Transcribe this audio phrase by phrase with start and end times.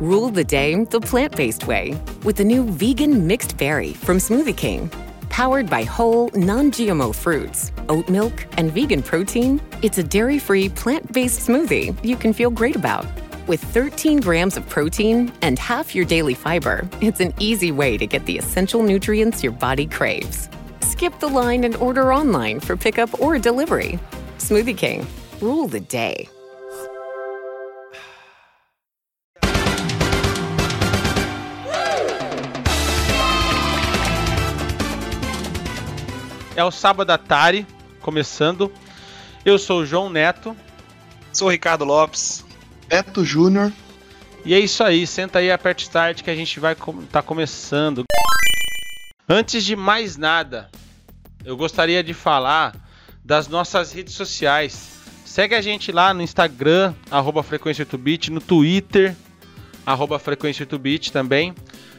[0.00, 4.56] Rule the day the plant based way with the new vegan mixed berry from Smoothie
[4.56, 4.90] King.
[5.28, 10.70] Powered by whole, non GMO fruits, oat milk, and vegan protein, it's a dairy free,
[10.70, 13.04] plant based smoothie you can feel great about.
[13.46, 18.06] With 13 grams of protein and half your daily fiber, it's an easy way to
[18.06, 20.48] get the essential nutrients your body craves.
[20.80, 23.98] Skip the line and order online for pickup or delivery.
[24.38, 25.06] Smoothie King,
[25.42, 26.26] rule the day.
[36.56, 37.66] É o Sábado Atari,
[38.00, 38.72] começando.
[39.44, 40.56] Eu sou o João Neto.
[41.32, 42.44] Sou o Ricardo Lopes.
[42.88, 43.72] Beto Júnior.
[44.44, 48.04] E é isso aí, senta aí, aperte start que a gente vai com tá começando.
[49.28, 50.68] Antes de mais nada,
[51.44, 52.74] eu gostaria de falar
[53.24, 54.90] das nossas redes sociais.
[55.24, 59.14] Segue a gente lá no Instagram, arroba Frequência 8bit, no Twitter,
[59.86, 61.54] arroba Frequência 8bit também.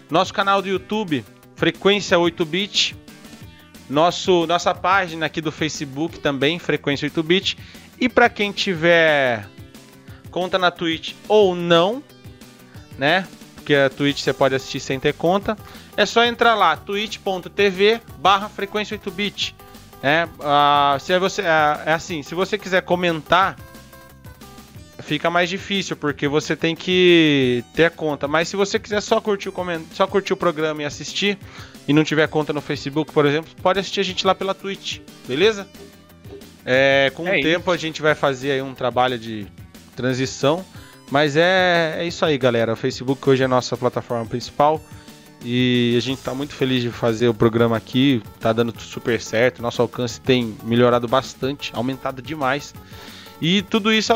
[0.10, 1.24] Nosso canal do YouTube,
[1.56, 2.96] Frequência 8bit.
[3.92, 7.58] Nosso, nossa página aqui do Facebook também, Frequência 8bit.
[8.00, 9.46] E para quem tiver
[10.32, 12.02] conta na Twitch ou não,
[12.98, 13.28] né?
[13.56, 15.58] Porque a Twitch você pode assistir sem ter conta.
[15.98, 19.54] É só entrar lá, twitch.tv barra frequência 8bit.
[20.02, 21.46] É, uh, se você, uh,
[21.86, 23.58] é assim, se você quiser comentar,
[25.02, 28.28] fica mais difícil, porque você tem que ter conta.
[28.28, 29.54] Mas se você quiser só curtir o,
[29.94, 31.38] só curtir o programa e assistir,
[31.92, 35.00] e não tiver conta no Facebook, por exemplo, pode assistir a gente lá pela Twitch,
[35.28, 35.68] beleza?
[36.66, 37.44] É, com é o isso.
[37.44, 39.46] tempo a gente vai fazer aí um trabalho de
[39.94, 40.64] transição.
[41.12, 42.72] Mas é, é isso aí, galera.
[42.72, 44.82] O Facebook hoje é a nossa plataforma principal.
[45.44, 48.24] E a gente está muito feliz de fazer o programa aqui.
[48.40, 49.62] Tá dando super certo.
[49.62, 52.74] Nosso alcance tem melhorado bastante, aumentado demais.
[53.42, 54.14] E tudo isso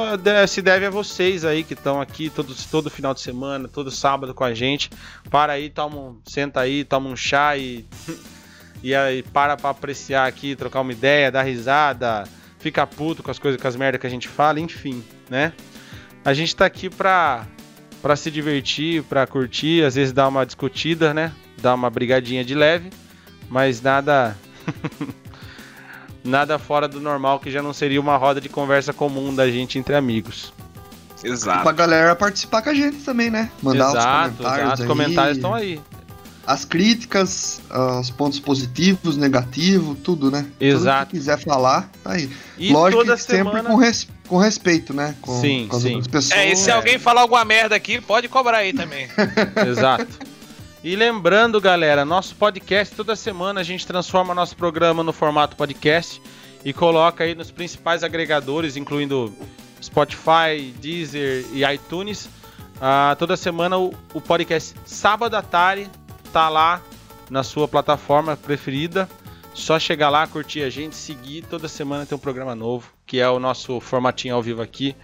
[0.47, 4.35] se deve a vocês aí que estão aqui todo, todo final de semana, todo sábado
[4.35, 4.91] com a gente.
[5.31, 7.83] Para aí, toma, senta aí, toma um chá e,
[8.83, 12.25] e aí para para apreciar aqui, trocar uma ideia, dar risada,
[12.59, 15.53] ficar puto com as coisas, com as merdas que a gente fala, enfim, né?
[16.23, 17.47] A gente tá aqui pra,
[18.03, 21.31] pra se divertir, pra curtir, às vezes dar uma discutida, né?
[21.59, 22.91] Dar uma brigadinha de leve,
[23.49, 24.37] mas nada.
[26.25, 29.77] nada fora do normal, que já não seria uma roda de conversa comum da gente
[29.77, 30.51] entre amigos.
[31.23, 31.63] Exato.
[31.63, 33.49] Pra galera participar com a gente também, né?
[33.61, 34.65] Mandar exato, os comentários.
[34.65, 35.79] Exato, os comentários estão aí.
[36.45, 37.61] As críticas,
[37.99, 40.45] os pontos positivos, negativos, tudo, né?
[40.59, 40.99] Exato.
[40.99, 42.29] Tudo que quiser falar, tá aí.
[42.57, 43.51] E Lógico toda que semana...
[43.57, 45.15] sempre com respeito com respeito, né?
[45.21, 46.01] Com, sim, com sim.
[46.01, 46.31] Pessoas.
[46.31, 49.07] É, e se alguém falar alguma merda aqui, pode cobrar aí também.
[49.67, 50.17] Exato.
[50.85, 56.21] E lembrando, galera, nosso podcast, toda semana a gente transforma nosso programa no formato podcast
[56.63, 59.33] e coloca aí nos principais agregadores, incluindo
[59.81, 62.27] Spotify, Deezer e iTunes.
[62.75, 65.89] Uh, toda semana o, o podcast Sábado à Tarde
[66.31, 66.79] tá lá
[67.31, 69.09] na sua plataforma preferida.
[69.55, 71.45] Só chegar lá, curtir a gente, seguir.
[71.49, 74.95] Toda semana tem um programa novo, que é o nosso formatinho ao vivo aqui,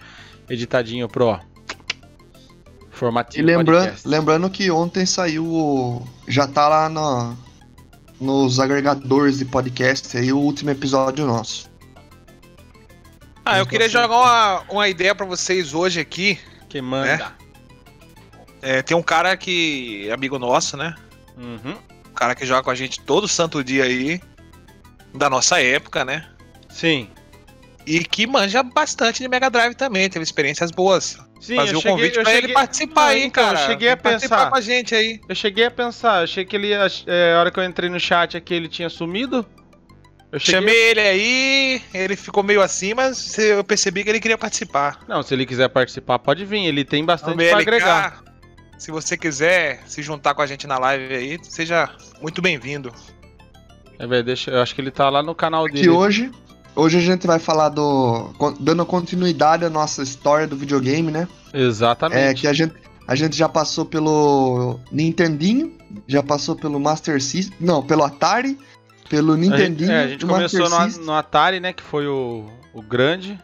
[0.48, 1.40] editadinho pro
[2.92, 3.42] formatinho.
[3.42, 6.06] E lembrando, lembrando que ontem saiu.
[6.28, 7.36] Já tá lá no,
[8.20, 11.70] nos agregadores de podcast aí o último episódio nosso.
[13.44, 16.38] Ah, eu queria jogar uma, uma ideia para vocês hoje aqui.
[16.68, 17.16] Que manda.
[17.16, 17.32] Né?
[18.62, 20.94] É, tem um cara que é amigo nosso, né?
[21.36, 21.76] Uhum.
[22.08, 24.20] Um cara que joga com a gente todo santo dia aí
[25.12, 26.24] da nossa época, né?
[26.68, 27.10] Sim.
[27.86, 31.18] E que manja bastante de Mega Drive também, teve experiências boas.
[31.40, 32.44] Sim, Fazer o convite pra cheguei...
[32.44, 33.60] ele participar aí, então, cara.
[33.60, 35.20] Eu cheguei a pensar com a gente aí.
[35.28, 37.98] Eu cheguei a pensar, achei que ele ia, é, a hora que eu entrei no
[37.98, 39.44] chat aqui ele tinha sumido.
[40.30, 40.60] Eu cheguei...
[40.60, 45.00] Chamei ele aí, ele ficou meio assim, mas eu percebi que ele queria participar.
[45.08, 48.22] Não, se ele quiser participar, pode vir, ele tem bastante para agregar.
[48.78, 52.92] Se você quiser se juntar com a gente na live aí, seja muito bem-vindo.
[53.98, 55.82] É, velho, deixa, eu acho que ele tá lá no canal dele.
[55.82, 56.30] Que hoje,
[56.74, 58.30] hoje a gente vai falar do.
[58.60, 61.28] dando continuidade à nossa história do videogame, né?
[61.52, 62.18] Exatamente.
[62.18, 62.74] É que a gente,
[63.06, 65.76] a gente já passou pelo Nintendinho,
[66.06, 67.56] já passou pelo Master System.
[67.60, 68.58] Não, pelo Atari,
[69.08, 69.90] pelo Nintendinho.
[69.90, 71.72] A gente, é, a gente começou no, no, Atari, né?
[71.72, 73.38] Que foi o, o grande.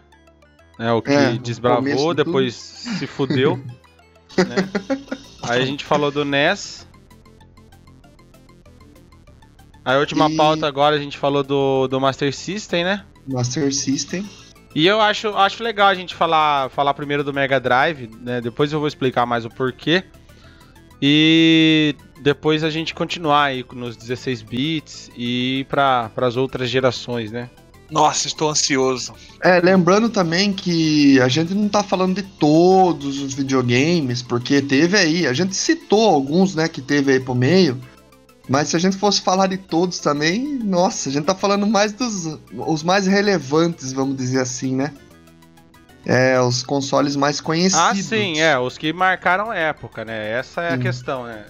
[0.79, 3.57] Né, o que é, desbravou, depois se fudeu.
[4.39, 4.69] né?
[5.43, 6.87] Aí a gente falou do NES.
[9.85, 10.37] A última e...
[10.37, 13.05] pauta agora a gente falou do, do Master System, né?
[13.29, 14.25] Master System.
[14.75, 18.41] E eu acho, acho legal a gente falar, falar primeiro do Mega Drive, né?
[18.41, 20.05] Depois eu vou explicar mais o porquê.
[21.01, 27.31] E depois a gente continuar aí nos 16 bits e ir para as outras gerações,
[27.31, 27.49] né?
[27.91, 29.15] Nossa, estou ansioso.
[29.43, 34.99] É, lembrando também que a gente não tá falando de todos os videogames, porque teve
[34.99, 37.81] aí, a gente citou alguns, né, que teve aí pro meio,
[38.49, 41.93] mas se a gente fosse falar de todos também, nossa, a gente tá falando mais
[41.93, 44.93] dos os mais relevantes, vamos dizer assim, né?
[46.07, 47.79] É, os consoles mais conhecidos.
[47.85, 50.31] Ah, sim, é, os que marcaram época, né?
[50.33, 50.83] Essa é a Sim.
[50.83, 51.45] questão, né?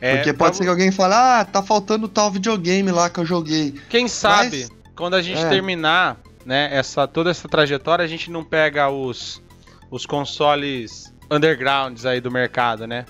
[0.00, 3.18] É, Porque pra- pode ser que alguém fale, ah, tá faltando tal videogame lá que
[3.18, 3.74] eu joguei.
[3.88, 5.48] Quem sabe, Mas- quando a gente é.
[5.48, 9.42] terminar, né, essa, toda essa trajetória, a gente não pega os,
[9.90, 13.06] os consoles undergrounds aí do mercado, né?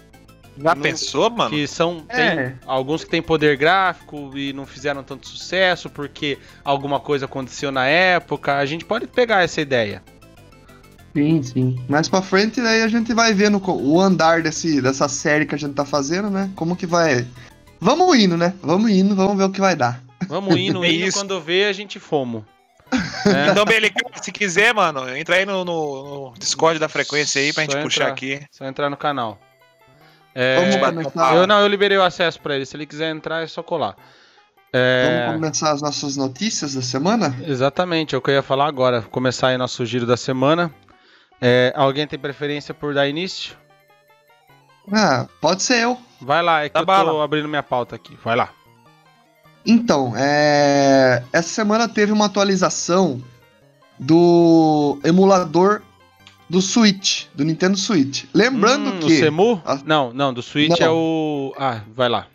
[0.60, 1.50] Já Não- pensou, mano?
[1.50, 2.00] Que são.
[2.00, 2.54] Tem É.
[2.66, 7.86] alguns que têm poder gráfico e não fizeram tanto sucesso porque alguma coisa aconteceu na
[7.86, 8.56] época.
[8.56, 10.02] A gente pode pegar essa ideia.
[11.16, 11.84] Sim, sim.
[11.88, 15.58] Mais pra frente, aí a gente vai vendo o andar desse, dessa série que a
[15.58, 16.50] gente tá fazendo, né?
[16.54, 17.26] Como que vai.
[17.80, 18.54] Vamos indo, né?
[18.62, 20.02] Vamos indo, vamos ver o que vai dar.
[20.28, 22.44] Vamos indo, É indo, quando vê, a gente fomo.
[23.26, 27.52] É, Então, beleza, se quiser, mano, entra aí no, no- no Discord da frequência aí
[27.52, 28.12] pra Só gente puxar entrar.
[28.14, 28.40] aqui.
[28.50, 29.38] só entrar no canal.
[30.40, 32.64] É, Vamos começar, eu não, eu liberei o acesso pra ele.
[32.64, 33.96] Se ele quiser entrar, é só colar.
[34.72, 37.34] É, vamos começar as nossas notícias da semana?
[37.44, 39.02] Exatamente, é o que eu ia falar agora.
[39.02, 40.72] Começar aí nosso giro da semana.
[41.40, 43.56] É, alguém tem preferência por dar início?
[44.92, 45.98] Ah, pode ser eu.
[46.20, 48.16] Vai lá, é que Dá eu tô abrindo minha pauta aqui.
[48.22, 48.50] Vai lá.
[49.66, 51.24] Então, é...
[51.32, 53.20] essa semana teve uma atualização
[53.98, 55.82] do emulador
[56.48, 58.24] do Switch, do Nintendo Switch.
[58.32, 59.62] Lembrando Hum, que O Semu?
[59.64, 59.78] Ah.
[59.84, 60.86] Não, não, do Switch Não.
[60.86, 61.54] é o.
[61.58, 62.26] Ah, vai lá.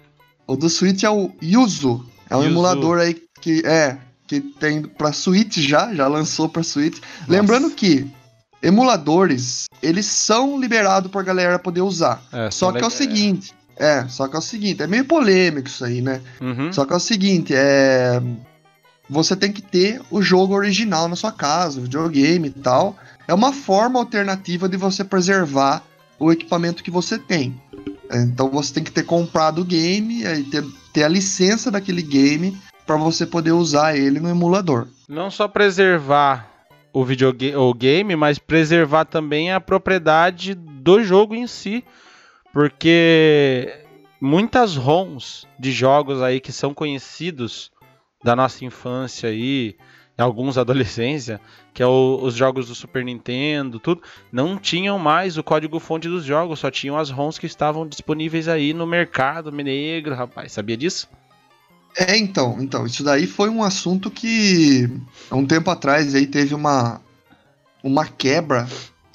[0.48, 2.06] o do Switch é o Yuzu.
[2.30, 2.52] É um Yuzu.
[2.52, 7.00] emulador aí que é que tem pra Switch já, já lançou pra Switch.
[7.28, 8.08] Lembrando que
[8.62, 12.24] emuladores, eles são liberados pra galera poder usar.
[12.32, 15.68] É, Só que é o seguinte, é, só que é o seguinte, é meio polêmico
[15.68, 16.22] isso aí, né?
[16.42, 16.72] Uhum.
[16.72, 18.22] Só que é o seguinte, é.
[19.10, 22.96] Você tem que ter o jogo original na sua casa, o videogame e tal.
[23.28, 25.84] É uma forma alternativa de você preservar
[26.20, 27.60] o equipamento que você tem.
[28.10, 32.02] É, Então você tem que ter comprado o game, aí ter, ter a licença daquele
[32.02, 34.88] game para você poder usar ele no emulador.
[35.08, 36.50] Não só preservar
[36.92, 41.84] o videogame, o game, mas preservar também a propriedade do jogo em si,
[42.54, 43.84] porque
[44.22, 47.72] muitas ROMs de jogos aí que são conhecidos
[48.24, 49.76] da nossa infância aí, e
[50.22, 51.42] alguns adolescência,
[51.74, 54.02] que é o- os jogos do Super Nintendo, tudo,
[54.32, 58.74] não tinham mais o código-fonte dos jogos, só tinham as ROMs que estavam disponíveis aí
[58.74, 60.52] no mercado negro, rapaz.
[60.52, 61.08] Sabia disso?
[61.96, 64.90] É, então, então, isso daí foi um assunto que
[65.30, 67.00] há um tempo atrás aí teve uma
[67.84, 68.68] uma quebra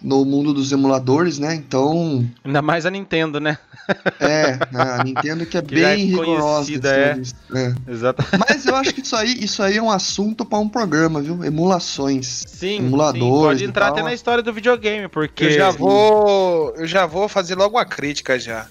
[0.03, 1.55] no mundo dos emuladores, né?
[1.55, 3.59] Então, Ainda mais a Nintendo, né?
[4.21, 6.67] É, a Nintendo que é Que é bem rigorosa.
[6.67, 7.59] conhecida, nesse é.
[7.59, 7.91] É.
[7.91, 8.23] Exato.
[8.39, 11.43] Mas eu acho que isso aí, isso aí é um assunto para um programa, viu?
[11.43, 12.45] Emulações.
[12.47, 16.75] Sim, Emuladores sim, pode entrar até na história do videogame, porque Eu já vou.
[16.77, 18.67] Eu já vou fazer logo uma crítica já.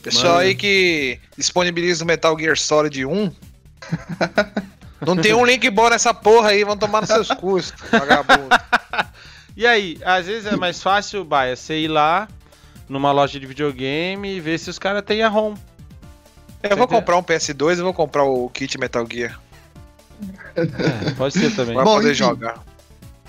[0.00, 0.44] Pessoal Manda.
[0.44, 3.32] aí que disponibiliza o Metal Gear Solid 1.
[5.06, 8.48] Não tem um link bom nessa porra aí, vão tomar nos seus custos, vagabundo.
[9.56, 12.26] E aí, às vezes é mais fácil, Baia, você ir lá
[12.88, 15.54] numa loja de videogame e ver se os caras têm a ROM.
[16.62, 19.38] Eu vou comprar um PS2 e vou comprar o kit Metal Gear
[20.54, 21.74] É, pode ser também.
[21.74, 22.18] pra Bom, poder enfim.
[22.18, 22.62] jogar.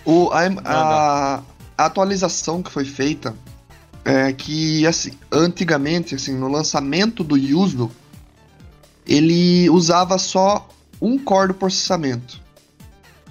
[0.05, 1.41] O, a, a-
[1.77, 3.33] a atualização que foi feita
[4.05, 7.89] é que, assim, antigamente, assim, no lançamento do Yuzu,
[9.07, 10.67] ele usava só
[11.01, 12.39] um core do processamento.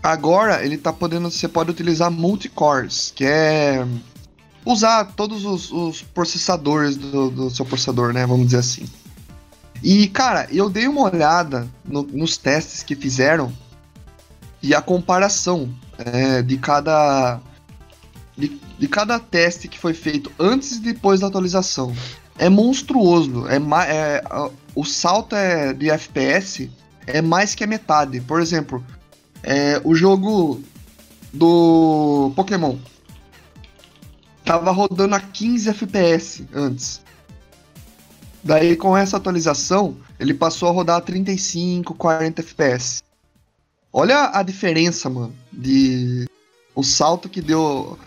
[0.03, 3.87] Agora ele tá podendo, você pode utilizar multicores, que é
[4.65, 8.27] usar todos os, os processadores do, do seu processador, né?
[8.27, 8.85] Vamos dizer assim.
[9.83, 13.53] E cara, eu dei uma olhada no- nos testes que fizeram
[14.63, 15.69] e a comparação
[15.99, 17.41] é, de cada
[18.37, 21.95] de, de cada teste que foi feito antes e depois da atualização
[22.39, 23.45] é monstruoso.
[23.49, 24.23] É, é
[24.75, 26.71] o salto é de FPS
[27.07, 28.21] é mais que a metade.
[28.21, 28.85] Por exemplo,
[29.43, 30.63] é, o jogo
[31.33, 32.77] do Pokémon
[34.45, 37.01] tava rodando a 15 FPS antes.
[38.45, 43.03] Daí com essa atualização, ele passou a rodar a 35, 40 FPS.
[43.93, 46.27] Olha a diferença, mano, de
[46.75, 47.99] o salto que deu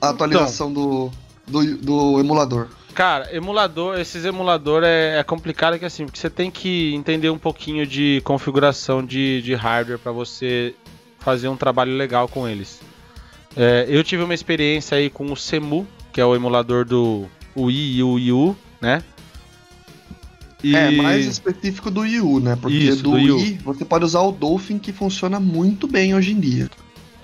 [0.00, 1.10] a atualização do,
[1.46, 2.68] do, do emulador.
[2.94, 7.38] Cara, emulador, esses emulador é, é complicado que assim, porque você tem que entender um
[7.38, 10.74] pouquinho de configuração de, de hardware para você
[11.18, 12.80] fazer um trabalho legal com eles.
[13.56, 17.98] É, eu tive uma experiência aí com o Semu, que é o emulador do Wii
[17.98, 19.02] e o Wii U, né?
[20.62, 20.76] E...
[20.76, 22.56] É, mais específico do Wii U, né?
[22.60, 23.32] Porque Isso, do do Wii.
[23.32, 26.70] Wii você pode usar o Dolphin que funciona muito bem hoje em dia.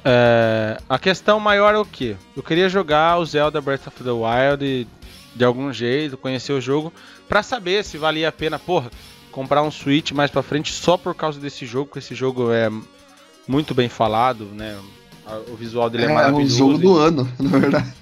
[0.04, 2.16] É, a questão maior é o que?
[2.36, 4.86] Eu queria jogar o Zelda Breath of the Wild
[5.36, 6.92] de algum jeito, conhecer o jogo,
[7.28, 8.90] pra saber se valia a pena, porra,
[9.30, 12.70] comprar um Switch mais pra frente só por causa desse jogo, porque esse jogo é
[13.46, 14.78] muito bem falado, né?
[15.52, 16.56] O visual dele é, É, um maravilhoso.
[16.56, 17.92] jogo do ano, na verdade.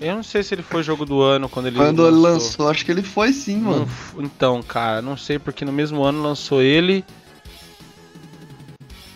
[0.00, 2.84] Eu não sei se ele foi jogo do ano quando ele Quando ele lançou, acho
[2.84, 3.88] que ele foi sim, mano.
[4.18, 7.02] Então, cara, não sei porque no mesmo ano lançou ele.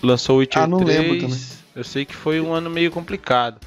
[0.03, 0.99] Lançou o Witcher Ah, não 3.
[0.99, 1.41] lembro também.
[1.75, 3.61] Eu sei que foi um ano meio complicado.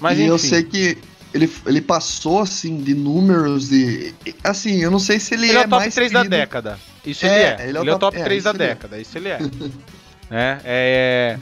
[0.00, 0.30] Mas e enfim.
[0.30, 0.98] eu sei que
[1.34, 4.14] ele, ele passou, assim, de números e...
[4.26, 6.18] e, Assim, eu não sei se ele, Ele é, é o top mais 3 da
[6.20, 6.36] querido.
[6.36, 6.78] década.
[7.04, 7.68] Isso É, ele é.
[7.68, 8.66] ele é o Ele é o top- top é, 3 da ele é.
[8.68, 8.98] década.
[8.98, 9.38] Isso ele é.
[10.30, 10.60] né?
[10.64, 11.38] É.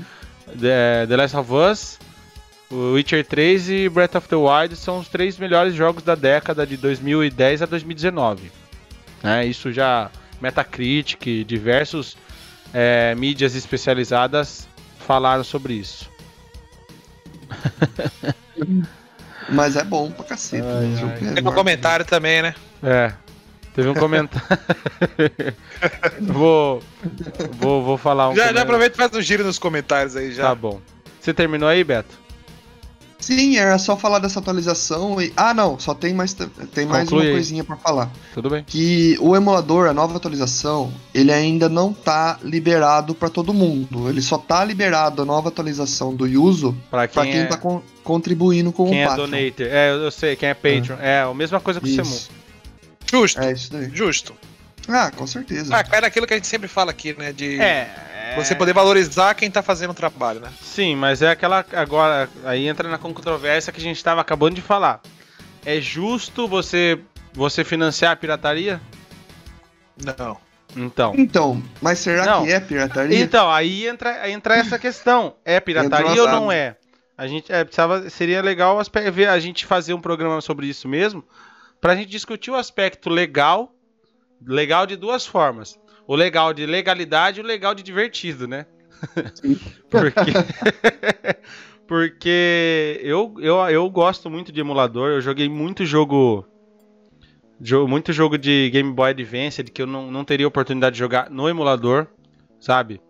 [0.59, 1.99] The, The Last of Us,
[2.73, 6.77] Witcher 3 e Breath of the Wild são os três melhores jogos da década de
[6.77, 8.51] 2010 a 2019.
[9.23, 9.47] Né?
[9.47, 10.11] Isso já.
[10.41, 12.17] Metacritic, diversos
[12.73, 14.67] é, mídias especializadas
[15.07, 16.09] falaram sobre isso.
[19.51, 20.67] Mas é bom pra cacete.
[20.67, 21.15] Ai, né?
[21.15, 21.59] É Tem um enorme.
[21.59, 22.55] comentário também, né?
[22.83, 23.13] É.
[23.75, 24.47] Teve um comentário.
[26.21, 26.83] vou,
[27.53, 27.83] vou.
[27.85, 30.45] Vou falar um já, já aproveita e faz um giro nos comentários aí já.
[30.45, 30.81] Tá bom.
[31.21, 32.19] Você terminou aí, Beto?
[33.21, 35.33] Sim, era só falar dessa atualização e...
[35.37, 36.35] Ah, não, só tem mais,
[36.75, 37.31] tem mais uma aí.
[37.33, 38.11] coisinha pra falar.
[38.35, 38.65] Tudo bem?
[38.67, 44.09] que o emulador, a nova atualização, ele ainda não tá liberado pra todo mundo.
[44.09, 47.57] Ele só tá liberado a nova atualização do Yuzo Pra pra quem, quem é, tá
[47.57, 49.27] con- contribuindo com quem o é Patreon.
[49.27, 49.67] donator.
[49.67, 50.97] É, eu sei, quem é Patreon.
[51.01, 52.09] É, a mesma coisa que o Semu.
[52.09, 52.31] Isso.
[53.11, 53.91] Justo, É isso daí.
[53.93, 54.35] justo.
[54.89, 55.77] Ah, com certeza.
[55.77, 57.33] Ah, cai naquilo que a gente sempre fala aqui, né?
[57.33, 57.89] De É.
[58.37, 60.53] você poder valorizar quem tá fazendo o trabalho, né?
[60.61, 61.65] Sim, mas é aquela.
[61.73, 65.01] Agora, aí entra na controvérsia que a gente tava acabando de falar.
[65.65, 66.99] É justo você,
[67.33, 68.81] você financiar a pirataria?
[70.19, 70.37] Não.
[70.77, 71.15] Então.
[71.17, 72.45] Então, mas será Não.
[72.45, 73.19] que é pirataria?
[73.19, 75.35] Então, aí entra, entra essa questão.
[75.45, 76.77] É pirataria ou não é?
[77.19, 78.79] A gente é, precisava, seria legal
[79.13, 81.23] ver a gente fazer um programa sobre isso mesmo,
[81.81, 83.75] pra gente discutir o aspecto legal,
[84.47, 85.79] legal de duas formas.
[86.11, 88.67] O legal de legalidade e o legal de divertido, né?
[89.89, 90.33] Porque
[91.87, 96.45] Porque eu, eu, eu gosto muito de emulador, eu joguei muito jogo
[97.61, 101.31] jo- muito jogo de Game Boy Advance que eu não, não teria oportunidade de jogar
[101.31, 102.09] no emulador,
[102.59, 103.01] sabe?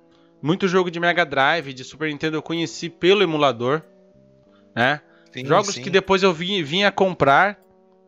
[0.42, 3.80] Muito jogo de Mega Drive, de Super Nintendo eu conheci pelo emulador,
[4.76, 5.00] né?
[5.32, 5.82] Sim, Jogos sim.
[5.82, 7.58] que depois eu vim, vinha comprar,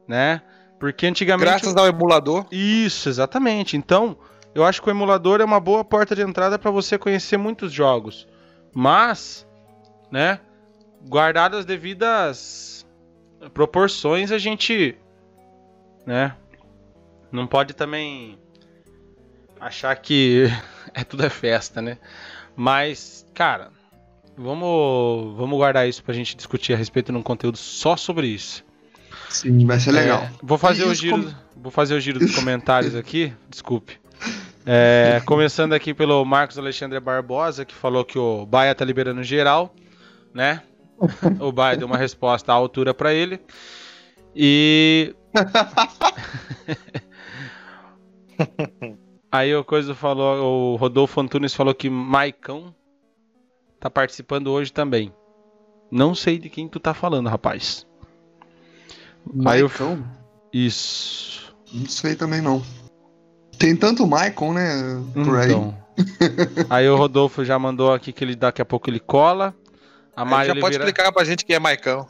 [0.06, 0.42] né?
[0.78, 1.48] Porque antigamente.
[1.48, 2.44] Graças ao emulador.
[2.50, 3.74] Isso, exatamente.
[3.74, 4.18] Então,
[4.54, 7.72] eu acho que o emulador é uma boa porta de entrada para você conhecer muitos
[7.72, 8.26] jogos.
[8.74, 9.46] Mas,
[10.10, 10.40] né,
[11.08, 12.86] guardadas as devidas
[13.54, 14.96] proporções, a gente,
[16.06, 16.34] né,
[17.30, 18.38] não pode também
[19.60, 20.46] achar que
[20.94, 21.98] é tudo é festa, né?
[22.54, 23.70] Mas, cara,
[24.36, 28.64] vamos, vamos guardar isso pra gente discutir a respeito num conteúdo só sobre isso.
[29.28, 30.22] Sim, vai ser legal.
[30.24, 33.32] É, vou fazer E o giro, com- vou fazer o giro dos comentários aqui.
[33.48, 33.98] Desculpe.
[34.64, 39.74] É, começando aqui pelo Marcos Alexandre Barbosa, que falou que o Baia tá liberando geral,
[40.32, 40.62] né?
[41.40, 43.40] O Baia deu uma resposta à altura pra ele.
[44.34, 45.14] E
[49.30, 52.74] aí o coisa falou, o Rodolfo Antunes falou que Maicão
[53.80, 55.12] tá participando hoje também.
[55.90, 57.86] Não sei de quem tu tá falando, rapaz.
[59.44, 60.02] Aí eu- Maicon?
[60.52, 61.54] Isso.
[61.72, 62.62] Não sei também não.
[63.62, 65.00] Tem tanto Maicon, né?
[65.14, 65.52] Por aí.
[65.52, 65.72] Então.
[66.68, 69.54] Aí o Rodolfo já mandou aqui que ele daqui a pouco ele cola.
[70.16, 72.04] A Mari, já pode Oliveira, explicar pra gente quem é Maicão.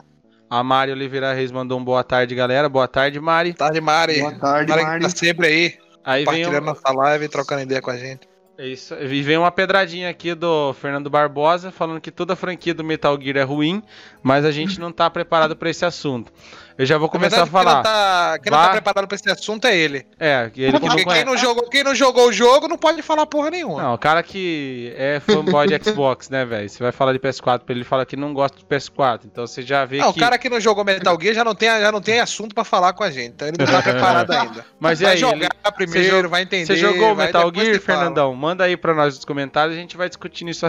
[0.48, 2.70] a Mari Oliveira Reis mandou um boa tarde, galera.
[2.70, 3.52] Boa tarde, Mari.
[3.52, 4.20] Tarde, Mari.
[4.20, 5.04] Boa tarde, Mari, Mari.
[5.04, 7.98] que tá sempre aí, Aí vem, compartilhando um, nossa live e trocando ideia com a
[7.98, 8.26] gente.
[8.56, 12.72] é isso, e vem uma pedradinha aqui do Fernando Barbosa falando que toda a franquia
[12.72, 13.82] do Metal Gear é ruim,
[14.22, 16.32] mas a gente não tá preparado pra esse assunto.
[16.78, 17.82] Eu já vou começar Na a verdade, falar.
[17.82, 20.06] Quem não, tá, quem não tá preparado pra esse assunto é ele.
[20.18, 23.02] É, ele que não Porque quem não, jogou, quem não jogou o jogo não pode
[23.02, 23.82] falar porra nenhuma.
[23.82, 26.68] Não, o cara que é fanboy de Xbox, né, velho?
[26.68, 29.20] Você vai falar de PS4 pra ele, ele fala que não gosta do PS4.
[29.26, 30.18] Então você já vê Não, que.
[30.18, 32.64] o cara que não jogou Metal Gear já não tem, já não tem assunto pra
[32.64, 33.28] falar com a gente.
[33.34, 34.64] Então ele não tá preparado ainda.
[34.80, 36.66] Mas e vai aí, jogar ele- primeiro, vai entender.
[36.66, 37.98] Você jogou Metal Gear, você fala.
[37.98, 38.34] Fernandão?
[38.34, 40.66] Manda aí pra nós nos comentários, a gente vai discutindo isso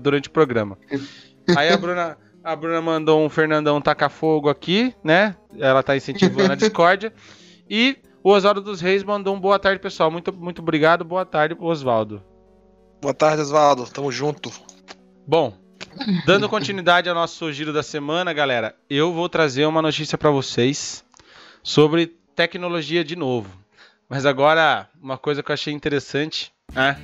[0.00, 0.76] durante o programa.
[1.56, 5.34] Aí a Bruna, a Bruna mandou um Fernandão tacar fogo aqui, né?
[5.58, 7.12] Ela tá incentivando a discórdia.
[7.68, 10.12] E o Oswaldo dos Reis mandou um boa tarde, pessoal.
[10.12, 11.04] Muito, muito obrigado.
[11.04, 12.22] Boa tarde, Oswaldo.
[13.02, 13.84] Boa tarde, Osvaldo.
[13.90, 14.52] Tamo junto.
[15.26, 15.54] Bom,
[16.24, 21.04] dando continuidade ao nosso giro da semana, galera, eu vou trazer uma notícia para vocês
[21.64, 23.50] sobre tecnologia de novo.
[24.08, 26.96] Mas agora, uma coisa que eu achei interessante, né?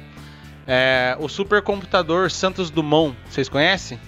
[0.68, 3.98] É, o supercomputador Santos Dumont, vocês conhecem?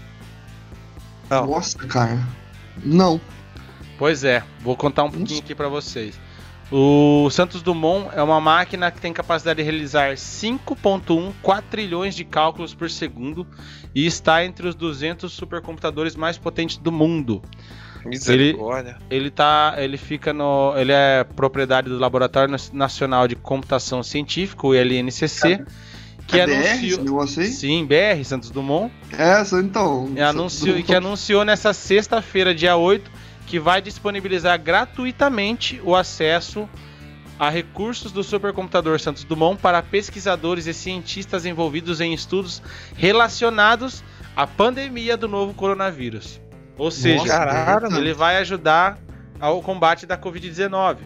[1.30, 1.46] Não.
[1.46, 2.18] Nossa, cara.
[2.82, 3.20] Não.
[3.98, 6.18] Pois é, vou contar um pouquinho aqui para vocês.
[6.72, 12.74] O Santos Dumont é uma máquina que tem capacidade de realizar 5.1 quatrilhões de cálculos
[12.74, 13.46] por segundo
[13.94, 17.42] e está entre os 200 supercomputadores mais potentes do mundo.
[18.04, 18.98] Misericórdia.
[19.10, 24.74] Ele tá, ele fica no, ele é propriedade do Laboratório Nacional de Computação Científica, o
[24.74, 25.64] LNCC,
[26.26, 27.48] que É BR anunciou negócio aí?
[27.48, 30.10] Sim, BR Santos Dumont, É, então.
[30.16, 33.10] e anunciou, que anunciou nessa sexta-feira, dia 8,
[33.46, 36.68] que vai disponibilizar gratuitamente o acesso
[37.38, 42.62] a recursos do supercomputador Santos Dumont para pesquisadores e cientistas envolvidos em estudos
[42.96, 44.02] relacionados
[44.36, 46.40] à pandemia do novo coronavírus.
[46.78, 47.98] Ou seja, Caralho, mano.
[47.98, 48.98] ele vai ajudar
[49.38, 50.96] ao combate da Covid-19.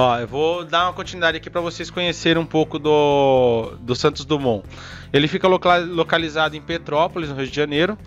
[0.00, 4.24] Ó, eu vou dar uma continuidade aqui para vocês conhecerem um pouco do, do Santos
[4.24, 4.64] Dumont.
[5.12, 7.98] Ele fica loca- localizado em Petrópolis, no Rio de Janeiro,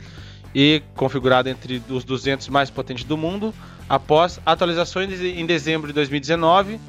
[0.56, 3.54] e configurado entre os 200 mais potentes do mundo.
[3.90, 6.80] Após atualizações em dezembro de 2019,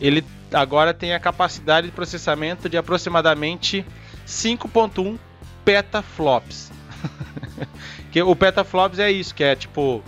[0.00, 3.84] ele agora tem a capacidade de processamento de aproximadamente
[4.24, 5.18] 5.1
[5.64, 6.70] petaflops.
[8.12, 10.00] que o petaflops é isso, que é tipo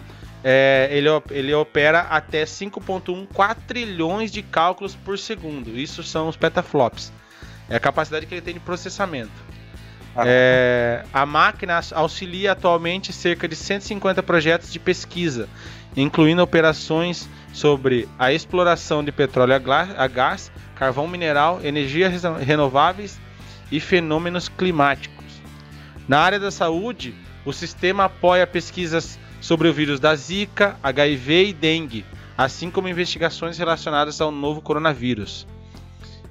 [0.49, 5.77] é, ele, ele opera até 5.1 quatrilhões de cálculos por segundo.
[5.77, 7.13] Isso são os petaflops.
[7.69, 9.33] É a capacidade que ele tem de processamento.
[10.25, 15.49] É, a máquina auxilia atualmente cerca de 150 projetos de pesquisa,
[15.97, 19.55] incluindo operações sobre a exploração de petróleo
[19.97, 23.19] a gás, carvão mineral, energias reno- renováveis
[23.73, 25.25] e fenômenos climáticos.
[26.07, 31.53] Na área da saúde, o sistema apoia pesquisas sobre o vírus da Zika, HIV e
[31.53, 32.05] dengue,
[32.37, 35.47] assim como investigações relacionadas ao novo coronavírus.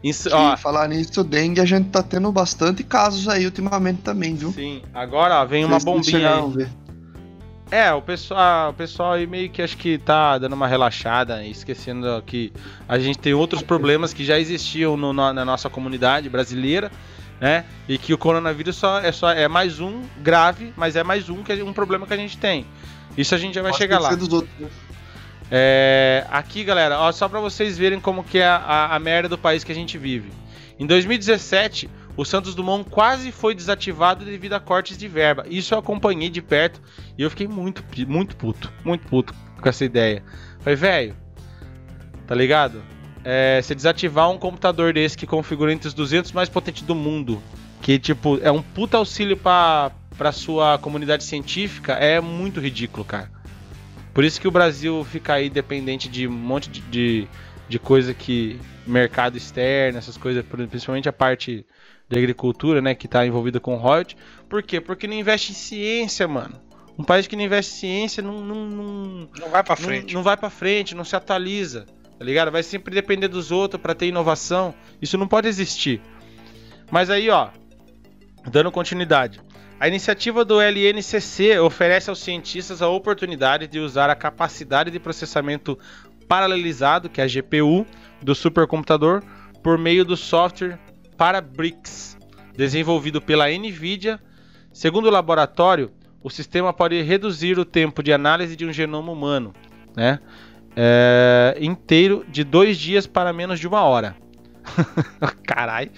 [0.03, 4.35] Isso, Que, ó, falar nisso, dengue, a gente tá tendo bastante casos aí ultimamente também,
[4.35, 4.51] viu?
[4.51, 6.51] sim, agora ó, vem uma Vocês não bombinha aí.
[6.53, 6.69] ver.
[7.71, 11.49] É, o pessoal, o pessoal aí meio que acho que tá dando uma relaxada e
[11.49, 12.51] esquecendo que
[12.87, 16.91] a gente tem outros problemas que já existiam no- na, na nossa comunidade brasileira,
[17.41, 17.65] né?
[17.89, 21.41] E que o coronavírus só é só é mais um grave, mas é mais um
[21.41, 22.67] que a- um problema que a gente tem.
[23.17, 24.09] Isso a gente já vai chegar lá.
[24.09, 24.49] outros.
[24.59, 24.67] né?
[25.51, 29.29] É, aqui, galera, ó, só para vocês verem como que é a, a, a merda
[29.29, 30.31] do país que a gente vive.
[30.79, 35.45] Em 2017, o Santos Dumont quase foi desativado devido a cortes de verba.
[35.49, 36.81] Isso eu acompanhei de perto
[37.17, 40.23] e eu fiquei muito, muito puto, muito puto com essa ideia.
[40.59, 41.15] Falei, velho,
[42.25, 42.81] tá ligado?
[43.23, 47.41] É, você desativar um computador desse que configura entre os 200 mais potentes do mundo,
[47.81, 53.31] que tipo é um puta auxílio pra, pra sua comunidade científica, é muito ridículo, cara.
[54.13, 57.27] Por isso que o Brasil fica aí dependente de um monte de, de,
[57.67, 58.59] de coisa que.
[58.87, 61.65] mercado externo, essas coisas, principalmente a parte
[62.07, 64.15] da agricultura, né, que tá envolvida com royalty.
[64.47, 64.79] Por quê?
[64.79, 66.55] Porque não investe em ciência, mano.
[66.97, 70.13] Um país que não investe em ciência não, não, não, Não vai não- frente.
[70.13, 71.85] Não, vai pra frente, não se atualiza.
[72.17, 72.49] Tá ligado?
[72.51, 74.73] Vai sempre depender dos outros pra ter inovação.
[75.01, 75.99] Isso não pode existir.
[76.89, 77.49] Mas aí, ó,
[78.49, 79.41] dando continuidade.
[79.85, 85.77] A iniciativa do LNCC oferece aos cientistas a oportunidade de usar a capacidade de processamento
[86.27, 87.85] paralelizado, que é a GPU,
[88.19, 89.21] do supercomputador
[89.61, 90.79] por meio do software
[91.15, 92.17] Parabricks,
[92.57, 94.19] desenvolvido pela NVIDIA.
[94.73, 95.91] Segundo o laboratório,
[96.23, 99.53] o sistema pode reduzir o tempo de análise de um genoma humano,
[99.95, 100.19] né?
[100.75, 104.15] É, inteiro de dois dias para menos de uma hora.
[105.45, 105.91] Caralho.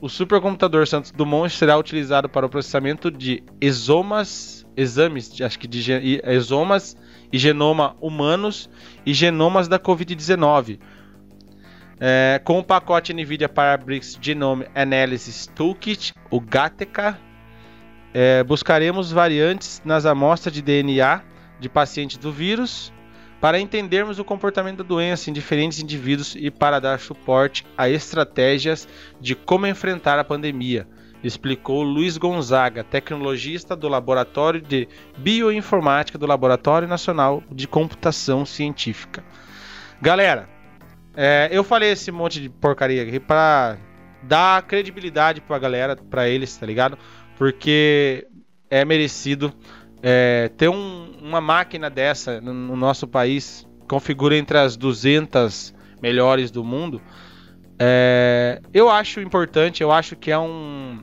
[0.00, 6.20] O supercomputador Santos Dumont será utilizado para o processamento de exomas, exames, acho que de
[6.24, 6.96] exomas
[7.32, 8.70] e genoma humanos
[9.04, 10.78] e genomas da Covid-19.
[12.00, 17.16] É, com o pacote NVIDIA Parabricks Genome Analysis Toolkit, o GATK,
[18.14, 21.22] é, buscaremos variantes nas amostras de DNA
[21.58, 22.92] de pacientes do vírus
[23.40, 28.88] para entendermos o comportamento da doença em diferentes indivíduos e para dar suporte a estratégias
[29.20, 30.86] de como enfrentar a pandemia,
[31.22, 39.24] explicou Luiz Gonzaga, tecnologista do Laboratório de Bioinformática do Laboratório Nacional de Computação Científica.
[40.00, 40.48] Galera,
[41.16, 43.76] é, eu falei esse monte de porcaria aqui para
[44.22, 46.98] dar credibilidade pra galera, pra eles, tá ligado?
[47.36, 48.26] Porque
[48.70, 49.52] é merecido
[50.02, 56.50] é, ter um- uma máquina dessa no, no nosso país, configura entre as 200 melhores
[56.50, 57.00] do mundo.
[57.78, 61.00] É, eu acho importante, eu acho que é um,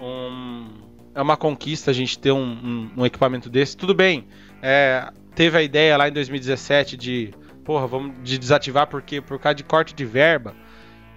[0.00, 0.68] um-
[1.14, 3.76] é uma conquista a gente ter um, um- equipamento desse.
[3.76, 4.26] Tudo bem,
[4.62, 7.32] é, teve a ideia lá em 2017 de
[7.64, 10.54] porra, vamos de desativar porque por causa de corte de verba.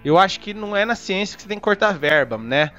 [0.04, 2.70] Eu acho que não é na ciência que você tem que cortar verba, né?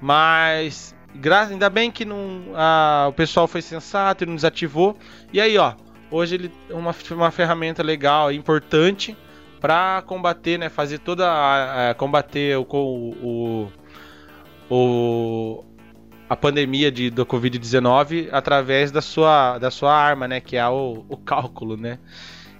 [0.00, 4.96] Mas graças, ainda bem que não, a, o pessoal foi sensato e não desativou.
[5.32, 5.74] E aí, ó,
[6.10, 9.16] hoje ele uma, uma ferramenta legal, importante
[9.60, 10.68] para combater, né?
[10.68, 13.72] Fazer toda a, a combater o, o,
[14.70, 15.64] o
[16.28, 20.40] a pandemia de, do Covid-19 através da sua, da sua arma, né?
[20.40, 21.98] Que é o, o cálculo, né?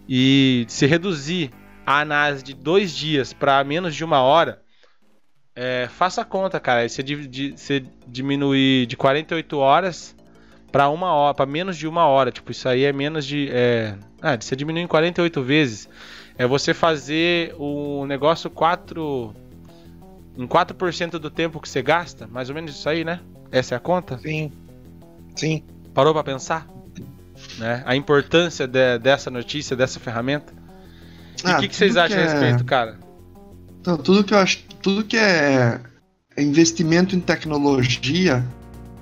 [0.09, 1.51] E se reduzir
[1.85, 4.63] a análise de dois dias para menos de uma hora,
[5.55, 6.89] é, faça a conta, cara.
[6.89, 10.15] Você, você diminuir de 48 horas
[10.71, 12.31] para uma hora, para menos de uma hora.
[12.31, 13.49] Tipo, isso aí é menos de.
[13.51, 15.89] É, ah, você diminuir em 48 vezes.
[16.39, 19.35] É você fazer o negócio 4.
[20.37, 23.21] Em 4% do tempo que você gasta, mais ou menos isso aí, né?
[23.51, 24.19] Essa é a conta?
[24.19, 24.53] Sim.
[25.35, 25.63] Sim.
[25.95, 26.67] Parou para pensar?
[27.57, 27.83] Né?
[27.87, 30.53] A importância de, dessa notícia, dessa ferramenta?
[31.43, 32.67] E o ah, que, que vocês acham que a respeito, é...
[32.67, 32.99] cara?
[33.81, 34.63] Então, tudo que eu acho.
[34.83, 35.81] Tudo que é
[36.43, 38.45] investimento em tecnologia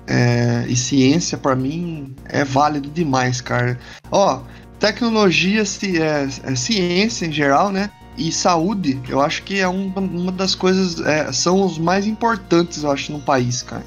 [0.07, 3.79] é, e ciência, para mim, é válido demais, cara.
[4.11, 4.41] Ó,
[4.79, 7.89] tecnologia, é, é, ciência em geral, né?
[8.17, 11.01] E saúde, eu acho que é um, uma das coisas.
[11.05, 13.83] É, são os mais importantes, eu acho, no país, cara.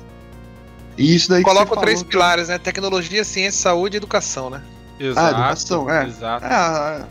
[0.99, 2.59] E isso daí Coloca três falou, pilares, né?
[2.59, 4.61] Tecnologia, ciência, saúde e educação, né?
[4.99, 5.37] Exato.
[5.37, 6.07] Ah, educação, é.
[6.07, 6.45] Exato.
[6.45, 7.07] É, a,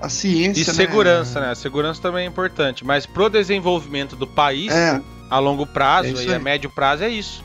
[0.00, 0.62] a, ciência.
[0.62, 0.72] E né?
[0.72, 1.50] segurança, né?
[1.50, 2.84] A segurança também é importante.
[2.84, 5.00] Mas pro desenvolvimento do país, é.
[5.32, 7.42] A longo prazo é e a médio prazo, é isso.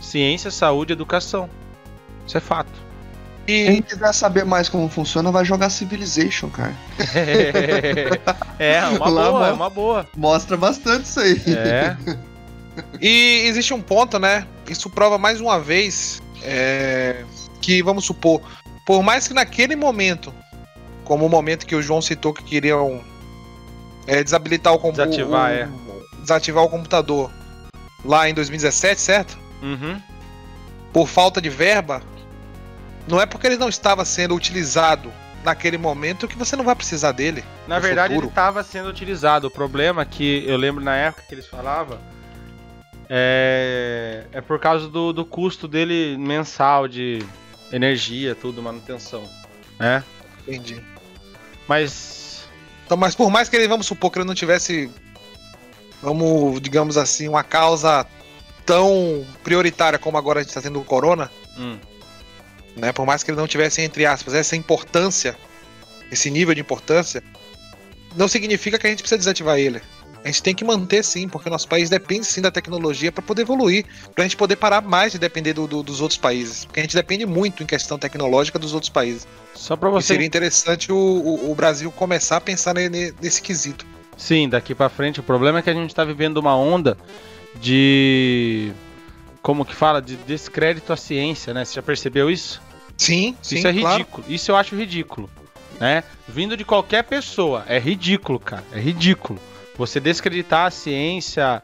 [0.00, 1.50] Ciência, saúde, educação.
[2.24, 2.70] Isso é fato.
[3.44, 3.66] E...
[3.66, 6.76] Quem quiser saber mais como funciona, vai jogar Civilization, cara.
[8.56, 10.06] é, é uma Lá boa, é uma boa.
[10.16, 11.42] Mostra bastante isso aí.
[11.48, 11.96] É.
[13.00, 14.46] E existe um ponto, né?
[14.68, 17.24] Isso prova mais uma vez é,
[17.60, 18.40] que, vamos supor,
[18.86, 20.32] por mais que naquele momento,
[21.02, 23.02] como o momento que o João citou que queriam
[24.06, 25.10] é, desabilitar o computador.
[25.10, 25.68] Desativar, é.
[26.26, 27.30] Desativar o computador
[28.04, 29.38] lá em 2017, certo?
[29.62, 30.02] Uhum.
[30.92, 32.02] Por falta de verba,
[33.06, 35.12] não é porque ele não estava sendo utilizado
[35.44, 37.44] naquele momento que você não vai precisar dele.
[37.68, 38.26] Na verdade, futuro.
[38.26, 39.46] ele estava sendo utilizado.
[39.46, 41.98] O problema é que eu lembro na época que eles falavam
[43.08, 47.24] é, é por causa do, do custo dele mensal de
[47.70, 49.22] energia, tudo, manutenção.
[49.78, 50.02] Né?
[50.42, 50.82] Entendi.
[51.68, 52.48] Mas.
[52.84, 54.90] Então, mas por mais que ele, vamos supor que ele não tivesse,
[56.02, 58.06] vamos, digamos assim, uma causa
[58.64, 61.78] tão prioritária como agora a gente está tendo o corona, hum
[62.76, 62.92] né?
[62.92, 65.36] Por mais que ele não tivesse, entre aspas, essa importância,
[66.12, 67.22] esse nível de importância,
[68.14, 69.80] não significa que a gente precisa desativar ele.
[70.22, 73.42] A gente tem que manter sim, porque nosso país depende sim da tecnologia para poder
[73.42, 76.64] evoluir, para a gente poder parar mais de depender do, do, dos outros países.
[76.64, 79.26] Porque a gente depende muito em questão tecnológica dos outros países.
[79.54, 80.04] Só para você.
[80.04, 83.86] E seria interessante o, o, o, Brasil começar a pensar nesse, nesse quesito.
[84.16, 85.20] Sim, daqui para frente.
[85.20, 86.96] O problema é que a gente está vivendo uma onda
[87.60, 88.72] de.
[89.42, 90.00] Como que fala?
[90.00, 91.64] De descrédito à ciência, né?
[91.64, 92.60] Você já percebeu isso?
[92.96, 93.58] Sim, sim.
[93.58, 94.06] Isso é ridículo.
[94.06, 94.32] Claro.
[94.32, 95.30] Isso eu acho ridículo.
[95.78, 96.02] Né?
[96.26, 97.64] Vindo de qualquer pessoa.
[97.68, 98.64] É ridículo, cara.
[98.72, 99.38] É ridículo.
[99.76, 101.62] Você descreditar a ciência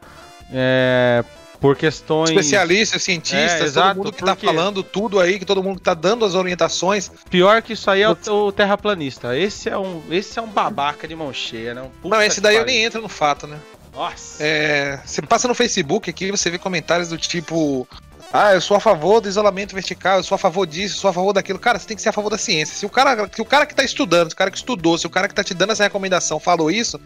[0.51, 1.23] é,
[1.63, 2.31] por questões.
[2.31, 5.93] Especialistas, cientistas, é, todo mundo que tá falando tudo aí, que todo mundo que tá
[5.93, 7.09] dando as orientações.
[7.29, 9.37] Pior que isso aí é o, o terraplanista.
[9.37, 11.89] Esse é um, esse é um babaca de mão cheia, né?
[12.03, 13.57] Um não, esse daí eu nem entro no fato, né?
[13.93, 14.43] Nossa.
[14.43, 17.87] É, você passa no Facebook aqui, você vê comentários do tipo:
[18.33, 21.11] ah, eu sou a favor do isolamento vertical, eu sou a favor disso, eu sou
[21.11, 21.59] a favor daquilo.
[21.59, 22.75] Cara, você tem que ser a favor da ciência.
[22.75, 25.07] Se o cara, se o cara que tá estudando, se o cara que estudou, se
[25.07, 26.99] o cara que tá te dando essa recomendação falou isso,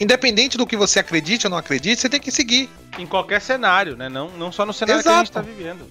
[0.00, 2.68] independente do que você acredite ou não acredite, você tem que seguir.
[2.98, 4.08] Em qualquer cenário, né?
[4.08, 5.14] Não, não só no cenário Exato.
[5.14, 5.88] que a gente tá vivendo.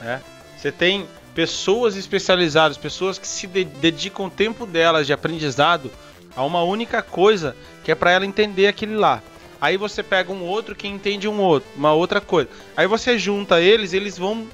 [0.00, 0.20] É.
[0.56, 5.90] Você tem pessoas especializadas, pessoas que se dedicam o tempo delas de aprendizado
[6.34, 9.22] a uma única coisa, que é para ela entender aquele lá.
[9.60, 12.48] Aí você pega um outro que entende um outro, uma outra coisa.
[12.76, 14.46] Aí você junta eles, eles vão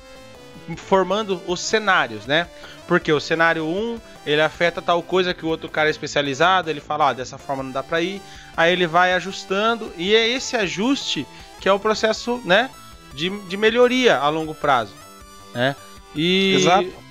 [0.76, 2.46] formando os cenários, né?
[2.86, 6.80] Porque o cenário 1, ele afeta tal coisa que o outro cara é especializado, ele
[6.80, 8.20] fala, ah, dessa forma não dá para ir.
[8.56, 11.26] Aí ele vai ajustando e é esse ajuste
[11.60, 12.68] que é o processo, né,
[13.14, 14.92] de, de melhoria a longo prazo,
[15.54, 15.76] né?
[16.14, 17.02] E Exato.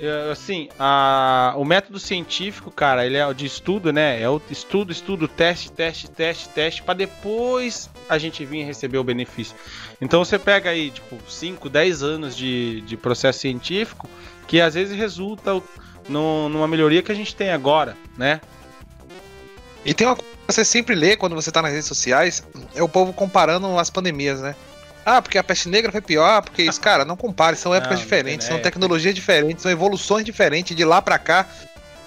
[0.00, 4.20] É, assim, a, o método científico, cara, ele é de estudo, né?
[4.22, 9.04] É o estudo, estudo, teste, teste, teste, teste, para depois a gente vir receber o
[9.04, 9.56] benefício.
[10.00, 14.08] Então você pega aí, tipo, 5, 10 anos de, de processo científico
[14.46, 15.60] que às vezes resulta
[16.08, 18.40] no, numa melhoria que a gente tem agora, né?
[19.84, 22.42] E tem uma coisa que você sempre lê quando você tá nas redes sociais,
[22.74, 24.56] é o povo comparando as pandemias, né?
[25.04, 28.04] Ah, porque a peste negra foi pior, porque isso, cara, não compare, são épocas não,
[28.04, 31.46] diferentes, não são tecnologias diferentes, são evoluções diferentes de lá para cá.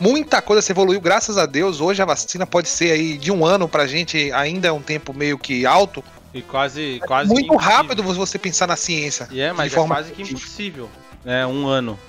[0.02, 1.80] Muita coisa se evoluiu, graças a Deus.
[1.80, 5.14] Hoje a vacina pode ser aí de um ano pra gente, ainda é um tempo
[5.14, 6.04] meio que alto.
[6.34, 9.28] E quase, quase Muito rápido você pensar na ciência.
[9.32, 10.90] E é, mas de é forma quase que impossível,
[11.24, 11.46] né?
[11.46, 12.00] Um ano.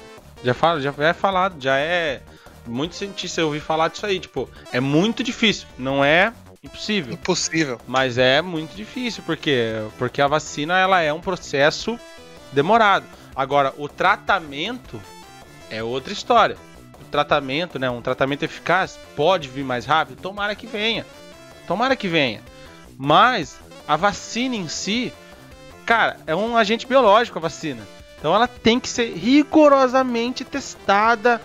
[0.43, 2.23] Já, fala, já é falado, já é.
[2.67, 5.67] Muito cientista eu ouvi falar disso aí, tipo, é muito difícil.
[5.77, 7.13] Não é impossível.
[7.13, 7.81] Impossível.
[7.87, 11.99] Mas é muito difícil, porque porque a vacina ela é um processo
[12.53, 13.05] demorado.
[13.35, 15.01] Agora, o tratamento
[15.69, 16.57] é outra história.
[17.13, 21.05] Tratamento, né, um tratamento eficaz pode vir mais rápido, tomara que venha.
[21.69, 22.41] Tomara que venha.
[22.97, 25.13] Mas a vacina em si,
[25.85, 27.87] cara, é um agente biológico a vacina.
[28.19, 31.39] Então ela tem que ser rigorosamente testada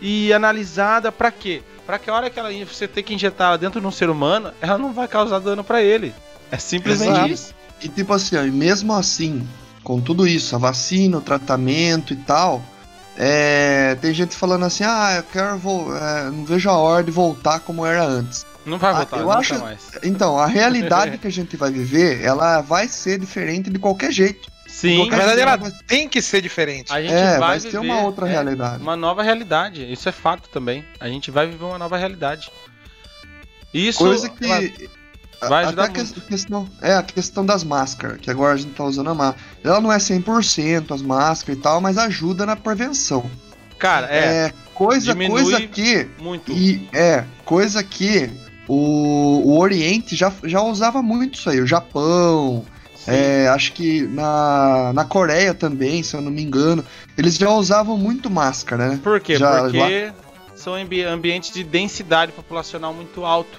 [0.00, 1.62] e analisada para quê?
[1.84, 4.08] Para que a hora que ela, você ter que injetar ela dentro de um ser
[4.08, 6.14] humano, ela não vai causar dano para ele.
[6.50, 7.28] É simplesmente Exato.
[7.28, 7.54] isso.
[7.82, 9.46] E tipo assim, ó, e mesmo assim,
[9.84, 12.62] com tudo isso, a vacina, o tratamento e tal,
[13.16, 15.56] é, tem gente falando assim, ah, eu quero
[15.96, 18.46] é, não vejo a hora de voltar como era antes.
[18.64, 19.80] Não vai Ah, voltar, eu nunca acho- mais.
[20.02, 24.48] Então, a realidade que a gente vai viver, ela vai ser diferente de qualquer jeito.
[24.66, 26.92] Sim, Na verdade, ela vai- tem que ser diferente.
[26.92, 28.82] a gente é, vai, vai ser uma outra é, realidade.
[28.82, 29.90] uma nova realidade.
[29.92, 30.84] Isso é fato também.
[31.00, 32.50] A gente vai viver uma nova realidade.
[33.74, 34.46] Isso Coisa que.
[34.46, 34.99] vai- a-
[35.48, 36.20] vai ajudar até a muito.
[36.20, 39.44] que- questão, é a questão das máscaras, que agora a gente tá usando a máscara.
[39.64, 43.30] Ela não é 100% as máscaras e tal, mas ajuda na prevenção.
[43.78, 46.06] Cara, é, É, coisa, coisa que.
[46.18, 46.52] muito.
[46.52, 48.30] E é, coisa que
[48.68, 51.60] o, o Oriente já, já usava muito isso aí.
[51.60, 52.64] O Japão,
[53.06, 56.84] é, acho que na, na Coreia também, se eu não me engano,
[57.16, 59.00] eles já usavam muito máscara, né?
[59.02, 59.36] Por quê?
[59.36, 60.12] Já- Porque
[60.54, 63.58] são ambi- ambientes de densidade populacional muito alto.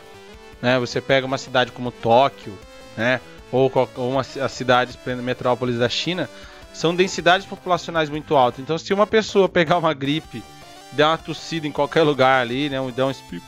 [0.61, 0.79] Né?
[0.79, 2.57] Você pega uma cidade como Tóquio,
[2.95, 3.19] né?
[3.51, 6.29] ou, ou uma, as cidades metrópoles da China,
[6.73, 8.61] são densidades populacionais muito altas.
[8.61, 10.43] Então, se uma pessoa pegar uma gripe,
[10.91, 12.77] der uma tossida em qualquer lugar ali, né?
[12.95, 13.43] der um espirro,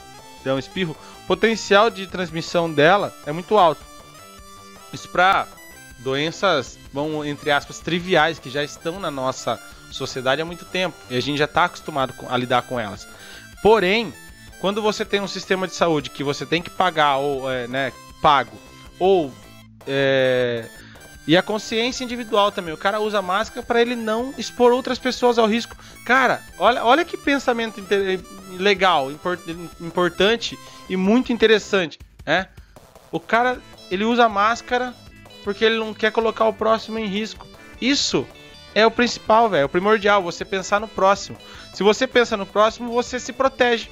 [0.45, 3.81] um espirro o potencial de transmissão dela é muito alto.
[4.91, 5.47] Isso para
[5.99, 9.57] doenças, vão entre aspas, triviais que já estão na nossa
[9.89, 13.07] sociedade há muito tempo e a gente já está acostumado a lidar com elas.
[13.61, 14.13] Porém,
[14.63, 17.91] quando você tem um sistema de saúde que você tem que pagar ou é, né,
[18.21, 18.57] pago
[18.97, 19.29] ou
[19.85, 20.69] é,
[21.27, 25.37] e a consciência individual também, o cara usa máscara para ele não expor outras pessoas
[25.37, 25.75] ao risco.
[26.05, 27.83] Cara, olha, olha que pensamento
[28.57, 29.45] legal, import-
[29.81, 32.47] importante e muito interessante, né?
[33.11, 33.59] O cara
[33.91, 34.93] ele usa máscara
[35.43, 37.45] porque ele não quer colocar o próximo em risco.
[37.81, 38.25] Isso
[38.73, 41.37] é o principal, velho, é o primordial, você pensar no próximo.
[41.73, 43.89] Se você pensa no próximo, você se protege.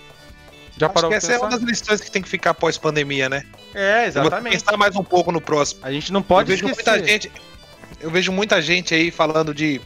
[0.78, 1.46] Já Acho parou que essa é pensar?
[1.46, 3.44] uma das lições que tem que ficar pós-pandemia, né?
[3.76, 4.54] É, exatamente.
[4.58, 5.82] pensar mais um pouco no próximo.
[5.84, 6.92] A gente não pode eu vejo esquecer.
[6.92, 7.32] muita gente.
[8.00, 9.80] Eu vejo muita gente aí falando de.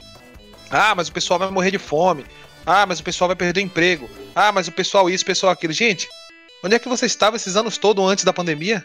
[0.69, 2.26] Ah, mas o pessoal vai morrer de fome.
[2.65, 4.10] Ah, mas o pessoal vai perder o emprego.
[4.36, 5.74] Ah, mas o pessoal isso, o pessoal aquilo.
[5.74, 6.08] Gente,
[6.63, 8.84] onde é que você estava esses anos todos antes da pandemia?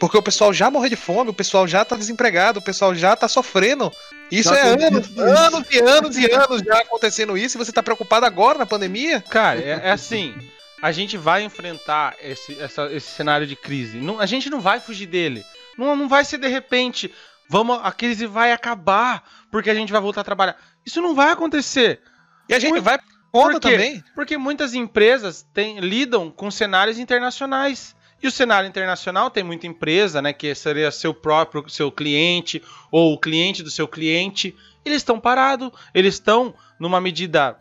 [0.00, 3.14] Porque o pessoal já morreu de fome, o pessoal já tá desempregado, o pessoal já
[3.14, 3.92] tá sofrendo.
[4.30, 5.20] Isso Já é anos, isso.
[5.20, 9.20] anos e anos e anos já acontecendo isso e você tá preocupado agora na pandemia?
[9.28, 10.34] Cara, é, é assim.
[10.82, 13.98] A gente vai enfrentar esse, essa- esse cenário de crise.
[13.98, 15.44] Não- a gente não vai fugir dele.
[15.78, 17.12] Não, não vai ser de repente.
[17.48, 20.56] Vamos, a crise vai acabar porque a gente vai voltar a trabalhar.
[20.84, 22.00] Isso não vai acontecer.
[22.48, 22.98] E a gente Muito- vai
[23.32, 24.02] conta também.
[24.14, 27.94] Porque muitas empresas têm- lidam com cenários internacionais.
[28.22, 30.32] E o cenário internacional tem muita empresa, né?
[30.32, 34.54] Que seria seu próprio seu cliente ou o cliente do seu cliente.
[34.84, 37.58] Eles estão parados, eles estão numa medida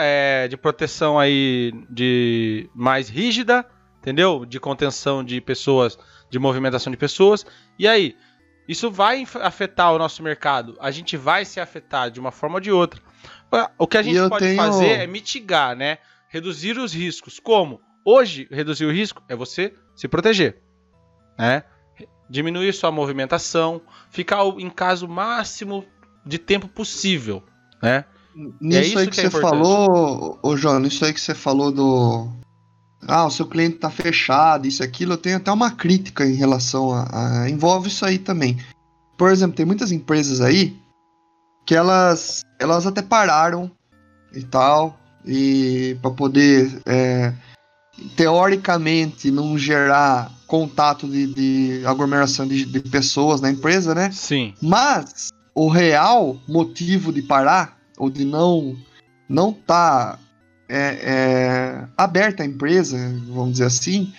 [0.00, 3.64] é, de proteção aí de mais rígida,
[3.98, 4.44] entendeu?
[4.44, 5.98] De contenção de pessoas,
[6.30, 7.44] de movimentação de pessoas.
[7.78, 8.16] E aí,
[8.68, 10.76] isso vai afetar o nosso mercado.
[10.80, 13.00] A gente vai se afetar de uma forma ou de outra.
[13.78, 15.98] O que a gente pode tenho- fazer é mitigar, né?
[16.28, 17.38] Reduzir os riscos.
[17.38, 17.80] Como?
[18.04, 20.60] Hoje, reduzir o risco é você se proteger,
[21.38, 21.62] né?
[22.28, 25.84] Diminuir sua movimentação, ficar em casa o máximo
[26.24, 27.44] de tempo possível,
[27.80, 28.04] né?
[28.60, 29.50] Nisso isso aí que, que é você importante.
[29.62, 32.28] falou, ô João, nisso aí que você falou do.
[33.08, 36.34] Ah, o seu cliente tá fechado, isso e aquilo, eu tenho até uma crítica em
[36.34, 38.58] relação a, a- Envolve isso aí também.
[39.16, 40.76] Por exemplo, tem muitas empresas aí
[41.64, 43.70] que elas, elas até pararam
[44.34, 47.32] e tal, e para poder é,
[48.16, 54.10] teoricamente não gerar contato de, de aglomeração de, de pessoas na empresa, né?
[54.12, 54.54] Sim.
[54.60, 58.76] Mas o real motivo de parar ou de não
[59.28, 60.18] não tá
[60.68, 62.96] é, é, aberta a empresa,
[63.28, 64.12] vamos dizer assim,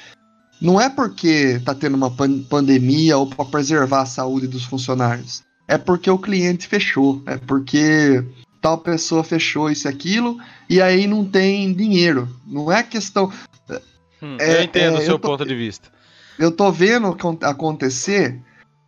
[0.61, 5.43] não é porque tá tendo uma pan- pandemia ou para preservar a saúde dos funcionários.
[5.67, 7.21] É porque o cliente fechou.
[7.25, 8.23] É porque
[8.61, 10.37] tal pessoa fechou isso e aquilo,
[10.69, 12.27] e aí não tem dinheiro.
[12.45, 13.31] Não é questão.
[14.21, 15.89] Hum, é, eu entendo é, o seu tô, ponto de vista.
[16.39, 18.41] Eu tô vendo acontecer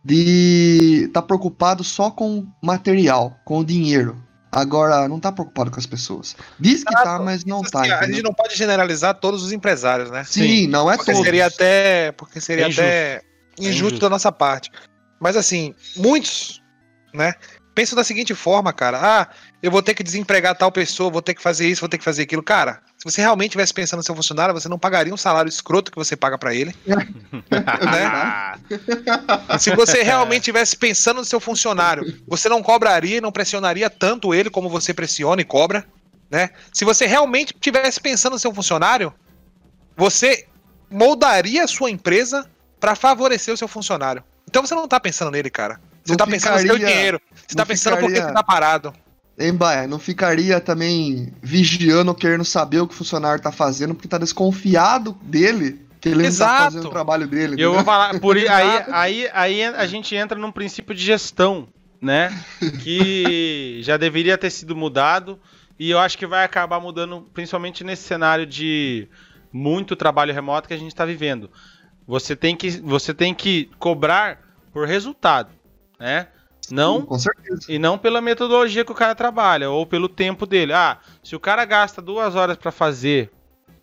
[0.04, 4.16] de tá preocupado só com material, com dinheiro.
[4.52, 6.36] Agora, não tá preocupado com as pessoas.
[6.58, 7.82] Diz que tá, mas não tá.
[7.82, 10.24] Assim, a gente não pode generalizar todos os empresários, né?
[10.24, 11.24] Sim, Sim não é porque todos.
[11.24, 13.22] Seria até, porque seria é até
[13.58, 13.70] injusto.
[13.70, 14.70] injusto da nossa parte.
[15.20, 16.60] Mas assim, muitos,
[17.14, 17.34] né?
[17.74, 18.98] Pensam da seguinte forma, cara.
[19.00, 19.28] Ah,
[19.62, 22.04] eu vou ter que desempregar tal pessoa, vou ter que fazer isso, vou ter que
[22.04, 22.42] fazer aquilo.
[22.42, 25.90] Cara, se você realmente estivesse pensando no seu funcionário, você não pagaria um salário escroto
[25.90, 26.74] que você paga para ele.
[26.86, 28.58] né?
[29.58, 34.32] se você realmente estivesse pensando no seu funcionário, você não cobraria e não pressionaria tanto
[34.32, 35.84] ele como você pressiona e cobra.
[36.30, 36.50] Né?
[36.72, 39.12] Se você realmente estivesse pensando no seu funcionário,
[39.94, 40.46] você
[40.90, 44.24] moldaria a sua empresa para favorecer o seu funcionário.
[44.48, 45.78] Então você não tá pensando nele, cara.
[46.02, 47.20] Você não tá pensando ficaria, no seu dinheiro.
[47.46, 48.16] Você tá pensando ficaria...
[48.16, 48.92] porque você tá parado.
[49.40, 54.06] Hein, Baia, não ficaria também vigiando, querendo saber o que o funcionário tá fazendo, porque
[54.06, 56.50] tá desconfiado dele, que ele Exato.
[56.50, 57.60] não tá fazendo o trabalho dele.
[57.60, 61.66] Eu vou falar, por aí, aí, aí, aí a gente entra num princípio de gestão,
[62.02, 62.38] né?
[62.82, 65.40] Que já deveria ter sido mudado.
[65.78, 69.08] E eu acho que vai acabar mudando, principalmente nesse cenário de
[69.50, 71.50] muito trabalho remoto que a gente está vivendo.
[72.06, 74.38] Você tem que, você tem que cobrar
[74.70, 75.48] por resultado,
[75.98, 76.28] né?
[76.70, 77.66] Não, com certeza.
[77.68, 80.72] E não pela metodologia que o cara trabalha ou pelo tempo dele.
[80.72, 83.30] Ah, se o cara gasta duas horas para fazer,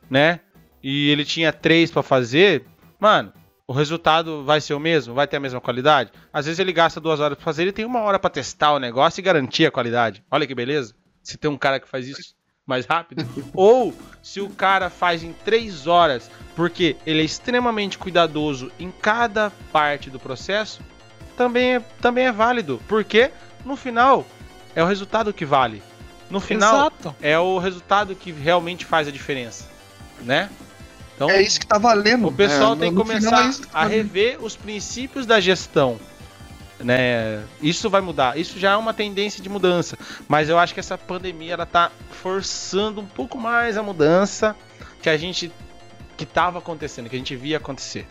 [0.10, 0.40] né?
[0.82, 2.66] E ele tinha três para fazer,
[3.00, 3.34] mano,
[3.68, 5.14] o resultado vai ser o mesmo?
[5.14, 6.12] Vai ter a mesma qualidade?
[6.32, 8.80] Às vezes ele gasta duas horas para fazer, ele tem uma hora para testar o
[8.80, 10.24] negócio e garantir a qualidade.
[10.32, 10.96] Olha que beleza.
[11.22, 13.26] Se tem um cara que faz isso mais rápido.
[13.54, 19.52] Ou se o cara faz em três horas, porque ele é extremamente cuidadoso em cada
[19.72, 20.82] parte do processo,
[21.38, 22.82] também é, também é válido.
[22.88, 23.32] Porque
[23.64, 24.26] no final
[24.76, 25.82] é o resultado que vale.
[26.30, 27.16] No final Exato.
[27.22, 29.66] é o resultado que realmente faz a diferença,
[30.22, 30.50] né?
[31.16, 32.28] Então, é isso que tá valendo.
[32.28, 35.98] O pessoal é, tem que começar é que tá a rever os princípios da gestão
[36.80, 37.44] né?
[37.62, 38.38] Isso vai mudar.
[38.38, 39.98] Isso já é uma tendência de mudança,
[40.28, 44.56] mas eu acho que essa pandemia ela tá forçando um pouco mais a mudança
[45.02, 45.52] que a gente
[46.16, 48.08] que estava acontecendo, que a gente via acontecer.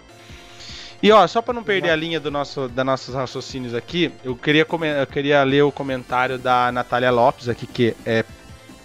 [1.02, 4.34] E ó, só para não perder a linha do nosso da nossos raciocínios aqui, eu
[4.34, 4.66] queria
[5.00, 8.24] eu queria ler o comentário da Natália Lopes aqui que é,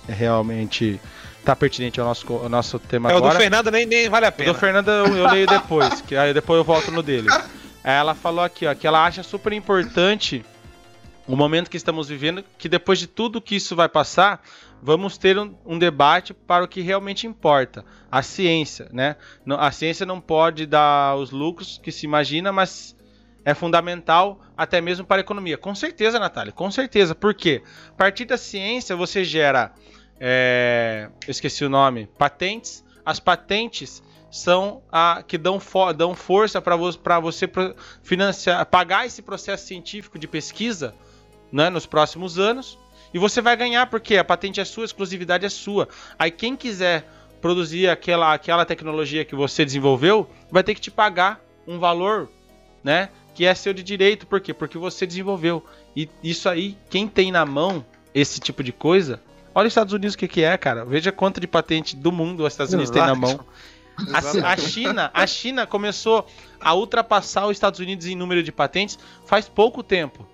[0.07, 0.99] é realmente
[1.43, 3.33] tá pertinente ao nosso, ao nosso tema é, agora.
[3.33, 4.51] O do Fernando nem, nem vale a pena.
[4.51, 7.29] O do Fernando eu, eu leio depois, que aí depois eu volto no dele.
[7.83, 10.45] Ela falou aqui, ó, que ela acha super importante
[11.27, 14.41] o momento que estamos vivendo, que depois de tudo que isso vai passar,
[14.81, 19.15] vamos ter um, um, debate para o que realmente importa, a ciência, né?
[19.57, 22.95] A ciência não pode dar os lucros que se imagina, mas
[23.45, 25.57] é fundamental até mesmo para a economia.
[25.57, 27.13] Com certeza, Natália, com certeza.
[27.13, 27.63] Por quê?
[27.89, 29.73] A partir da ciência você gera,
[30.19, 32.83] é, esqueci o nome, patentes.
[33.05, 36.91] As patentes são a que dão, for, dão força para vo
[37.21, 37.49] você
[38.01, 40.93] financiar, pagar esse processo científico de pesquisa
[41.51, 42.79] né, nos próximos anos.
[43.13, 45.87] E você vai ganhar porque a patente é sua, a exclusividade é sua.
[46.17, 47.05] Aí quem quiser
[47.41, 52.29] produzir aquela, aquela tecnologia que você desenvolveu, vai ter que te pagar um valor,
[52.83, 54.27] né, que é seu de direito.
[54.27, 54.53] Por quê?
[54.53, 55.65] Porque você desenvolveu.
[55.95, 59.19] E isso aí, quem tem na mão esse tipo de coisa,
[59.55, 60.85] olha os Estados Unidos o que, que é, cara.
[60.85, 63.43] Veja quanto de patente do mundo os Estados Unidos têm na mão.
[64.13, 66.25] A, a, China, a China começou
[66.59, 70.25] a ultrapassar os Estados Unidos em número de patentes faz pouco tempo.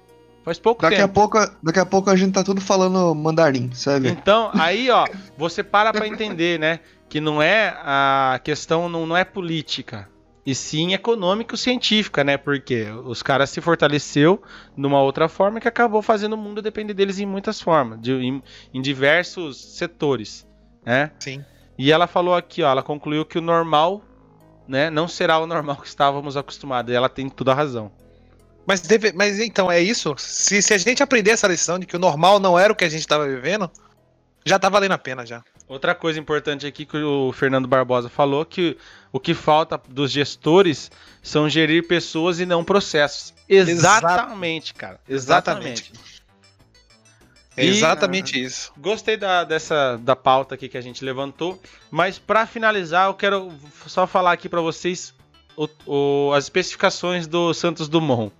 [0.47, 1.09] Faz pouco daqui tempo.
[1.09, 4.07] A pouco, daqui a pouco a gente tá tudo falando mandarim, sabe?
[4.07, 5.05] Então, aí, ó,
[5.37, 6.79] você para pra entender, né?
[7.09, 10.07] Que não é a questão, não, não é política.
[10.45, 12.37] E sim econômico-científica, né?
[12.37, 14.41] Porque os caras se fortaleceu
[14.77, 18.41] numa outra forma que acabou fazendo o mundo depender deles em muitas formas, de, em,
[18.73, 20.47] em diversos setores,
[20.85, 21.11] né?
[21.19, 21.43] Sim.
[21.77, 24.01] E ela falou aqui, ó, ela concluiu que o normal,
[24.65, 26.89] né, não será o normal que estávamos acostumados.
[26.89, 27.91] E ela tem toda a razão.
[28.67, 30.13] Mas, deve, mas então, é isso?
[30.17, 32.83] Se, se a gente aprender essa lição de que o normal não era o que
[32.83, 33.71] a gente estava vivendo,
[34.45, 35.41] já tá valendo a pena já.
[35.69, 38.77] Outra coisa importante aqui que o Fernando Barbosa falou que
[39.09, 40.91] o que falta dos gestores
[41.23, 43.33] são gerir pessoas e não processos.
[43.47, 44.99] Exatamente, cara.
[45.07, 45.91] Exatamente.
[45.93, 46.17] Exatamente.
[47.55, 48.71] É exatamente e, isso.
[48.77, 51.59] Gostei da, dessa da pauta aqui que a gente levantou,
[51.89, 53.51] mas para finalizar eu quero
[53.87, 55.13] só falar aqui para vocês
[55.57, 58.31] o, o, as especificações do Santos Dumont.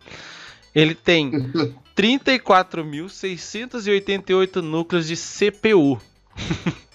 [0.74, 1.30] Ele tem
[1.98, 6.00] 34.688 núcleos de CPU.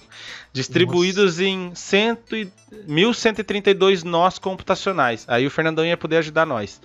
[0.53, 1.49] distribuídos Nossa.
[1.49, 2.19] em 100
[2.87, 5.25] 1.132 nós computacionais.
[5.27, 6.81] Aí o Fernandão ia poder ajudar nós.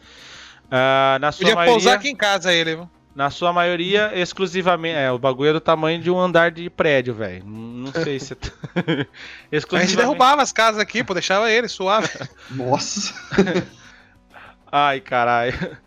[0.66, 1.74] Uh, na sua Podia maioria...
[1.74, 2.90] pousar aqui em casa ele, viu?
[3.18, 4.95] Na sua maioria, exclusivamente.
[4.95, 7.43] É, o bagulho é do tamanho de um andar de prédio, velho.
[7.43, 8.38] Não sei se.
[9.74, 12.07] A gente derrubava as casas aqui, pô, deixava ele suave.
[12.51, 13.15] Nossa.
[14.72, 15.80] Ai, caralho.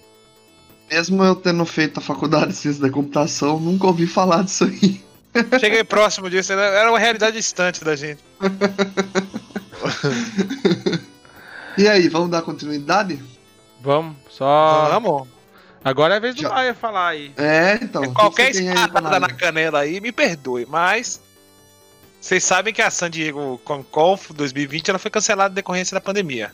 [0.90, 5.00] Mesmo eu tendo feito a faculdade de ciência da computação, nunca ouvi falar disso aí.
[5.60, 8.22] Cheguei próximo disso, era era uma realidade distante da gente.
[11.78, 13.22] E aí, vamos dar continuidade?
[13.82, 15.28] Vamos, só Vamos.
[15.84, 17.30] Agora é a vez do Maia falar aí.
[17.36, 18.14] É, então.
[18.14, 21.20] Qualquer pra espadada na canela aí, me perdoe, mas.
[22.26, 26.00] Vocês sabem que a San Diego Comic Con 2020 ela foi cancelada em decorrência da
[26.00, 26.52] pandemia.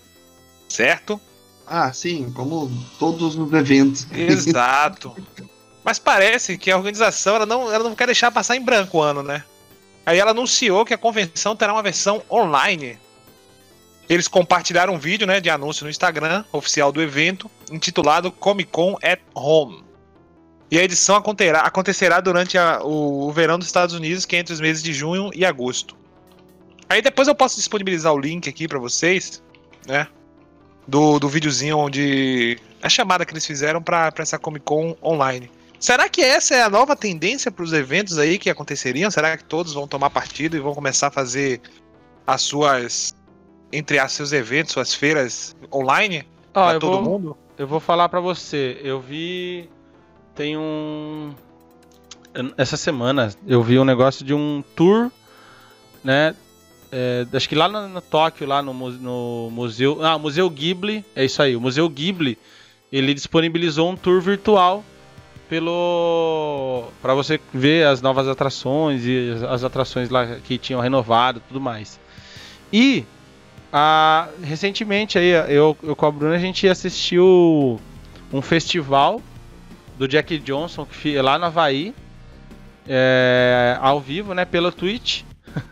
[0.68, 1.18] Certo?
[1.66, 4.06] Ah, sim, como todos os eventos.
[4.12, 5.16] Exato.
[5.82, 9.00] Mas parece que a organização ela não, ela não quer deixar passar em branco o
[9.00, 9.44] ano, né?
[10.04, 12.98] Aí ela anunciou que a convenção terá uma versão online.
[14.10, 18.98] Eles compartilharam um vídeo né, de anúncio no Instagram oficial do evento, intitulado Comic Con
[19.02, 19.82] at Home.
[20.72, 24.38] E a edição acontecerá, acontecerá durante a- o, o verão dos Estados Unidos, que é
[24.38, 25.94] entre os meses de junho e agosto.
[26.88, 29.42] Aí depois eu posso disponibilizar o link aqui pra vocês,
[29.86, 30.06] né?
[30.88, 32.58] Do, do videozinho onde.
[32.82, 35.50] A chamada que eles fizeram pra pra essa Comic Con online.
[35.78, 39.10] Será que essa é a nova tendência para os eventos aí que aconteceriam?
[39.10, 41.60] Será que todos vão tomar partido e vão começar a fazer
[42.26, 43.14] as suas.
[43.70, 46.26] Entre as seus eventos, suas feiras online?
[46.52, 47.36] Pra eu todo vou, mundo?
[47.58, 48.78] eu vou falar pra você.
[48.82, 49.68] Eu vi.
[50.34, 51.34] Tem um.
[52.56, 55.10] Essa semana eu vi um negócio de um tour,
[56.02, 56.34] né?
[56.90, 60.04] é, acho que lá no Tóquio, lá no, no museu.
[60.04, 61.04] Ah, Museu Ghibli.
[61.14, 61.54] É isso aí.
[61.56, 62.38] O Museu Ghibli
[62.90, 64.84] ele disponibilizou um tour virtual
[65.48, 71.60] pelo para você ver as novas atrações e as- atrações lá que tinham renovado tudo
[71.60, 72.00] mais.
[72.72, 73.04] E
[73.72, 77.78] ah, recentemente aí eu, eu com a Bruna a gente assistiu
[78.32, 79.20] um festival
[79.98, 81.94] do Jack Johnson que fi- lá no Havaí
[82.88, 85.22] é, ao vivo, né, pela Twitch.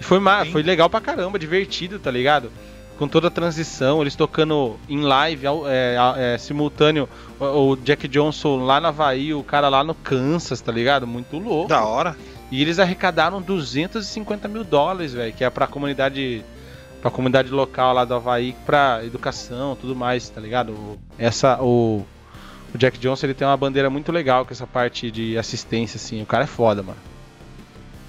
[0.00, 2.50] foi, ma- foi legal pra caramba, divertido, tá ligado?
[2.98, 5.96] Com toda a transição, eles tocando em live, é,
[6.34, 10.70] é, simultâneo, o, o Jack Johnson lá no Havaí, o cara lá no Kansas, tá
[10.70, 11.06] ligado?
[11.06, 11.68] Muito louco.
[11.68, 12.14] Da hora.
[12.50, 16.44] E eles arrecadaram 250 mil dólares, velho, que é pra comunidade
[17.00, 20.98] pra comunidade local lá do Havaí, pra educação, tudo mais, tá ligado?
[21.18, 22.04] Essa, o,
[22.74, 26.22] o Jack Johnson, ele tem uma bandeira muito legal com essa parte de assistência, assim,
[26.22, 26.98] o cara é foda, mano.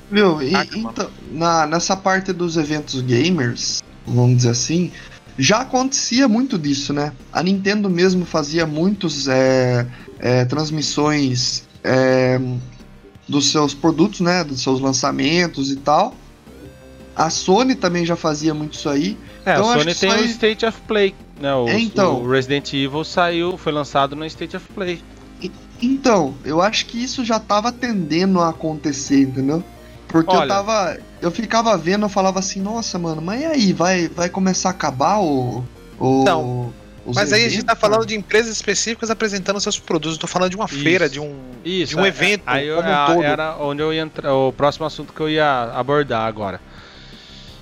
[0.09, 4.91] Viu, e, Ah, então, na, nessa parte dos eventos gamers, vamos dizer assim,
[5.37, 7.13] já acontecia muito disso, né?
[7.31, 9.87] A Nintendo mesmo fazia muitos é,
[10.19, 12.39] é, transmissões é,
[13.27, 14.43] dos seus produtos, né?
[14.43, 16.13] Dos seus lançamentos e tal.
[17.15, 19.17] A Sony também já fazia muito isso aí.
[19.45, 21.53] É, Então, acho Sony tem o aí- State of Play, né?
[21.55, 22.21] O, É, então.
[22.21, 25.01] o Resident Evil saiu, foi lançado no State of Play.
[25.81, 29.63] Então, eu acho que isso já tava tendendo a acontecer, entendeu?
[30.07, 30.47] Porque eu Olha.
[30.47, 30.97] tava.
[31.21, 33.73] Eu ficava vendo, eu falava assim, nossa, mano, mas e aí?
[33.73, 35.63] Vai, vai começar a acabar o.
[35.99, 36.73] o Não,
[37.05, 38.07] os Mas aí a gente eventos, tá falando cara?
[38.09, 40.17] de empresas específicas apresentando seus produtos.
[40.17, 40.79] Eu tô falando de uma Isso.
[40.83, 41.35] feira, de um,
[41.65, 44.85] Isso, de um é- evento Aí eu- um era onde eu ia entrar, o próximo
[44.85, 46.61] assunto que eu ia abordar agora.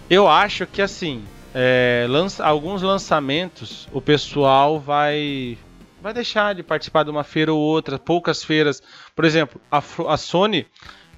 [0.10, 1.22] Eu acho que assim,
[1.62, 5.58] é, lança- alguns lançamentos o pessoal vai
[6.02, 8.82] vai deixar de participar de uma feira ou outra, poucas feiras.
[9.14, 10.66] Por exemplo, a, a Sony,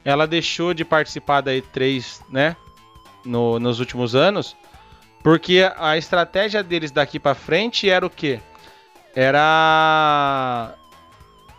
[0.04, 2.56] ela deixou de participar da E3, né,
[3.24, 4.56] no- nos últimos anos,
[5.24, 8.40] porque a estratégia deles daqui pra frente era o quê?
[9.14, 10.74] era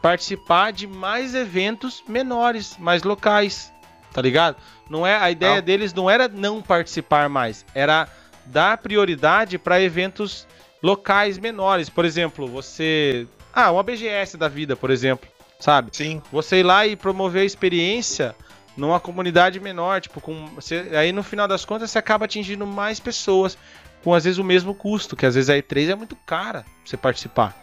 [0.01, 3.73] participar de mais eventos menores, mais locais,
[4.13, 4.57] tá ligado?
[4.89, 5.63] Não é a ideia não.
[5.63, 8.09] deles não era não participar mais, era
[8.47, 10.47] dar prioridade para eventos
[10.83, 11.89] locais menores.
[11.89, 15.29] Por exemplo, você, ah, uma BGS da vida, por exemplo,
[15.61, 15.91] sabe?
[15.93, 16.21] Sim.
[16.33, 18.35] Você ir lá e promover a experiência
[18.77, 22.99] numa comunidade menor, tipo, com você, aí no final das contas você acaba atingindo mais
[22.99, 23.57] pessoas
[24.03, 26.71] com às vezes o mesmo custo, que às vezes a E3 é muito cara pra
[26.85, 27.57] você participar.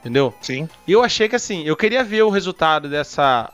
[0.00, 0.34] Entendeu?
[0.40, 0.68] Sim.
[0.86, 3.52] E eu achei que assim, eu queria ver o resultado dessa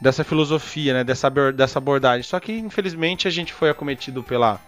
[0.00, 2.22] dessa filosofia, né, dessa dessa abordagem.
[2.22, 4.60] Só que infelizmente a gente foi acometido pela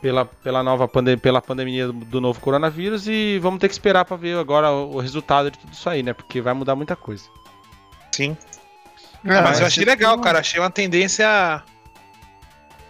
[0.00, 4.16] pela, pela nova pandemia, pela pandemia do novo coronavírus e vamos ter que esperar para
[4.16, 6.12] ver agora o, o, resultado de tudo isso aí, né?
[6.12, 7.24] Porque vai mudar muita coisa.
[8.12, 8.36] Sim.
[9.24, 10.38] É, mas eu achei legal, cara.
[10.40, 11.62] Achei uma tendência.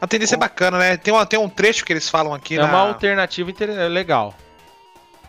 [0.01, 0.97] Uma tendência bacana, né?
[0.97, 2.57] Tem, uma, tem um trecho que eles falam aqui.
[2.57, 2.69] É na...
[2.69, 3.71] uma alternativa inter...
[3.89, 4.35] legal.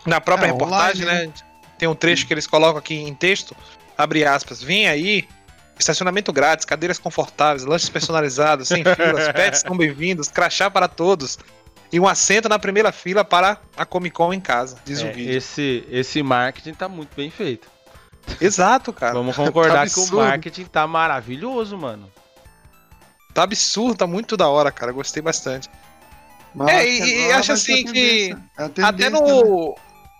[0.05, 1.33] Na própria é, reportagem, online, né?
[1.77, 3.55] Tem um trecho que eles colocam aqui em texto.
[3.97, 4.61] Abre aspas.
[4.61, 5.27] Vem aí.
[5.79, 11.37] Estacionamento grátis, cadeiras confortáveis, lanches personalizados, sem filas, pets são bem-vindos, crachá para todos
[11.91, 15.13] e um assento na primeira fila para a Comic Con em casa, diz é, o
[15.13, 15.37] vídeo.
[15.37, 17.67] Esse, esse marketing tá muito bem feito.
[18.41, 19.13] Exato, cara.
[19.13, 22.11] Vamos concordar tá que o marketing tá maravilhoso, mano.
[23.33, 24.91] Tá absurdo, tá muito da hora, cara.
[24.91, 25.69] Gostei bastante.
[26.53, 28.35] Mas é, e, e acho assim que.
[28.57, 29.75] É até no, né?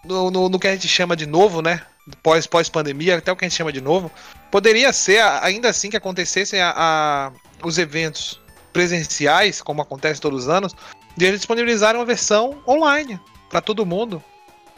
[0.06, 1.82] no, no, no, que a gente chama de novo, né?
[2.24, 4.10] Pós, pós-pandemia, até o que a gente chama de novo,
[4.50, 8.40] poderia ser, ainda assim que acontecessem a, a, os eventos
[8.78, 10.76] presenciais, como acontece todos os anos,
[11.16, 13.20] de eles disponibilizarem uma versão online
[13.50, 14.24] para todo mundo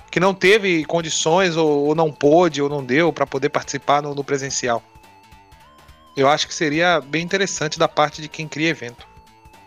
[0.09, 4.15] que não teve condições ou, ou não pôde ou não deu para poder participar no,
[4.15, 4.81] no, presencial.
[6.15, 9.05] Eu acho que seria bem interessante da parte de quem cria evento.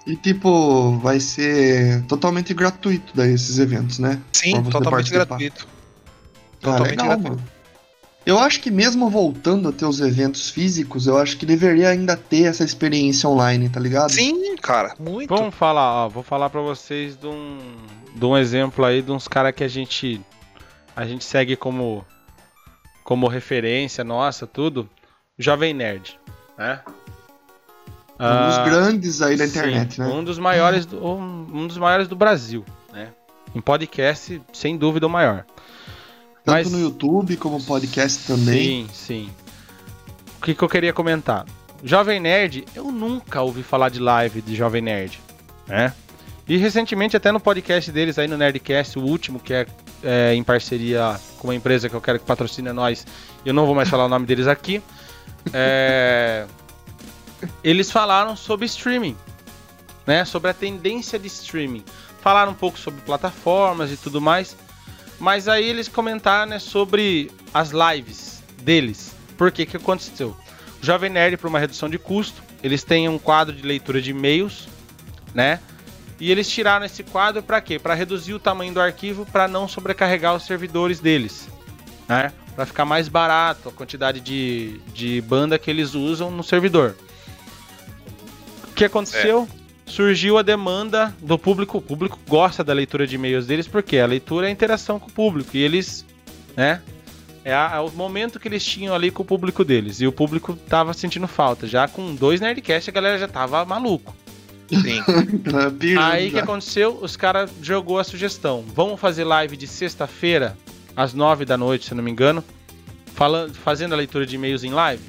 [0.06, 4.18] E tipo, vai ser totalmente gratuito daí esses eventos, né?
[4.32, 5.26] Sim, totalmente participar.
[5.26, 5.68] gratuito.
[5.68, 7.36] Ah, totalmente legal, gratuito.
[7.36, 7.61] Mano.
[8.24, 12.16] Eu acho que mesmo voltando a ter os eventos físicos, eu acho que deveria ainda
[12.16, 14.10] ter essa experiência online, tá ligado?
[14.10, 15.28] Sim, cara, muito.
[15.28, 17.58] Vamos falar, ó, vou falar para vocês de um,
[18.14, 20.20] de um exemplo aí de uns caras que a gente
[20.94, 22.04] a gente segue como
[23.02, 24.88] como referência nossa, tudo.
[25.36, 26.18] Jovem Nerd,
[26.56, 26.80] né?
[28.20, 30.06] Um dos ah, grandes aí da internet, sim, né?
[30.06, 33.08] Um dos maiores do, um dos maiores do Brasil, né?
[33.52, 35.44] Em podcast, sem dúvida o maior.
[36.44, 38.86] Tanto Mas, no YouTube como podcast também.
[38.86, 39.30] Sim, sim.
[40.38, 41.46] O que, que eu queria comentar?
[41.84, 45.20] Jovem Nerd, eu nunca ouvi falar de live de Jovem Nerd,
[45.66, 45.92] né?
[46.48, 49.66] E recentemente até no podcast deles aí no Nerdcast, o último, que é,
[50.02, 53.06] é em parceria com uma empresa que eu quero que patrocine nós,
[53.44, 54.82] eu não vou mais falar o nome deles aqui.
[55.52, 56.46] É,
[57.62, 59.16] eles falaram sobre streaming,
[60.06, 60.24] né?
[60.24, 61.84] Sobre a tendência de streaming.
[62.20, 64.56] Falaram um pouco sobre plataformas e tudo mais.
[65.22, 69.14] Mas aí eles comentaram né, sobre as lives deles.
[69.38, 70.36] Por que que aconteceu?
[70.82, 74.10] O Jovem Nerd, por uma redução de custo, eles têm um quadro de leitura de
[74.10, 74.66] e-mails,
[75.32, 75.60] né?
[76.18, 77.78] E eles tiraram esse quadro para quê?
[77.78, 81.48] Para reduzir o tamanho do arquivo, para não sobrecarregar os servidores deles,
[82.08, 82.32] né?
[82.56, 86.96] Para ficar mais barato a quantidade de, de banda que eles usam no servidor.
[88.64, 89.48] O que aconteceu?
[89.56, 89.61] É
[89.92, 91.78] surgiu a demanda do público.
[91.78, 95.08] O público gosta da leitura de e-mails deles porque a leitura é a interação com
[95.08, 96.06] o público e eles,
[96.56, 96.80] né?
[97.44, 100.00] É, a, é, o momento que eles tinham ali com o público deles.
[100.00, 101.66] E o público tava sentindo falta.
[101.66, 104.16] Já com dois Nerdcast a galera já tava maluco.
[104.70, 105.02] Sim.
[106.00, 106.98] Aí o que aconteceu?
[107.02, 108.64] Os caras jogou a sugestão.
[108.74, 110.56] Vamos fazer live de sexta-feira,
[110.96, 112.42] às nove da noite, se não me engano.
[113.14, 115.02] Falando, fazendo a leitura de e-mails em live.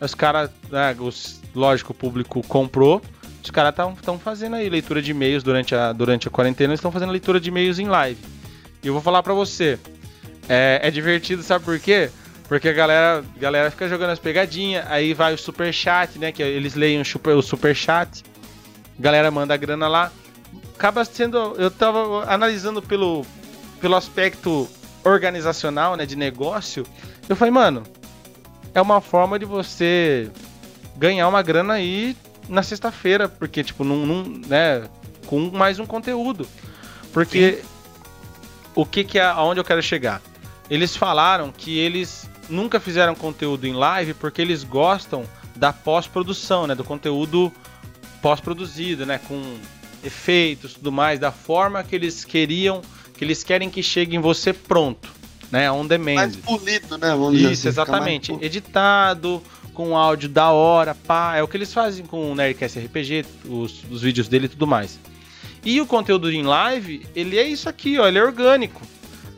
[0.00, 3.02] Os caras, né, os, lógico, o público comprou.
[3.48, 6.92] Os caras estão fazendo aí leitura de e-mails durante a, durante a quarentena, eles estão
[6.92, 8.20] fazendo leitura de e-mails em live.
[8.82, 9.78] E eu vou falar para você,
[10.46, 12.10] é, é, divertido, sabe por quê?
[12.46, 16.30] Porque a galera, galera fica jogando as pegadinhas, aí vai o super chat, né?
[16.30, 18.22] Que eles leem o super, o super chat,
[18.98, 20.12] galera manda a grana lá.
[20.76, 21.54] Acaba sendo.
[21.56, 23.24] Eu tava analisando pelo,
[23.80, 24.68] pelo aspecto
[25.04, 26.04] organizacional, né?
[26.04, 26.84] De negócio.
[27.26, 27.82] Eu falei, mano,
[28.74, 30.30] é uma forma de você
[30.98, 32.14] ganhar uma grana aí
[32.48, 34.88] na sexta-feira, porque, tipo, num, num, né,
[35.26, 36.46] com mais um conteúdo.
[37.12, 37.68] Porque Sim.
[38.74, 40.22] o que que é aonde eu quero chegar?
[40.70, 45.24] Eles falaram que eles nunca fizeram conteúdo em live porque eles gostam
[45.54, 47.52] da pós-produção, né, do conteúdo
[48.22, 49.56] pós-produzido, né, com
[50.02, 52.80] efeitos, tudo mais, da forma que eles queriam,
[53.16, 55.08] que eles querem que chegue em você pronto,
[55.50, 56.14] né, on demand.
[56.14, 59.42] Mais polido, né, vamos Isso, assim, exatamente, editado,
[59.78, 61.36] com áudio da hora, pá.
[61.36, 64.66] É o que eles fazem com o Nerdcast RPG, os, os vídeos dele e tudo
[64.66, 64.98] mais.
[65.64, 68.82] E o conteúdo em live, ele é isso aqui, ó, ele é orgânico,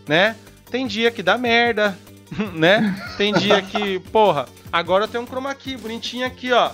[0.09, 0.35] né?
[0.71, 1.99] tem dia que dá merda,
[2.55, 2.97] né?
[3.19, 6.71] Tem dia que, porra, agora tenho um chroma key bonitinho aqui, ó.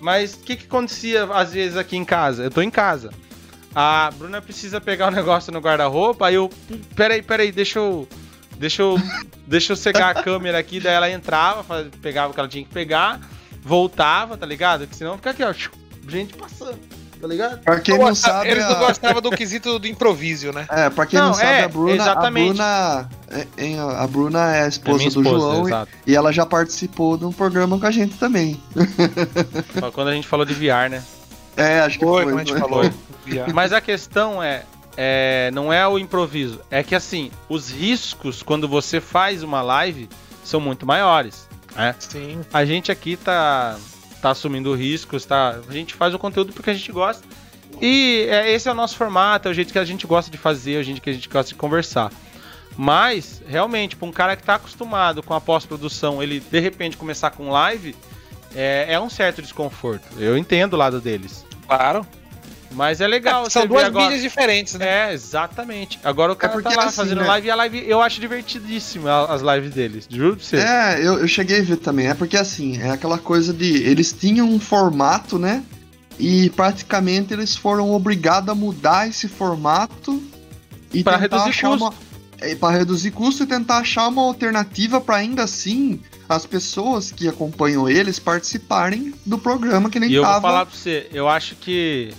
[0.00, 2.42] Mas o que que acontecia às vezes aqui em casa?
[2.42, 3.12] Eu tô em casa.
[3.72, 6.50] A Bruna precisa pegar o um negócio no guarda-roupa, aí eu,
[6.96, 8.08] peraí, peraí, deixa eu
[8.58, 9.00] deixa eu
[9.46, 12.72] deixa eu secar a câmera aqui, daí ela entrava, pegava o que ela tinha que
[12.72, 13.20] pegar,
[13.62, 14.80] voltava, tá ligado?
[14.80, 15.54] Porque senão fica aqui, ó,
[16.08, 16.78] gente passando
[17.20, 17.58] tá ligado?
[17.60, 18.50] Pra quem não sabe.
[18.50, 20.66] Eles não gostavam do quesito do improviso, né?
[20.70, 21.94] É, pra quem não, não sabe, é, a Bruna.
[21.94, 22.60] Exatamente.
[22.60, 25.92] A Bruna, é, a Bruna é a esposa, é esposa do João exato.
[26.06, 28.60] e, e ela já participou de um programa com a gente também.
[29.92, 31.02] Quando a gente falou de VR, né?
[31.56, 32.82] É, acho que foi, foi a gente falou.
[33.52, 34.62] Mas a questão é,
[34.96, 40.08] é, não é o improviso, é que assim, os riscos quando você faz uma live
[40.44, 41.48] são muito maiores.
[41.74, 41.94] Né?
[41.98, 42.40] Sim.
[42.52, 43.78] A gente aqui tá
[44.20, 45.60] tá assumindo riscos, tá?
[45.68, 47.24] A gente faz o conteúdo porque a gente gosta.
[47.80, 50.38] E é, esse é o nosso formato, é o jeito que a gente gosta de
[50.38, 52.10] fazer, é o jeito que a gente gosta de conversar.
[52.76, 57.30] Mas, realmente, para um cara que está acostumado com a pós-produção, ele de repente começar
[57.30, 57.94] com live,
[58.54, 60.06] é, é um certo desconforto.
[60.18, 61.44] Eu entendo o lado deles.
[61.66, 62.06] Claro.
[62.76, 63.46] Mas é legal.
[63.46, 64.04] É, são duas agora...
[64.04, 65.08] mídias diferentes, né?
[65.08, 65.98] É, exatamente.
[66.04, 67.26] Agora o é cara é tá lá assim, fazendo né?
[67.26, 70.06] live e a live eu acho divertidíssima as lives deles.
[70.10, 70.56] Juro pra você.
[70.58, 72.08] É, eu, eu cheguei a ver também.
[72.08, 73.82] É porque assim, é aquela coisa de.
[73.82, 75.64] Eles tinham um formato, né?
[76.18, 80.22] E praticamente eles foram obrigados a mudar esse formato
[80.92, 81.84] e para reduzir custo.
[81.84, 81.94] Uma,
[82.40, 87.26] é, para reduzir custo e tentar achar uma alternativa para ainda assim as pessoas que
[87.26, 91.54] acompanham eles participarem do programa que nem e eu vou falar pra você, eu acho
[91.56, 92.12] que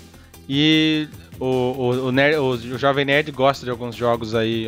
[0.47, 1.07] e
[1.39, 4.65] o, o, o, nerd, o, Jovem Nerd gosta de alguns jogos aí,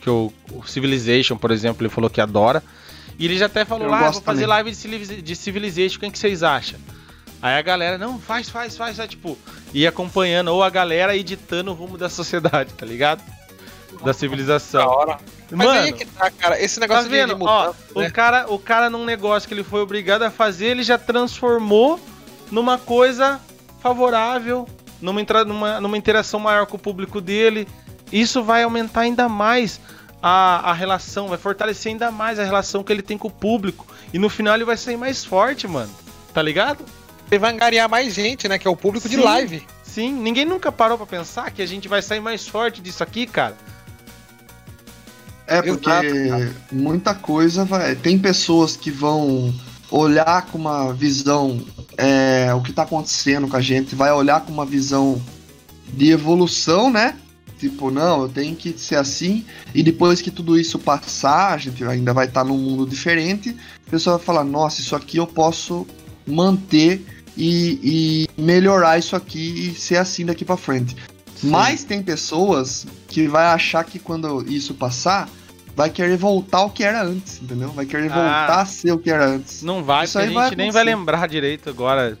[0.00, 2.62] que o, o, Civilization, por exemplo, ele falou que adora.
[3.18, 6.42] E ele já até falou lá, ah, vou fazer live de, Civilization, quem que vocês
[6.42, 6.78] acham?
[7.42, 9.36] Aí a galera, não, faz, faz, faz, faz, tipo,
[9.74, 13.22] ia acompanhando, ou a galera editando o rumo da sociedade, tá ligado?
[14.04, 14.86] Da civilização.
[14.86, 15.18] Da hora.
[15.50, 17.34] Mas Mano, aí é que tá, cara, esse negócio tá vendo?
[17.34, 18.08] de mudança, Ó, né?
[18.08, 22.00] o, cara, o cara num negócio que ele foi obrigado a fazer, ele já transformou
[22.50, 23.40] numa coisa
[23.80, 24.66] favorável
[25.02, 27.68] numa, numa, numa interação maior com o público dele.
[28.10, 29.80] Isso vai aumentar ainda mais
[30.22, 33.86] a, a relação, vai fortalecer ainda mais a relação que ele tem com o público.
[34.12, 35.92] E no final ele vai sair mais forte, mano.
[36.32, 36.84] Tá ligado?
[37.30, 38.58] Ele vai angariar mais gente, né?
[38.58, 39.66] Que é o público sim, de live.
[39.82, 43.26] Sim, ninguém nunca parou para pensar que a gente vai sair mais forte disso aqui,
[43.26, 43.56] cara.
[45.46, 47.94] É porque Exato, muita coisa vai.
[47.94, 49.52] Tem pessoas que vão
[49.92, 51.60] olhar com uma visão
[51.98, 55.20] é, o que está acontecendo com a gente, vai olhar com uma visão
[55.92, 57.16] de evolução, né?
[57.58, 61.84] Tipo, não, eu tenho que ser assim, e depois que tudo isso passar, a gente
[61.84, 63.54] ainda vai estar tá num mundo diferente,
[63.86, 65.86] a pessoa vai falar, nossa, isso aqui eu posso
[66.26, 67.04] manter
[67.36, 70.96] e, e melhorar isso aqui e ser assim daqui para frente.
[71.36, 71.50] Sim.
[71.50, 75.28] Mas tem pessoas que vai achar que quando isso passar,
[75.74, 77.70] vai querer voltar ao que era antes, entendeu?
[77.70, 79.62] Vai querer ah, voltar a ser o que era antes.
[79.62, 82.18] Não vai, Isso porque a gente vai nem vai lembrar direito agora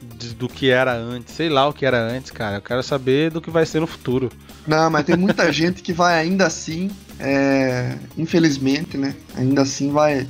[0.00, 1.34] de, do que era antes.
[1.34, 2.56] Sei lá o que era antes, cara.
[2.56, 4.30] Eu quero saber do que vai ser no futuro.
[4.66, 9.14] Não, mas tem muita gente que vai ainda assim, é, infelizmente, né?
[9.36, 10.26] Ainda assim vai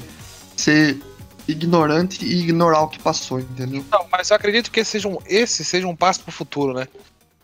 [0.57, 0.99] ser
[1.47, 3.85] ignorante e ignorar o que passou, entendeu?
[3.91, 6.89] Não, mas eu acredito que esse seja um, esse seja um passo pro futuro, né?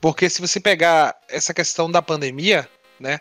[0.01, 2.67] Porque se você pegar essa questão da pandemia,
[2.99, 3.19] né?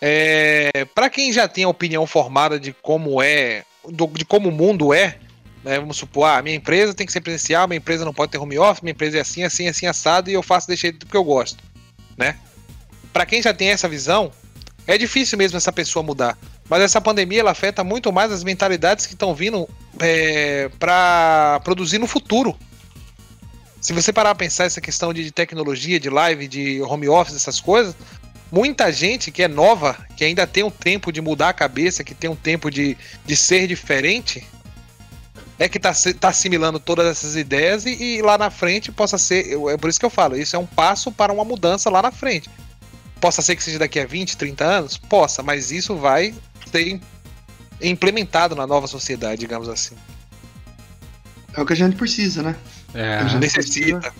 [0.00, 4.52] É, para quem já tem a opinião formada de como é, do, de como o
[4.52, 5.18] mundo é,
[5.64, 8.38] né, vamos supor, ah, minha empresa tem que ser presencial, minha empresa não pode ter
[8.38, 11.16] home office, minha empresa é assim, assim, assim, assado e eu faço desse jeito que
[11.16, 11.62] eu gosto,
[12.16, 12.36] né?
[13.12, 14.30] Para quem já tem essa visão,
[14.86, 16.38] é difícil mesmo essa pessoa mudar.
[16.68, 19.68] Mas essa pandemia ela afeta muito mais as mentalidades que estão vindo
[19.98, 22.56] é, para produzir no futuro.
[23.80, 27.60] Se você parar a pensar essa questão de tecnologia, de live, de home office, essas
[27.60, 27.94] coisas,
[28.50, 32.14] muita gente que é nova, que ainda tem um tempo de mudar a cabeça, que
[32.14, 34.46] tem um tempo de, de ser diferente,
[35.58, 39.58] é que tá, tá assimilando todas essas ideias e, e, lá na frente possa ser.
[39.70, 42.12] É por isso que eu falo, isso é um passo para uma mudança lá na
[42.12, 42.48] frente.
[43.20, 44.96] Possa ser que seja daqui a 20, 30 anos?
[44.96, 46.32] Possa, mas isso vai
[46.70, 47.00] ser
[47.82, 49.96] implementado na nova sociedade, digamos assim.
[51.52, 52.56] É o que a gente precisa, né?
[52.94, 53.16] É.
[53.16, 53.98] A gente necessita.
[53.98, 54.14] Precisa,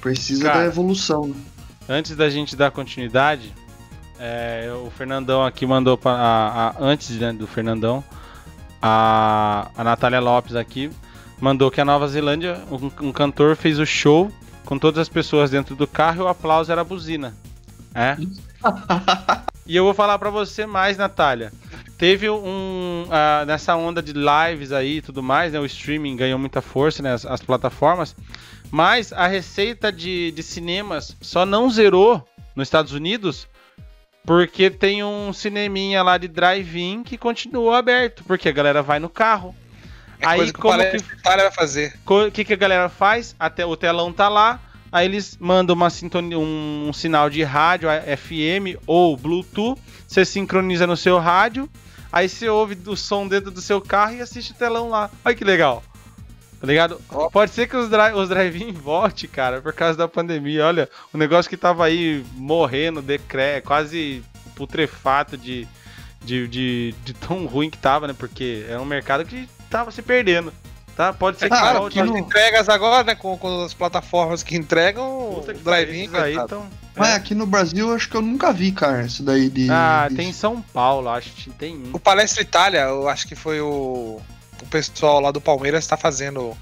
[0.00, 1.26] precisa da evolução.
[1.26, 1.34] Né?
[1.88, 3.52] Antes da gente dar continuidade,
[4.18, 8.02] é, o Fernandão aqui mandou para antes né, do Fernandão,
[8.80, 10.90] a, a Natália Lopes aqui
[11.40, 14.30] mandou que a Nova Zelândia, um, um, cantor fez o show
[14.64, 17.34] com todas as pessoas dentro do carro e o aplauso era a buzina.
[17.94, 18.16] É?
[19.66, 21.52] e eu vou falar para você mais, Natália.
[21.96, 23.04] Teve um.
[23.04, 25.60] Uh, nessa onda de lives aí e tudo mais, né?
[25.60, 27.12] O streaming ganhou muita força, né?
[27.12, 28.16] As, as plataformas.
[28.74, 33.46] Mas a receita de, de cinemas só não zerou nos Estados Unidos
[34.26, 39.08] Porque tem um cineminha lá de drive-in que continua aberto, porque a galera vai no
[39.08, 39.54] carro.
[40.18, 41.94] É Aí, que como que- vai fazer.
[42.04, 43.36] O que, que a galera faz?
[43.38, 44.58] Até o telão tá lá,
[44.90, 50.84] aí eles mandam uma sintonia, um, um sinal de rádio FM ou Bluetooth, você sincroniza
[50.84, 51.70] no seu rádio,
[52.10, 55.10] aí você ouve o som dentro do seu carro e assiste o telão lá.
[55.24, 55.80] Olha que legal.
[56.64, 57.00] Tá ligado?
[57.10, 57.28] Ó.
[57.28, 60.64] Pode ser que os, dri os drive-in volte, cara, por causa da pandemia.
[60.66, 64.22] Olha, o negócio que tava aí morrendo, decré, quase
[64.54, 65.66] putrefato de,
[66.24, 68.14] de, de, de tão ruim que tava, né?
[68.16, 70.52] Porque é um mercado que tava se perdendo.
[70.96, 71.12] Tá?
[71.12, 72.00] Pode ser que Cara, volte.
[72.02, 73.14] no- entregas agora, né?
[73.14, 76.02] Com, com as plataformas que entregam, Puta que o drive-in.
[76.14, 76.48] aí coitado.
[76.48, 77.14] tão- Mas é.
[77.14, 79.68] aqui no Brasil eu acho que eu nunca vi, cara, isso daí de.
[79.70, 81.82] Ah, de- tem em São Paulo, acho que tem.
[81.92, 84.20] O Palestra Itália, eu acho que foi o
[84.74, 86.56] pessoal lá do Palmeiras tá fazendo.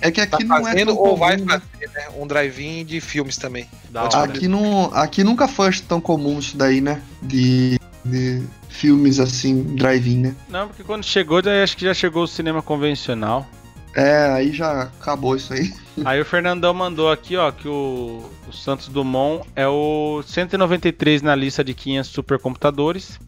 [0.00, 1.60] É que Tá aqui não é tão ou vai comum, né?
[1.60, 2.08] fazer, né?
[2.16, 3.68] Um drive-in de filmes também.
[3.90, 4.04] Da.
[4.04, 7.02] Aqui, não, aqui nunca foi tão comum isso daí, né?
[7.20, 10.34] De, de filmes assim, drive-in, né?
[10.48, 13.46] Não, porque quando chegou, já, acho que já chegou o cinema convencional.
[13.94, 15.70] É, aí já acabou isso aí.
[16.06, 21.34] Aí o Fernandão mandou aqui, ó, que o, o Santos Dumont é o 193 na
[21.34, 23.20] lista de 500 supercomputadores.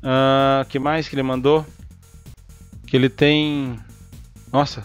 [0.00, 1.66] Ah, que mais que ele mandou?
[2.92, 3.80] Que ele tem.
[4.52, 4.84] Nossa.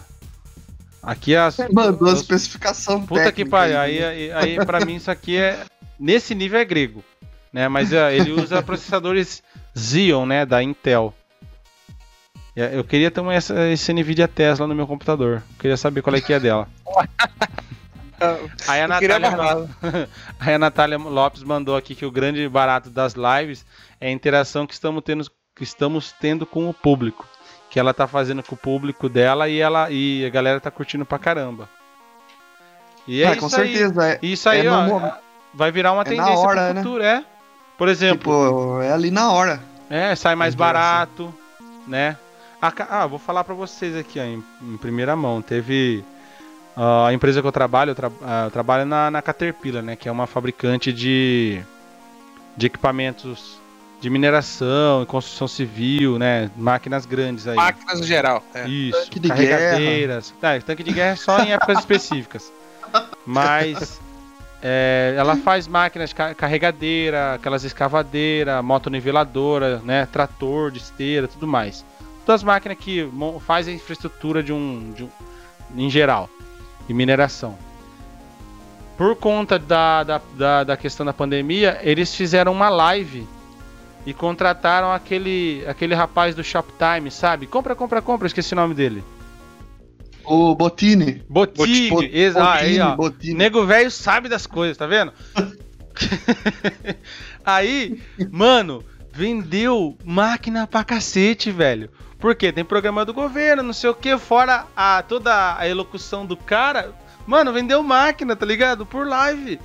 [1.02, 1.58] Aqui as.
[1.70, 3.78] Mandou a especificação Puta que técnica pariu.
[3.78, 4.34] aí, Aí, né?
[4.34, 5.62] aí, aí pra mim isso aqui é.
[6.00, 7.04] Nesse nível é grego.
[7.52, 7.68] Né?
[7.68, 9.42] Mas é, ele usa processadores
[9.76, 10.46] Xeon, né?
[10.46, 11.12] Da Intel.
[12.56, 15.42] É, Eu queria ter uma, essa, esse NVIDIA Tesla no meu computador.
[15.58, 16.66] Queria saber qual é que é dela.
[18.66, 19.68] Aí a Eu Natália,
[20.40, 23.66] aí a Natália Lopes mandou aqui que o grande barato das lives
[24.00, 27.27] é a interação que estamos tendo, que estamos tendo com o público.
[27.70, 31.04] Que ela tá fazendo com o público dela e, ela, e a galera tá curtindo
[31.04, 31.68] pra caramba.
[33.06, 33.50] E é Ah, isso com aí.
[33.74, 34.06] certeza.
[34.08, 35.12] É, Isso aí, é ó, no
[35.54, 36.82] vai virar uma é na tendência hora, pro né?
[36.82, 37.24] futuro, é.
[37.76, 39.60] Por exemplo, tipo, é ali na hora.
[39.88, 41.32] é, sai mais barato,
[41.86, 42.16] né?
[42.60, 45.40] A ca- Ah, vou falar pra vocês aqui, ó, em, em primeira mão.
[45.40, 46.04] Teve
[46.76, 49.94] ah, a empresa que eu trabalho, eu, tra- ah, eu trabalho na, na Caterpillar, né?
[49.96, 51.62] Que é uma fabricante de,
[52.56, 53.57] de equipamentos
[54.00, 56.50] de mineração e construção civil, né?
[56.56, 57.56] Máquinas grandes aí.
[57.56, 58.42] Máquinas no geral.
[58.54, 58.68] É.
[58.68, 60.34] Isso, Tanque de carregadeiras.
[60.40, 62.52] Tá, tanque de guerra é só em épocas específicas.
[63.26, 64.00] Mas
[64.62, 70.06] é, ela faz máquinas de ca- carregadeira, aquelas escavadeiras, motoniveladoras, né?
[70.12, 71.84] Trator de esteira, tudo mais.
[72.24, 73.08] Todas as máquinas que
[73.46, 75.10] fazem a infraestrutura de um, de um-
[75.76, 76.30] em geral,
[76.88, 77.56] e mineração.
[78.96, 83.26] Por conta da, da, da, da questão da pandemia, eles fizeram uma live
[84.08, 87.46] e contrataram aquele, aquele rapaz do Shoptime, sabe?
[87.46, 89.04] Compra, compra, compra, esqueci o nome dele.
[90.24, 91.22] O Botini.
[91.28, 92.96] Botini, Bot- exa- aí, ó.
[92.96, 93.34] Botini.
[93.34, 95.12] Nego velho sabe das coisas, tá vendo?
[97.44, 98.00] aí,
[98.30, 101.90] mano, vendeu máquina pra cacete, velho.
[102.18, 102.52] Por quê?
[102.52, 106.92] Tem programa do governo, não sei o que, fora a, toda a elocução do cara.
[107.26, 108.84] Mano, vendeu máquina, tá ligado?
[108.86, 109.60] Por live.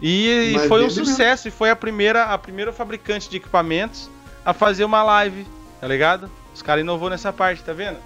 [0.00, 1.06] E, Mas foi um vende mesmo.
[1.14, 4.10] sucesso, e foi a primeira, a primeira fabricante de equipamentos
[4.44, 5.46] a fazer uma live,
[5.80, 6.30] tá ligado?
[6.54, 7.98] Os caras inovou nessa parte, tá vendo?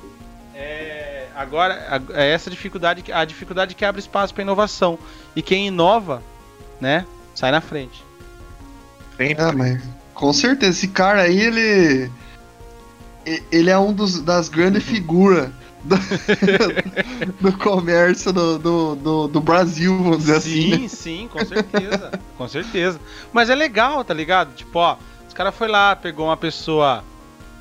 [0.54, 1.74] É, agora,
[2.14, 4.98] a- é essa dificuldade, que- a dificuldade que abre espaço para inovação.
[5.34, 6.22] E quem inova,
[6.80, 8.04] né, sai na frente.
[9.36, 9.82] Ah, mas
[10.14, 12.10] com certeza, esse cara aí, ele.
[13.52, 15.50] Ele é um dos, das grandes figuras
[15.82, 15.96] do,
[17.40, 20.72] do comércio do, do, do, do Brasil, vamos dizer assim.
[20.72, 20.88] Sim, né?
[20.88, 22.20] sim, com certeza.
[22.36, 23.00] com certeza.
[23.32, 24.54] Mas é legal, tá ligado?
[24.54, 27.04] Tipo, ó, os cara foi lá, pegou uma pessoa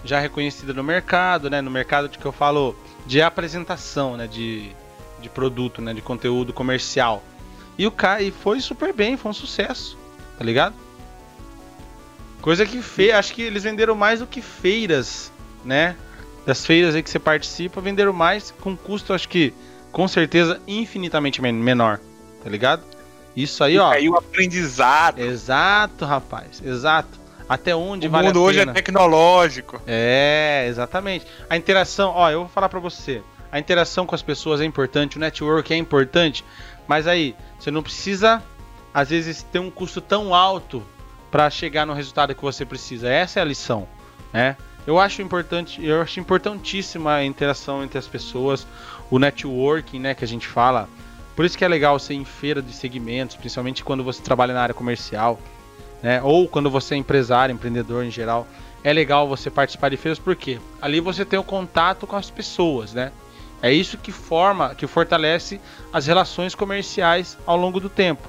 [0.03, 1.61] já reconhecida no mercado, né?
[1.61, 4.28] No mercado de que eu falo de apresentação, né?
[4.28, 4.72] De,
[5.22, 5.93] de produto, né?
[5.93, 7.24] De conteúdo comercial.
[7.78, 9.97] E o cara e foi super bem, foi um sucesso,
[10.38, 10.74] tá ligado?
[12.41, 13.11] Coisa que fe...
[13.11, 15.32] acho que eles venderam mais do que feiras,
[15.63, 15.95] né?
[16.48, 19.54] Das feiras aí que você participa, venderam mais com custo, acho que
[19.91, 22.00] com certeza infinitamente men- menor,
[22.43, 22.82] tá ligado?
[23.36, 23.91] Isso aí, ó.
[23.91, 25.20] Aí o aprendizado.
[25.20, 27.20] Exato, rapaz, exato.
[27.50, 28.74] Até onde o vale mundo a hoje é pena.
[28.74, 29.82] tecnológico.
[29.86, 31.26] É, exatamente.
[31.50, 33.22] A interação, ó, eu vou falar pra você.
[33.52, 36.43] A interação com as pessoas é importante, o network é importante,
[36.88, 38.41] mas aí, você não precisa,
[38.93, 40.82] às vezes, ter um custo tão alto
[41.30, 43.10] pra chegar no resultado que você precisa.
[43.10, 43.86] Essa é a lição,
[44.34, 44.56] né?
[44.88, 48.66] Eu acho importante, eu acho importantíssima a interação entre as pessoas,
[49.12, 50.88] o networking, né, que a gente fala.
[51.36, 54.62] Por isso que é legal ser em feira de segmentos, principalmente quando você trabalha na
[54.62, 55.40] área comercial,
[56.02, 56.22] né?
[56.24, 58.48] Ou quando você é empresário, empreendedor em geral
[58.84, 62.94] é legal você participar de feiras porque ali você tem o contato com as pessoas,
[62.94, 63.12] né?
[63.62, 65.60] É isso que forma, que fortalece
[65.92, 68.28] as relações comerciais ao longo do tempo.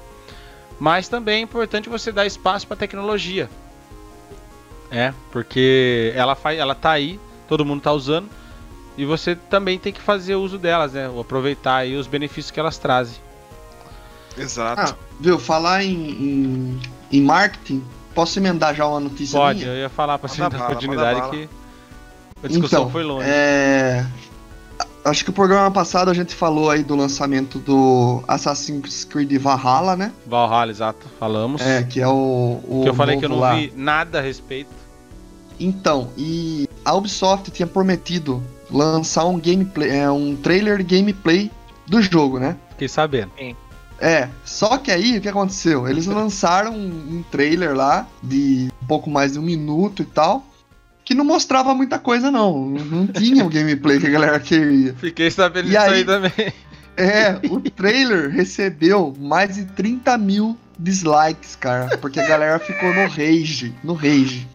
[0.77, 3.49] Mas também é importante você dar espaço para tecnologia.
[4.91, 8.29] É, porque ela faz, ela tá aí, todo mundo tá usando
[8.97, 11.07] e você também tem que fazer uso delas, né?
[11.07, 13.17] Ou aproveitar aí os benefícios que elas trazem.
[14.37, 14.81] Exato.
[14.81, 16.79] Ah, viu, falar em, em,
[17.11, 17.83] em marketing,
[18.13, 19.71] posso emendar já uma notícia Pode, minha?
[19.71, 21.49] eu ia falar pra você dar manda que
[22.43, 23.29] a discussão então, foi longe.
[23.29, 24.05] É...
[25.03, 29.95] Acho que o programa passado a gente falou aí do lançamento do Assassin's Creed Valhalla,
[29.95, 30.11] né?
[30.25, 31.61] Valhalla, exato, falamos.
[31.61, 32.59] É, que é o.
[32.67, 33.55] o que eu falei que eu não lá.
[33.55, 34.69] vi nada a respeito.
[35.59, 41.51] Então, e a Ubisoft tinha prometido lançar um gameplay, é, um trailer gameplay
[41.87, 42.55] do jogo, né?
[42.71, 43.31] Fiquei sabendo.
[43.99, 45.87] É, só que aí o que aconteceu?
[45.87, 50.45] Eles lançaram um, um trailer lá de um pouco mais de um minuto e tal,
[51.09, 54.93] que não mostrava muita coisa não, não tinha o gameplay que a galera queria.
[54.93, 56.53] Fiquei sabendo disso aí, aí- também.
[56.95, 63.07] É, o trailer recebeu mais de 30 mil dislikes, cara, porque a galera ficou no
[63.07, 64.47] rage, no rage.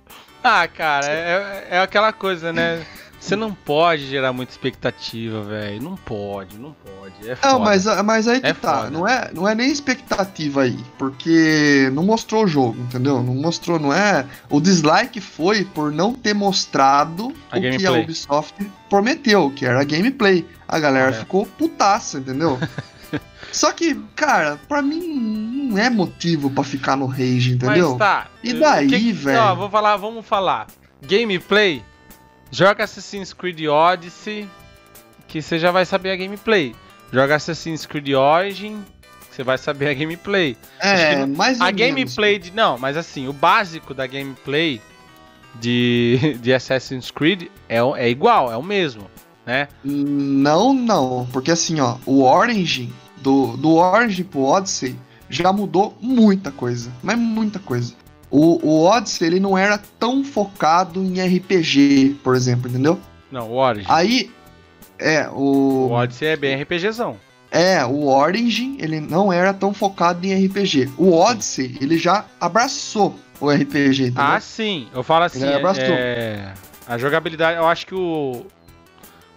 [0.45, 2.87] Ah, cara, é, é aquela coisa, né?
[3.25, 5.83] Você não pode gerar muita expectativa, velho.
[5.83, 7.27] Não pode, não pode.
[7.27, 7.53] É foda.
[7.55, 8.77] Não, mas, mas aí que É tá.
[8.81, 8.91] foda.
[8.91, 10.79] Não é, não é nem expectativa aí.
[10.99, 13.23] Porque não mostrou o jogo, entendeu?
[13.23, 14.27] Não mostrou, não é.
[14.51, 18.03] O dislike foi por não ter mostrado A o que a gameplay.
[18.03, 20.47] Ubisoft prometeu, que era a gameplay.
[20.69, 21.25] A galera Correto.
[21.25, 22.59] ficou putaça, entendeu?
[23.51, 27.91] Só que, cara, pra mim não é motivo pra ficar no rage, entendeu?
[27.91, 28.27] Mas tá.
[28.43, 29.41] E daí, velho?
[29.41, 30.67] Ó, vou falar, vamos falar.
[31.01, 31.83] Gameplay.
[32.55, 34.49] Joga Assassin's Creed Odyssey,
[35.27, 36.73] que você já vai saber a gameplay.
[37.13, 38.81] Joga Assassin's Creed Origin,
[39.29, 40.57] que você vai saber a gameplay.
[40.79, 41.81] É, mais ou A menos.
[41.81, 42.53] gameplay de.
[42.53, 44.81] Não, mas assim, o básico da gameplay
[45.57, 49.11] de, de Assassin's Creed é, é igual, é o mesmo,
[49.45, 49.67] né?
[49.83, 54.97] Não, não, porque assim, ó, o Origin, do, do Origin pro Odyssey,
[55.29, 57.95] já mudou muita coisa, mas muita coisa.
[58.37, 62.99] O, o Odyssey, ele não era tão focado em RPG, por exemplo, entendeu?
[63.31, 63.87] Não, o Origin.
[63.89, 64.29] Aí,
[64.99, 65.93] é, O o...
[65.93, 67.17] Odyssey é bem RPGzão.
[67.49, 70.91] É, o Origin, ele não era tão focado em RPG.
[70.99, 74.13] O Odyssey, ele já abraçou o RPG, entendeu?
[74.17, 74.89] Ah, sim.
[74.93, 75.85] Eu falo assim, Ele abraçou.
[75.85, 76.53] é,
[76.89, 78.45] a jogabilidade, eu acho que o,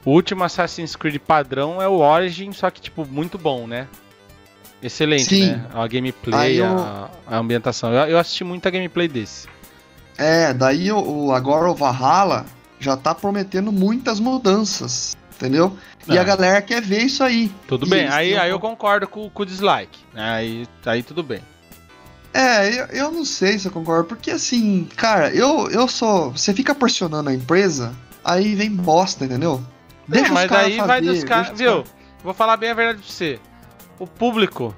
[0.03, 3.87] o último Assassin's Creed padrão é o Origin, só que tipo muito bom, né?
[4.81, 5.47] Excelente, Sim.
[5.53, 5.65] né?
[5.73, 7.91] A gameplay, eu- a, a ambientação.
[7.93, 9.47] Eu, eu assisti muita gameplay desse.
[10.17, 12.45] É, daí o, agora o Valhalla
[12.79, 15.75] já tá prometendo muitas mudanças, entendeu?
[16.07, 16.19] E É.
[16.19, 17.51] a galera quer ver isso aí.
[17.67, 18.07] Tudo E bem.
[18.07, 19.99] Aí, têm aí eu concordo com, com o dislike.
[20.13, 20.29] né?
[20.31, 21.41] Aí, aí tudo bem.
[22.33, 26.31] É, eu, eu não sei se eu concordo, porque assim, cara, eu, eu sou.
[26.31, 29.63] Você fica pressionando a empresa, aí vem bosta, entendeu?
[30.11, 31.47] É, os mas caras aí vai dos caras.
[31.49, 31.83] deixa Viu?
[32.23, 33.39] Vou falar bem a verdade pra você.
[33.99, 34.75] O público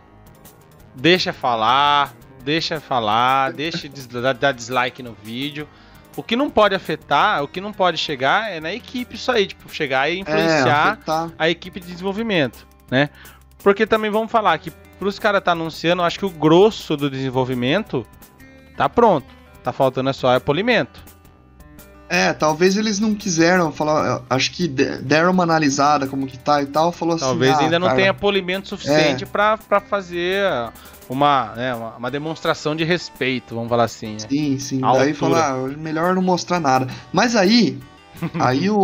[0.95, 2.13] deixa falar,
[2.43, 3.89] deixa falar, deixa
[4.21, 5.67] dar, dar dislike no vídeo.
[6.15, 9.47] O que não pode afetar, o que não pode chegar é na equipe isso aí,
[9.47, 11.31] tipo, chegar e É, influenciar afetar.
[11.37, 13.09] a equipe de desenvolvimento, né?
[13.63, 18.05] Porque também vamos falar que pros caras tá anunciando, acho que o grosso do desenvolvimento
[18.75, 19.27] tá pronto.
[19.63, 20.99] Tá faltando é só é polimento.
[22.09, 24.23] É, talvez eles não quiseram falar.
[24.29, 27.23] Acho que de- deram uma analisada como que tá e tal, falou assim.
[27.25, 30.43] Talvez ah, ainda não cara, tenha polimento suficiente pra pra fazer
[31.07, 34.13] uma, né, uma, demonstração de respeito, vamos falar assim.
[34.13, 34.19] né?
[34.27, 34.81] Sim, sim.
[34.83, 36.87] A Daí falar, ah, melhor não mostrar nada.
[37.13, 37.77] Mas aí,
[38.39, 38.77] aí o,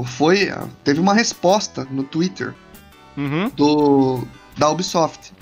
[0.00, 0.50] o foi,
[0.82, 2.54] teve uma resposta no Twitter
[3.16, 3.50] Uhum.
[3.54, 4.24] do
[4.56, 5.32] da Ubisoft.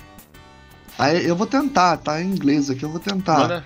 [0.97, 3.37] Aí eu vou tentar, tá em inglês aqui, eu vou tentar.
[3.39, 3.65] Manda-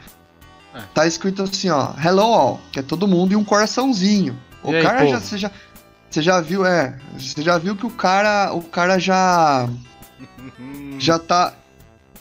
[0.93, 4.37] Tá escrito assim, ó, hello all, que é todo mundo e um coraçãozinho.
[4.63, 5.11] O E aí, cara povo?
[5.11, 5.51] já você já
[6.09, 9.67] você já viu, é, você já viu que o cara, o cara já
[10.99, 11.53] já tá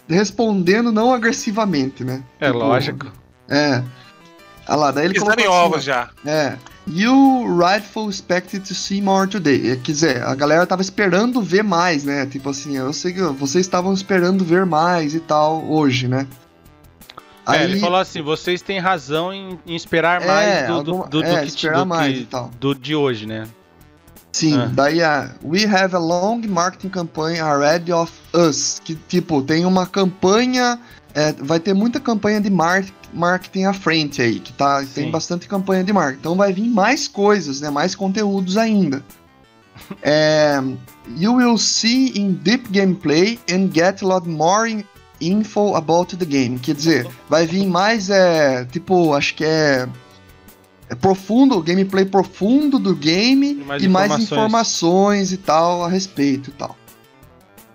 [0.09, 2.23] respondendo não agressivamente, né?
[2.41, 3.13] É Tipo, lógico.
[3.49, 3.83] É.
[4.69, 6.11] Olha lá, daí ele Pisando colocou em assim, ovos já.
[6.25, 6.57] É.
[6.87, 9.71] You rightful expected to see more today.
[9.73, 12.27] É, Quer dizer, a galera tava esperando ver mais, né?
[12.27, 16.27] Tipo assim, eu sei que vocês estavam esperando ver mais e tal hoje, né?
[17.49, 21.09] É, ele falou assim, vocês têm razão em, em esperar É, mais do, do, do,
[21.09, 22.29] do é, que, esperar do, mais que-
[22.61, 23.49] do de hoje, né?
[24.33, 24.71] Sim, Ah.
[24.73, 28.81] daí a We have a long marketing campaign ahead of us.
[28.85, 30.79] Que tipo, tem uma campanha.
[31.15, 32.83] é, vai ter muita campanha de mar
[33.13, 34.41] marketing à frente aí.
[34.41, 36.21] Que tá, tem bastante campanha de marketing.
[36.21, 37.69] Então vai vir mais coisas, né?
[37.69, 39.03] Mais conteúdos ainda.
[40.03, 40.61] É,
[41.17, 44.85] you will see in deep gameplay and get a lot more in-
[45.23, 46.59] info about the game.
[46.59, 49.89] Quer dizer, vai vir mais, é, tipo, acho que é,
[50.89, 54.23] é profundo, gameplay profundo do game E mais e mais informações.
[54.33, 56.77] informações e tal a respeito e tal.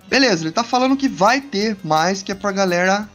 [0.09, 3.09] Beleza, ele tá falando que vai ter mais que é pra galera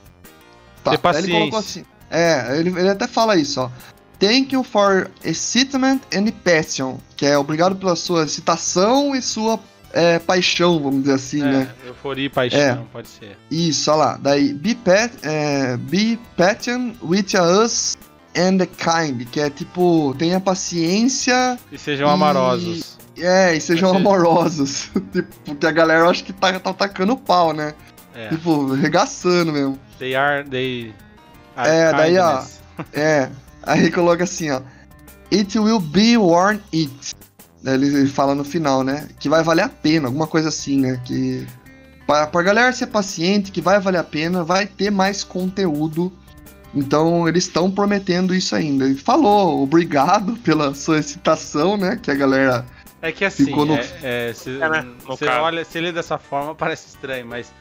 [0.83, 1.85] Tá, Ter ele colocou assim.
[2.11, 3.71] É, ele, ele até fala isso, ó.
[4.19, 6.99] Thank you for excitement and passion.
[7.17, 9.59] Que é obrigado pela sua excitação e sua
[9.93, 11.69] é, paixão, vamos dizer assim, né?
[11.85, 12.79] É, euforia e paixão, É.
[12.93, 13.37] pode ser.
[13.51, 14.19] Isso, olha lá.
[14.21, 17.97] Daí, be, pat, é, be patient with us
[18.37, 19.25] and the kind.
[19.31, 21.59] Que é tipo, tenha paciência.
[21.71, 22.99] E sejam E- amorosos.
[23.19, 24.91] É, e sejam amorosos.
[25.13, 27.75] tipo, porque a galera acho que tá, tá tacando pau, né?
[28.15, 28.29] É.
[28.29, 29.79] Tipo, regaçando mesmo.
[29.99, 30.49] They are.
[30.49, 30.95] They.
[31.57, 32.43] are É, daí, ó.
[32.93, 33.29] É,
[33.63, 34.61] aí coloca assim, ó.
[35.31, 37.15] It will be worth it.
[37.65, 39.09] Ele fala no final, né?
[39.19, 41.01] Que vai valer a pena, alguma coisa assim, né?
[41.05, 41.47] Que.
[42.07, 46.13] Pra, pra galera ser paciente, que vai valer a pena, vai ter mais conteúdo.
[46.75, 48.85] Então eles estão prometendo isso ainda.
[48.87, 51.99] Ele falou, obrigado pela solicitação, né?
[52.03, 52.67] Que a galera.
[53.01, 54.87] É que assim, Ficou no- é, é, se, É, né?
[55.07, 55.43] Caso.
[55.43, 57.53] olha, se lê dessa forma, parece estranho, mas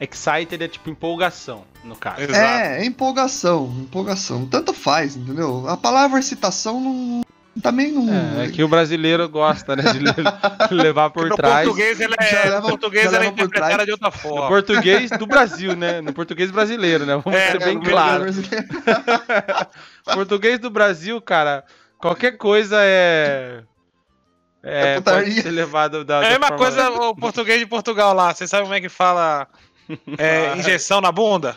[0.00, 2.20] excited é tipo empolgação, no caso.
[2.22, 2.36] Exato.
[2.36, 4.46] É, é empolgação, empolgação.
[4.46, 5.68] Tanto faz, entendeu?
[5.68, 7.20] A palavra excitação não.
[7.62, 8.08] Também não.
[8.40, 10.12] É, é que o brasileiro gosta, né, de le-
[10.82, 11.64] levar por no trás.
[11.66, 13.84] português ela Já é, leva- no português ela é interpretada trás.
[13.86, 14.48] de outra No forma.
[14.48, 16.00] português do Brasil, né?
[16.00, 17.20] No português brasileiro, né?
[17.24, 18.24] Vamos É, ser bem no claro.
[20.14, 21.64] português do Brasil, cara,
[21.98, 23.62] qualquer coisa é.
[24.62, 26.22] É, É pode ser levado da.
[26.22, 28.34] É a mesma forma- coisa o português de Portugal lá.
[28.34, 29.46] Você sabe como é que fala
[30.18, 31.56] é, injeção na bunda?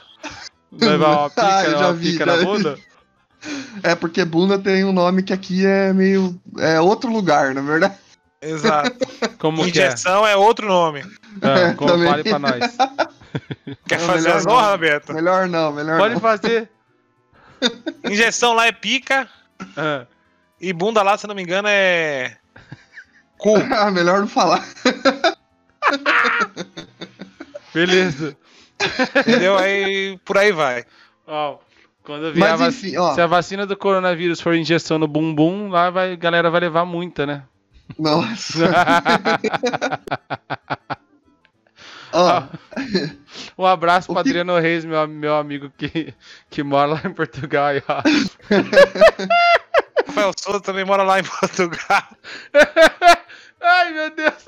[0.71, 2.45] Levar uma pica, Ah, eu já uma vi, pica na vi.
[2.45, 2.77] bunda?
[3.83, 6.39] É porque bunda tem um nome que aqui é meio.
[6.59, 7.95] É outro lugar, na verdade.
[8.41, 8.97] Exato.
[9.39, 9.87] Como que é?
[9.87, 11.03] Injeção é outro nome.
[11.41, 12.09] Ah, como, Também.
[12.09, 12.59] fale pra nós.
[13.87, 14.53] Quer Não, fazer melhor as não.
[14.53, 15.13] honras, Beto?
[15.13, 16.21] Melhor não, melhor Pode não.
[16.21, 16.69] fazer.
[18.03, 19.27] Injeção lá é pica
[19.77, 20.05] Ah,
[20.59, 22.37] e bunda lá, se eu não me engano, é.
[23.37, 23.55] Cu.
[23.73, 24.63] Ah, melhor não falar.
[27.73, 28.35] beleza.
[29.15, 29.57] Entendeu?
[29.57, 30.83] Aí por aí vai.
[31.27, 31.57] Ó,
[32.11, 33.13] quando vier a Mas vac- enfim, ó.
[33.15, 36.83] Se a vacina do coronavírus for injeção no bumbum, lá vai, a galera vai levar
[36.85, 37.43] muita, né?
[37.97, 38.71] Nossa.
[42.13, 42.43] Ó,
[43.57, 46.13] um abraço O pro que- Adriano Reis, meu, meu amigo que,
[46.49, 47.67] que mora lá em Portugal.
[50.07, 52.03] Rafael Souza também mora lá em Portugal.
[53.61, 54.45] Ai, meu Deus.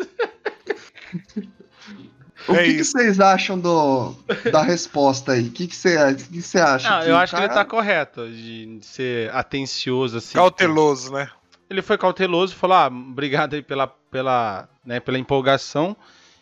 [2.47, 4.13] O É que, que vocês acham do,
[4.51, 5.47] da resposta aí?
[5.47, 6.89] O que, que, você, que, você acha?
[6.89, 10.33] Não, eu o acho que ele cara- tá correto de ser atencioso, assim.
[10.33, 11.29] Cauteloso, né?
[11.69, 15.95] Ele foi cauteloso, falou: ah, obrigado aí pela, pela, né, pela empolgação.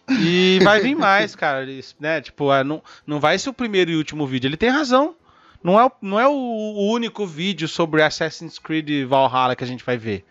[0.10, 1.62] E vai vir mais, cara.
[1.64, 4.48] Ele, né, tipo, ah, não, não vai ser o primeiro e último vídeo.
[4.48, 5.16] Ele tem razão.
[5.64, 9.86] Não é, o- não é o único vídeo sobre Assassin's Creed Valhalla que a gente
[9.86, 10.26] vai ver.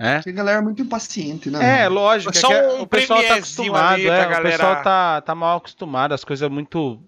[0.00, 0.14] Né?
[0.16, 1.58] Porque a galera é muito impaciente, né?
[1.62, 1.96] É, mano?
[1.96, 2.32] lógico.
[2.34, 5.58] é é- um o pessoal tá acostumado, ali é, o galera- pessoal tá, tá mal
[5.58, 6.98] acostumado, as coisas muito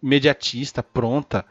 [0.00, 1.44] imediatista, pronta.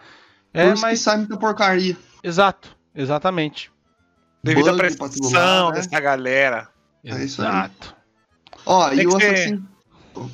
[0.54, 1.98] É, Por isso mas que sai muita porcaria.
[2.24, 3.70] exato, exatamente.
[4.42, 5.76] Devido à Bug pressão né?
[5.76, 6.70] dessa galera.
[7.04, 7.48] É isso aí.
[7.50, 7.96] Exato.
[8.66, 9.66] Ó, Tem e o ser- Assassin...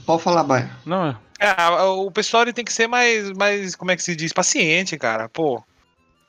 [0.06, 0.70] Pode falar, Baia.
[0.86, 4.16] Não, é- É, o pessoal ele tem que ser mais, mais, como é que se
[4.16, 5.28] diz, paciente, cara.
[5.28, 5.62] Pô,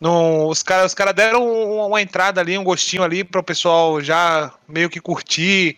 [0.01, 3.45] não, os caras os cara deram um- uma entrada ali, um gostinho ali para o
[3.45, 5.77] pessoal já meio que curtir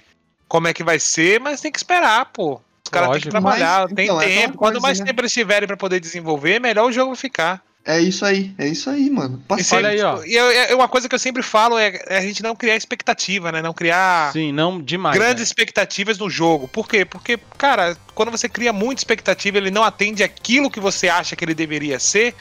[0.49, 2.61] como é que vai ser, mas tem que esperar, pô.
[2.85, 4.57] Os caras têm que trabalhar, Mas, tem então, é tempo.
[4.57, 5.05] Quanto coisa, mais né?
[5.07, 7.62] tempo eles tiverem para poder desenvolver, melhor o jogo ficar.
[7.85, 9.41] É isso aí, é isso aí, mano.
[9.45, 9.77] E Paciência.
[9.77, 10.23] Olha aí, ó.
[10.25, 12.77] E eu- é uma coisa que eu sempre falo é, é a gente não criar
[12.77, 13.62] expectativa, né?
[13.62, 15.16] Não criar Sim, não demais.
[15.16, 15.45] grandes né?
[15.45, 16.66] expectativas no jogo.
[16.69, 17.05] Por quê?
[17.05, 21.45] Porque, cara, quando você cria muita expectativa, ele não atende aquilo que você acha que
[21.45, 22.35] ele deveria ser,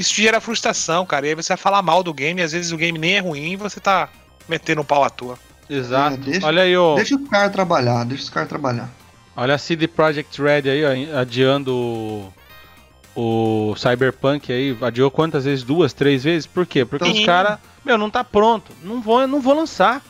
[0.00, 1.26] isso gera frustração, cara.
[1.26, 3.20] E aí você vai falar mal do game, e às vezes o game nem é
[3.20, 4.08] ruim e você tá
[4.48, 5.38] metendo um pau à toa.
[5.68, 6.14] Exato.
[6.14, 6.96] É, deixa- Olha aí, ó.
[6.96, 8.90] Deixa os caras trabalhar, deixa os caras trabalhar.
[9.36, 10.84] Olha a CD Projekt Red aí,
[11.14, 12.32] ó, adiando o,
[13.14, 14.76] o Cyberpunk aí.
[14.80, 15.62] Adiou quantas vezes?
[15.64, 16.46] Duas, três vezes?
[16.46, 16.84] Por quê?
[16.84, 17.20] Porque Sim.
[17.20, 18.72] os caras, meu, não tá pronto.
[18.82, 20.02] Não vou, não vou lançar.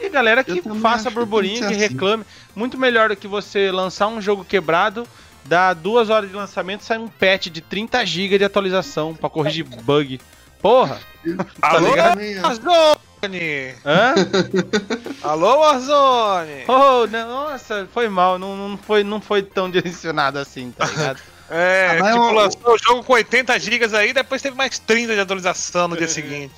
[0.00, 1.92] E galera que faça burburinho, que, que assim.
[1.94, 2.24] reclame.
[2.54, 5.04] Muito melhor do que você lançar um jogo quebrado,
[5.48, 9.64] dar duas horas de lançamento, sai um patch de 30 GB de atualização pra corrigir
[9.64, 10.20] bug.
[10.60, 10.98] Porra!
[11.62, 12.18] Alô, ligado?
[12.42, 13.74] Warzone!
[13.84, 14.14] Hã?
[15.22, 16.64] Alô, Warzone!
[16.68, 18.38] Oh, nossa, foi mal.
[18.38, 21.20] Não, não, foi, não foi tão direcionado assim, tá ligado?
[21.50, 25.14] É, Ah, tipo, o- lançou o jogo com 80 GB aí, depois teve mais 30
[25.14, 26.54] de atualização no dia seguinte.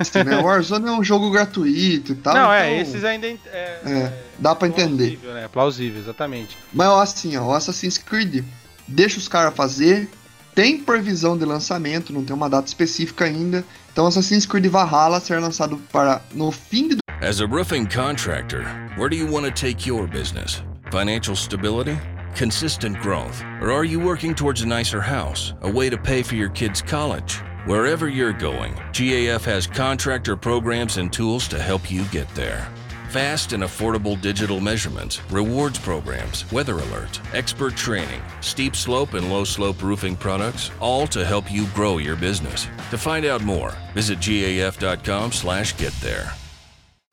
[0.00, 0.38] Assim, né?
[0.38, 2.34] O Warzone é um jogo gratuito e tal.
[2.34, 3.26] não, é, então, esses ainda.
[3.26, 5.10] É, É, dá pra entender.
[5.10, 5.48] Plausível, né?
[5.48, 6.56] Plausível, exatamente.
[6.72, 8.42] Mas assim, ó, o Assassin's Creed
[8.88, 10.08] deixa os caras fazer,
[10.54, 13.62] tem previsão de lançamento, não tem uma data específica ainda.
[13.92, 18.64] Então Assassin's Creed Valhalla será lançado para no fim de As a roofing contractor,
[18.96, 20.62] where do you want to take your business?
[20.90, 21.96] Financial stability
[22.34, 23.42] consistent growth?
[23.60, 26.80] Or are you working towards a nicer house, a way to pay for your kids'
[26.82, 27.42] college?
[27.70, 32.68] Wherever you're going, GAF has contractor programs and tools to help you get there.
[33.10, 39.44] Fast and affordable digital measurements, rewards programs, weather alerts, expert training, steep slope and low
[39.44, 42.66] slope roofing products, all to help you grow your business.
[42.90, 46.32] To find out more, visit gaf.com/get there.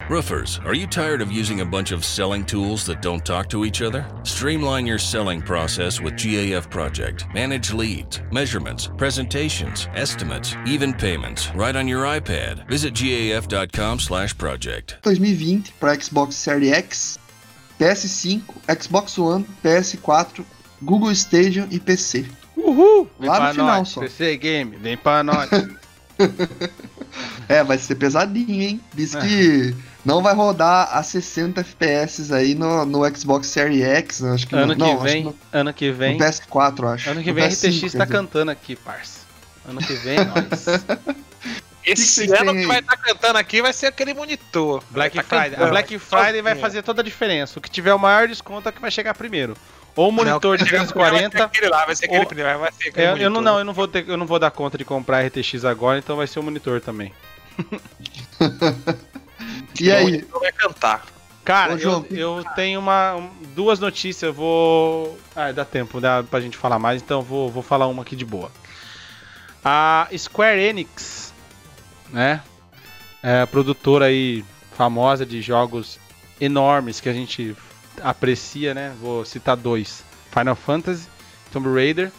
[0.10, 3.66] Roofers, are you tired of using a bunch of selling tools that don't talk to
[3.66, 4.06] each other?
[4.24, 7.26] Streamline your selling process with GAF Project.
[7.34, 12.66] Manage leads, measurements, presentations, estimates, even payments right on your iPad.
[12.70, 14.96] Visit gaf.com/project.
[15.04, 17.20] 2020 para Xbox Series X,
[17.78, 20.46] PS5, Xbox One, PS4,
[20.86, 22.26] Google Stadia e PC.
[22.56, 23.10] Uhul!
[23.20, 24.00] Vem Lá no final nós, só.
[24.00, 25.50] PC Game, vem pra nós.
[27.48, 28.82] É, vai ser pesadinho, hein?
[28.94, 29.74] Diz que
[30.08, 34.32] não vai rodar a 60 FPS aí no, no Xbox Series X, né?
[34.34, 37.10] acho que ano que não, acho vem, no, ano que no vem, PS4, acho.
[37.10, 39.20] ano que No vem a PS5, RTX tá cantando aqui, parça.
[39.68, 40.66] Ano que vem, nós.
[41.86, 44.82] Esse vocês ano que vai estar cantando aqui vai ser aquele monitor.
[44.90, 45.62] Black tá Friday.
[45.64, 45.68] A.
[45.68, 46.62] Black Friday vai Sozinho.
[46.62, 47.60] fazer toda a diferença.
[47.60, 49.56] O que tiver o maior desconto é o que vai chegar primeiro.
[49.96, 51.44] Ou o monitor Não, de Vai ser 240.
[51.44, 53.42] aquele lá, vai ser aquele ou- primeiro, vai ser aquele É, eu não, monitor.
[53.44, 56.16] não, eu não vou ter, eu não vou dar conta de comprar RTX agora, então
[56.16, 57.12] vai ser o monitor também.
[59.82, 60.04] E O aí?
[60.04, 61.06] monitor vai cantar.
[61.46, 65.18] Cara, Ô, eu, João, eu tenho uma, um- duas notícias, eu vou.
[65.36, 68.16] Ah, dá tempo, dá pra gente falar mais, então eu vou, vou falar uma aqui
[68.16, 68.52] de boa.
[69.64, 71.34] A Square Enix,
[72.10, 72.42] né?
[73.24, 74.44] É a produtora aí
[74.78, 76.00] famosa de jogos
[76.40, 77.56] enormes que a gente
[78.02, 78.94] aprecia, né?
[79.02, 81.08] Vou citar dois: Final Fantasy,
[81.52, 82.12] Tomb Raider.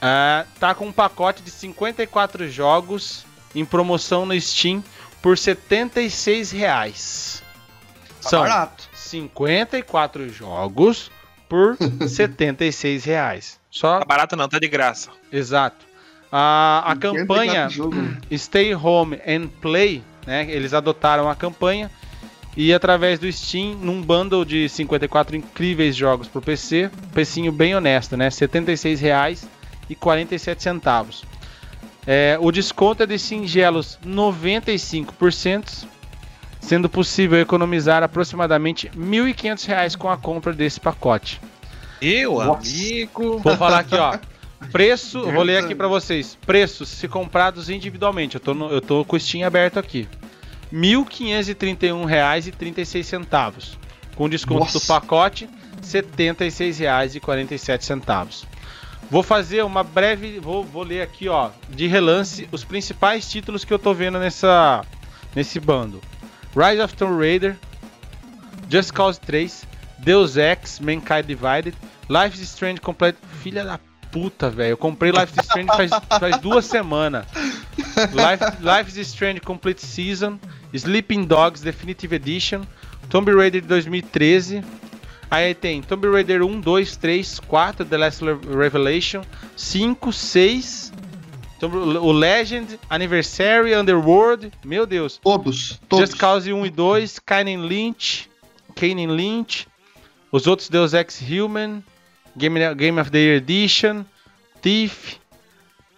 [0.00, 3.24] Ah, tá com um pacote de 54 jogos
[3.54, 4.82] em promoção no Steam
[5.22, 7.42] por 76 reais.
[8.22, 8.88] Tá São barato.
[8.94, 11.10] 54 jogos
[11.48, 13.58] por 76 reais.
[13.70, 15.10] Só Tá barato não, tá de graça.
[15.32, 15.86] exato.
[16.30, 17.68] A, a 54 campanha?
[18.36, 20.46] Stay Home and Play, né?
[20.50, 21.90] Eles adotaram a campanha
[22.56, 28.16] e através do Steam, num bundle de 54 incríveis jogos pro PC, precinho bem honesto,
[28.16, 28.26] né?
[28.26, 29.00] R$ 76
[32.10, 35.84] É, o desconto é de singelos 95%,
[36.58, 41.38] sendo possível economizar aproximadamente 1.500 reais com a compra desse pacote.
[42.00, 42.66] Eu, Nossa.
[42.66, 43.36] amigo.
[43.40, 44.16] Vou falar aqui, ó.
[44.72, 46.34] Preço, vou ler aqui pra vocês.
[46.46, 48.36] Preços se comprados individualmente.
[48.36, 50.08] Eu tô, no, eu tô com o Steam aberto aqui.
[50.72, 53.76] R$ 1.531,36.
[54.16, 54.80] Com desconto Nossa.
[54.80, 55.50] do pacote, R$
[55.82, 58.47] 76,47.
[59.10, 60.38] Vou fazer uma breve.
[60.38, 64.84] Vou, vou ler aqui, ó, de relance, os principais títulos que eu tô vendo nessa,
[65.34, 66.00] nesse bando:
[66.54, 67.56] Rise of Tomb Raider,
[68.68, 69.64] Just Cause 3,
[69.98, 71.74] Deus Ex, Mankind Divided,
[72.08, 73.18] Life is Strange Complete.
[73.42, 73.78] Filha da
[74.10, 74.70] puta, velho.
[74.70, 77.26] Eu comprei Life is Strange faz, faz duas semanas.
[77.76, 80.38] Life, Life is Strange Complete Season,
[80.72, 82.62] Sleeping Dogs Definitive Edition,
[83.08, 84.62] Tomb Raider de 2013.
[85.30, 89.22] Aí tem Tomb Raider 1, 2, 3, 4, The Last Revelation,
[89.56, 90.92] 5, 6,
[91.60, 95.18] Tomb- o Legend, Anniversary, Underworld, meu Deus.
[95.22, 96.08] Todos, todos.
[96.08, 98.30] Just Cause 1 e 2, Kainen Lynch,
[98.74, 99.66] Kainen Lynch,
[100.32, 101.82] os outros Deus Ex Human,
[102.36, 104.04] Game, Game of the Year Edition,
[104.62, 105.16] Thief.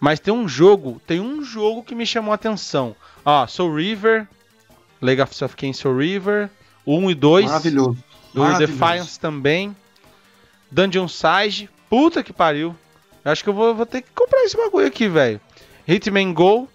[0.01, 2.97] Mas tem um jogo, tem um jogo que me chamou a atenção.
[3.25, 4.27] Ó, Soul River,
[5.01, 6.49] Legacy of Kain Soul River,
[6.87, 8.03] 1 e 2, Maravilhoso.
[8.35, 8.59] Do.
[8.59, 9.75] Defiance também,
[10.71, 12.75] Dungeon Siege, puta que pariu.
[13.25, 15.41] Eu acho que eu vou, vou ter que comprar esse bagulho aqui, velho.
[15.87, 16.69] Hitman Go,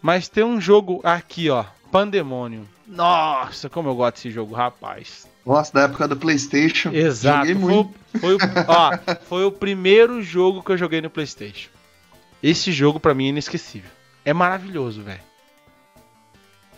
[0.00, 2.66] mas tem um jogo aqui, ó, Pandemonium.
[2.86, 5.26] Nossa, como eu gosto desse jogo, rapaz.
[5.44, 6.90] Nossa, da época do PlayStation.
[6.92, 7.46] Exato.
[7.48, 7.94] Joguei Foi, muito.
[8.14, 8.38] o- foi, o,
[8.68, 11.70] ó, foi o primeiro jogo que eu joguei no PlayStation.
[12.42, 13.90] Esse jogo pra mim é inesquecível.
[14.24, 15.20] É maravilhoso, velho.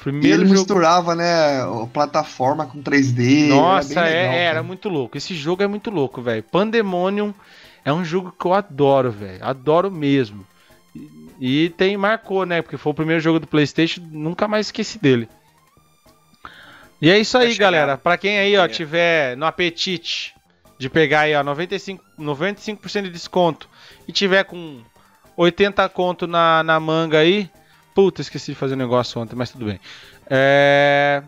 [0.08, 0.60] E Primeiro ele jogo.
[0.60, 3.48] misturava, né, a plataforma com 3D.
[3.48, 5.16] Nossa, era, é- legal, era muito louco.
[5.16, 6.42] Esse jogo é muito louco, velho.
[6.44, 7.34] Pandemonium
[7.84, 9.44] é um jogo que eu adoro, velho.
[9.44, 10.46] Adoro mesmo.
[11.40, 12.62] E, e tem marcou, né?
[12.62, 15.28] Porque foi o primeiro jogo do PlayStation, nunca mais esqueci dele.
[17.00, 17.98] E é isso aí, galera.
[17.98, 18.68] Pra quem aí, ó, É.
[18.68, 20.34] tiver no apetite
[20.78, 23.68] de pegar aí, ó, 95, 95% de desconto
[24.06, 24.80] e tiver com
[25.36, 27.50] 80 conto na, na manga aí.
[27.96, 29.80] Puta, esqueci de fazer um negócio ontem, mas tudo bem.
[30.30, 31.22] É.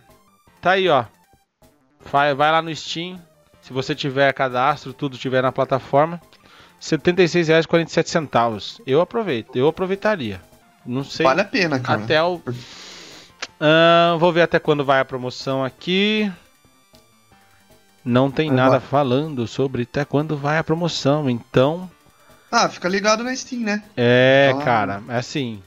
[0.61, 1.05] Tá aí, ó.
[2.13, 3.19] Vai, vai lá no Steam.
[3.63, 6.21] Se você tiver cadastro, tudo tiver na plataforma.
[6.81, 8.83] R$ 76,47.
[8.87, 10.41] Eu aproveito, eu aproveitaria.
[10.85, 11.25] Não sei.
[11.25, 12.03] Vale a pena, cara.
[12.05, 12.41] até o.
[13.61, 16.31] Ahn, vou ver até quando vai a promoção aqui.
[18.05, 18.81] não tem nada lá.
[18.81, 21.29] falando sobre até quando vai a promoção.
[21.31, 21.91] Então,
[22.53, 23.83] Ah, fica ligado na Steam, né?
[23.97, 24.63] é, Ah.
[24.63, 25.63] cara, é assim.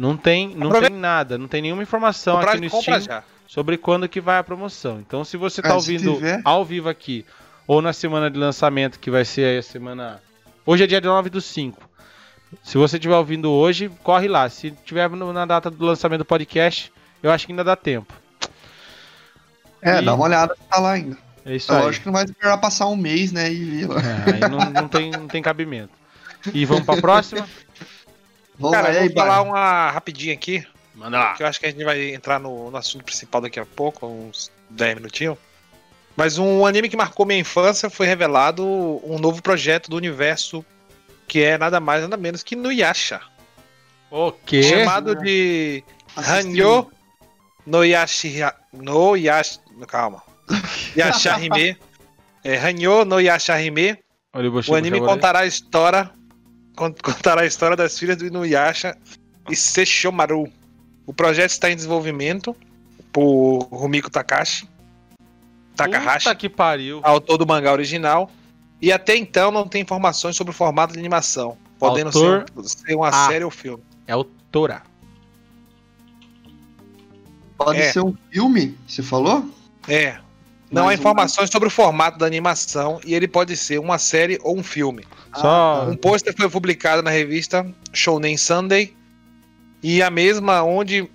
[0.00, 3.22] Não tem, não Aproveita- tem nada, não tem nenhuma informação Comprar, aqui no Steam já.
[3.46, 4.98] sobre quando que vai a promoção.
[4.98, 7.26] Então, se você tá É, se ouvindo tiver- ao vivo aqui
[7.66, 10.22] ou na semana de lançamento, que vai ser aí a semana.
[10.64, 11.86] Hoje é dia 9 do 5.
[12.64, 14.48] Se você estiver ouvindo hoje, corre lá.
[14.48, 16.90] Se tiver na data do lançamento do podcast,
[17.22, 18.14] eu acho que ainda dá tempo.
[19.82, 21.18] É, E- dá uma olhada que tá lá ainda.
[21.44, 21.82] É isso É aí.
[21.82, 23.52] lógico que não vai esperar passar um mês, né?
[23.52, 24.00] E ver lá.
[24.00, 25.92] É, aí não, não tem, não tem cabimento.
[26.54, 27.46] E vamos pra próxima?
[28.60, 29.50] Vamos Cara, lá, eu aí, vou falar Bairro?
[29.50, 31.32] uma rapidinha aqui, Manda lá.
[31.34, 34.06] que eu acho que a gente vai entrar no, no assunto principal daqui a pouco,
[34.06, 35.38] uns 10 minutinhos.
[36.14, 38.62] Mas um anime que marcou minha infância foi revelado
[39.02, 40.62] um novo projeto do universo
[41.26, 43.20] que é nada mais nada menos que Nuyasha.
[44.10, 44.62] O quê?
[44.62, 45.82] Chamado de
[46.16, 46.90] Hanyo
[47.64, 48.40] no Yashi
[48.72, 50.22] no Yashi, calma.
[50.96, 51.78] Yashahime.
[52.44, 53.96] É, Hanyo no Yashahime.
[54.34, 56.10] Olha o O anime contará a história
[57.02, 58.96] contará a história das filhas do Inuyasha
[59.48, 60.50] e Sesshomaru.
[61.06, 62.56] O projeto está em desenvolvimento
[63.12, 64.68] por Rumiko Takashi.
[65.76, 67.00] Takahashi, Puta que pariu.
[67.02, 68.30] autor do mangá original.
[68.82, 72.62] E até então não tem informações sobre o formato de animação, podendo Autor- ser, um-
[72.64, 73.26] ser uma Ah.
[73.28, 73.82] série ou filme.
[74.06, 74.82] É o Tora.
[77.58, 77.92] Pode É.
[77.92, 79.48] ser um filme, você falou?
[79.86, 80.18] É.
[80.70, 84.38] Não há um- informações sobre o formato da animação e ele pode ser uma série
[84.42, 85.04] ou um filme.
[85.34, 85.86] Só.
[85.88, 88.94] Um pôster foi publicado na revista Shounen Sunday
[89.82, 91.08] e a mesma onde.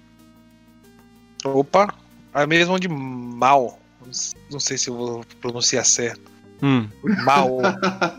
[1.44, 1.94] Opa!
[2.34, 3.80] A mesma onde Mal.
[4.52, 6.32] Não sei se eu vou pronunciar certo.
[6.62, 6.88] Hum.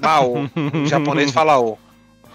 [0.03, 0.33] Mal.
[0.83, 1.79] O japonês fala O.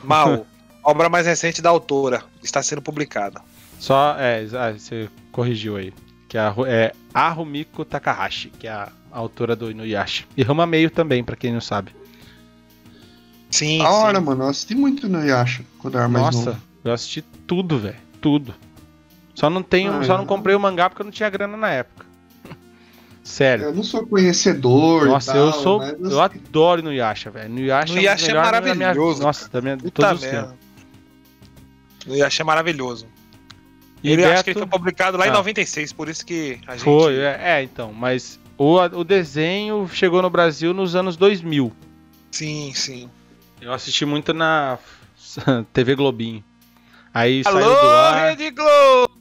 [0.03, 0.45] Mal.
[0.83, 2.23] Obra mais recente da autora.
[2.43, 3.41] Está sendo publicada.
[3.79, 4.15] Só.
[4.17, 5.93] É, ah, você corrigiu aí.
[6.31, 10.23] Que é a, é a Rumiko Takahashi, que é a autora do Inuyasha.
[10.37, 11.93] E Rama Meio também, pra quem não sabe.
[13.49, 13.79] Sim.
[13.79, 14.23] Da hora, sim.
[14.25, 14.43] mano.
[14.45, 16.61] Eu assisti muito no Yasha quando eu era mais Nossa, novo.
[16.85, 17.97] eu assisti tudo, velho.
[18.21, 18.55] Tudo.
[19.35, 21.57] Só não tenho, Ah, só não eu- comprei o mangá porque eu não tinha grana
[21.57, 22.05] na época.
[23.21, 23.65] Sério.
[23.65, 25.07] Eu não sou conhecedor.
[25.07, 25.79] Nossa, e tal, eu sou.
[25.79, 27.49] mas Eu adoro Inuyasha, velho.
[27.49, 30.29] Inuyasha, Inuyasha um dos é melhores da minha- maravilhoso, Nossa, da minha, Puta todos os
[30.29, 30.53] tempos.
[32.07, 33.05] Eu achei maravilhoso.
[34.03, 35.33] E ele acho Beto- que ele foi publicado lá em Ah.
[35.33, 36.83] 96, por isso que a gente.
[36.83, 41.71] Foi, é, é, então, mas o, o desenho chegou no Brasil nos anos 2000.
[42.31, 43.09] Sim, sim.
[43.61, 44.79] Eu assisti muito na
[45.73, 46.43] TV Globinho.
[47.13, 49.11] Aí saiu do Alô, ar, Rede Globo!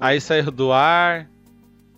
[0.00, 1.28] aí saiu do ar,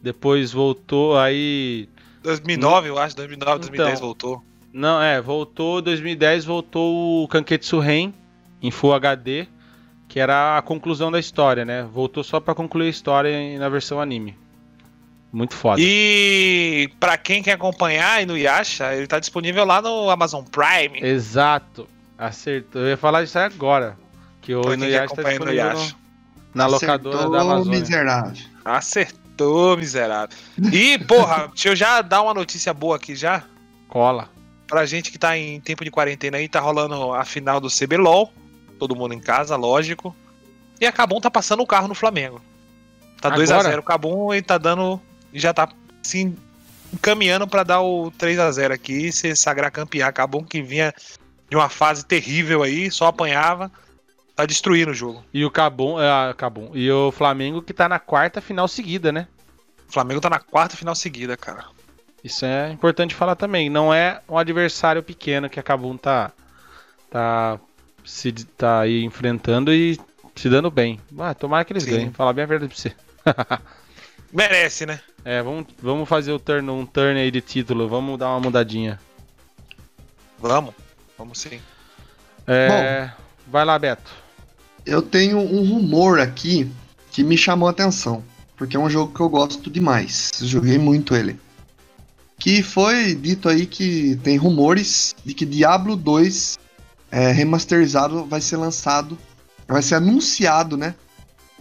[0.03, 1.89] depois voltou, aí
[2.23, 4.07] 2009, eu acho, 2009, 2010 Então.
[4.07, 4.43] voltou.
[4.73, 8.13] não, é, voltou 2010, voltou o Kanketsu Ren
[8.63, 9.47] em Full HD,
[10.13, 11.89] que era a conclusão da história, né?
[11.91, 14.37] Voltou só pra concluir a história na versão anime.
[15.33, 15.81] Muito foda.
[15.83, 21.01] E pra quem quer acompanhar no Yasha, ele tá disponível lá no Amazon Prime.
[21.01, 21.89] Exato.
[22.19, 22.83] Acertou.
[22.83, 23.97] Eu ia falar isso agora.
[24.43, 25.95] Que o Inuyasha tá disponível Yasha.
[25.95, 26.03] no-
[26.55, 27.81] na locadora Acertou, da Amazônia.
[27.81, 28.43] miserável.
[28.63, 30.37] Acertou, miserável.
[30.71, 33.45] E, porra, deixa eu já dar uma notícia boa aqui já.
[33.89, 34.29] Cola.
[34.69, 38.31] Pra gente que tá em tempo de quarentena aí, tá rolando a final do CBLOL.
[38.83, 40.13] Todo mundo em casa, lógico.
[40.81, 42.43] E a Cabum tá passando o carro no Flamengo.
[43.21, 43.47] Tá Agora?
[43.47, 45.01] 2x0 o Cabum e tá dando.
[45.33, 45.69] E já tá
[46.03, 46.37] se
[46.93, 50.13] encaminhando pra dar o 3x0 aqui e se sagrar campeão.
[50.13, 50.93] Cabum que vinha
[51.49, 53.71] de uma fase terrível aí, só apanhava.
[54.35, 55.25] Tá destruindo o jogo.
[55.33, 56.73] E o Cabum, é, Cabum.
[56.75, 59.29] E o Flamengo que tá na quarta final seguida, né?
[59.89, 61.67] O Flamengo tá na quarta final seguida, cara.
[62.25, 63.71] Isso é importante falar também.
[63.71, 66.33] Não é um adversário pequeno que a Cabum tá,
[67.09, 67.61] tá,
[68.05, 69.99] se, tá aí enfrentando e
[70.35, 71.01] se dando bem.
[71.19, 71.91] Ah, tomara que eles Sim.
[71.91, 72.13] ganhem.
[72.13, 72.93] Falar bem a verdade pra você.
[74.33, 75.01] Merece, né?
[75.25, 77.89] É, vamos, vamos fazer o turn, um turn aí de título.
[77.89, 78.99] Vamos dar uma mudadinha.
[80.39, 80.75] Vamos.
[81.19, 81.61] Vamos sim.
[82.47, 83.11] É,
[83.47, 84.11] vai lá, Beto.
[84.85, 86.71] Eu tenho um rumor aqui
[87.11, 88.25] que me chamou a atenção.
[88.57, 90.33] Porque é um jogo que eu gosto demais.
[90.41, 91.39] Joguei muito ele.
[92.39, 96.59] Que foi dito aí que tem rumores de que Diablo 2
[97.13, 99.19] é, remasterizado vai ser lançado.
[99.69, 100.95] Vai ser anunciado, né?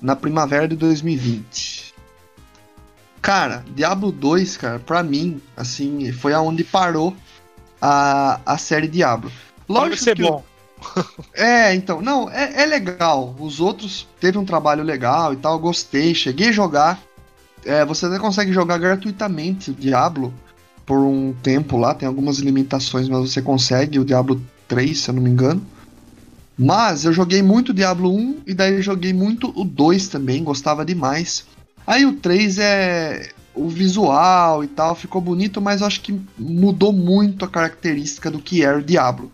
[0.02, 1.94] Na primavera de 2020.
[3.22, 7.15] Cara, Diablo 2, cara, pra mim, assim, foi aonde parou
[7.80, 9.32] a, a série Diablo.
[9.68, 10.44] Pode Lógico ser que bom.
[11.36, 13.36] é, então, não, é, é legal.
[13.38, 16.99] Os outros teve um trabalho legal e tal, gostei, cheguei a jogar.
[17.64, 20.34] É, você até consegue jogar gratuitamente o Diablo
[20.84, 24.41] por um tempo lá, tem algumas limitações, mas você consegue o Diablo
[24.72, 25.61] 3, se eu não me engano.
[26.57, 30.45] Mas eu joguei muito o Diablo 1 e daí eu joguei muito o 2 também,
[30.45, 31.43] gostava demais.
[31.85, 36.93] Aí o 3 é o visual e tal ficou bonito, mas eu acho que mudou
[36.93, 39.30] muito a característica do que era o Diablo.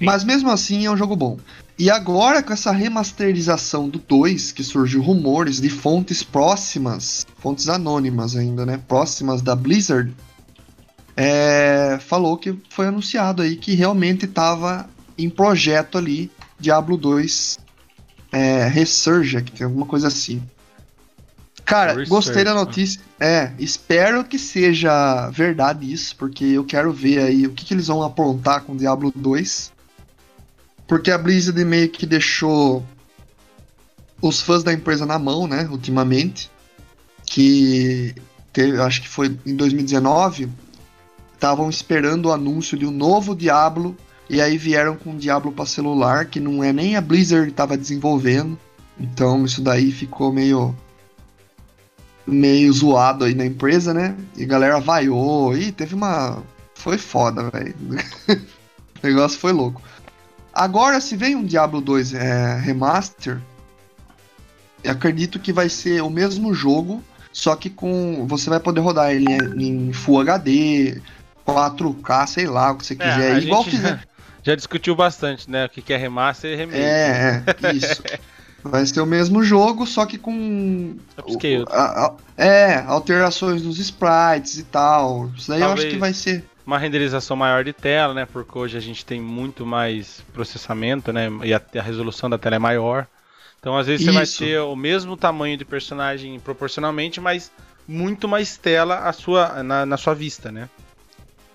[0.00, 1.38] Mas mesmo assim é um jogo bom.
[1.78, 8.36] E agora com essa remasterização do 2, que surgiu rumores de fontes próximas, fontes anônimas
[8.36, 8.80] ainda, né?
[8.88, 10.14] Próximas da Blizzard,
[11.16, 17.58] é, falou que foi anunciado aí que realmente estava em projeto ali Diablo 2
[18.32, 20.42] é, Resurgect, alguma coisa assim.
[21.64, 22.60] Cara, Research, gostei da né?
[22.60, 23.00] notícia.
[23.20, 27.86] É, espero que seja verdade isso, porque eu quero ver aí o que, que eles
[27.86, 29.72] vão aprontar com Diablo 2.
[30.86, 32.84] Porque a Blizzard meio que deixou
[34.20, 36.50] os fãs da empresa na mão, né, ultimamente.
[37.24, 38.14] Que
[38.52, 40.50] teve, acho que foi em 2019,
[41.42, 43.96] estavam esperando o anúncio de um novo Diablo
[44.30, 47.50] e aí vieram com um Diablo para celular que não é nem a Blizzard que
[47.50, 48.56] estava desenvolvendo.
[48.96, 50.72] Então isso daí ficou meio
[52.24, 54.16] meio zoado aí na empresa, né?
[54.36, 56.40] E a galera vaiou e teve uma
[56.76, 57.74] foi foda, velho.
[59.02, 59.82] o negócio foi louco.
[60.54, 63.40] Agora se vem um Diablo 2 é, remaster,
[64.86, 67.02] acredito que vai ser o mesmo jogo,
[67.32, 71.02] só que com você vai poder rodar ele em Full HD,
[71.46, 73.34] 4K, sei lá, o que você É, quiser.
[73.34, 73.88] a igual fizer.
[73.88, 74.00] já,
[74.42, 75.66] já discutiu bastante, né?
[75.66, 76.78] O que é remaster e remake.
[76.82, 78.02] É, é, isso.
[78.64, 80.94] Vai ser o mesmo jogo, só que com.
[81.18, 81.64] Upscale.
[81.68, 85.30] a- a- é, alterações nos sprites e tal.
[85.36, 85.92] Isso daí eu acho Talvez.
[85.94, 86.44] que vai ser.
[86.64, 88.24] Uma renderização maior de tela, né?
[88.24, 91.28] Porque hoje a gente tem muito mais processamento, né?
[91.42, 93.04] E a, a resolução da tela é maior.
[93.58, 97.50] Então, às vezes, você vai ter o mesmo tamanho de personagem proporcionalmente, mas
[97.86, 100.68] muito mais tela à sua, na, na sua vista, né?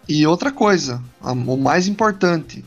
[0.07, 2.63] E outra coisa, a- o mais importante,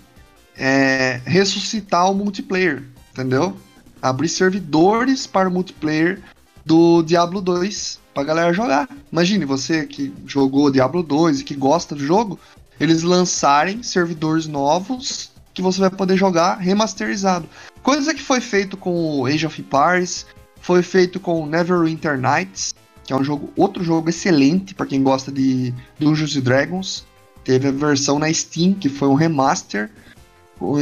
[0.57, 3.57] é ressuscitar o multiplayer, entendeu?
[4.03, 6.21] Abrir servidores para o multiplayer
[6.65, 8.89] do Diablo 2 pra galera jogar.
[9.11, 12.39] Imagine você que jogou Diablo 2 e que gosta do jogo,
[12.79, 17.49] eles lançarem servidores novos que você vai poder jogar remasterizado.
[17.83, 20.27] Coisa que foi feito com o Age of Empires,
[20.61, 25.33] foi feito com Neverwinter Nights, que é um jogo, outro jogo excelente para quem gosta
[25.33, 27.05] de Dungeons and Dragons.
[27.51, 29.91] Teve a versão na Steam, que foi um remaster.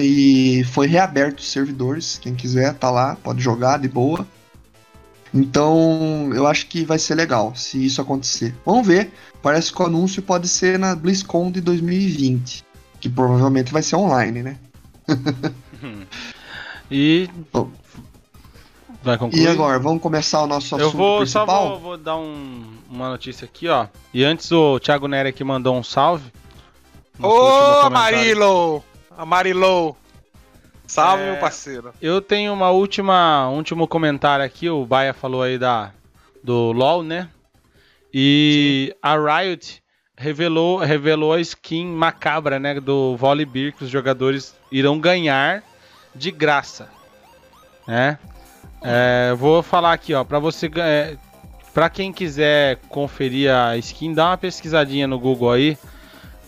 [0.03, 2.19] E foi reaberto os servidores.
[2.21, 4.27] Quem quiser tá lá, pode jogar de boa.
[5.33, 8.55] Então, eu acho que vai ser legal se isso acontecer.
[8.67, 9.11] Vamos ver.
[9.41, 12.63] Parece que o anúncio pode ser na BlizzCon de 2020.
[13.01, 14.57] Que provavelmente vai ser online, né?
[16.91, 17.29] E.
[17.53, 17.71] Bom.
[19.03, 19.43] Vai concluir?
[19.43, 21.69] E agora, vamos começar o nosso assunto Eu vou só principal?
[21.71, 23.87] vou, vou dar um- uma notícia aqui, ó.
[24.13, 26.31] E antes o Thiago Nery aqui mandou um salve.
[27.21, 27.81] Ô.
[27.87, 28.85] Amarilo!
[29.17, 29.97] Amarilo!
[30.87, 31.33] Salve, É.
[31.33, 31.93] meu parceiro.
[32.01, 34.71] Eu tenho uma última, um último comentário aqui.
[34.71, 35.91] O Baia falou aí da
[36.43, 37.29] do LoL, né?
[38.15, 39.83] E a Riot
[40.17, 45.63] revelou, revelou a skin macabra, né, do Volibear que os jogadores irão ganhar
[46.15, 46.89] de graça,
[47.87, 48.19] né?
[48.83, 51.17] É, vou falar aqui, ó, para você, é,
[51.75, 55.77] para quem quiser conferir a skin, dá uma pesquisadinha no Google aí,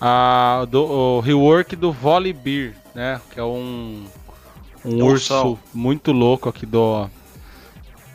[0.00, 3.20] a, do, o rework do Volibear, né?
[3.30, 4.04] Que é um
[4.84, 5.50] um Ursão.
[5.50, 7.06] urso muito louco aqui do,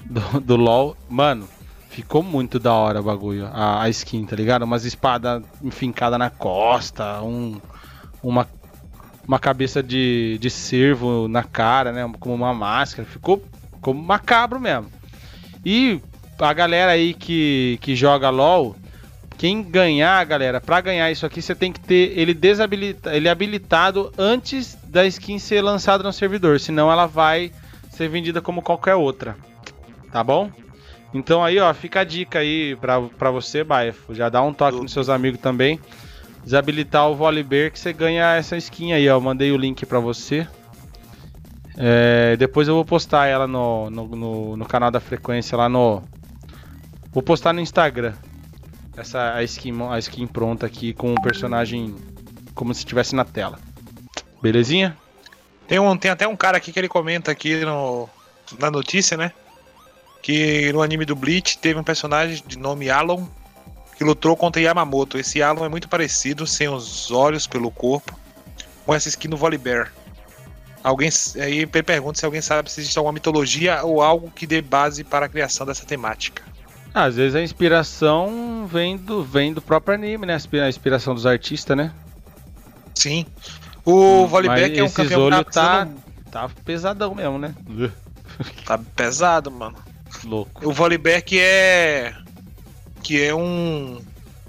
[0.04, 1.48] do do LoL, mano.
[1.90, 4.64] Ficou muito da hora o bagulho, a, a skin, tá ligado?
[4.64, 7.62] Umas espadas enfincadas na costa, um,
[8.22, 8.46] uma,
[9.26, 12.12] uma cabeça de, de cervo na cara, né?
[12.20, 13.08] Como uma máscara.
[13.08, 13.42] Ficou
[13.80, 14.88] como macabro mesmo.
[15.64, 16.02] E
[16.38, 18.76] a galera aí que, que joga LOL,
[19.38, 24.12] quem ganhar, galera, pra ganhar isso aqui, você tem que ter ele desabilita, ele habilitado
[24.18, 27.52] antes da skin ser lançada no servidor, senão ela vai
[27.90, 29.36] ser vendida como qualquer outra.
[30.12, 30.50] Tá bom?
[31.14, 33.96] Então aí, ó, fica a dica aí pra, você, Baia.
[34.10, 35.80] Já dá um toque nos seus amigos também.
[36.44, 39.14] Desabilitar o Volibear que você ganha essa skin aí, ó.
[39.14, 40.46] Eu mandei o link pra você.
[41.78, 46.04] É, depois eu vou postar ela no, no, no, no canal da frequência lá no.
[47.14, 48.14] Vou postar no Instagram.
[48.98, 51.96] Essa a skin, a skin pronta aqui com o personagem
[52.54, 53.60] como se estivesse na tela.
[54.42, 54.98] Belezinha?
[55.68, 58.08] Tem, um, tem até um cara aqui que ele comenta aqui no,
[58.60, 59.32] na notícia, né?
[60.22, 63.26] Que no anime do Bleach teve um personagem de nome Alon
[63.98, 65.18] que lutou contra Yamamoto.
[65.18, 68.18] Esse Alon é muito parecido, sem os olhos pelo corpo,
[68.86, 69.92] com essa skin do Volibear.
[70.84, 71.10] Alguém
[71.42, 75.26] aí pergunta se alguém sabe se existe alguma mitologia ou algo que dê base para
[75.26, 76.44] a criação dessa temática.
[76.96, 80.34] Às vezes a inspiração vem do, vem do próprio anime, né?
[80.34, 81.92] A inspi- A inspiração dos artistas, né?
[82.96, 83.26] Sim.
[83.84, 84.30] O Mas
[84.72, 87.54] que é um olhos tá, precisando- tá pesadão mesmo, né?
[88.66, 89.76] tá pesado, mano.
[90.24, 90.68] Louco.
[90.68, 92.14] O Volibear que é
[93.04, 94.02] que é um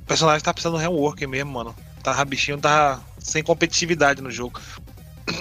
[0.06, 1.74] personagem que tá precisando de rework mesmo, mano.
[2.02, 4.60] Tá, bichinho tá sem competitividade no jogo.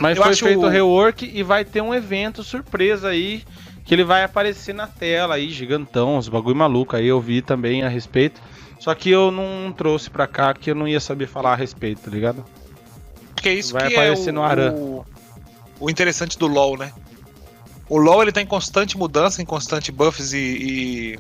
[0.02, 3.44] Mas Eu foi feito o o- rework e vai ter um evento surpresa aí
[3.86, 7.84] que ele vai aparecer na tela aí, gigantão, os bagulho maluco aí, eu vi também
[7.84, 8.41] a respeito.
[8.80, 12.02] Só que eu não trouxe pra cá que eu não ia saber falar a respeito,
[12.02, 12.44] tá ligado?
[13.36, 14.74] Porque é isso Vai que aparecer é o, no Aran.
[14.74, 15.06] o,
[15.80, 16.91] o interessante do LoL, né?
[17.88, 21.18] O LoL ele tá em constante mudança, em constante buffs e,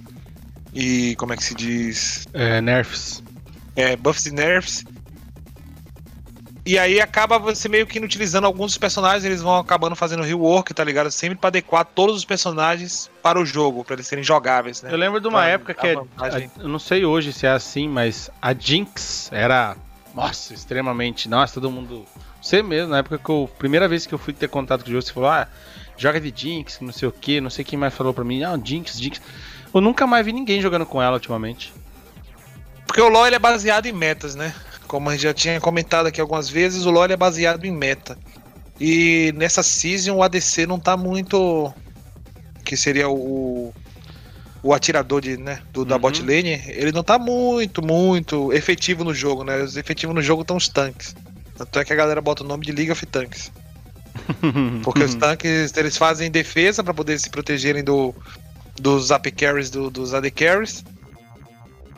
[0.73, 2.27] e, e como é que se diz?
[2.33, 3.23] É, nerfs.
[3.75, 4.83] É, buffs e nerfs.
[6.65, 10.73] E aí acaba você meio que inutilizando alguns dos personagens, eles vão acabando fazendo rework,
[10.73, 11.11] tá ligado?
[11.11, 14.91] Sempre pra adequar todos os personagens para o jogo, pra eles serem jogáveis, né?
[14.91, 16.49] Eu lembro de uma Pra época que, é- vantagem.
[16.57, 19.77] eu não sei hoje se é assim, mas a Jinx era,
[20.15, 22.03] nossa, extremamente, nossa, todo mundo...
[22.41, 24.91] Você mesmo, na época que eu, primeira vez que eu fui ter contato com o
[24.91, 25.47] jogo, você falou, ah,
[25.97, 28.59] joga de Jinx, não sei o que, não sei quem mais falou pra mim, ah,
[28.63, 29.21] Jinx, Jinx.
[29.71, 31.71] Eu nunca mais vi ninguém jogando com ela ultimamente.
[32.87, 34.53] Porque o LoL ele é baseado em metas, né?
[34.87, 38.17] Como a gente já tinha comentado aqui algumas vezes, o LoL é baseado em meta.
[38.79, 41.73] E nessa season o ADC não tá muito.
[42.63, 43.73] Que seria o.
[44.63, 46.01] O atirador de, né, do, da Uhum.
[46.01, 49.61] bot lane, ele não tá muito, muito efetivo no jogo, né?
[49.61, 51.15] Os efetivos no jogo estão os tanques.
[51.55, 53.51] Tanto é que a galera bota o nome de League of Tanks.
[54.83, 58.15] Porque os tanques eles fazem defesa pra poder se protegerem do,
[58.81, 60.83] dos AP carries, do- dos AD carries.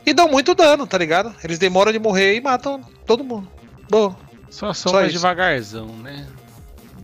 [0.07, 1.35] E dão muito dano, tá ligado?
[1.43, 3.45] Eles demoram de morrer e matam todo mundo.
[3.89, 4.15] Boa.
[4.49, 5.17] Só são Só mais isso.
[5.17, 6.25] devagarzão, né?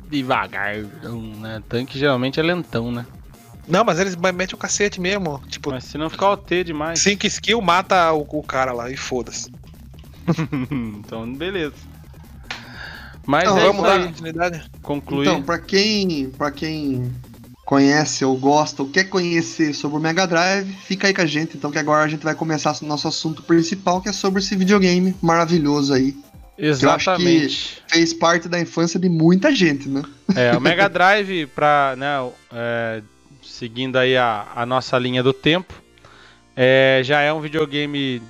[0.09, 1.61] Devagarzão, né?
[1.67, 3.05] Tanque geralmente é lentão, né?
[3.67, 5.41] Não, mas eles metem o cacete mesmo.
[5.49, 6.99] Tipo, Mas se não ficar OT demais.
[6.99, 9.51] 5 skill mata o, o cara lá e foda-se.
[10.71, 11.75] então, beleza.
[13.27, 14.63] Mas Não, é Vamos dar continuidade?
[14.81, 15.27] Concluir.
[15.27, 17.11] Então, pra quem, pra quem
[17.65, 21.57] conhece ou gosta ou quer conhecer sobre o Mega Drive, fica aí com a gente.
[21.57, 24.55] Então, que agora a gente vai começar o nosso assunto principal, que é sobre esse
[24.55, 26.15] videogame maravilhoso aí.
[26.57, 27.81] Exatamente.
[27.87, 30.03] Fez parte da infância de muita gente, né?
[30.35, 33.01] É, o Mega Drive, pra, né, é,
[33.41, 35.73] seguindo aí a, a nossa linha do tempo,
[36.55, 38.21] é, já é um videogame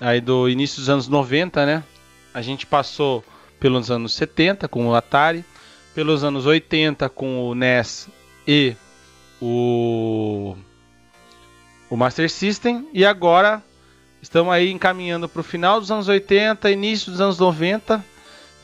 [0.00, 1.84] aí do início dos anos 90, né?
[2.32, 3.24] A gente passou
[3.58, 5.44] pelos anos 70 com o Atari,
[5.94, 8.08] pelos anos 80 com o NES
[8.46, 8.74] e
[9.40, 10.56] o,
[11.90, 13.62] o Master System, e agora
[14.22, 18.04] estamos aí encaminhando para o final dos anos 80, início dos anos 90,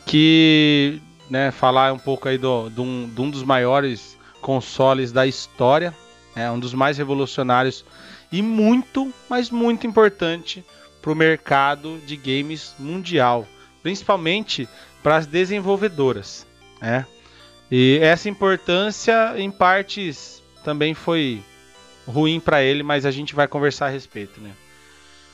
[0.06, 5.26] que né, falar um pouco aí do, de, um, de um dos maiores consoles da
[5.26, 5.94] história,
[6.34, 7.84] é um dos mais revolucionários
[8.30, 10.64] e muito, mas muito importante
[11.00, 13.46] para o mercado de games mundial,
[13.82, 14.68] principalmente
[15.02, 16.46] para as desenvolvedoras,
[16.80, 17.06] né?
[17.74, 21.42] E essa importância, em partes, também foi
[22.06, 24.50] ruim para ele, mas a gente vai conversar a respeito, né?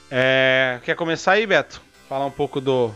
[0.08, 1.82] É, quer começar aí, Beto?
[2.08, 2.92] Falar um pouco do,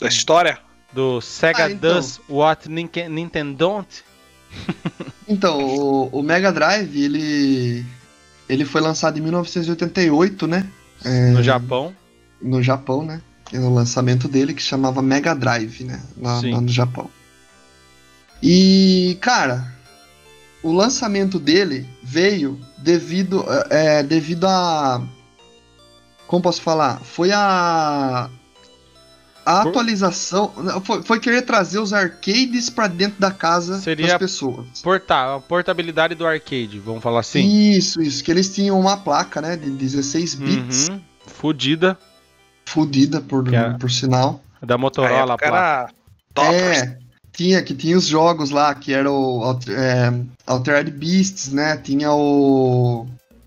[0.00, 0.58] Da história?
[0.94, 1.92] do Sega Ah, então.
[1.94, 4.02] Does What Nin- Nintendo Don't?
[5.28, 7.84] Então, o, o Mega Drive, ele,
[8.48, 10.64] ele foi lançado em 1988, né?
[11.04, 11.94] É, no Japão.
[12.40, 13.20] no Japão, né?
[13.52, 16.00] E no lançamento dele, que chamava Mega Drive, né?
[16.16, 16.52] Lá, Sim.
[16.52, 17.10] lá no Japão.
[18.42, 19.66] E, cara,
[20.62, 25.02] o lançamento dele veio devido, é, devido a.
[26.26, 27.00] Como posso falar?
[27.00, 28.28] Foi a.
[29.44, 30.52] A Por- atualização.
[30.84, 34.66] Foi, foi querer trazer os arcades pra dentro da casa Seria das pessoas.
[34.82, 37.46] Portar, a portabilidade do arcade, vamos falar assim.
[37.70, 38.24] Isso, isso.
[38.24, 39.56] Que eles tinham uma placa, né?
[39.56, 40.88] De 16 bits.
[40.88, 41.00] Uhum.
[41.28, 41.96] Fudida.
[42.64, 44.42] Fudida, por, é- por sinal.
[44.60, 45.56] Da Motorola, época pá.
[45.56, 45.88] era
[46.34, 46.78] toppers.
[46.82, 46.98] É,
[47.36, 51.76] tinha, que tinha os jogos lá, que era o Alter- é, Altered Beasts, né?
[51.76, 53.06] Tinha o.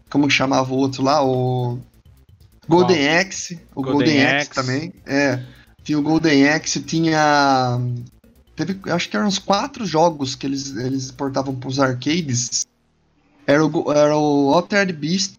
[0.09, 1.25] Como que chamava o outro lá?
[1.25, 1.79] O.
[2.67, 3.59] Golden Axe.
[3.73, 4.35] O Golden Golden, Axe.
[4.35, 4.93] Axe também.
[5.07, 5.43] É.
[5.83, 7.79] Tinha o Golden Axe, tinha.
[8.55, 12.67] Teve, acho que eram uns quatro jogos que eles, eles portavam pros arcades.
[13.47, 15.35] Era o, era o Altered Beast,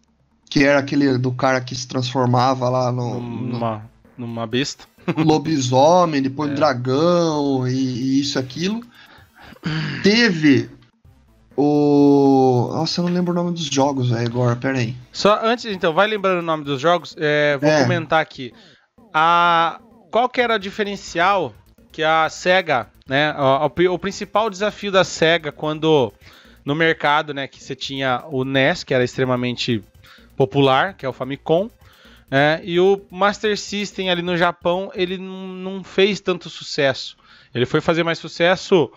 [0.48, 4.84] que era aquele do cara que se transformava lá no, no Numa, numa besta.
[5.16, 6.54] lobisomem, depois É.
[6.54, 8.80] dragão e, e isso e aquilo.
[10.02, 10.70] Teve
[11.56, 12.70] o.
[12.72, 14.94] Nossa, eu não lembro o nome dos jogos, velho, agora, pera aí.
[15.12, 17.14] Só antes, então, vai lembrando o nome dos jogos.
[17.18, 17.82] é, vou É.
[17.82, 18.52] comentar aqui.
[19.12, 21.52] A, qual que era o diferencial
[21.92, 23.34] que a SEGA, né?
[23.36, 26.12] O, o principal desafio da SEGA quando
[26.64, 27.46] no mercado, né?
[27.48, 29.82] Que você tinha o NES, que era extremamente
[30.36, 31.68] popular, que é o Famicom.
[32.30, 37.16] Né, e o Master System ali no Japão, ele não fez tanto sucesso.
[37.54, 38.90] Ele foi fazer mais sucesso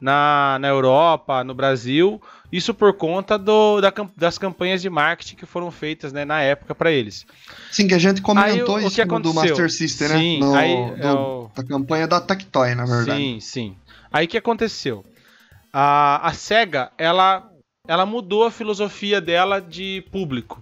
[0.00, 2.20] na, na Europa, no Brasil.
[2.50, 6.74] Isso por conta do, da, das campanhas de marketing que foram feitas né, na época
[6.74, 7.24] para eles.
[7.70, 9.32] Sim, que a gente comentou Aí, o- o isso no- do?
[9.34, 10.46] Master System, Sim, né?
[10.46, 13.20] No, aí do- é o- Da campanha da Tectoy, na verdade.
[13.20, 13.76] Sim, sim.
[14.12, 15.04] Aí o que aconteceu?
[15.72, 17.48] A, a SEGA, ela,
[17.86, 20.60] ela mudou a filosofia dela de público.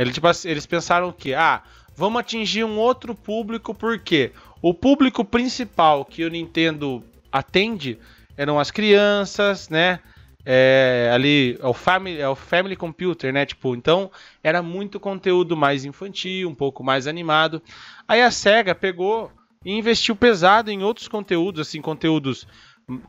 [0.00, 1.34] Ele, tipo eles pensaram o quê?
[1.34, 1.62] Ah,
[1.94, 4.32] vamos atingir um outro público, porque
[4.62, 7.98] o público principal que o Nintendo atende
[8.34, 10.00] eram as crianças, né?
[10.42, 13.44] É, ali é o, family, é o Family Computer, né?
[13.44, 14.10] Tipo, então
[14.42, 17.62] era muito conteúdo mais infantil, um pouco mais animado.
[18.08, 19.30] Aí a SEGA pegou
[19.62, 22.46] e investiu pesado em outros conteúdos, assim, conteúdos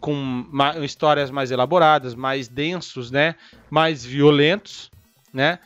[0.02, 0.46] com
[0.84, 3.36] histórias mais elaboradas, mais densos, né?
[3.70, 4.92] Mais violentos,
[5.34, 5.58] né?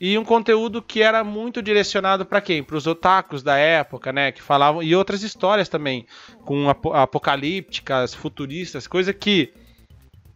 [0.00, 2.62] E um conteúdo que era muito direcionado para quem?
[2.62, 4.32] Para os otakus da época, né?
[4.32, 6.06] Que falavam e outras histórias também,
[6.44, 9.52] com apo- apocalípticas, futuristas, coisa que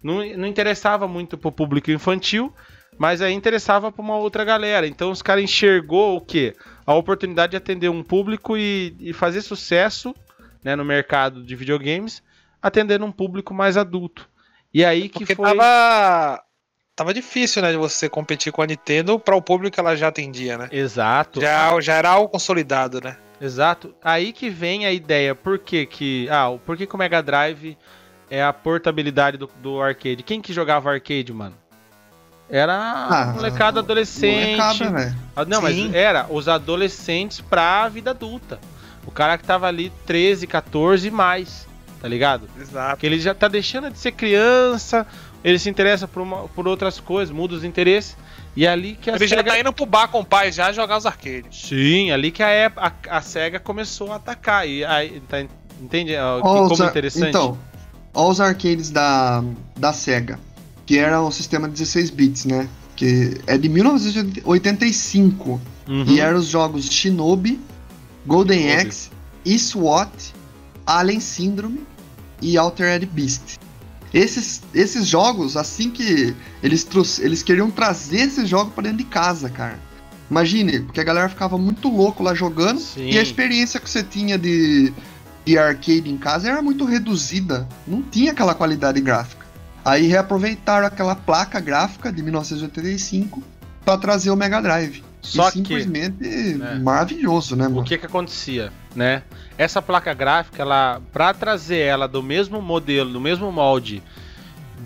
[0.03, 2.53] não, não interessava muito pro público infantil,
[2.99, 4.87] mas aí interessava para uma outra galera.
[4.87, 6.55] Então os caras enxergou o quê?
[6.87, 10.15] A oportunidade de atender um público e, e fazer sucesso
[10.63, 12.23] né, no mercado de videogames,
[12.61, 14.29] atendendo um público mais adulto.
[14.75, 15.57] E aí que Porque foi.
[15.57, 16.44] tava.
[16.97, 20.09] Tava difícil, né, de você competir com a Nintendo para o público que ela já
[20.09, 20.69] atendia, né?
[20.71, 21.41] Exato.
[21.41, 23.17] Já, já era algo consolidado, né?
[23.41, 23.93] Exato.
[24.03, 25.35] Aí que vem a ideia.
[25.35, 26.29] Por que que...
[26.31, 27.77] Ah, por que que o Mega Drive
[28.31, 30.23] é a portabilidade do, do arcade?
[30.23, 31.57] Quem que jogava arcade, mano?
[32.49, 34.57] Era Ah, molecada adolescente.
[34.57, 35.17] Molecada, velho.
[35.35, 35.87] Ah, Não, Sim.
[35.89, 38.61] mas era os adolescentes pra vida adulta.
[39.05, 41.67] O cara que tava ali 13, 14 e mais,
[42.01, 42.49] tá ligado?
[42.59, 42.91] Exato.
[42.91, 45.05] Porque ele já tá deixando de ser criança,
[45.45, 48.17] ele se interessa por, uma- por outras coisas, muda os interesses.
[48.57, 50.51] E é ali que a Ele já SEGA- tá indo pro bar com o pai
[50.51, 51.67] já jogar os arcades.
[51.69, 54.67] Sim, ali que a, a, a SEGA começou a atacar.
[54.69, 55.45] E aí, tá,
[55.83, 57.29] entende ó, que- como ar- interessante?
[57.29, 57.59] Então,
[58.15, 59.43] ó os arcades da,
[59.77, 60.39] da SEGA,
[60.87, 62.69] que era o sistema 16 bits, né?
[62.97, 65.61] Que é de 1985.
[65.89, 66.05] Uhum.
[66.07, 67.61] E eram os jogos Shinobi,
[68.27, 68.87] Golden Shinobi.
[68.89, 69.11] Axe,
[69.59, 70.33] SWAT,
[70.87, 71.81] Alien Syndrome
[72.41, 73.57] e Altered Beast.
[74.15, 79.05] Esses, esses jogos, assim que eles, trouxe- eles queriam trazer esses jogos pra dentro de
[79.05, 79.79] casa, cara.
[80.31, 83.11] Imagine, porque a galera ficava muito louco lá jogando Sim.
[83.11, 84.93] e a experiência que você tinha de,
[85.45, 87.69] de arcade em casa era muito reduzida.
[87.87, 89.45] Não tinha aquela qualidade gráfica.
[89.85, 93.43] Aí reaproveitaram aquela placa gráfica de 1985
[93.85, 95.03] pra trazer o Mega Drive.
[95.21, 97.85] Só e que simplesmente né, maravilhoso, né, o mano?
[97.87, 99.23] que que acontecia, né?
[99.57, 104.03] Essa placa gráfica, ela para trazer ela do mesmo modelo, do mesmo molde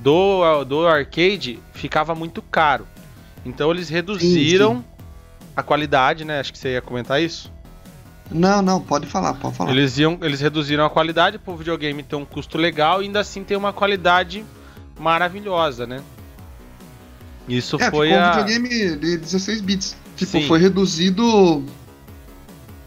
[0.02, 2.86] do, do arcade, ficava muito caro.
[3.44, 4.84] Então eles reduziram
[5.56, 6.40] a qualidade, né?
[6.40, 7.50] Acho que você ia comentar isso.
[8.30, 9.70] Não, não, pode falar, pode falar.
[9.70, 13.20] Eles, iam, eles reduziram a qualidade para o videogame ter um custo legal e ainda
[13.20, 14.44] assim ter uma qualidade
[14.98, 16.02] maravilhosa, né?
[17.48, 18.30] Isso é, foi ficou um a.
[18.32, 19.96] videogame de 16 bits.
[20.16, 20.46] Tipo, Sim.
[20.46, 21.64] foi reduzido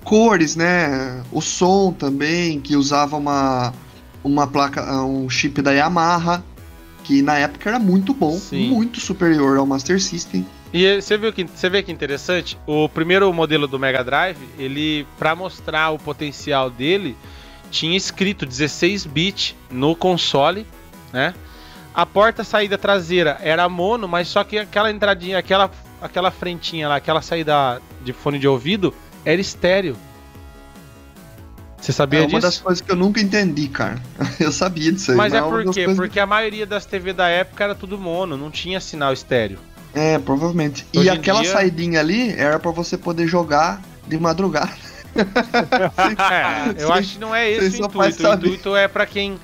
[0.04, 1.24] cores, né?
[1.32, 3.74] O som também, que usava uma,
[4.24, 6.44] uma placa, um chip da Yamaha,
[7.04, 8.70] que na época era muito bom, Sim.
[8.70, 10.46] muito superior ao Master System.
[10.74, 12.58] E você viu que você vê que interessante?
[12.66, 17.18] O primeiro modelo do Mega Drive, ele para mostrar o potencial dele,
[17.70, 20.66] tinha escrito 16 bit no console,
[21.12, 21.34] né?
[21.94, 25.70] A porta saída traseira era mono, mas só que aquela entradinha, aquela
[26.02, 28.94] aquela frentinha lá, aquela saída de fone de ouvido
[29.26, 29.96] era estéreo.
[31.80, 32.42] Você sabia é uma disso?
[32.42, 34.00] das coisas que eu nunca entendi, cara.
[34.40, 35.18] Eu sabia disso aí.
[35.18, 35.88] Mas é uma por das quê?
[35.96, 39.58] Porque a maioria das TV da época era tudo mono, não tinha sinal estéreo.
[39.94, 40.86] É, provavelmente.
[40.96, 44.72] Hoje e aquela dia- saidinha ali era pra você poder jogar de madrugada.
[45.16, 48.28] É, eu acho que não é esse o intuito.
[48.28, 49.40] O intuito é pra quem.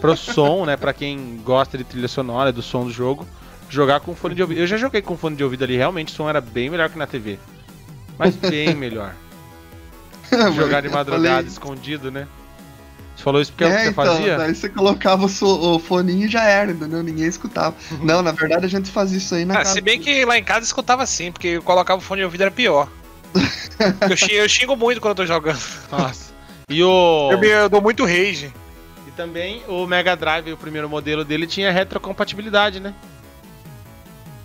[0.00, 0.76] pro som, né?
[0.78, 3.26] Pra quem gosta de trilha sonora, do som do jogo,
[3.68, 4.58] jogar com fone de ouvido.
[4.60, 6.98] Eu já joguei com fone de ouvido ali, realmente o som era bem melhor que
[6.98, 7.38] na TV.
[8.18, 9.14] Mas bem melhor.
[10.54, 12.26] Jogar de madrugada falei- escondido, né?
[13.16, 14.36] Você falou isso porque é o que você então, fazia?
[14.36, 17.00] daí você colocava o, o foninho e já era, entendeu?
[17.02, 17.76] Ninguém escutava.
[18.02, 19.72] Não, na verdade a gente fazia isso aí na Ah, casa.
[19.74, 22.40] se bem que lá em casa escutava sim, porque eu colocava o fone de ouvido
[22.42, 22.88] era pior.
[24.10, 25.60] eu, xingo, eu xingo muito quando eu tô jogando.
[25.92, 26.32] Nossa.
[26.68, 27.28] E o.
[27.30, 28.52] Eu, me- eu dou muito rage.
[29.06, 32.94] E também o Mega Drive, o primeiro modelo dele, tinha retrocompatibilidade, né?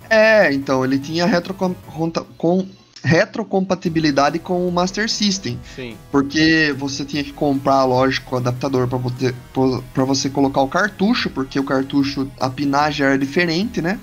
[0.09, 1.73] É, então, ele tinha retrocom...
[1.87, 2.67] conta- com...
[3.03, 5.59] retrocompatibilidade com o Master System.
[5.75, 5.97] Sim.
[6.11, 11.63] Porque você tinha que comprar, lógico, o adaptador pra você, colocar o cartucho, porque o
[11.63, 13.99] cartucho, a pinagem era diferente, né?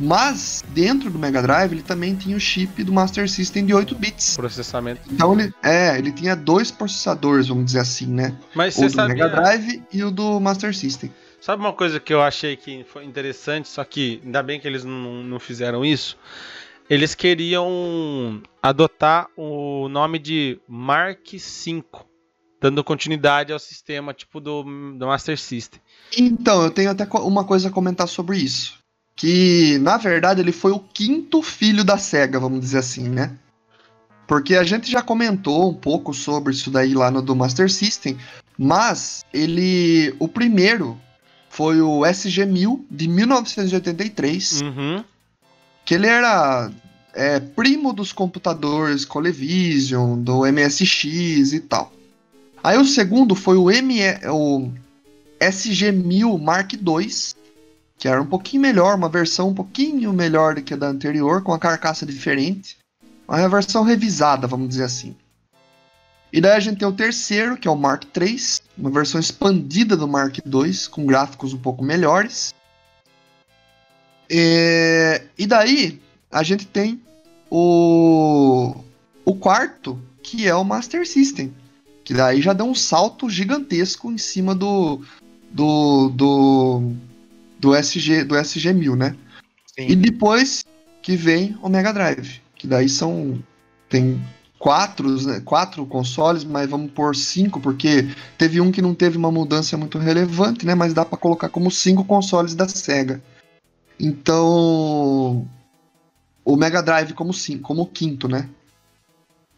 [0.00, 3.96] Mas, dentro do Mega Drive, ele também tinha o chip do Master System de 8
[3.96, 4.36] bits.
[4.36, 5.00] Processamento.
[5.10, 8.36] Então, ele, é, ele tinha dois processadores, vamos dizer assim, né?
[8.54, 9.16] Mas O do sabia.
[9.16, 11.12] Mega Drive e o do Master System.
[11.40, 14.84] Sabe uma coisa que eu achei que foi interessante, só que ainda bem que eles
[14.84, 16.16] não, não fizeram isso?
[16.88, 21.84] Eles queriam adotar o nome de Mark V,
[22.60, 25.80] dando continuidade ao sistema tipo do, do Master System.
[26.16, 28.78] Então, eu tenho até uma coisa a comentar sobre isso.
[29.14, 33.36] Que, na verdade, ele foi o quinto filho da SEGA, vamos dizer assim, né?
[34.26, 38.16] Porque a gente já comentou um pouco sobre isso daí lá no do Master System,
[38.56, 40.14] mas ele.
[40.18, 41.00] O primeiro
[41.48, 45.04] foi o SG-1000 de 1983, Uhum.
[45.88, 46.70] Que ele era
[47.14, 51.90] é, primo dos computadores Colevision, do MSX e tal.
[52.62, 54.70] Aí o segundo foi o, ME, o
[55.40, 57.08] SG-1000 Mark II,
[57.96, 61.42] que era um pouquinho melhor, uma versão um pouquinho melhor do que a da anterior,
[61.42, 62.76] com a carcaça diferente.
[63.26, 65.16] Uma versão revisada, vamos dizer assim.
[66.30, 68.36] E daí a gente tem o terceiro, que é o Mark III,
[68.76, 72.54] uma versão expandida do Mark II, com gráficos um pouco melhores.
[74.30, 76.00] É, E daí
[76.30, 77.00] a gente tem
[77.50, 78.74] o,
[79.24, 81.52] o quarto, que é o Master System.
[82.04, 85.02] Que daí já deu um salto gigantesco em cima do.
[85.50, 86.08] do.
[86.10, 86.92] do,
[87.58, 89.16] do SG do SG-1000, né?
[89.78, 90.64] E depois
[91.02, 92.40] que vem o Mega Drive.
[92.54, 93.38] Que daí são.
[93.88, 94.20] Tem
[94.58, 99.30] quatro, né, quatro consoles, mas vamos por cinco, porque teve um que não teve uma
[99.30, 100.74] mudança muito relevante, né?
[100.74, 103.22] Mas dá pra colocar como cinco consoles da SEGA.
[103.98, 105.46] Então.
[106.44, 108.48] O Mega Drive como, cinco, como quinto, né?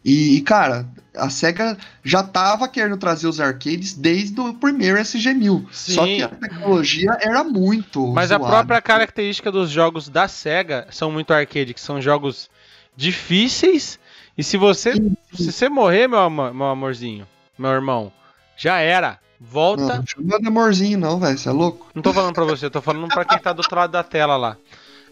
[0.03, 5.67] E, e, cara, a SEGA já tava querendo trazer os arcades desde o primeiro SG-1000.
[5.71, 6.17] Só Sim.
[6.17, 8.07] que a tecnologia era muito.
[8.07, 8.51] Mas a zoada.
[8.51, 12.49] própria característica dos jogos da SEGA são muito arcade, que são jogos
[12.97, 13.99] difíceis.
[14.37, 14.93] E se você,
[15.33, 17.27] se você morrer, meu, amor- meu amorzinho,
[17.57, 18.11] meu irmão,
[18.57, 19.19] já era.
[19.43, 19.81] Volta.
[19.83, 21.37] Não, não chama de amorzinho, não, velho.
[21.37, 21.87] Você é louco?
[21.95, 24.03] Não tô falando pra você, eu tô falando pra quem tá do outro lado da
[24.03, 24.55] tela lá.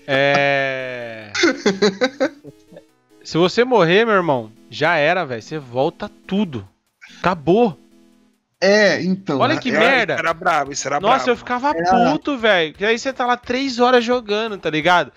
[0.05, 1.31] É.
[3.23, 5.41] Se você morrer, meu irmão, já era, velho.
[5.41, 6.67] Você volta tudo.
[7.19, 7.77] Acabou.
[8.61, 9.39] É, então.
[9.39, 10.13] Olha é- que é- merda.
[10.13, 11.39] Era brabo, isso era Nossa, eu brabo.
[11.39, 12.75] ficava Era- puto, velho.
[12.79, 15.11] E aí você tá lá três horas jogando, tá ligado?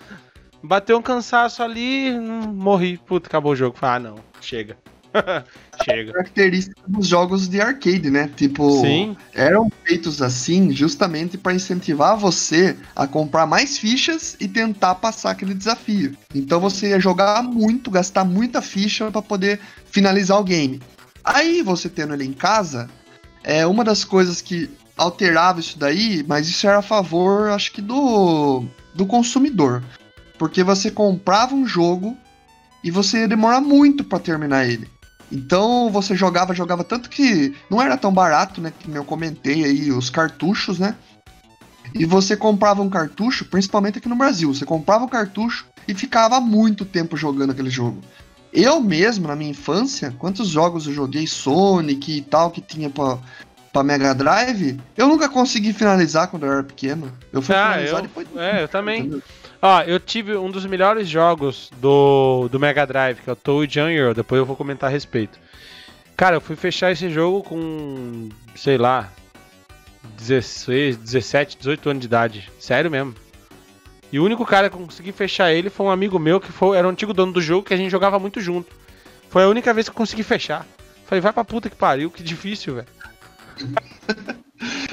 [0.61, 2.97] Bateu um cansaço ali, hum, morri.
[2.97, 3.77] Puta, acabou o jogo.
[3.77, 4.77] Falei, ah, não, chega.
[5.83, 6.11] chega.
[6.11, 8.29] característica dos jogos de arcade, né?
[8.35, 14.95] Tipo, Sim, eram feitos assim justamente para incentivar você a comprar mais fichas e tentar
[14.95, 16.15] passar aquele desafio.
[16.33, 20.81] Então você ia jogar muito, gastar muita ficha para poder finalizar o game.
[21.23, 22.89] Aí você tendo ele em casa,
[23.43, 27.81] é uma das coisas que alterava isso daí, mas isso era a favor, acho que
[27.81, 28.63] do
[28.93, 29.83] do consumidor,
[30.37, 32.15] porque você comprava um jogo
[32.83, 34.87] e você ia demorar muito para terminar ele.
[35.33, 38.71] Então você jogava, jogava tanto que não era tão barato, né?
[38.77, 40.95] Que eu comentei aí, os cartuchos, né?
[41.95, 46.39] E você comprava um cartucho, principalmente aqui no Brasil, você comprava um cartucho e ficava
[46.39, 47.99] muito tempo jogando aquele jogo.
[48.53, 53.17] Eu mesmo, na minha infância, quantos jogos eu joguei Sonic e tal que tinha pra,
[53.71, 57.11] pra Mega Drive, eu nunca consegui finalizar quando eu era pequeno.
[57.31, 58.27] Eu fui Ah, finalizar eu- depois.
[58.35, 58.99] é, eu também.
[59.01, 59.21] Entendeu?
[59.65, 63.79] Ó, eu tive um dos melhores jogos do, do Mega Drive, que é o Toad
[63.79, 64.13] Earl.
[64.13, 65.39] Depois eu vou comentar a respeito.
[66.17, 68.27] Cara, eu fui fechar esse jogo com,
[68.57, 69.09] sei lá,
[70.17, 72.51] 16, 17, 18 anos de idade.
[72.59, 73.15] Sério mesmo.
[74.11, 76.77] E o único cara que eu consegui fechar ele foi um amigo meu que foi,
[76.77, 78.75] era o antigo dono do jogo que a gente jogava muito junto.
[79.29, 80.67] Foi a única vez que eu consegui fechar.
[81.05, 82.87] Falei, vai pra puta que pariu, que difícil, velho.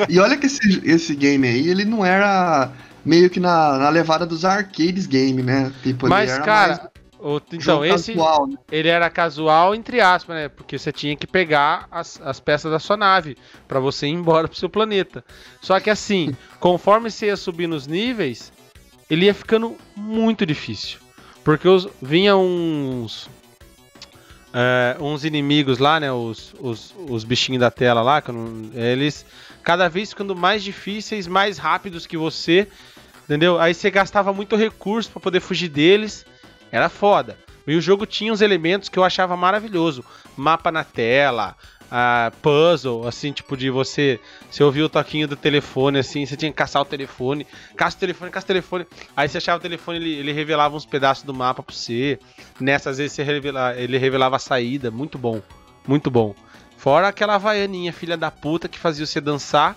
[0.09, 2.73] E olha que esse, esse game aí, ele não era
[3.05, 5.73] meio que na, na levada dos arcades game, né?
[5.83, 8.13] Tipo, Mas, era cara, o- então, esse.
[8.15, 8.57] casual, né?
[8.73, 10.49] ele era casual, entre aspas, né?
[10.49, 13.37] Porque você tinha que pegar as, as peças da sua nave
[13.69, 15.25] pra você ir embora pro seu planeta.
[15.61, 18.53] Só que assim, conforme você ia subir nos níveis,
[19.11, 20.99] ele ia ficando muito difícil.
[21.45, 23.29] Porque os, vinha uns.
[24.53, 26.13] é, uns inimigos lá, né?
[26.13, 29.25] Os, os, os bichinhos da tela lá, não- eles
[29.63, 32.67] cada vez ficando mais difíceis, mais rápidos que você,
[33.31, 33.61] entendeu?
[33.61, 36.27] Aí você gastava muito recurso pra poder fugir deles.
[36.73, 37.39] Era foda.
[37.65, 40.05] E o jogo tinha uns elementos que eu achava maravilhoso.
[40.37, 41.55] Mapa na tela,
[41.89, 44.19] ah, puzzle, assim, tipo de você.
[44.51, 47.47] Você ouvia o toquinho do telefone, assim, você tinha que caçar o telefone.
[47.77, 48.87] Caça o telefone, caça o telefone.
[49.17, 52.19] Aí você achava o telefone, ele, ele revelava uns pedaços do mapa pra você.
[52.59, 54.91] Nessas vezes você revela, ele revelava a saída.
[54.91, 55.41] Muito bom.
[55.87, 56.35] Muito bom.
[56.77, 59.77] Fora aquela havaianinha, filha da puta, que fazia você dançar.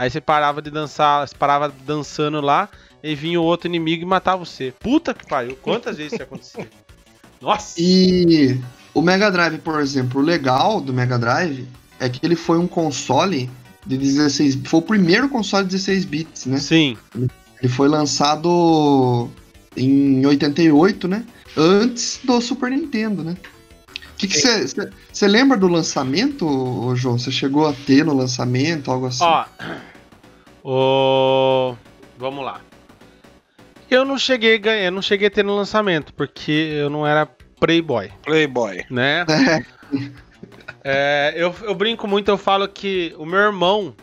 [0.00, 2.70] Aí você parava de dançar, você parava dançando lá,
[3.02, 4.72] e vinha o outro inimigo e matava você.
[4.80, 6.66] Puta que pariu, quantas vezes isso acontecia?
[7.38, 7.74] Nossa!
[7.76, 8.58] E
[8.94, 11.68] o Mega Drive, por exemplo, o legal do Mega Drive
[11.98, 13.50] é que ele foi um console
[13.86, 16.56] de 16 Foi o primeiro console de 16 bits, né?
[16.56, 16.96] Sim.
[17.14, 19.28] Ele foi lançado
[19.76, 21.26] em 88, né?
[21.54, 23.36] Antes do Super Nintendo, né?
[24.16, 24.38] que
[25.12, 27.18] você lembra do lançamento, João?
[27.18, 29.24] Você chegou a ter no lançamento, algo assim?
[29.24, 29.44] Ó,
[30.72, 31.76] o...
[32.16, 32.60] vamos lá.
[33.90, 37.04] Eu não cheguei a ganhar, eu não cheguei a ter no lançamento, porque eu não
[37.04, 37.26] era
[37.58, 38.84] Playboy, Playboy.
[38.90, 39.24] né?
[40.82, 43.94] É, eu, eu brinco muito, eu falo que o meu irmão,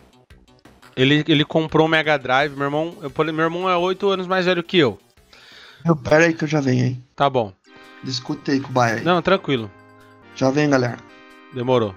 [0.96, 4.46] ele, ele comprou um Mega Drive, meu irmão, eu, meu irmão é 8 anos mais
[4.46, 5.00] velho que eu.
[5.84, 7.04] Meu, pera aí que eu já venho, hein?
[7.16, 7.52] Tá bom.
[8.04, 9.02] Discute aí com o Baia.
[9.02, 9.72] Não, tranquilo.
[10.36, 10.98] Já vem, galera.
[11.52, 11.96] Demorou.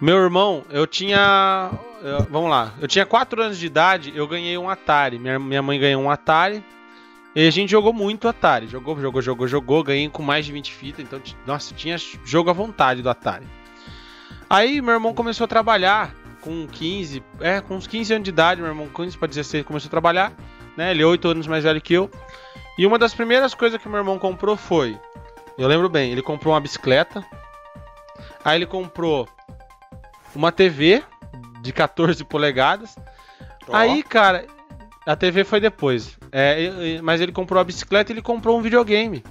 [0.00, 1.72] Meu irmão, eu tinha.
[2.02, 2.72] Eu- vamos lá.
[2.80, 5.18] Eu tinha 4 anos de idade, eu ganhei um Atari.
[5.18, 6.64] Minha, minha mãe ganhou um Atari.
[7.34, 8.66] E a gente jogou muito Atari.
[8.66, 9.84] Jogou, jogou, jogou, jogou.
[9.84, 11.04] Ganhei com mais de 20 fitas.
[11.04, 13.46] Então, nossa, tinha jogo à vontade do Atari.
[14.48, 17.22] Aí meu irmão começou a trabalhar com 15.
[17.40, 18.60] É, com uns 15 anos de idade.
[18.60, 20.32] Meu irmão, 15 para 16, começou a trabalhar.
[20.76, 20.90] Né?
[20.90, 22.10] Ele é 8 anos mais velho que eu.
[22.76, 24.98] E uma das primeiras coisas que meu irmão comprou foi.
[25.56, 27.24] Eu lembro bem, ele comprou uma bicicleta.
[28.44, 29.28] Aí ele comprou
[30.34, 31.02] uma TV
[31.60, 32.96] de 14 polegadas.
[33.68, 33.74] Ó.
[33.74, 34.46] Aí, cara,
[35.06, 36.18] a TV foi depois.
[36.32, 39.24] É, mas ele comprou a bicicleta e ele comprou um videogame.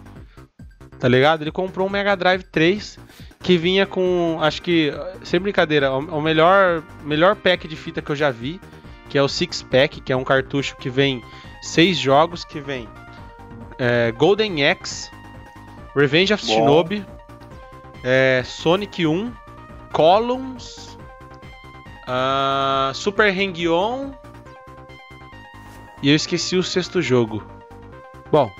[1.00, 1.42] Tá ligado?
[1.42, 3.00] Ele comprou um Mega Drive 3
[3.42, 4.92] que vinha com, acho que,
[5.24, 8.60] sem brincadeira, o, o melhor, melhor pack de fita que eu já vi,
[9.08, 11.24] que é o Six Pack, que é um cartucho que vem
[11.62, 12.88] seis jogos, que vem
[13.78, 15.10] é, Golden Axe,
[15.96, 16.54] Revenge of Bom.
[16.54, 17.06] Shinobi,
[18.04, 19.32] é, Sonic 1,
[19.94, 20.89] Columns,
[22.12, 24.12] ah, Super Hang-On
[26.02, 27.44] e eu esqueci o sexto jogo.
[28.32, 28.52] Bom,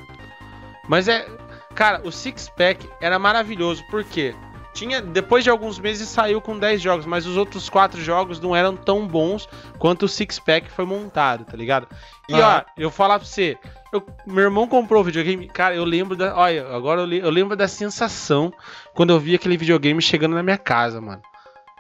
[0.88, 1.28] mas é,
[1.74, 4.36] cara, o Six Pack era maravilhoso porque
[4.74, 8.56] tinha depois de alguns meses saiu com 10 jogos, mas os outros quatro jogos não
[8.56, 9.48] eram tão bons
[9.78, 11.88] quanto o Six Pack foi montado, tá ligado?
[12.28, 12.64] E Aham.
[12.66, 13.58] ó, eu falar pra você,
[13.92, 17.56] eu- meu irmão comprou o videogame, cara, eu lembro da, olha, agora eu, eu lembro
[17.56, 18.54] da sensação
[18.94, 21.22] quando eu vi aquele videogame chegando na minha casa, mano.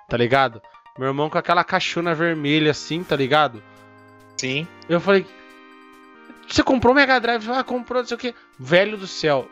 [0.07, 0.59] Tá ligado?
[0.99, 3.63] Meu irmão com aquela caixona vermelha assim, tá ligado?
[4.35, 4.67] Sim.
[4.89, 5.25] Eu falei,
[6.45, 7.49] você comprou o Mega Drive?
[7.49, 8.35] Ah, comprou, não sei o que.
[8.59, 9.47] Velho do céu.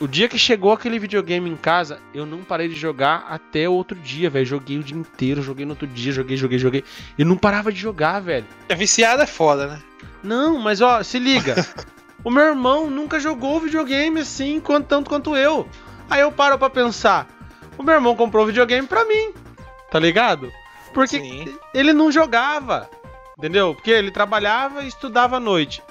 [0.00, 3.74] O dia que chegou aquele videogame em casa, eu não parei de jogar até o
[3.74, 4.44] outro dia, velho.
[4.44, 6.84] Joguei o dia inteiro, joguei no outro dia, joguei, joguei, joguei.
[7.16, 8.46] E não parava de jogar, velho.
[8.68, 9.80] É viciado é foda, né?
[10.20, 11.64] Não, mas ó, se liga.
[12.24, 15.68] o meu irmão nunca jogou videogame assim, quanto, tanto quanto eu.
[16.10, 17.28] Aí eu paro pra pensar.
[17.78, 19.32] O meu irmão comprou videogame pra mim,
[19.92, 20.50] tá ligado?
[20.92, 21.58] Porque Sim.
[21.74, 22.88] ele não jogava,
[23.36, 23.74] entendeu?
[23.74, 25.82] Porque ele trabalhava e estudava à noite.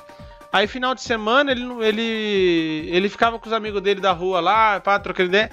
[0.52, 4.80] Aí final de semana ele, ele, ele ficava com os amigos dele da rua lá,
[4.80, 5.52] pá, trocando ideia.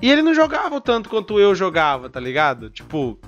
[0.00, 2.70] E ele não jogava tanto quanto eu jogava, tá ligado?
[2.70, 3.18] Tipo,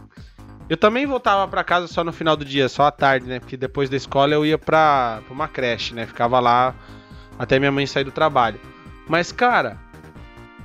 [0.69, 3.41] eu também voltava pra casa só no final do dia, só à tarde, né?
[3.41, 6.07] Porque depois da escola eu ia pra, pra uma creche, né?
[6.07, 6.75] Ficava lá
[7.39, 8.61] até minha mãe sair do trabalho.
[9.09, 9.79] Mas, cara,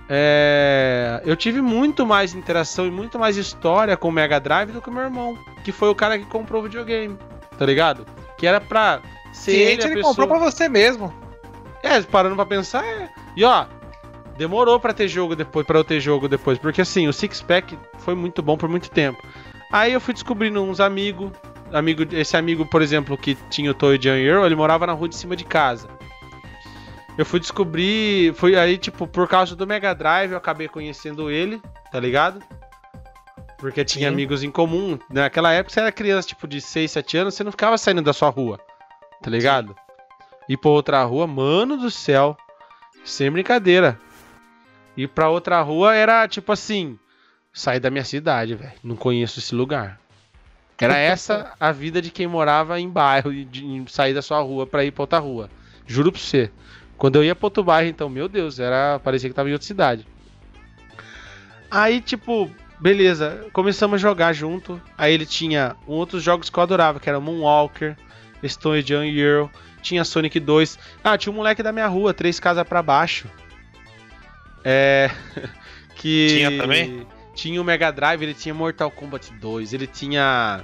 [0.07, 4.81] é, eu tive muito mais interação e muito mais história com o Mega Drive do
[4.81, 7.17] que o meu irmão, que foi o cara que comprou o videogame,
[7.57, 8.05] tá ligado?
[8.37, 9.01] Que era pra
[9.33, 10.11] ser ele, Ciente, a ele pessoa...
[10.11, 11.13] comprou pra você mesmo.
[11.81, 13.09] É, parando pra pensar, é.
[13.35, 13.65] E ó,
[14.37, 17.77] demorou pra ter jogo depois, para eu ter jogo depois, porque assim, o Six Pack
[17.99, 19.21] foi muito bom por muito tempo.
[19.71, 21.31] Aí eu fui descobrindo uns amigos,
[21.73, 25.09] amigo, esse amigo, por exemplo, que tinha o Toy John Earl, ele morava na rua
[25.09, 25.87] de cima de casa.
[27.17, 31.61] Eu fui descobrir, foi aí tipo, por causa do Mega Drive, eu acabei conhecendo ele,
[31.91, 32.43] tá ligado?
[33.57, 34.13] Porque tinha Sim.
[34.13, 34.99] amigos em comum.
[35.09, 38.11] Naquela época, você era criança, tipo, de 6, 7 anos, você não ficava saindo da
[38.11, 38.59] sua rua,
[39.21, 39.73] tá ligado?
[40.47, 42.37] Ir pra outra rua, mano do céu.
[43.03, 43.99] Sem brincadeira.
[44.97, 46.99] Ir pra outra rua era tipo assim:
[47.53, 48.73] sair da minha cidade, velho.
[48.83, 49.99] Não conheço esse lugar.
[50.79, 54.67] Era essa a vida de quem morava em bairro e de sair da sua rua
[54.67, 55.49] pra ir pra outra rua.
[55.87, 56.51] Juro pra você.
[56.97, 59.67] Quando eu ia pra outro bairro, então, meu Deus, era parecia que tava em outra
[59.67, 60.07] cidade.
[61.69, 62.49] Aí, tipo,
[62.79, 64.81] beleza, começamos a jogar junto.
[64.97, 67.97] Aí ele tinha outros jogos que eu adorava, que era Moonwalker,
[68.45, 69.47] Stone John Earl,
[69.81, 70.79] tinha Sonic 2.
[71.03, 73.27] Ah, tinha um moleque da minha rua, três casas pra baixo.
[74.63, 75.11] É.
[75.95, 76.27] que.
[76.29, 77.05] Tinha também?
[77.33, 80.63] Tinha o Mega Drive, ele tinha Mortal Kombat 2, ele tinha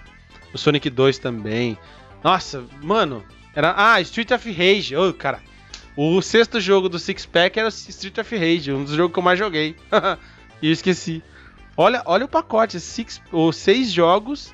[0.53, 1.77] o Sonic 2 também.
[2.23, 3.73] Nossa, mano, era.
[3.75, 4.95] Ah, Street of Rage.
[4.95, 5.39] Ô, cara.
[6.03, 9.19] O sexto jogo do Six Pack era o Street of Rage, um dos jogos que
[9.19, 9.75] eu mais joguei.
[10.59, 11.21] e eu esqueci.
[11.77, 14.51] Olha, olha o pacote, six, os seis jogos.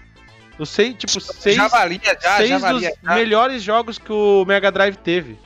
[0.59, 2.93] Os seis, tipo, seis, já valia, já, seis já dos valia.
[3.01, 5.37] Já, melhores jogos que o Mega Drive teve.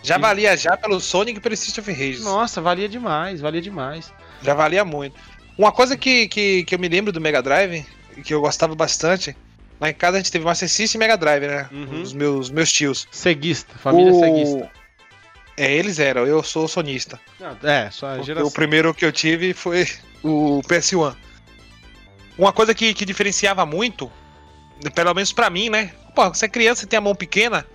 [0.00, 2.20] já valia já pelo Sonic e pelo Street of Rage.
[2.22, 4.12] Nossa, valia demais, valia demais.
[4.42, 5.16] Já valia muito.
[5.58, 7.84] Uma coisa que, que, que eu me lembro do Mega Drive
[8.24, 9.34] que eu gostava bastante.
[9.80, 11.68] Lá em casa a gente teve Master System e Mega Drive, né?
[11.72, 12.00] Uhum.
[12.02, 13.08] Os meus, meus tios.
[13.10, 14.81] Ceguista, família O- ceguista.
[15.56, 17.20] É, eles eram, eu sou sonista.
[17.38, 18.48] Não, é, só geração.
[18.48, 19.86] O primeiro que eu tive foi
[20.22, 21.14] o PS1.
[22.38, 24.10] Uma coisa que, que diferenciava muito,
[24.94, 25.92] pelo menos pra mim, né?
[26.14, 27.66] Pô, você é criança e tem a mão pequena,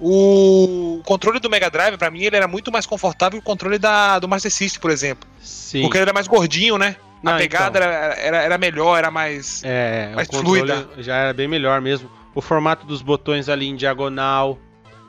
[0.00, 3.78] o controle do Mega Drive, pra mim, ele era muito mais confortável que o controle
[3.78, 5.28] da, do Master System, por exemplo.
[5.40, 5.82] Sim.
[5.82, 6.96] Porque ele era mais gordinho, né?
[7.20, 7.90] Não, a pegada então.
[7.90, 9.60] era, era, era melhor, era mais.
[9.64, 10.88] É, mais o controle fluida.
[10.98, 12.08] já era bem melhor mesmo.
[12.32, 14.56] O formato dos botões ali em diagonal,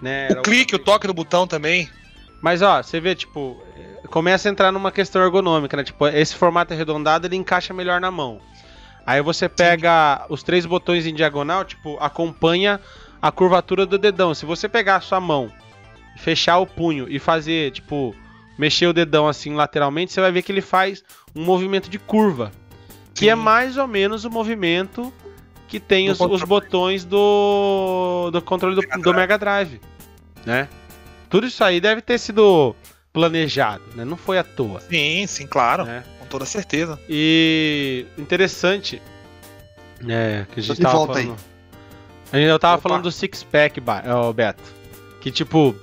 [0.01, 0.29] né?
[0.31, 1.87] O clique, o toque do botão também.
[2.41, 3.61] Mas ó, você vê, tipo,
[4.09, 5.83] começa a entrar numa questão ergonômica, né?
[5.83, 8.39] Tipo, esse formato arredondado ele encaixa melhor na mão.
[9.05, 12.79] Aí você pega os três botões em diagonal, tipo, acompanha
[13.21, 14.33] a curvatura do dedão.
[14.33, 15.51] Se você pegar a sua mão,
[16.17, 18.15] fechar o punho e fazer, tipo,
[18.57, 21.03] mexer o dedão assim lateralmente, você vai ver que ele faz
[21.35, 22.51] um movimento de curva.
[23.13, 23.31] Que Sim.
[23.31, 25.11] é mais ou menos o movimento
[25.67, 29.79] que tem os, os botões do, do controle do, do Mega Drive,
[30.45, 30.67] né?
[31.29, 32.75] Tudo isso aí deve ter sido
[33.13, 34.03] planejado, né?
[34.05, 35.85] Não foi à toa, Sim, sim, claro.
[35.85, 36.03] né?
[36.19, 36.99] Com toda certeza.
[37.09, 39.01] E interessante,
[40.01, 41.35] né, que a gente tava volta falando.
[42.31, 42.89] A gente, eu tava Opa.
[42.89, 44.61] falando do six pack, ó, Beto,
[45.19, 45.75] que tipo,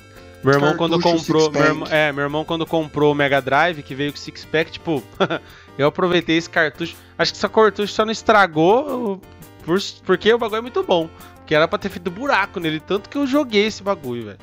[0.45, 3.41] meu irmão quando Cartucho comprou, six meu irmão, é, meu irmão quando comprou o Mega
[3.43, 5.03] Drive, que veio com six pack, tipo,
[5.77, 6.95] eu aproveitei esse cartucho.
[7.19, 9.21] Acho que esse cartucho só não estragou
[9.65, 11.09] por- porque o bagulho é muito bom.
[11.45, 14.39] Que era pra ter feito buraco nele, tanto que eu joguei esse bagulho, velho.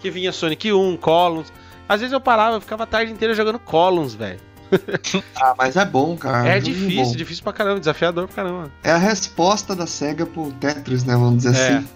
[0.00, 1.52] Que vinha Sonic 1, Columns.
[1.88, 4.40] Às vezes eu parava, eu ficava a tarde inteira jogando Columns, velho.
[5.34, 6.46] Ah, mas é bom, cara.
[6.46, 7.16] é joguinho difícil, bom.
[7.16, 8.70] difícil pra caramba, desafiador pra caramba.
[8.84, 11.14] É a resposta da SEGA pro Tetris, né?
[11.14, 11.76] Vamos dizer É.
[11.78, 11.88] assim.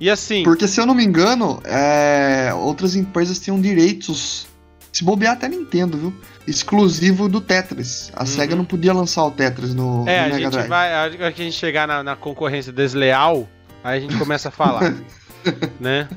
[0.00, 4.46] E assim, Porque se eu não me engano, é, outras empresas tinham direitos.
[4.92, 6.14] Se bobear até Nintendo, viu?
[6.48, 8.10] Exclusivo do Tetris.
[8.14, 8.26] A Uhum.
[8.26, 10.68] SEGA não podia lançar o Tetris no, é, no a Mega gente Drive.
[10.68, 10.94] vai.
[10.94, 13.48] A hora que a gente chegar na, na concorrência desleal,
[13.84, 14.92] aí a gente começa a falar.
[15.80, 16.08] né?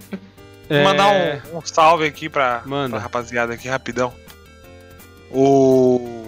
[0.70, 2.92] Vou É, mandar um, um salve aqui pra, Manda.
[2.92, 4.14] pra rapaziada aqui, rapidão.
[5.32, 6.26] O.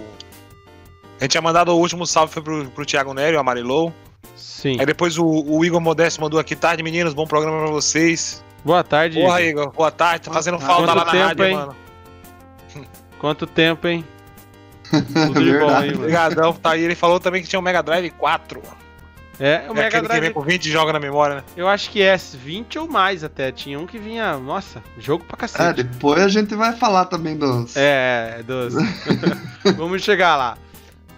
[1.18, 3.92] A gente tinha mandado o último salve foi pro, pro Thiago Nery, o Amarelou.
[4.36, 4.76] Sim.
[4.80, 8.42] Aí depois o, o Igor Modesto mandou aqui, tarde meninos, bom programa pra vocês.
[8.64, 9.20] Boa tarde.
[9.20, 9.62] Porra, Igor.
[9.64, 11.54] Igor, boa tarde, tá fazendo Quanto falta lá na tempo, rádio, hein?
[11.56, 11.76] mano.
[13.18, 14.04] Quanto tempo, hein?
[14.90, 15.98] Tudo de bom aí, mano.
[16.00, 16.82] Obrigadão, tá aí.
[16.82, 18.62] Ele falou também que tinha um Mega Drive 4.
[19.40, 21.44] É, o é Mega aquele que Drive, vem com 20 jogos na memória, né?
[21.56, 23.50] eu acho que é 20 ou mais até.
[23.50, 25.82] Tinha um que vinha, nossa, jogo pra É, cacete.
[25.82, 27.74] depois a gente vai falar também dos.
[27.74, 28.76] É, 12.
[29.76, 30.58] Vamos chegar lá.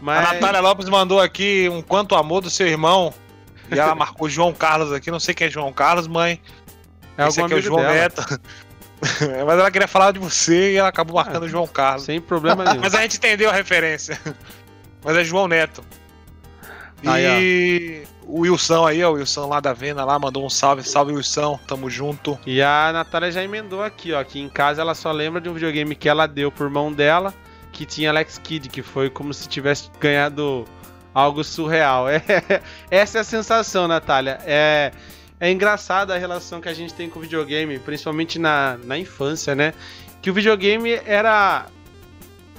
[0.01, 0.29] Mas...
[0.29, 3.13] A Natália Lopes mandou aqui um quanto amor do seu irmão.
[3.71, 5.11] E ela marcou João Carlos aqui.
[5.11, 6.41] Não sei quem é João Carlos, mãe.
[7.19, 7.93] é Esse algum aqui é o João dela.
[7.95, 8.23] Neto.
[9.03, 12.05] Mas ela queria falar de você e ela acabou marcando Ah, o João Carlos.
[12.05, 12.81] Sem problema nenhum.
[12.83, 14.17] Mas a gente entendeu a referência.
[15.05, 15.83] Mas é João Neto.
[17.05, 20.83] Aí, E o Wilson aí, ó, o Wilson lá da Vena lá, mandou um salve.
[20.83, 21.59] Salve, Wilson.
[21.67, 22.39] Tamo junto.
[22.47, 24.23] E a Natália já emendou aqui, ó.
[24.23, 27.35] Que em casa ela só lembra de um videogame que ela deu por mão dela,
[27.73, 30.65] que tinha Alex Kidd, que foi como se tivesse ganhado
[31.15, 32.07] algo surreal.
[32.91, 34.39] É, essa é a sensação, Natália.
[34.45, 34.93] É,
[35.41, 39.55] é engraçada a relação que a gente tem com o videogame, principalmente na, na infância,
[39.55, 39.75] né?
[40.21, 41.67] Que o videogame era.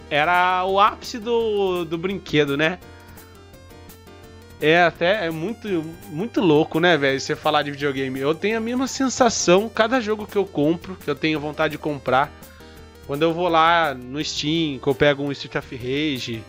[0.09, 2.77] Era o ápice do, do brinquedo, né?
[4.65, 5.67] É até é muito,
[6.07, 7.19] muito louco, né, velho?
[7.19, 8.17] Você falar de videogame.
[8.17, 11.77] Eu tenho a mesma sensação cada jogo que eu compro, que eu tenho vontade de
[11.77, 12.31] comprar.
[13.05, 16.41] Quando eu vou lá no Steam, que eu pego um Street of Rage.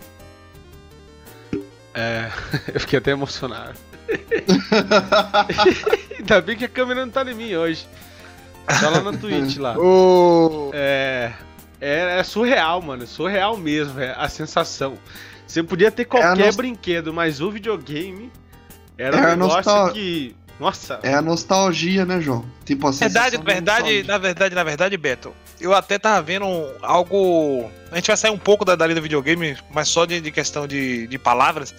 [1.93, 2.31] É,
[2.73, 3.77] eu fiquei até emocionado.
[6.17, 7.85] Ainda bem que a câmera não tá em mim hoje.
[8.65, 9.75] Tá lá na Twitch lá.
[9.83, 10.71] O...
[10.73, 11.33] É,
[11.81, 13.09] é, é surreal, mano.
[13.09, 14.97] Surreal mesmo, é a sensação.
[15.47, 18.31] Você podia ter qualquer nos- brinquedo, mas o videogame
[18.99, 20.35] era É um a negócio nostal- que.
[20.59, 22.45] Nossa, É a nostalgia, né, João?
[22.65, 25.35] Tipo, a Verdade, verdade, na verdade, na verdade, Beto.
[25.61, 26.45] Eu até tava vendo
[26.81, 27.69] algo.
[27.91, 30.67] A gente vai sair um pouco da, dali do videogame, mas só de, de questão
[30.67, 31.75] de, de palavras.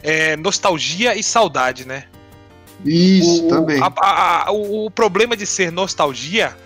[0.00, 2.04] É nostalgia e saudade, né?
[2.84, 3.82] Isso, o, também.
[3.82, 6.56] a- a- a- o, o problema de ser nostalgia,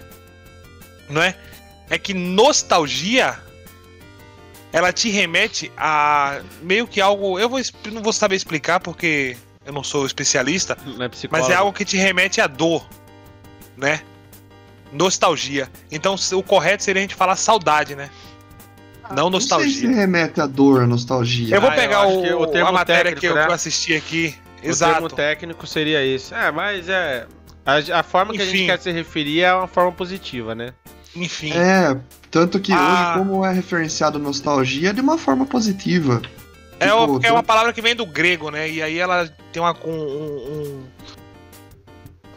[1.08, 1.34] não é?
[1.88, 3.38] É que nostalgia
[4.72, 7.38] ela te remete a meio que algo.
[7.38, 7.60] Eu vou,
[7.92, 11.46] não vou saber explicar porque eu não sou especialista, não é psicólogo.
[11.48, 12.86] mas é algo que te remete a dor,
[13.76, 14.00] né?
[14.92, 15.70] Nostalgia.
[15.90, 18.10] Então o correto seria a gente falar saudade, né?
[19.10, 19.90] Não Não sei se nostalgia.
[19.90, 21.54] remete a dor, a nostalgia.
[21.54, 23.44] Eu vou Ah, eu pegar o, o termo a matéria técnico, que eu, né?
[23.44, 24.34] que eu assisti aqui.
[24.62, 24.92] O Exato.
[24.94, 26.32] termo técnico seria esse.
[26.34, 27.26] É, mas é.
[27.66, 28.66] A, a forma que a gente Enfim.
[28.66, 30.72] quer se referir é uma forma positiva, né?
[31.14, 31.52] Enfim.
[31.52, 31.97] É,
[32.30, 33.14] tanto que Ah.
[33.16, 36.22] hoje, como é referenciado nostalgia, é de uma forma positiva.
[36.80, 38.68] É, o- Tipo, é uma palavra que vem do grego, né?
[38.68, 39.76] E aí ela tem uma.
[39.84, 40.84] Um, um-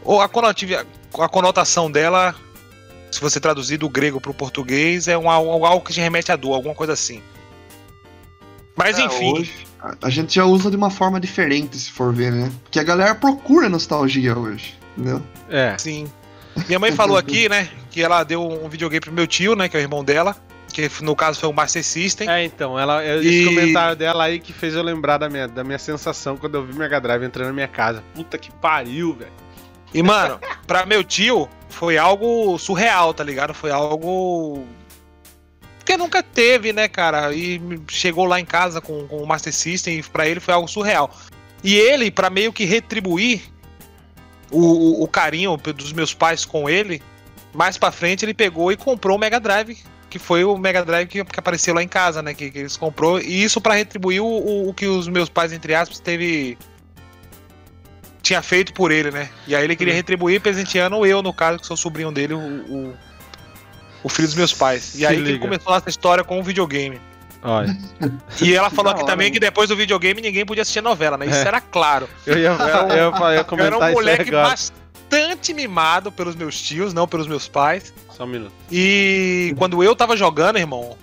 [0.04, 0.86] Ou a, conotiva-
[1.18, 2.32] a conotação dela,
[3.10, 6.36] se você traduzir do grego pro português, é um, algo algo que te remete à
[6.36, 7.20] dor, alguma coisa assim.
[8.76, 9.32] Mas É, enfim.
[9.32, 12.52] hoje a- a gente já usa de uma forma diferente, se for ver, né?
[12.62, 15.20] Porque a galera procura nostalgia hoje, entendeu?
[15.48, 15.76] É.
[15.78, 16.06] Sim.
[16.66, 19.76] Minha mãe falou aqui, né, que ela deu um videogame pro meu tio, né, que
[19.76, 20.36] é o irmão dela,
[20.72, 22.28] que no caso foi o Master System.
[22.28, 25.46] É, então, ela, é esse E- comentário dela aí que fez eu lembrar da minha,
[25.46, 28.02] da minha sensação quando eu vi Mega Drive entrando na minha casa.
[28.14, 29.30] Puta que pariu, velho.
[29.94, 33.54] E, mano, pra meu tio, foi algo surreal, tá ligado?
[33.54, 34.66] Foi algo.
[35.78, 37.32] Porque nunca teve, né, cara?
[37.32, 40.66] E chegou lá em casa com, com o Master System e pra ele foi algo
[40.68, 41.14] surreal.
[41.62, 43.42] E ele, pra meio que retribuir
[44.50, 47.02] o, o, carinho dos meus pais com ele,
[47.52, 49.78] mais pra frente ele pegou e comprou o Mega Drive.
[50.08, 52.32] Que foi o Mega Drive que, que apareceu lá em casa, né?
[52.32, 53.20] Que, que eles comprou.
[53.20, 56.56] E isso pra retribuir o, o, o que os meus pais, entre aspas, teve
[58.26, 59.30] tinha feito por ele, né?
[59.46, 62.94] E aí ele queria retribuir presenteando eu, no caso, que sou sobrinho dele, o, o,
[64.02, 64.96] o filho dos meus pais.
[64.96, 65.38] E aí que liga.
[65.38, 67.00] começou essa história com o videogame.
[67.48, 67.76] Olha,
[68.42, 71.26] E ela falou aqui também que depois do videogame ninguém podia assistir novela, né?
[71.26, 71.46] Isso É.
[71.46, 72.08] era claro.
[72.26, 74.48] eu ia, eu ia, eu ia Eu era comentar um moleque agora.
[74.48, 77.94] bastante mimado pelos meus tios, não pelos meus pais.
[78.10, 78.52] Só um minuto.
[78.70, 80.96] E quando eu tava jogando, irmão,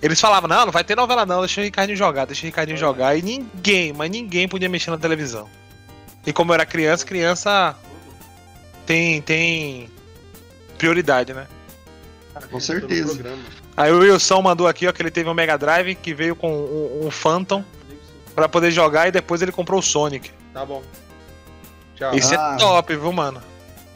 [0.00, 2.78] eles falavam, não, não vai ter novela não, deixa o Ricardinho jogar, deixa o Ricardinho
[2.78, 3.14] jogar.
[3.16, 5.46] E ninguém, mas ninguém podia mexer na televisão.
[6.26, 7.76] E como eu era criança, criança
[8.86, 9.90] tem, tem
[10.78, 11.46] prioridade, né?
[12.50, 13.22] Com certeza.
[13.80, 16.52] Aí o Wilson mandou aqui, ó, que ele teve um Mega Drive que veio com
[16.52, 17.64] um, um Phantom
[18.34, 20.30] pra poder jogar e depois ele comprou o Sonic.
[20.52, 20.82] Tá bom.
[21.96, 22.14] Tchau.
[22.14, 22.54] Isso Ah.
[22.54, 23.40] é top, viu, mano?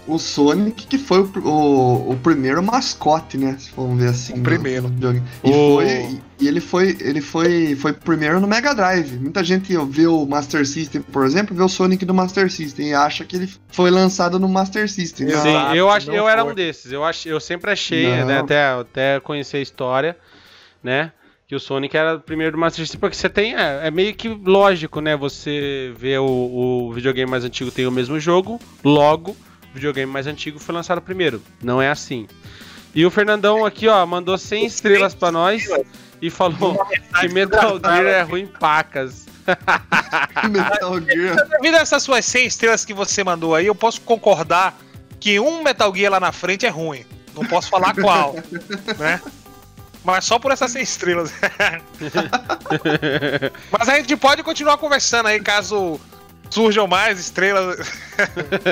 [0.06, 3.56] O Sonic que foi o, o, o primeiro mascote, né?
[3.58, 4.34] Se vamos ver assim.
[4.34, 4.92] O do- primeiro.
[5.42, 9.18] E, O- foi, e ele foi ele foi foi primeiro no Mega Drive.
[9.18, 12.94] Muita gente vê o Master System, por exemplo, vê o Sonic do Master System e
[12.94, 15.28] acha que ele foi lançado no Master System.
[15.28, 15.46] Exato.
[15.48, 16.92] Não, Sim, eu, acho, eu era um desses.
[16.92, 18.26] Eu, ach, eu sempre achei, Não.
[18.26, 20.16] né, até, até conhecer a história,
[20.82, 21.12] né?
[21.46, 23.54] Que o Sonic era o primeiro do Master System, porque você tem.
[23.54, 25.16] É, é meio que lógico, né?
[25.16, 26.24] Você vê o,
[26.88, 29.36] o videogame mais antigo tem o mesmo jogo, logo,
[29.74, 31.42] videogame mais antigo foi lançado primeiro.
[31.62, 32.26] Não é assim.
[32.94, 35.66] E o Fernandão aqui, ó, mandou 100 estrelas pra nós
[36.22, 36.86] e falou
[37.20, 39.26] que Metal Gear é ruim pacas.
[40.48, 41.48] Metal Gear.
[41.48, 44.78] Devido a essas suas 100 estrelas que você mandou aí, eu posso concordar
[45.18, 47.04] que um Metal Gear lá na frente é ruim.
[47.34, 48.36] Não posso falar qual,
[48.96, 49.20] né?
[50.04, 51.32] Mas só por essas 100 estrelas.
[53.76, 56.00] Mas a gente pode continuar conversando aí, caso
[56.50, 57.76] surjam mais estrelas.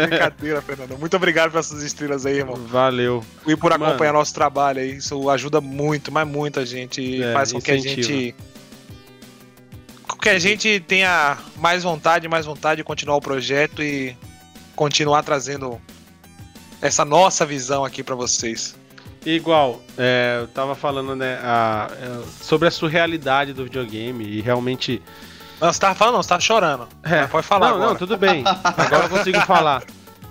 [0.09, 0.99] Brincadeira, Fernando.
[0.99, 2.55] Muito obrigado por essas estrelas aí, irmão.
[2.57, 3.25] Valeu.
[3.47, 3.87] E por Mano.
[3.87, 4.97] acompanhar nosso trabalho aí.
[4.97, 7.01] Isso ajuda muito, mas muito a gente.
[7.01, 8.03] E É, faz com que a incentiva.
[8.09, 8.35] gente.
[10.07, 14.17] Com que a gente tenha mais vontade, mais vontade de continuar o projeto e
[14.77, 15.81] continuar trazendo
[16.81, 18.75] essa nossa visão aqui pra vocês.
[19.25, 25.01] Igual, é, eu tava falando, né, a- é, sobre a surrealidade do videogame e realmente.
[25.63, 26.89] Não, você tava falando, não, você tava chorando.
[27.05, 27.25] É.
[27.29, 27.91] Pode falar não, agora.
[27.91, 28.43] não, tudo bem.
[28.45, 29.85] Agora eu consigo falar.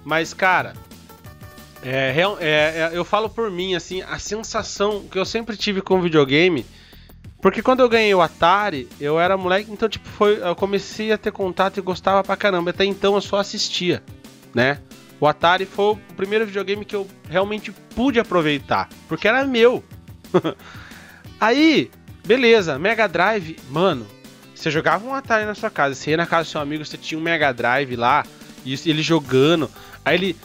[0.03, 0.73] Mas, cara,
[1.81, 6.01] é, é, é, eu falo por mim, assim, a sensação que eu sempre tive com
[6.01, 6.65] videogame.
[7.41, 11.17] Porque quando eu ganhei o Atari, eu era moleque, então, tipo, foi, eu comecei a
[11.17, 12.71] ter contato e gostava pra caramba.
[12.71, 14.03] Até então eu só assistia,
[14.53, 14.79] né?
[15.17, 19.81] O Atari foi o primeiro videogame que eu realmente pude aproveitar, porque era meu.
[21.39, 21.89] Aí,
[22.25, 24.05] beleza, Mega Drive, mano,
[24.61, 26.97] você jogava um Atari na sua casa, você ia na casa do seu amigo, você
[26.97, 28.23] tinha um Mega Drive lá,
[28.63, 29.69] e ele jogando.
[30.05, 30.37] Aí ele,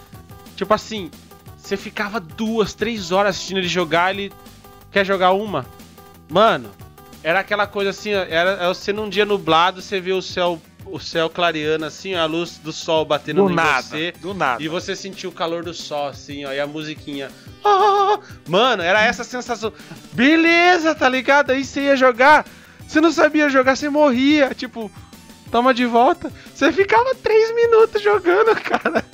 [0.57, 1.11] tipo assim,
[1.59, 4.33] você ficava duas, três horas assistindo ele jogar, ele
[4.91, 5.67] quer jogar uma.
[6.31, 6.71] Mano,
[7.23, 10.59] era aquela coisa assim, ó, era, era você num dia nublado, você vê o céu,
[10.87, 14.13] o céu clareando assim, ó, a luz do sol batendo Do em nada, você.
[14.13, 14.63] do nada.
[14.63, 17.31] E você sentiu o calor do sol, assim, ó, e a musiquinha.
[17.63, 18.19] Ah!
[18.49, 19.71] Mano, era essa sensação.
[20.13, 21.51] Beleza, tá ligado?
[21.51, 22.47] Aí você ia jogar.
[22.87, 24.55] Você não sabia jogar, você morria.
[24.55, 24.91] Tipo,
[25.51, 26.33] toma de volta.
[26.55, 29.05] Você ficava três minutos jogando, cara.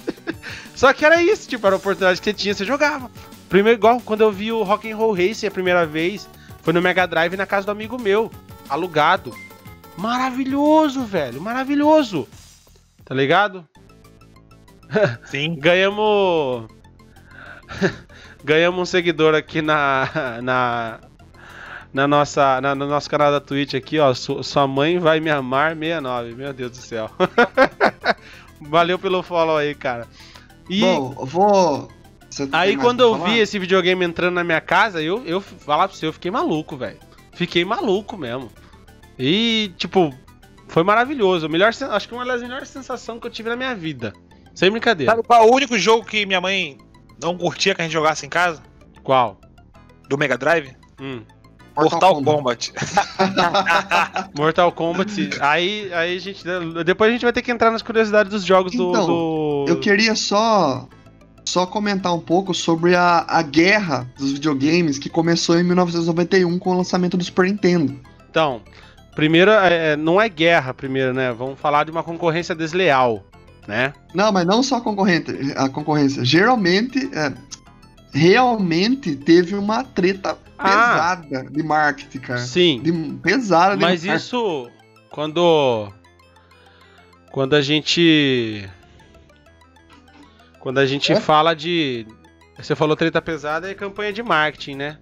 [0.74, 3.10] Só que era isso, tipo, era a oportunidade que você tinha, você jogava.
[3.48, 6.28] Primeiro, igual quando eu vi o Rock and Roll Racing a primeira vez,
[6.62, 8.30] foi no Mega Drive na casa do amigo meu,
[8.68, 9.34] alugado.
[9.96, 12.26] Maravilhoso, velho, maravilhoso.
[13.04, 13.66] Tá ligado?
[15.26, 15.56] Sim.
[15.56, 16.66] Ganhamos.
[18.44, 20.40] Ganhamos um seguidor aqui na.
[20.42, 21.00] Na,
[21.92, 24.12] na nossa, na, no nosso canal da Twitch aqui, ó.
[24.14, 26.34] Su- sua mãe vai me amar 69.
[26.34, 27.10] Meu Deus do céu.
[28.60, 30.06] Valeu pelo follow aí, cara.
[30.68, 31.88] E Bom, eu vou.
[32.52, 33.28] Aí quando eu falar?
[33.30, 36.76] vi esse videogame entrando na minha casa, eu, eu falar pra você, eu fiquei maluco,
[36.76, 36.98] velho.
[37.32, 38.50] Fiquei maluco mesmo.
[39.18, 40.14] E, tipo,
[40.68, 41.48] foi maravilhoso.
[41.48, 44.12] Melhor, acho que uma das melhores sensações que eu tive na minha vida.
[44.54, 45.12] Sem brincadeira.
[45.12, 46.78] Sabe qual é o único jogo que minha mãe
[47.22, 48.62] não curtia que a gente jogasse em casa?
[49.02, 49.38] Qual?
[50.08, 50.74] Do Mega Drive?
[51.00, 51.22] Hum.
[51.76, 52.72] Mortal, Kombat.
[54.36, 55.30] Mortal Kombat.
[55.40, 56.44] aí, aí a gente.
[56.84, 59.64] Depois a gente vai ter que entrar nas curiosidades dos jogos do- Então, do.
[59.68, 60.88] Eu queria só
[61.44, 66.70] só comentar um pouco sobre a, a guerra dos videogames que começou em 1991 com
[66.70, 67.98] o lançamento do Super Nintendo.
[68.30, 68.62] Então,
[69.14, 71.32] primeiro, é, não é guerra, primeiro, né?
[71.32, 73.24] Vamos falar de uma concorrência desleal,
[73.66, 73.92] né?
[74.14, 76.24] Não, mas não só a concorrente, a concorrência.
[76.24, 77.32] Geralmente, é,
[78.14, 81.16] realmente teve uma treta Ah.
[81.16, 82.38] pesada de marketing, cara.
[82.40, 82.80] Sim.
[82.82, 84.16] De, pesada de Mas marketing.
[84.24, 84.70] isso,
[85.10, 85.92] quando.
[87.30, 88.68] Quando a gente.
[90.60, 91.20] Quando a gente É?
[91.20, 92.06] fala de.
[92.58, 94.98] Você falou treta pesada é campanha de marketing, né?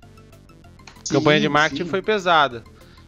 [1.04, 1.88] Sim, campanha de marketing sim.
[1.90, 2.62] foi pesada.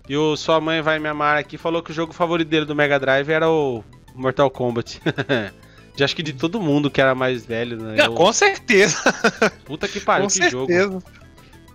[0.09, 2.74] E o Sua Mãe Vai Me Amar aqui falou que o jogo favorito dele do
[2.74, 3.83] Mega Drive era o
[4.15, 5.01] Mortal Kombat.
[5.97, 7.95] de acho que de todo mundo que era mais velho, né?
[7.97, 8.99] Não, Eu- com certeza.
[9.65, 11.03] Puta que pariu, com que jogo.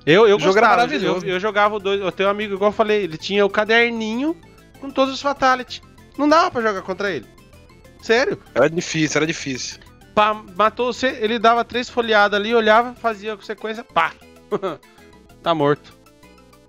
[0.07, 1.25] Eu, eu gostava, maravilhoso.
[1.25, 1.99] Eu, eu jogava o dois.
[1.99, 4.38] Eu tenho um amigo, igual eu falei, ele tinha o caderninho
[4.79, 5.81] com todos os Fatality.
[6.17, 7.25] Não dava pra jogar contra ele.
[8.01, 8.39] Sério.
[8.55, 9.79] Era difícil, era difícil.
[10.15, 14.13] Pá, matou você, ele dava três folhadas ali, olhava, fazia a sequência, pá.
[15.43, 15.93] tá morto.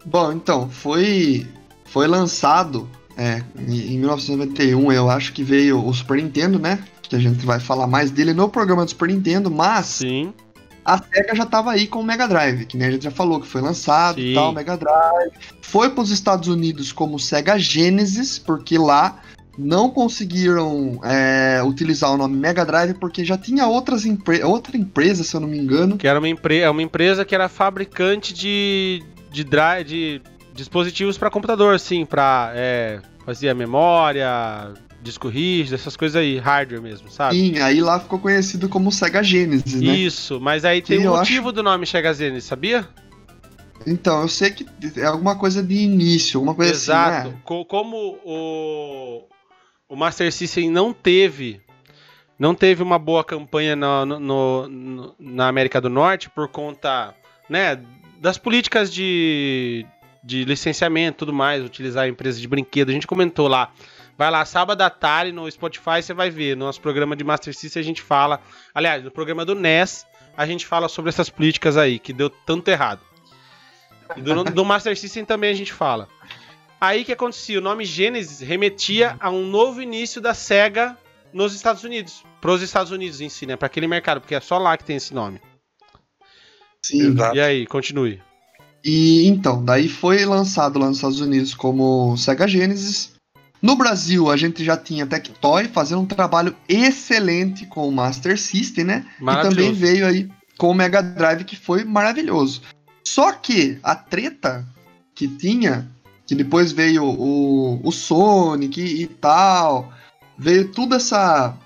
[0.05, 1.47] Bom, então, foi,
[1.85, 6.85] foi lançado é, em em 1991, eu acho que veio o Super Nintendo, né?
[7.03, 10.35] Que a gente vai falar mais dele no programa do Super Nintendo, mas Sim.
[10.95, 13.41] A SEGA já tava aí com o Mega Drive, que nem a gente já falou,
[13.41, 14.33] que foi lançado Sim.
[14.33, 15.33] e tal, Mega Drive.
[15.63, 19.21] Foi para os Estados Unidos como Sega Genesis, porque lá
[19.59, 25.25] não conseguiram é, utilizar o nome Mega Drive, porque já tinha outras empre outra empresa,
[25.25, 25.97] se eu não me engano.
[25.99, 29.03] Que era uma, empre é uma empresa que era fabricante de,
[29.33, 30.23] de, dri- de
[30.55, 32.53] dispositivos para computador, assim, pra.
[32.55, 37.35] É, fazia memória, disco rígido, essas coisas aí, hardware mesmo, sabe?
[37.37, 39.95] Sim, aí lá ficou conhecido como Sega Genesis, né?
[39.97, 42.89] Isso, mas aí Que tem um motivo do nome Sega Genesis, sabia?
[43.87, 44.67] Então, eu sei que
[44.97, 47.17] é alguma coisa de início, alguma coisa Exato.
[47.29, 47.41] assim, né?
[47.45, 49.25] Co- Como o,
[49.89, 51.61] o Master System não teve
[52.39, 57.13] não teve uma boa campanha na, no- no- no- na América do Norte por conta
[57.49, 57.81] né,
[58.21, 59.85] das políticas de,
[60.23, 62.91] de licenciamento e tudo mais, utilizar a empresa de brinquedo.
[62.91, 63.73] A gente comentou lá.
[64.19, 66.57] Vai lá, sábado à tarde no Spotify você vai ver.
[66.57, 68.41] No nosso programa de Master System a gente fala.
[68.75, 70.05] Aliás, no programa do NES
[70.37, 73.01] a gente fala sobre essas políticas aí, que deu tanto errado.
[74.17, 76.09] E do, do Master System também a gente fala.
[76.81, 77.61] Aí que acontecia?
[77.61, 80.99] O nome Genesis remetia a um novo início da SEGA
[81.33, 82.25] nos Estados Unidos.
[82.41, 83.55] Pros Estados Unidos em si, né?
[83.55, 85.41] Pra aquele mercado, porque é só lá que tem esse nome.
[86.85, 87.13] Sim.
[87.13, 87.37] Exato.
[87.37, 88.21] E aí, continue.
[88.85, 93.18] E então, daí foi lançado lá nos Estados Unidos como Sega Genesis.
[93.61, 98.85] No Brasil, a gente já tinha Tectoy fazendo um trabalho excelente com o Master System,
[98.85, 99.07] né?
[99.47, 102.63] E também veio aí com o Mega Drive, que foi maravilhoso.
[103.05, 104.67] Só que a treta
[105.15, 105.89] que tinha,
[106.27, 109.93] que depois veio o, o Sonic e, e tal,
[110.37, 111.57] veio toda essa.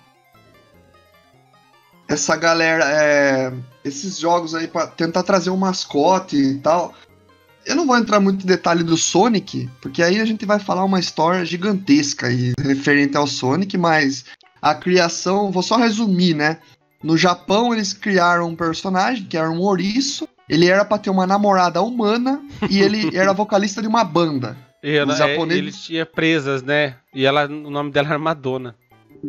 [2.08, 2.84] Essa galera.
[2.84, 3.52] é,
[3.84, 6.94] esses jogos aí pra tentar trazer um mascote e tal.
[7.66, 10.84] Eu não vou entrar muito em detalhe do Sonic, porque aí a gente vai falar
[10.84, 14.24] uma história gigantesca e referente ao Sonic, mas
[14.60, 16.58] a criação, vou só resumir, né?
[17.02, 20.28] No Japão eles criaram um personagem que era um ouriço.
[20.48, 24.56] Ele era pra ter uma namorada humana e ele era vocalista de uma banda.
[24.82, 26.96] E ela- é, japoneses- Ele tinha presas, né?
[27.14, 28.74] E ela, o nome dela era Madonna.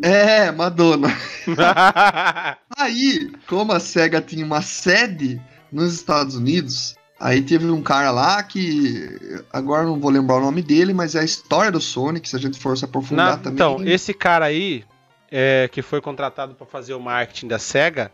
[0.01, 1.15] É, Madonna.
[2.77, 5.39] Aí, como a SEGA tinha uma sede
[5.71, 9.17] nos Estados Unidos, aí teve um cara lá que.
[9.51, 12.39] Agora não vou lembrar o nome dele, mas é a história do Sonic, se a
[12.39, 13.53] gente for se aprofundar Na- também.
[13.53, 14.83] então, esse cara aí,
[15.31, 18.11] é, que foi contratado para fazer o marketing da SEGA,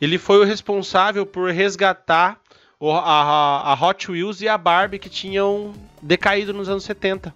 [0.00, 2.38] ele foi o responsável por resgatar
[2.78, 5.72] o- a, a Hot Wheels e a Barbie que tinham
[6.02, 7.34] decaído nos anos 70.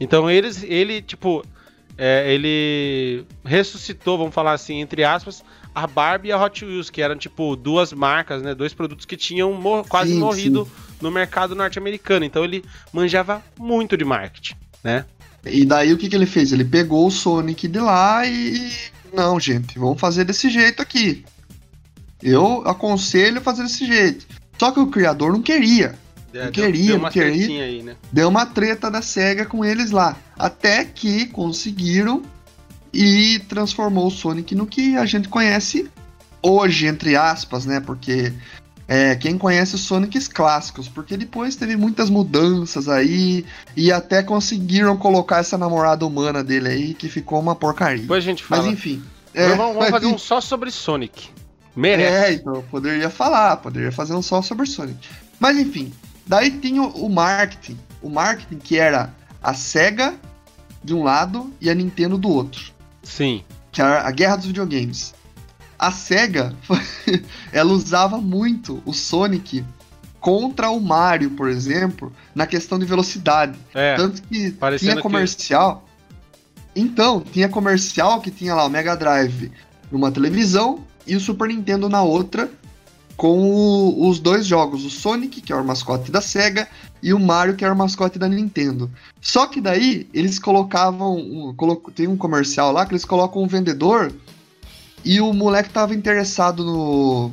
[0.00, 1.44] Então eles, ele, tipo,
[1.98, 5.44] é, ele ressuscitou, vamos falar assim, entre aspas,
[5.74, 8.54] a Barbie e a Hot Wheels, que eram, tipo, duas marcas, né?
[8.54, 10.68] Dois produtos que tinham mor- quase Sim, morrido
[11.00, 12.24] no mercado norte-americano.
[12.24, 15.04] Então ele manjava muito de marketing, né?
[15.44, 16.52] E daí o que, que ele fez?
[16.52, 18.70] Ele pegou o Sonic de lá e.
[19.12, 21.24] Não, gente, vamos fazer desse jeito aqui.
[22.22, 24.26] Eu aconselho fazer desse jeito.
[24.58, 25.94] Só que o criador não queria.
[26.32, 27.64] É, Não queria, uma não queria.
[27.64, 27.96] aí, né?
[28.12, 30.16] Deu uma treta da SEGA com eles lá.
[30.38, 32.22] Até que conseguiram
[32.92, 35.88] e transformou o Sonic no que a gente conhece
[36.42, 37.80] hoje, entre aspas, né?
[37.80, 38.32] Porque
[38.88, 43.44] é, quem conhece os Sonics clássicos, porque depois teve muitas mudanças aí
[43.76, 48.02] e até conseguiram colocar essa namorada humana dele aí que ficou uma porcaria.
[48.02, 48.64] Depois a gente fala.
[48.64, 49.02] Mas enfim.
[49.32, 51.28] Mas vamos, vamos fazer um só sobre Sonic.
[51.76, 52.12] Merece.
[52.12, 55.08] É, então eu poderia falar, poderia fazer um só sobre Sonic.
[55.38, 55.92] Mas enfim,
[56.26, 57.78] daí tinha o marketing.
[58.02, 60.14] O marketing que era a SEGA
[60.82, 62.72] de um lado e a Nintendo do outro.
[63.10, 63.44] Sim.
[63.72, 65.14] Que era a guerra dos videogames.
[65.78, 66.54] A SEGA,
[67.52, 69.64] ela usava muito o Sonic
[70.20, 73.58] contra o Mario, por exemplo, na questão de velocidade.
[73.74, 73.96] É.
[73.96, 75.88] Tanto que tinha comercial.
[76.76, 79.50] Então, tinha comercial que tinha lá o Mega Drive
[79.90, 82.50] numa televisão e o Super Nintendo na outra,
[83.16, 86.68] com o- os dois jogos, o Sonic, que é o mascote da SEGA,
[87.02, 88.90] e o Mario, que era o mascote da Nintendo.
[89.20, 91.16] Só que daí eles colocavam.
[91.16, 94.12] Um, colo- tem um comercial lá que eles colocam um vendedor
[95.04, 97.30] e o moleque tava interessado no,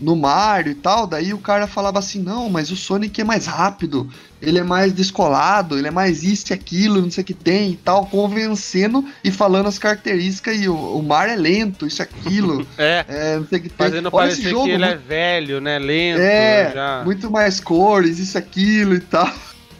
[0.00, 1.06] no Mario e tal.
[1.06, 4.08] Daí o cara falava assim: não, mas o Sonic é mais rápido,
[4.40, 7.72] ele é mais descolado, ele é mais isso e aquilo, não sei o que tem
[7.72, 10.60] e tal, convencendo e falando as características.
[10.60, 13.04] E o, o Mario é lento, isso e aquilo, É.
[13.08, 13.86] é, não sei o que tem.
[13.88, 15.78] Fazendo Olha esse parecer jogo, que ele é muito- velho, né?
[15.78, 16.20] Lento.
[16.20, 17.02] é, já.
[17.04, 19.28] muito mais cores, isso, aquilo e tal.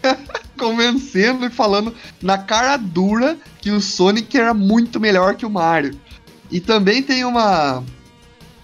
[0.58, 5.98] Convencendo e falando na cara dura que o Sonic era muito melhor que o Mario.
[6.50, 7.82] E também tem uma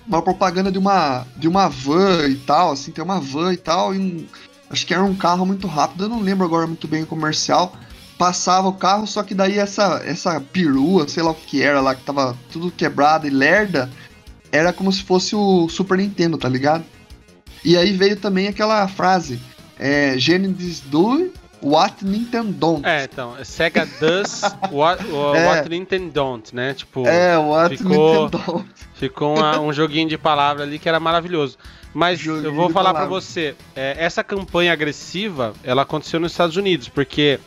[0.06, 3.94] uma propaganda de uma de uma van e tal, assim, tem uma van e tal,
[3.94, 4.26] e um,
[4.70, 7.74] acho que era um carro muito rápido, eu não lembro agora muito bem o comercial.
[8.16, 11.94] Passava o carro, só que daí essa essa perua, sei lá o que era lá,
[11.94, 13.90] que tava tudo quebrado e lerda,
[14.52, 16.84] era como se fosse o Super Nintendo, tá ligado?
[17.64, 19.40] E aí veio também aquela frase:
[19.78, 21.32] é, Genesis do
[21.66, 22.86] What Nintendo don't.
[22.86, 25.02] É, então, Sega does what,
[25.34, 25.46] É.
[25.46, 26.74] what Nintendo don't, né?
[26.74, 28.68] Tipo, É, What ficou- Nintendo don't.
[28.94, 31.56] ficou uma- um joguinho de palavra ali que era maravilhoso.
[31.94, 33.20] Mas Joguinho eu vou falar pra palavra.
[33.20, 37.38] você, é, essa campanha agressiva, ela aconteceu nos Estados Unidos, porque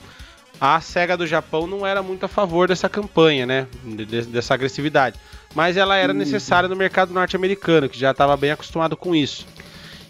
[0.59, 3.67] a SEGA do Japão não era muito a favor dessa campanha, né?
[3.83, 5.19] de- de- dessa agressividade.
[5.53, 6.19] Mas ela era Isso.
[6.19, 9.45] necessária no mercado norte-americano, que já estava bem acostumado com isso.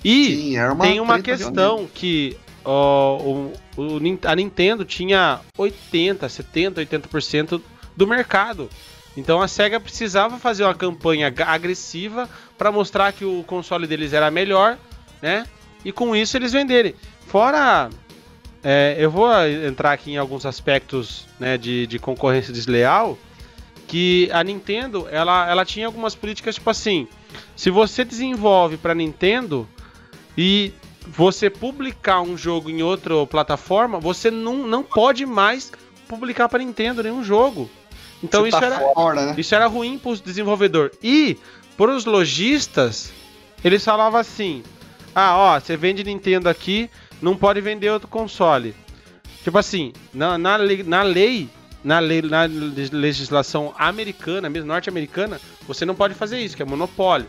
[0.05, 2.37] E Sim, uma tem uma questão que
[2.69, 7.61] o, o a Nintendo tinha 80, 70, 80%
[7.95, 8.69] do mercado.
[9.15, 14.13] Então a SEGA precisava fazer uma campanha ag- agressiva para mostrar que o console deles
[14.13, 14.77] era melhor,
[15.21, 15.45] né?
[15.83, 16.93] E com isso eles venderem.
[17.25, 17.89] Fora.
[18.63, 23.17] é, eu vou entrar aqui em alguns aspectos né, de, de concorrência desleal.
[23.87, 27.07] Que a Nintendo ela, ela tinha algumas políticas tipo assim:
[27.55, 29.65] se você desenvolve para Nintendo
[30.37, 30.73] e
[31.07, 35.71] você publicar um jogo em outra plataforma, você não, não pode mais
[36.07, 37.69] publicar para Nintendo nenhum jogo.
[38.23, 39.35] Então Você isso tá era, fora, né?
[39.37, 40.97] isso era ruim para os desenvolvedores.
[41.03, 41.37] E
[41.77, 43.11] para os lojistas,
[43.63, 44.63] eles falavam assim:
[45.13, 46.89] ah, ó, você vende Nintendo aqui,
[47.21, 48.75] não pode vender outro console.
[49.43, 51.49] Tipo assim, na, na, lei, na lei,
[51.83, 52.43] na lei, na
[52.91, 57.27] legislação americana, mesmo norte-americana, você não pode fazer isso, que é monopólio.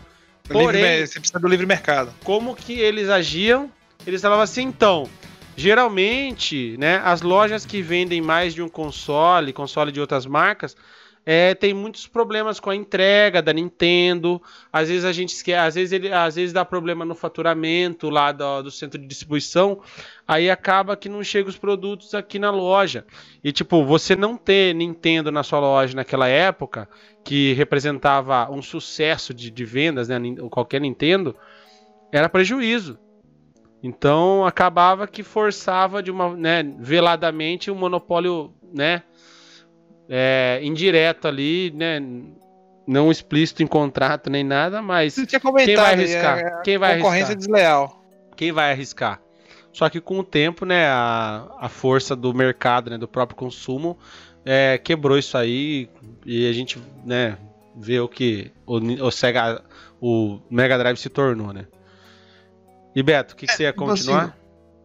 [0.49, 2.13] Livre Porém, mer- você precisa do livre mercado.
[2.23, 3.71] como que eles agiam?
[4.05, 5.09] Eles falavam assim, então,
[5.55, 10.75] geralmente, né, as lojas que vendem mais de um console, console de outras marcas,
[11.25, 14.41] é, tem muitos problemas com a entrega da Nintendo.
[14.71, 18.31] Às vezes a gente esquece, às vezes ele, às vezes dá problema no faturamento lá
[18.31, 19.79] do, do centro de distribuição.
[20.27, 23.05] Aí acaba que não chega os produtos aqui na loja.
[23.43, 26.89] E tipo, você não ter Nintendo na sua loja naquela época,
[27.23, 30.17] que representava um sucesso de, de vendas, né,
[30.49, 31.35] qualquer Nintendo,
[32.11, 32.97] era prejuízo.
[33.83, 39.03] Então acabava que forçava de uma, né, veladamente um monopólio, né,
[40.09, 42.01] é, indireto ali, né,
[42.87, 46.39] não explícito em contrato nem nada, mas quem vai aí, arriscar?
[46.39, 47.37] é- Quem vai concorrência arriscar?
[47.37, 48.03] desleal.
[48.35, 49.21] Quem vai arriscar?
[49.71, 53.97] Só que com o tempo, né, a, a força do mercado, né, do próprio consumo,
[54.43, 55.87] é, quebrou isso aí
[56.25, 57.37] e a gente, né,
[57.77, 59.61] vê o que o, o Sega,
[60.01, 61.65] o Mega Drive se tornou, né?
[62.95, 64.23] E Beto, o que, que você ia tipo continuar?
[64.23, 64.33] assim,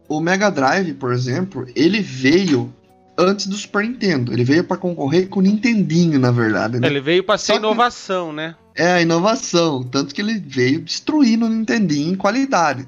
[0.07, 2.71] O Mega Drive, por exemplo, ele veio
[3.17, 4.31] antes do Super Nintendo.
[4.33, 6.79] Ele veio pra concorrer com o Nintendinho, na verdade.
[6.79, 6.87] Né?
[6.87, 8.55] Ele veio para ser Só que- inovação, né?
[8.75, 9.83] É a inovação.
[9.83, 12.87] Tanto que ele veio destruindo o Nintendinho em qualidade.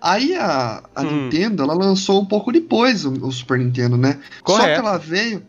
[0.00, 1.24] Aí a, a Hum.
[1.24, 4.18] Nintendo, ela lançou um pouco depois o, o Super Nintendo, né?
[4.44, 4.80] Só que Correto.
[4.80, 5.42] ela veio.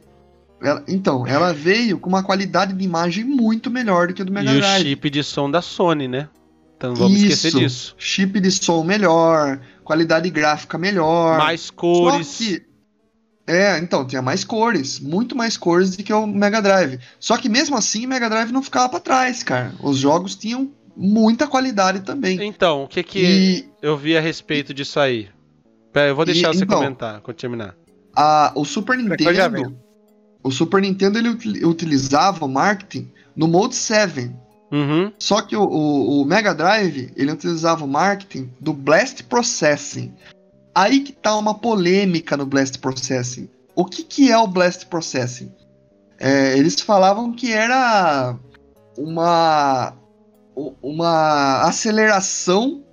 [0.61, 4.31] ela- então, ela veio com uma qualidade de imagem muito melhor do que a do
[4.31, 4.83] Mega E o Drive.
[4.83, 6.29] chip de som da Sony, né?
[6.77, 7.59] Então vamos esquecer Isso.
[7.59, 7.95] disso.
[7.97, 11.37] Chip de som melhor, qualidade gráfica melhor.
[11.39, 12.27] Mais cores.
[12.27, 12.61] Só que.
[13.45, 16.97] É, então, tinha mais cores, muito mais cores do que o Mega Drive.
[17.19, 19.73] Só que mesmo assim, o Mega Drive não ficava pra trás, cara.
[19.81, 22.41] Os jogos tinham muita qualidade também.
[22.41, 25.27] Então, o que que E eu vi a respeito disso aí.
[25.91, 27.75] Pera, eu vou deixar E, você então, comentar, quando terminar.
[28.15, 29.75] A, o Super Nintendo.
[30.41, 34.31] O Super Nintendo ele util- utilizava o marketing no Mode 7.
[34.71, 35.11] Uhum.
[35.19, 40.13] Só que o, o- o Mega Drive ele utilizava o marketing do Blast Processing.
[40.75, 43.49] Aí que tá uma polêmica no Blast Processing.
[43.75, 45.51] O que, que é o Blast Processing?
[46.19, 48.37] É, eles falavam que era
[48.97, 49.93] uma,
[50.81, 52.83] uma aceleração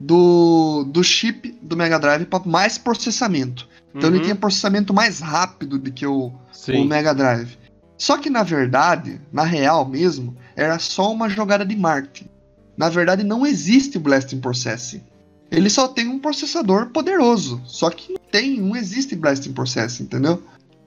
[0.00, 3.68] do, do chip do Mega Drive para mais processamento.
[3.94, 6.32] Então ele uhum, tinha processamento mais rápido do que o,
[6.68, 6.84] o.
[6.84, 7.56] Mega Drive.
[7.96, 12.28] Só que na verdade, na real mesmo, era só uma jogada de marketing.
[12.76, 15.02] Na verdade, não existe o Blasting Processing.
[15.50, 17.60] Ele só tem um processador poderoso.
[17.64, 20.42] Só que não tem, não existe Blasting Processing, entendeu?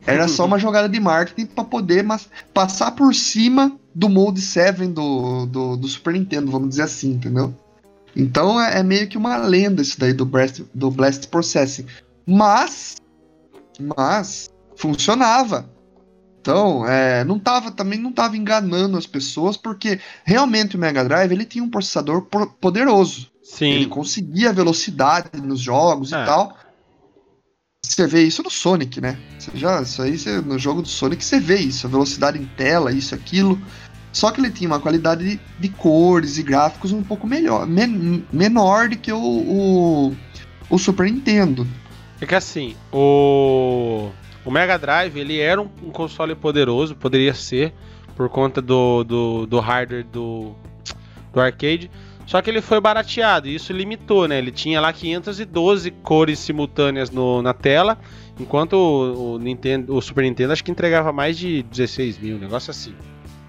[0.06, 4.88] Era só uma jogada de marketing para poder mas, passar por cima do Mode 7
[4.88, 7.54] do, do, do Super Nintendo, vamos dizer assim, entendeu?
[8.16, 11.86] Então é, é meio que uma lenda isso daí do Blast, do Blast Processing.
[12.26, 12.98] Mas,
[13.80, 15.70] mas funcionava.
[16.42, 21.32] Então, é, não tava, também não tava enganando as pessoas, porque realmente o Mega Drive
[21.32, 22.48] ele tinha um processador po-
[23.56, 23.76] poderoso.
[23.76, 23.90] Ele Sim.
[23.90, 26.22] conseguia velocidade nos jogos É.
[26.22, 26.58] e tal.
[27.86, 29.18] Você vê isso no Sonic, né?
[29.40, 32.46] Você já, isso aí você- no jogo do Sonic você vê isso, a velocidade em
[32.46, 33.60] tela, isso, aquilo.
[34.12, 38.26] Só que ele tinha uma qualidade de, de cores e gráficos um pouco melhor, men-
[38.32, 40.16] menor do que o, o,
[40.70, 41.66] o Super Nintendo.
[42.20, 44.10] É que assim, o,
[44.44, 47.74] o Mega Drive ele era um, um console poderoso, poderia ser,
[48.16, 50.56] por conta do, do, do hardware do,
[51.32, 51.90] do arcade.
[52.28, 54.38] Só que ele foi barateado e isso limitou, né?
[54.38, 57.98] Ele tinha lá 512 cores simultâneas no, na tela,
[58.38, 62.40] enquanto o, o Nintendo, o Super Nintendo acho que entregava mais de 16 mil, um
[62.40, 62.94] negócio assim.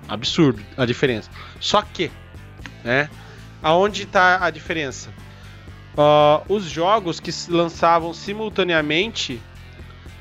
[0.08, 1.28] Absurdo a diferença.
[1.58, 2.08] Só que,
[2.84, 3.10] né?
[3.60, 5.10] Aonde tá a diferença?
[5.96, 9.42] Ó, os jogos que se lançavam simultaneamente,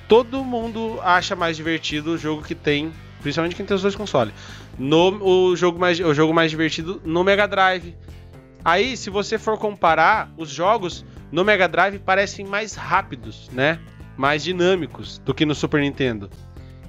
[0.07, 4.33] todo mundo acha mais divertido o jogo que tem, principalmente quem tem os dois consoles.
[4.79, 7.95] No, o, jogo mais, o jogo mais divertido no Mega Drive.
[8.63, 13.79] Aí, se você for comparar, os jogos no Mega Drive parecem mais rápidos, né?
[14.17, 16.29] Mais dinâmicos do que no Super Nintendo.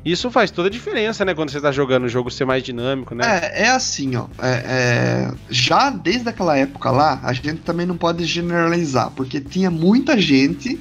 [0.05, 1.35] Isso faz toda a diferença, né?
[1.35, 3.25] Quando você tá jogando o jogo ser mais dinâmico, né?
[3.53, 4.27] É, é assim, ó.
[4.41, 9.71] é- é, já desde aquela época lá, a gente também não pode generalizar, porque tinha
[9.71, 10.81] muita gente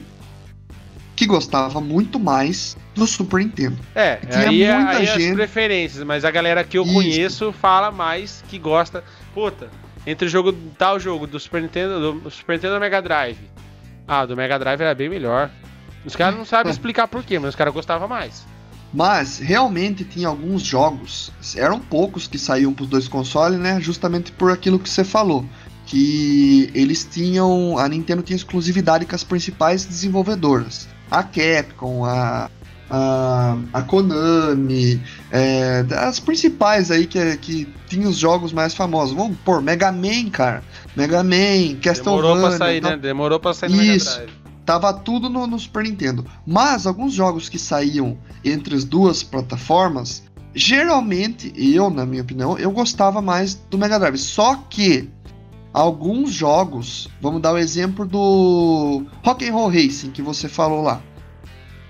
[1.15, 3.77] que gostava muito mais do Super Nintendo.
[3.95, 6.83] É, Tinha aí, é- muita aí é as gente- preferências, mas a galera que eu
[6.83, 6.93] Isso.
[6.93, 9.03] conheço fala mais que gosta.
[9.33, 9.69] Puta,
[10.07, 13.37] entre o jogo tal jogo do Super Nintendo, do Super Nintendo e do Mega Drive.
[14.07, 15.51] Ah, do Mega Drive era bem melhor.
[16.05, 18.45] Os caras não sabem explicar por quê, mas os caras gostavam mais.
[18.93, 23.81] Mas realmente tinha alguns jogos, eram poucos que saíam para os dois consoles, né?
[23.81, 25.45] Justamente por aquilo que você falou.
[25.85, 27.77] Que eles tinham.
[27.77, 30.87] A Nintendo tinha exclusividade com as principais desenvolvedoras.
[31.11, 32.49] A Capcom, a.
[32.89, 35.01] A, a Konami,
[35.31, 39.15] é, as principais aí que, que tinham os jogos mais famosos.
[39.15, 40.63] Vamos pôr Mega Man, cara.
[40.95, 42.21] Mega Man, Castlevania.
[42.21, 42.91] Demorou pra sair, tal.
[42.91, 42.97] né?
[42.97, 44.15] Demorou pra sair no Mega Isso.
[44.15, 44.31] Drive.
[44.65, 46.25] Tava tudo no, no Super Nintendo.
[46.45, 50.23] Mas alguns jogos que saíam entre as duas plataformas,
[50.53, 54.17] geralmente, eu, na minha opinião, eu gostava mais do Mega Drive.
[54.17, 55.09] Só que
[55.73, 61.01] alguns jogos, vamos dar o exemplo do Rock and Roll Racing que você falou lá.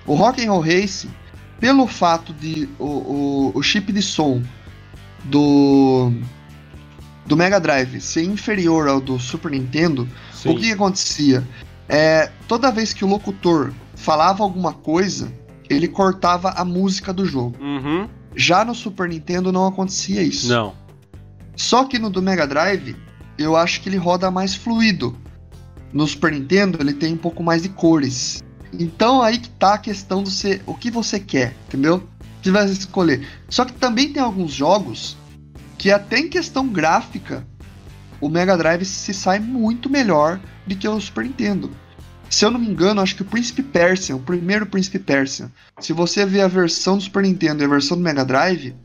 [0.07, 1.11] O Rock and Roll Racing,
[1.59, 4.41] pelo fato de o, o, o chip de som
[5.25, 6.11] do
[7.25, 10.49] do Mega Drive ser inferior ao do Super Nintendo, Sim.
[10.49, 11.45] o que, que acontecia?
[11.89, 15.31] É, toda vez que o locutor falava alguma coisa,
[15.69, 17.57] ele cortava a música do jogo.
[17.61, 18.07] Uhum.
[18.35, 20.47] Já no Super Nintendo não acontecia isso.
[20.47, 20.73] Não.
[21.55, 22.95] Só que no do Mega Drive,
[23.37, 25.17] eu acho que ele roda mais fluido.
[25.91, 28.43] No Super Nintendo, ele tem um pouco mais de cores.
[28.73, 32.07] Então aí que tá a questão do você, o que você quer, entendeu?
[32.41, 33.27] Você vai escolher.
[33.49, 35.17] Só que também tem alguns jogos
[35.77, 37.45] que até em questão gráfica,
[38.19, 41.71] o Mega Drive se sai muito melhor do que o Super Nintendo.
[42.29, 45.93] Se eu não me engano, acho que o Príncipe Persian, o primeiro Príncipe Persian, se
[45.93, 48.75] você ver a versão do Super Nintendo e a versão do Mega Drive,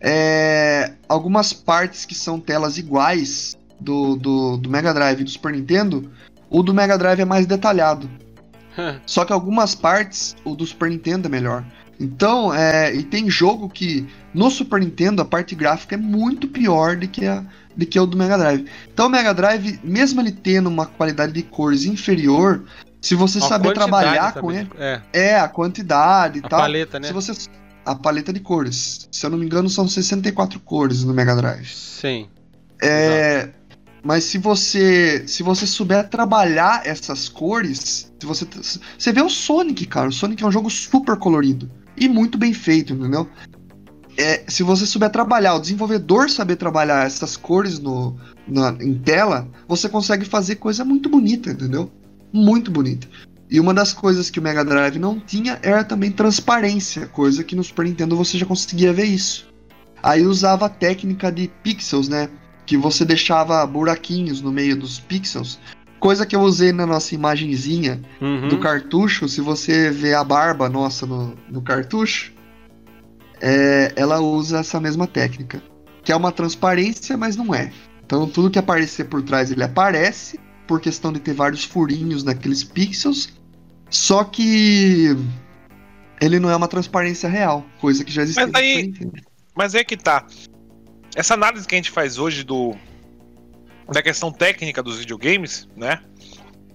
[0.00, 5.52] é, algumas partes que são telas iguais do, do, do Mega Drive e do Super
[5.52, 6.10] Nintendo,
[6.50, 8.10] o do Mega Drive é mais detalhado.
[9.06, 11.64] Só que algumas partes, o do Super Nintendo é melhor.
[11.98, 16.96] Então, é, e tem jogo que no Super Nintendo a parte gráfica é muito pior
[16.96, 17.44] do que, a,
[17.76, 18.66] do que o do Mega Drive.
[18.92, 22.64] Então, o Mega Drive, mesmo ele tendo uma qualidade de cores inferior,
[23.00, 26.60] se você A saber trabalhar com ele, É, é a quantidade e a tal.
[26.60, 27.08] paleta, né?
[27.08, 27.32] Se você
[27.84, 31.68] a paleta de cores, se eu não me engano, são 64 cores no Mega Drive.
[31.68, 32.28] Sim.
[32.82, 33.50] É,
[34.04, 38.46] Mas se você se você souber trabalhar essas cores, se você
[38.98, 42.52] você vê o Sonic, cara, o Sonic é um jogo super colorido e muito bem
[42.52, 43.26] feito, entendeu?
[44.16, 48.16] É, se você souber trabalhar, o desenvolvedor saber trabalhar essas cores no,
[48.46, 51.90] na, em tela, você consegue fazer coisa muito bonita, entendeu?
[52.32, 53.08] Muito bonita.
[53.50, 57.56] E uma das coisas que o Mega Drive não tinha era também transparência, coisa que
[57.56, 59.48] no Super Nintendo você já conseguia ver isso.
[60.02, 62.28] Aí usava a técnica de pixels, né?
[62.66, 65.58] Que você deixava buraquinhos no meio dos pixels.
[66.00, 68.48] Coisa que eu usei na nossa imagenzinha Uhum.
[68.48, 69.28] do cartucho.
[69.28, 72.32] Se você vê a barba nossa no, no cartucho,
[73.40, 75.62] é, ela usa essa mesma técnica.
[76.02, 77.72] Que é uma transparência, mas não é.
[78.04, 82.62] Então tudo que aparecer por trás ele aparece, por questão de ter vários furinhos naqueles
[82.62, 83.32] pixels.
[83.88, 85.16] Só que
[86.20, 88.46] ele não é uma transparência real, coisa que já existia.
[88.46, 88.92] Mas aí-.
[89.56, 90.26] Mas é que tá.
[91.14, 92.74] Essa análise que a gente faz hoje do
[93.92, 96.00] da questão técnica dos videogames, né?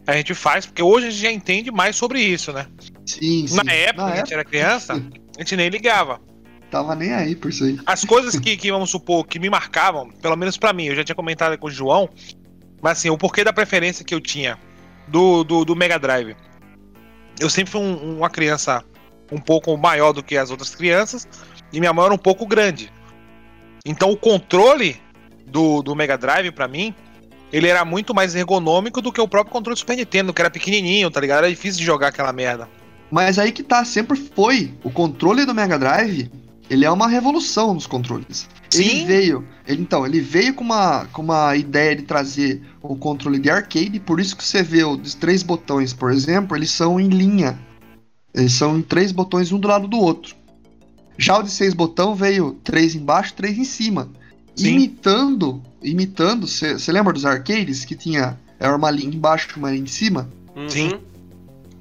[0.06, 2.68] A gente faz porque hoje a gente já entende mais sobre isso, né?
[3.06, 3.56] Sim, sim.
[3.56, 6.22] Na época, que a gente era criança, a gente nem ligava.
[6.70, 7.80] Tava nem aí por isso aí.
[7.86, 11.03] As coisas que, que, vamos supor, que me marcavam, pelo menos pra mim, eu já
[11.03, 12.07] tinha comentado com o João,
[12.82, 14.57] mas assim, o porquê da preferência que eu tinha
[15.07, 16.36] do, do, do Mega Drive.
[17.40, 18.84] Eu sempre fui um- uma criança
[19.32, 21.28] um pouco maior do que as outras crianças,
[21.74, 22.91] e minha mão era um pouco grande.
[23.85, 24.97] Então o controle
[25.47, 26.93] do, do Mega Drive, pra mim,
[27.51, 30.49] ele era muito mais ergonômico do que o próprio controle do Super Nintendo, que era
[30.49, 31.39] pequenininho, tá ligado?
[31.39, 32.68] Era difícil de jogar aquela merda.
[33.11, 34.72] Mas aí que tá, sempre foi.
[34.84, 36.30] O controle do Mega Drive,
[36.69, 38.47] ele é uma revolução nos controles.
[38.72, 39.06] Ele Sim.
[39.07, 43.49] veio, ele- então, ele veio com uma, com uma ideia de trazer o controle de
[43.49, 47.57] arcade, por isso que você vê os três botões, por exemplo, eles são em linha.
[48.31, 50.35] Eles são em três botões um do lado do outro.
[51.19, 54.09] Já o de seis botão veio três embaixo, três em cima.
[54.55, 54.69] Sim.
[54.75, 59.83] Imitando, imitando, você lembra dos arcades que tinha era uma linha embaixo e uma linha
[59.83, 60.29] em cima?
[60.55, 60.67] Uhum.
[60.69, 60.91] Sim.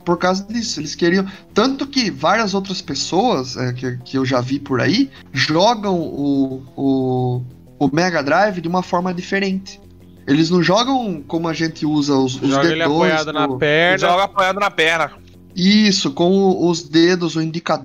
[0.05, 0.81] por causa disso.
[0.81, 1.27] Eles queriam.
[1.53, 6.63] Tanto que várias outras pessoas é, que, que eu já vi por aí jogam o,
[6.77, 7.43] o,
[7.79, 9.79] o Mega Drive de uma forma diferente.
[10.27, 12.83] Eles não jogam como a gente usa os, os Joga dedões.
[13.13, 13.99] apoiado na o- Ele perna.
[13.99, 15.11] joga apoiado na perna.
[15.55, 17.85] Isso, com o- os dedos, o indicador.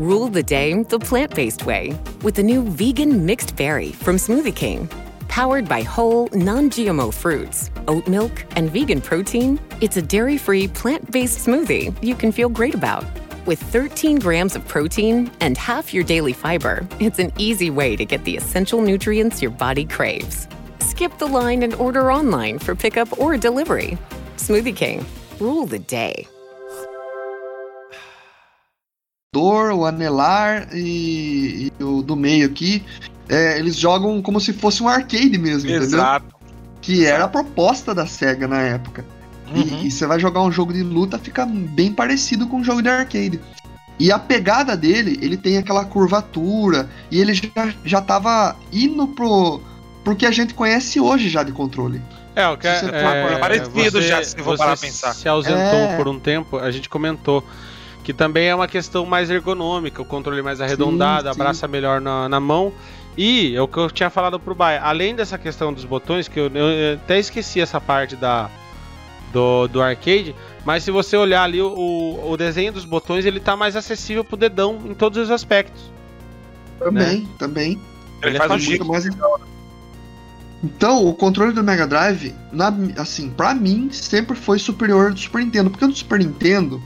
[0.00, 4.54] Rule the day the plant based way with the new vegan mixed berry from Smoothie
[4.54, 4.88] King.
[5.28, 10.66] Powered by whole, non GMO fruits, oat milk, and vegan protein, it's a dairy free,
[10.66, 13.04] plant based smoothie you can feel great about.
[13.46, 18.04] With 13 grams of protein and half your daily fiber, it's an easy way to
[18.04, 20.48] get the essential nutrients your body craves.
[20.80, 23.96] Skip the line and order online for pickup or delivery.
[24.38, 25.06] Smoothie King,
[25.38, 26.26] rule the day.
[29.42, 32.82] O anelar e, e o do meio aqui.
[33.28, 35.82] é, eles jogam como se fosse um arcade mesmo, entendeu?
[35.82, 36.26] Exato.
[36.80, 39.04] Que era a proposta da SEGA na época.
[39.54, 39.80] E- Uhum.
[39.84, 42.88] E, você vai jogar um jogo de luta, fica bem parecido com um jogo de
[42.88, 43.38] arcade.
[43.98, 49.60] E a pegada dele, ele tem aquela curvatura, e ele já, já tava indo pro,
[50.02, 52.02] pro que a gente conhece hoje já de controle.
[52.34, 55.14] É, o que for é, agora- Parecido você- já, se for você parar pensar.
[55.14, 55.96] se ausentou É.
[55.96, 57.44] por um tempo, a gente comentou
[58.04, 61.30] que também é uma questão mais ergonômica, o controle mais arredondado, sim.
[61.30, 62.72] abraça melhor na, na mão.
[63.16, 66.38] E é o que eu tinha falado pro Baia, além dessa questão dos botões, que
[66.38, 68.50] eu, eu- até esqueci essa parte da
[69.32, 70.32] do, do arcade,
[70.64, 74.22] mas se você olhar ali o, o- o desenho dos botões, ele tá mais acessível
[74.24, 75.90] pro dedão em todos os aspectos.
[76.78, 77.80] Também, também.
[78.22, 79.08] Ele Ele faz é um muito mais...
[80.62, 85.18] Então, o controle do Mega Drive, na, assim, pra mim, sempre foi superior ao do
[85.20, 85.68] Super Nintendo.
[85.70, 86.80] Porque o do Super Nintendo,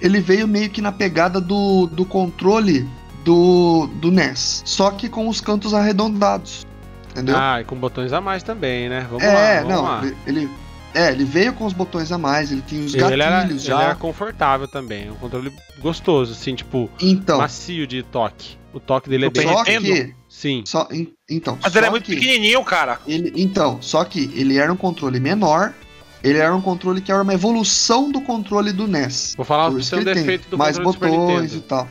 [0.00, 2.88] ele veio meio que na pegada do, do controle
[3.24, 4.62] do, do NES.
[4.64, 6.66] Só que com os cantos arredondados.
[7.10, 7.36] Entendeu?
[7.36, 9.06] Ah, e com botões a mais também, né?
[9.10, 10.02] Vamos é, lá, vamos não, lá.
[10.26, 10.48] ele-.
[10.92, 13.68] É, ele veio com os botões a mais, ele tinha os Ele era, gatilhos ele
[13.76, 13.80] já.
[13.82, 18.58] era confortável também, um controle gostoso, assim, tipo, Então, macio de toque.
[18.72, 19.46] O toque dele é bem.
[19.46, 20.14] só que.
[20.28, 20.62] Sim.
[20.66, 20.88] Só,
[21.28, 22.98] então, Mas ele é muito que- pequenininho, cara.
[23.06, 25.74] Ele, então, só que ele era um controle menor,
[26.22, 29.34] ele era um controle que era uma evolução do controle do NES.
[29.36, 31.88] Vou falar que um ele tem defeito do mais botões e tal.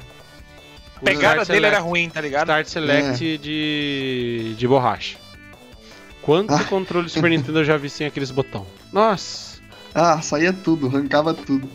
[0.98, 2.48] A pegada Start dele era ruim, tá ligado?
[2.50, 3.38] Start Select É.
[3.38, 5.18] de, de borracha.
[6.22, 6.64] Quanto Ah.
[6.66, 8.68] controle do Super Nintendo eu já vi sem aqueles botão?
[8.92, 9.60] Nossa.
[9.96, 11.70] Ah, saía tudo, arrancava tudo.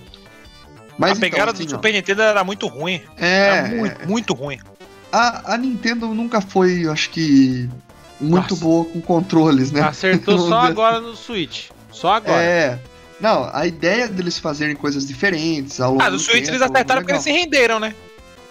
[0.97, 3.01] Mas a pegada então, assim, do ó, Super Nintendo era muito ruim.
[3.17, 4.59] É, Era muito, muito ruim.
[5.11, 7.69] a, a Nintendo nunca foi, acho que,
[8.21, 8.65] muito Nossa.
[8.65, 9.81] boa com controles, né?
[9.81, 11.71] Acertou só agora no Switch.
[11.95, 12.43] Só agora.
[12.43, 12.79] É.
[13.21, 17.01] Não, a ideia deles fazerem coisas diferentes ao longo Ah, do Switch tempo, eles acertaram
[17.01, 17.95] porque eles se renderam, né?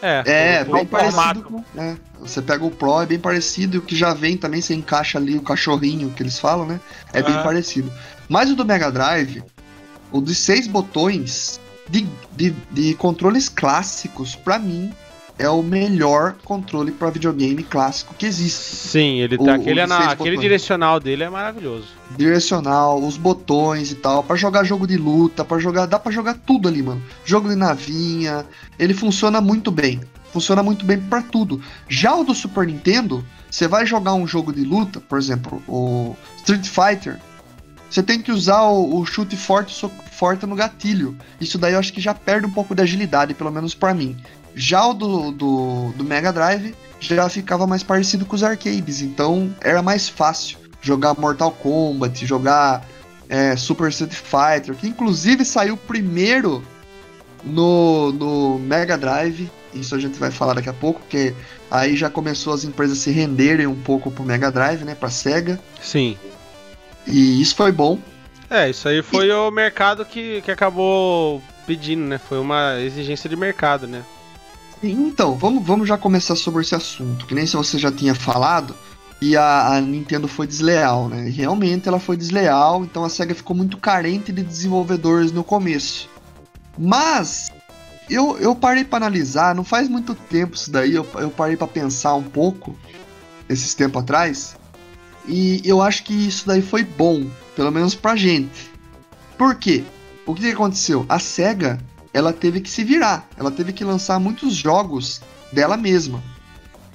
[0.02, 1.64] É, É, bem parecido com.
[1.78, 4.74] É, você pega o Pro, é bem parecido, e o que já vem também, você
[4.74, 6.80] encaixa ali o cachorrinho que eles falam, né?
[7.14, 7.44] É bem Aham.
[7.44, 7.92] parecido.
[8.28, 9.44] Mas o do Mega Drive,
[10.12, 11.60] o de seis botões
[11.90, 14.92] de, de, de controles clássicos, pra mim,
[15.40, 18.54] é o melhor controle pra videogame clássico que existe.
[18.60, 19.52] Sim, ele O- tá.
[19.52, 21.88] o aquele, na- seis aquele direcional dele é maravilhoso.
[22.16, 26.36] direcional, os botões e tal, pra jogar jogo de luta, para jogar, dá pra jogar
[26.46, 27.02] tudo ali, mano.
[27.26, 28.46] Jogo de navinha,
[28.78, 30.00] ele funciona muito bem.
[30.32, 31.62] Funciona muito bem pra tudo.
[31.88, 36.16] Já o do Super Nintendo, você vai jogar um jogo de luta, por exemplo, o
[36.38, 37.20] Street Fighter,
[37.90, 41.16] você tem que usar o, o chute forte, so- forte no gatilho.
[41.40, 44.16] Isso daí eu acho que já perde um pouco de agilidade, pelo menos pra mim.
[44.56, 49.54] Já o do, do, do Mega Drive já ficava mais parecido com os arcades, então
[49.62, 52.86] era mais fácil jogar Mortal Kombat, jogar
[53.28, 56.64] é, Super Street Fighter, que inclusive saiu primeiro
[57.44, 59.50] no, no Mega Drive.
[59.74, 61.34] Isso a gente vai falar daqui a pouco, porque
[61.72, 65.60] aí já começou as empresas se renderem um pouco pro Mega Drive, né, pra Sega.
[65.82, 66.18] Sim.
[67.08, 68.00] E isso foi bom.
[68.50, 72.20] É, isso aí foi o mercado que, que acabou pedindo, né?
[72.20, 74.04] Foi uma exigência de mercado, né?
[74.84, 78.76] Então, vamos, vamos já começar sobre esse assunto, que nem se você já tinha falado,
[79.22, 81.30] e a, a Nintendo foi desleal, né?
[81.30, 86.10] Realmente ela foi desleal, então a SEGA ficou muito carente de desenvolvedores no começo.
[86.78, 87.50] Mas
[88.10, 91.68] eu, eu parei para analisar, não faz muito tempo isso daí, eu, eu parei para
[91.68, 92.78] pensar um pouco,
[93.48, 94.58] esses tempos atrás,
[95.26, 98.70] e eu acho que isso daí foi bom, pelo menos pra gente.
[99.38, 99.86] Por quê?
[100.26, 101.06] O que aconteceu?
[101.08, 101.80] A SEGA
[102.14, 105.22] ela teve que se virar, ela teve que lançar muitos jogos
[105.52, 106.24] dela mesma.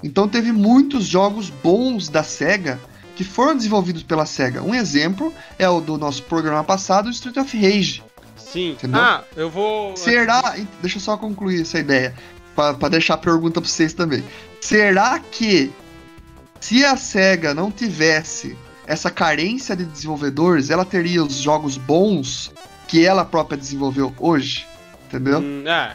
[0.02, 2.80] Então teve muitos jogos bons da SEGA
[3.16, 4.62] que foram desenvolvidos pela SEGA.
[4.62, 8.04] Um exemplo é o do nosso programa passado, Street of Rage.
[8.36, 8.70] Sim.
[8.70, 9.00] Entendeu?
[9.00, 9.96] Ah, eu vou.
[9.96, 10.54] Será?
[10.80, 12.14] Deixa eu só concluir essa ideia,
[12.54, 14.22] para deixar a pergunta para vocês também.
[14.60, 15.72] Será que
[16.60, 22.52] se a SEGA não tivesse essa carência de desenvolvedores, ela teria os jogos bons
[22.86, 24.67] que ela própria desenvolveu hoje?
[25.08, 25.38] Entendeu?
[25.38, 25.94] Hum, é.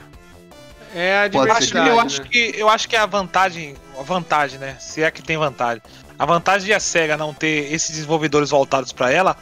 [0.95, 1.89] É a Eu acho, que, diversidade.
[1.89, 2.01] eu, né?
[2.01, 4.75] acho que, eu acho que a vantagem, a vantagem, né?
[4.79, 5.81] Se é que tem vantagem.
[6.17, 9.35] A vantagem de a SEGA não ter esses desenvolvedores voltados pra ela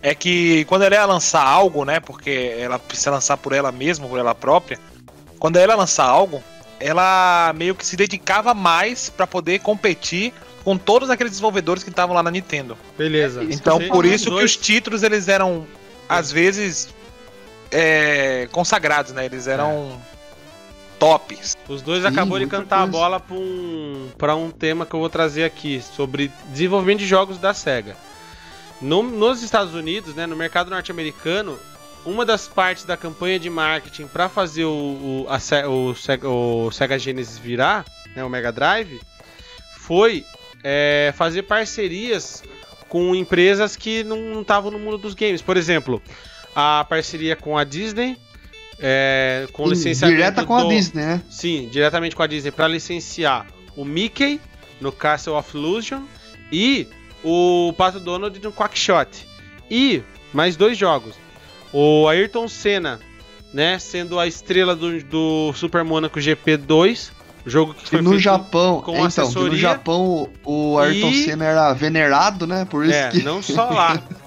[0.00, 1.98] é que quando ela ia lançar algo, né?
[1.98, 4.78] Porque ela precisa lançar por ela mesma, por ela própria.
[5.38, 6.42] Quando ela ia lançar algo,
[6.78, 10.32] ela meio que se dedicava mais pra poder competir
[10.64, 12.78] com todos aqueles desenvolvedores que estavam lá na Nintendo.
[12.96, 13.42] Beleza.
[13.44, 15.66] Então, por isso que os títulos eles eram
[16.08, 16.88] às vezes
[17.72, 19.24] é, consagrados, né?
[19.24, 20.00] Eles eram
[20.98, 21.56] tops.
[21.68, 22.92] Os dois Sim, acabou de cantar a coisa.
[22.92, 27.38] bola pra um, pra um tema que eu vou trazer aqui, sobre desenvolvimento de jogos
[27.38, 27.96] da SEGA.
[28.80, 31.58] No- nos Estados Unidos, né, no mercado norte-americano,
[32.04, 35.38] uma das partes da campanha de marketing para fazer o, o, a
[35.68, 37.84] o Sega, o Sega Genesis virar,
[38.14, 39.00] né, o Mega Drive,
[39.78, 40.24] foi
[40.64, 42.42] é, fazer parcerias
[42.88, 45.40] com empresas que não estavam no mundo dos games.
[45.42, 46.02] Por exemplo,
[46.54, 48.16] a parceria com a Disney,
[48.78, 51.22] é, com licenciamento direta com a do- Disney, né?
[51.30, 53.46] Sim, diretamente com a Disney para licenciar
[53.76, 54.40] o Mickey
[54.80, 56.02] no Castle of Illusion
[56.50, 56.86] e
[57.24, 59.26] o Pato Donald no Quackshot.
[59.70, 60.02] E
[60.32, 61.14] mais dois jogos.
[61.72, 63.00] O Ayrton Senna,
[63.54, 67.10] né, sendo a estrela do, do Super Monaco GP2,
[67.46, 69.58] jogo que foi no feito Japão, com então, que no assessoria.
[69.58, 72.66] Japão o o Ayrton E- Senna era venerado, né?
[72.68, 74.02] Por isso É, que não só lá.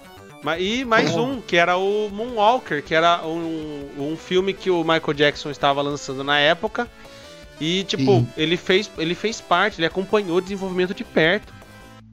[0.60, 1.34] E mais Bom.
[1.34, 5.82] um, que era o Moonwalker, que era um, um filme que o Michael Jackson estava
[5.82, 6.88] lançando na época.
[7.60, 8.28] E, tipo, Sim.
[8.38, 11.54] ele fez, ele fez parte, ele acompanhou o desenvolvimento de perto.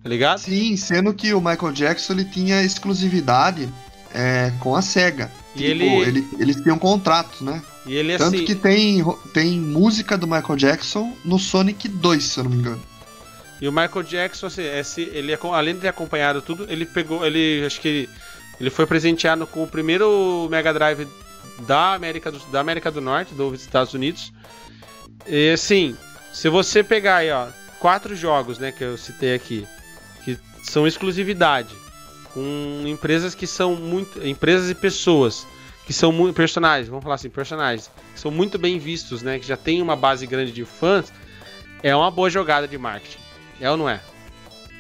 [0.02, 0.38] Tá ligado?
[0.38, 3.68] Sim, sendo que o Michael Jackson ele tinha exclusividade
[4.14, 5.30] é, com a SEGA.
[5.54, 7.62] E Tipo, ele- ele- eles tinham contratos, né?
[7.86, 8.44] E ele, Tanto assim.
[8.44, 9.04] que tem,
[9.34, 12.82] tem música do Michael Jackson no Sonic 2, se eu não me engano.
[13.62, 17.24] E o Michael Jackson, assim, esse, ele, acom- além de ter acompanhado tudo, ele pegou.
[17.24, 17.64] Ele.
[17.64, 18.10] Acho que ele,
[18.60, 21.06] ele foi presenteado com o primeiro Mega Drive
[21.60, 24.32] da América do, da América do Norte, dos Estados Unidos.
[25.28, 25.96] E assim,
[26.32, 27.46] se você pegar aí, ó,
[27.78, 29.64] quatro jogos, né, que eu citei aqui,
[30.24, 31.72] que são exclusividade,
[32.34, 34.26] com empresas que são muito.
[34.26, 35.46] Empresas e pessoas
[35.86, 36.34] que são muito.
[36.34, 39.38] Personagens, vamos falar assim, personagens, que são muito bem vistos, né?
[39.38, 41.12] Que já tem uma base grande de fãs,
[41.80, 43.21] é uma boa jogada de marketing.
[43.62, 43.94] É ou não é?
[43.94, 43.98] E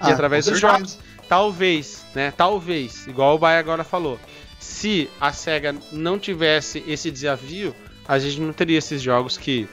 [0.00, 0.98] Ah, através com dos jogos.
[1.28, 2.32] talvez, né?
[2.36, 4.18] Talvez, igual o Baia agora falou.
[4.58, 7.74] Se a SEGA não tivesse esse desafio,
[8.06, 9.68] a gente não teria esses jogos que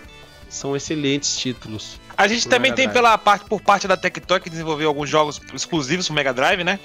[0.47, 1.99] são excelentes títulos.
[2.15, 6.05] A gente também tem pela parte por parte da Tectoy que desenvolveu alguns jogos exclusivos
[6.07, 6.79] pro Mega Drive, né?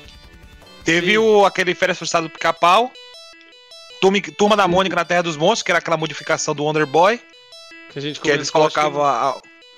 [0.85, 1.19] Teve Sim.
[1.19, 2.91] o, aquele Férias Frustrado do Pica-Pau,
[4.01, 7.21] Turma, Turma da Mônica na Terra dos Monstros, que era aquela modificação do Wonder Boy,
[7.91, 9.03] Que a gente que eles colocavam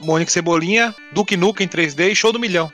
[0.01, 2.73] Mônica Cebolinha, Duke Nukem em 3D e Show do Milhão.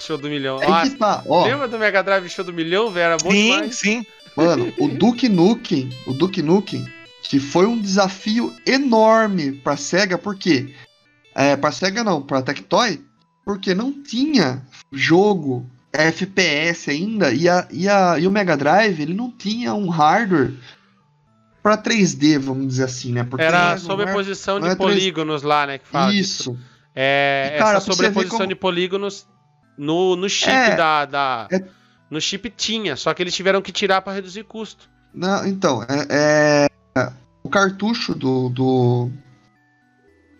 [0.00, 0.58] Show do milhão.
[0.60, 1.44] Nossa, que tá, ó.
[1.44, 3.04] lembra do Mega Drive Show do milhão, velho?
[3.04, 3.76] Era bom sim, demais.
[3.76, 4.06] sim.
[4.34, 6.86] Mano, o Duke Nukem, o Duke Nukem,
[7.22, 10.72] que foi um desafio enorme pra SEGA, por quê?
[11.34, 13.00] É, pra SEGA não, pra Tectoy,
[13.44, 19.14] porque não tinha jogo FPS ainda, e, a, e, a, e o Mega Drive, ele
[19.14, 20.52] não tinha um hardware
[21.62, 23.24] pra 3D, vamos dizer assim, né?
[23.24, 25.78] Porque Era sobreposição não de é polígonos lá, né?
[25.78, 26.12] Que fala.
[26.14, 26.56] Isso.
[26.94, 29.26] É, E, cara, essa sobreposição como- de polígonos
[29.78, 31.04] no, no chip É, da.
[31.04, 31.64] da é-
[32.10, 34.88] No chip tinha, só que eles tiveram que tirar pra reduzir custo.
[35.14, 36.66] Não, então, é,
[36.96, 37.12] é-
[37.42, 39.10] o cartucho do, do,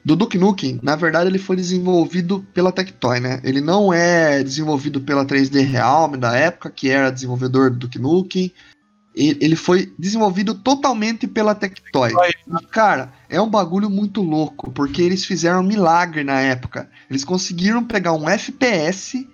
[0.04, 3.40] do Duke Nukem, na verdade, ele foi desenvolvido pela Tectoy, né?
[3.44, 8.52] Ele não é desenvolvido pela 3D Realm da época, que era desenvolvedor do Duke Nukem.
[9.20, 12.12] Ele foi desenvolvido totalmente pela Tectoy.
[12.48, 16.88] E, cara, é um bagulho muito louco, porque eles fizeram um milagre na época.
[17.08, 19.28] Eles conseguiram pegar um FPS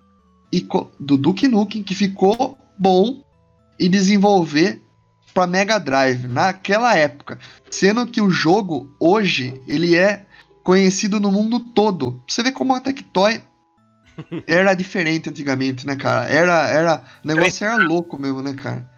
[0.52, 0.66] e
[0.98, 3.22] do Duke Nukem que ficou bom
[3.78, 4.82] e desenvolver
[5.32, 7.38] para Mega Drive naquela época,
[7.70, 10.24] sendo que o jogo hoje ele é
[10.64, 12.22] conhecido no mundo todo.
[12.26, 13.40] Você vê como a Tectoy
[14.48, 16.26] era diferente antigamente, né, cara?
[16.28, 18.95] Era, era, o negócio era louco mesmo, né, cara?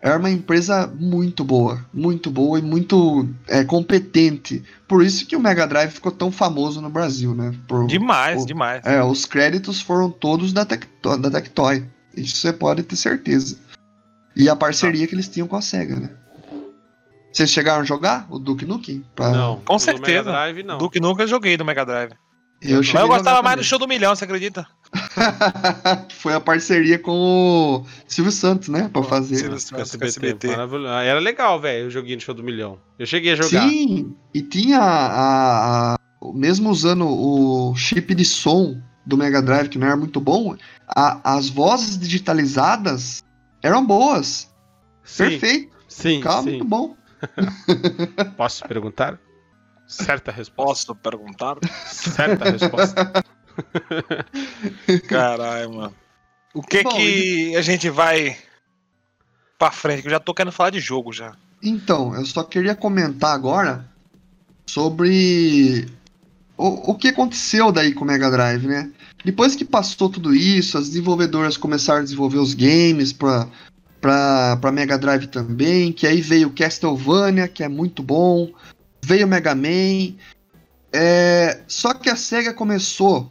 [0.00, 4.62] Era uma empresa muito boa, muito boa e muito é, competente.
[4.86, 7.52] Por isso que o Mega Drive ficou tão famoso no Brasil, né?
[7.66, 8.86] Por, Demais, o- demais.
[8.86, 11.84] é, os créditos foram todos da Tectoy, da Tectoy.
[12.16, 13.58] Isso você pode ter certeza.
[14.36, 16.10] E a parceria que eles tinham com a SEGA, né?
[17.32, 19.04] Vocês chegaram a jogar o Duke Nukem?
[19.16, 19.60] Pra- Não.
[19.60, 20.30] com no certeza.
[20.30, 20.78] Mega Drive, não.
[20.78, 22.12] Duke nunca joguei do Mega Drive.
[22.62, 23.64] Eu, Mas cheguei eu gostava mais do também.
[23.64, 24.66] Show do Milhão, você acredita?
[26.10, 28.88] Foi a parceria com o Silvio Santos, né?
[28.92, 29.36] Pra fazer.
[29.36, 30.48] Silvio Santos, SBT.
[30.48, 30.88] maravilhoso.
[30.88, 32.78] Ah, Era legal, velho, o joguinho de show do milhão.
[32.98, 33.68] Eu cheguei a jogar.
[33.68, 35.96] Sim, e tinha a, a-
[36.34, 40.54] mesmo usando o chip de som do Mega Drive, que não era muito bom,
[40.88, 43.22] a- as vozes digitalizadas
[43.62, 44.50] eram boas.
[45.04, 46.50] Sim, Perfeito, sim, ficava sim.
[46.50, 46.96] muito bom.
[48.36, 49.18] Posso perguntar?
[49.86, 50.92] Certa resposta.
[50.92, 51.56] Posso perguntar?
[51.86, 53.10] Certa resposta.
[55.08, 55.94] Caralho, mano.
[56.54, 58.36] O que Bom, que a gente vai
[59.58, 60.02] pra frente?
[60.02, 61.36] Que eu já tô querendo falar de jogo já.
[61.62, 63.86] Então, eu só queria comentar agora
[64.66, 65.86] sobre
[66.56, 68.90] o, o que aconteceu daí com o Mega Drive, né?
[69.24, 73.48] Depois que passou tudo isso, as desenvolvedoras começaram a desenvolver os games pra,
[74.00, 78.52] pra, pra Mega Drive também, que aí veio Castlevania, que é muito bom,
[79.04, 80.14] veio Mega Man,
[80.92, 83.30] é, só que a SEGA começou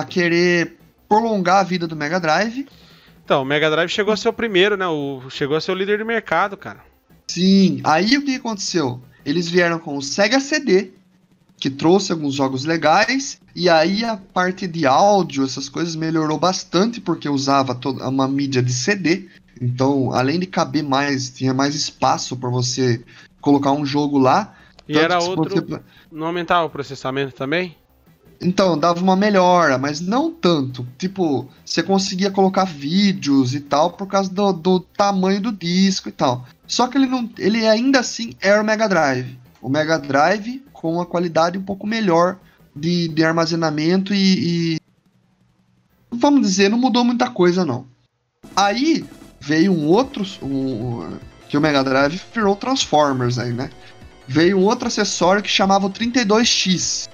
[0.00, 0.76] a querer
[1.08, 2.66] prolongar a vida do Mega Drive,
[3.24, 4.86] Então, o Mega Drive chegou a ser o primeiro, né?
[4.86, 6.80] O, chegou a ser o líder de mercado, cara.
[7.26, 9.00] Sim, aí o que aconteceu?
[9.24, 10.90] Eles vieram com o Sega CD,
[11.56, 17.00] que trouxe alguns jogos legais, e aí a parte de áudio, essas coisas melhorou bastante,
[17.00, 19.26] porque usava toda uma mídia de CD.
[19.58, 23.02] Então, além de caber mais, tinha mais espaço para você
[23.40, 24.54] colocar um jogo lá.
[24.86, 25.48] E era outro.
[25.66, 25.80] você-
[26.12, 27.74] Não aumentava o processamento também?
[28.44, 30.86] Então, dava uma melhora, mas não tanto.
[30.98, 36.12] Tipo, você conseguia colocar vídeos e tal por causa do, do tamanho do disco e
[36.12, 36.46] tal.
[36.66, 37.28] Só que ele não.
[37.38, 39.38] Ele ainda assim era o Mega Drive.
[39.62, 42.36] O Mega Drive com uma qualidade um pouco melhor
[42.76, 44.80] de, de armazenamento e, e-
[46.12, 47.86] Vamos dizer, não mudou muita coisa, não.
[48.54, 49.04] Aí
[49.40, 50.24] veio um outro.
[50.42, 51.16] Um,
[51.48, 53.70] que o Mega Drive virou Transformers aí, né?
[54.28, 57.08] Veio um outro acessório que chamava o 32X.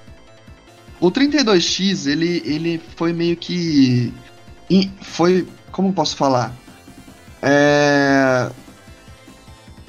[1.01, 4.13] O 32X, ele, ele foi meio que.
[5.03, 5.47] Foi.
[5.73, 6.53] Como posso falar?
[7.43, 8.51] É.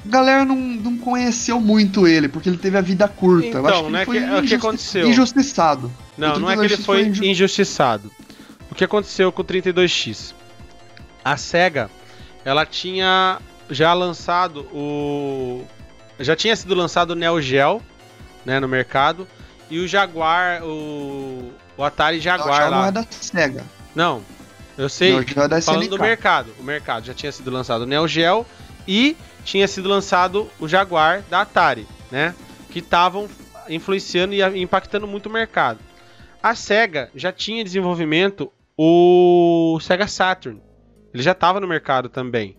[0.04, 3.58] A galera não, não conheceu muito ele, porque ele teve a vida curta.
[3.58, 5.08] Eu acho Então, que né, ele foi que- é o que injusti- aconteceu.
[5.08, 5.92] injustiçado.
[6.18, 8.10] Não, não é que ele 32X foi foi inju- injustiçado.
[8.70, 10.34] O que aconteceu com o 32X?
[11.24, 11.88] A SEGA,
[12.44, 13.38] ela tinha
[13.70, 15.62] já lançado o.
[16.18, 17.80] Já tinha sido lançado o Neo Geo,
[18.44, 19.26] né, no mercado.
[19.72, 21.50] E o Jaguar, o.
[21.78, 22.88] O Atari Não, Jaguar não lá.
[22.88, 23.64] é da SEGA.
[23.94, 24.22] Não,
[24.76, 25.12] eu sei.
[25.12, 25.88] Não, é da Falando SNK.
[25.96, 28.44] do mercado, o mercado já tinha sido lançado o Neo Geo
[28.86, 32.34] e tinha sido lançado o Jaguar da Atari, né?
[32.70, 33.26] Que estavam
[33.66, 35.78] influenciando e impactando muito o mercado.
[36.42, 40.60] A Sega já tinha em desenvolvimento o Sega Saturn,
[41.14, 42.56] Ele já estava no mercado também.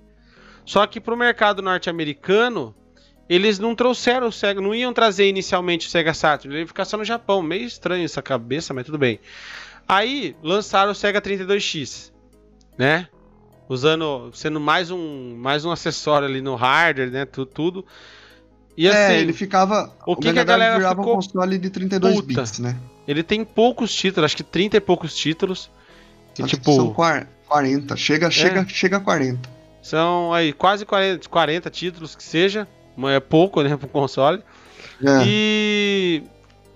[0.66, 2.74] Só que para o mercado norte-americano,
[3.29, 6.85] eles não trouxeram o Sega, não iam trazer inicialmente o Sega Saturn, ele ia ficar
[6.85, 7.41] só no Japão.
[7.41, 9.19] Meio estranho essa cabeça, mas tudo bem.
[9.87, 12.11] Aí lançaram o Sega 32X,
[12.77, 13.07] né?
[13.67, 17.25] Usando, sendo mais um, mais um acessório ali no hardware, né?
[17.25, 17.51] Tudo.
[17.51, 17.85] tudo.
[18.75, 19.95] E assim, é, ele ficava.
[20.05, 22.27] o que, que a galera virava ficou um console de 32 puta?
[22.27, 22.75] bits, né?
[23.07, 25.69] ele tem poucos títulos, acho que 30 e poucos títulos.
[26.33, 27.95] Acho que tipo, são quar- 40.
[27.95, 29.47] Chega, chega, chega a 40.
[29.81, 32.67] são aí quase 40, 40 títulos que seja.
[32.95, 34.41] Mas É pouco, né, pro console.
[35.03, 35.23] É.
[35.25, 36.23] E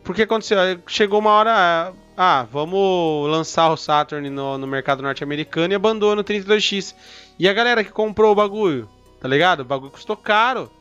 [0.03, 0.57] porque aconteceu?
[0.87, 6.23] Chegou uma hora, ah, vamos lançar o Saturn no, no mercado norte-americano e abandona o
[6.23, 6.95] 32X.
[7.37, 8.89] E a galera que comprou o bagulho,
[9.19, 9.59] tá ligado?
[9.61, 10.71] O bagulho custou caro.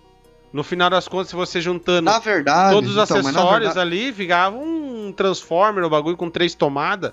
[0.52, 4.12] No final das contas, se você juntando Na verdade, todos os então, acessórios verdade- ali,
[4.12, 7.12] ficava um Transformer, o bagulho com três tomadas.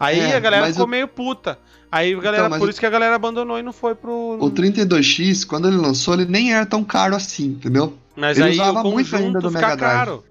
[0.00, 1.58] Aí É, a galera ficou o- meio puta.
[1.90, 4.36] Aí a galera, mas por o- isso que a galera abandonou e não foi pro.
[4.40, 7.94] O 32X, quando ele lançou, ele nem era tão caro assim, entendeu?
[8.14, 9.80] Mas ele aí o usava muito ainda do Mega Drive.
[9.80, 10.24] caro.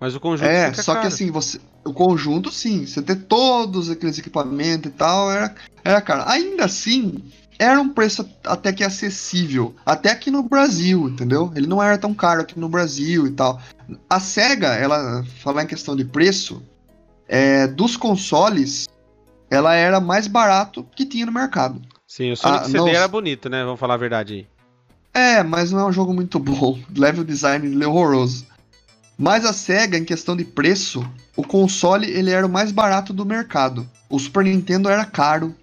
[0.00, 1.00] Mas o conjunto É, só caro.
[1.02, 1.60] que assim, você.
[1.84, 2.86] O conjunto, sim.
[2.86, 6.22] Você ter todos aqueles equipamentos e tal, era, era caro.
[6.26, 7.22] Ainda assim,
[7.58, 9.74] era um preço até que acessível.
[9.84, 11.52] Até aqui no Brasil, entendeu?
[11.54, 13.60] Ele não era tão caro aqui no Brasil e tal.
[14.08, 16.62] A SEGA, ela, falar em questão de preço,
[17.28, 18.88] é, dos consoles,
[19.52, 21.80] ela era mais barato que tinha no mercado.
[22.08, 23.62] Sim, o Sonic Ah, CD não- era bonito, né?
[23.62, 24.46] Vamos falar a verdade aí.
[25.12, 26.78] É, mas não é um jogo muito bom.
[26.96, 28.46] Level design é horroroso.
[29.18, 31.06] Mas a SEGA, em questão de preço,
[31.36, 33.86] o console ele era o mais barato do mercado.
[34.08, 35.54] O Super Nintendo era caro.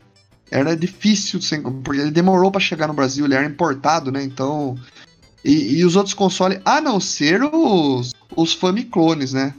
[0.51, 1.39] Era difícil,
[1.83, 4.23] porque ele demorou pra chegar no Brasil, ele era importado, né?
[4.23, 4.77] Então.
[5.43, 9.53] E, e os outros consoles, a não ser os, os Famiclones, né?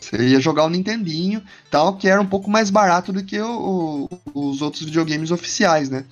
[0.00, 4.08] Você ia jogar o Nintendinho tal, que era um pouco mais barato do que o-
[4.34, 6.04] o- os outros videogames oficiais, né?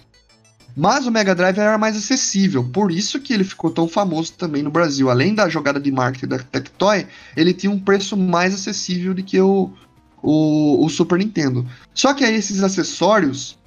[0.77, 4.63] Mas o Mega Drive era mais acessível, por isso que ele ficou tão famoso também
[4.63, 5.11] no Brasil.
[5.11, 7.07] Além da jogada de marketing da Tectoy,
[7.37, 9.71] ele tinha um preço mais acessível do que o,
[10.23, 11.67] o, o Super Nintendo.
[11.93, 13.59] Só que aí esses acessórios,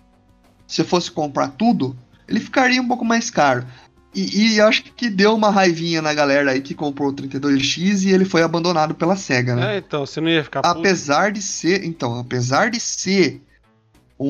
[0.65, 1.95] se fosse comprar tudo,
[2.27, 3.65] ele ficaria um pouco mais caro.
[4.13, 8.11] E, e acho que deu uma raivinha na galera aí que comprou o 32X e
[8.11, 9.75] ele foi abandonado pela SEGA, né?
[9.75, 10.79] É, então, você não ia ficar puto?
[10.79, 13.41] Apesar de ser, então, apesar de ser
[14.19, 14.29] um,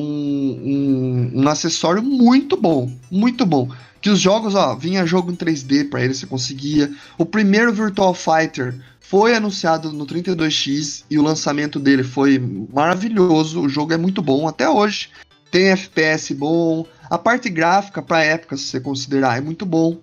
[1.34, 3.70] um, um acessório muito bom, muito bom.
[4.00, 6.90] Que os jogos, ó, vinha jogo em 3D pra ele, você conseguia.
[7.16, 12.38] O primeiro Virtual Fighter foi anunciado no 32X e o lançamento dele foi
[12.72, 13.62] maravilhoso.
[13.62, 15.08] O jogo é muito bom até hoje.
[15.54, 16.84] Tem FPS bom.
[17.08, 20.00] A parte gráfica pra época, se você considerar, é muito bom.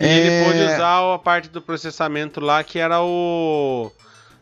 [0.00, 3.92] E ele É, pôde usar a parte do processamento lá, que era o.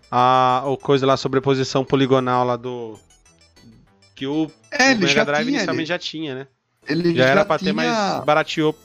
[0.09, 2.97] A, o coisa lá, sobreposição poligonal lá do.
[4.15, 6.47] Que o, É, o ele Mega já Drive tinha, inicialmente ele, já tinha, né?
[6.89, 8.25] ele Já, era pra tinha- ter mais.
[8.25, 8.78] barateou.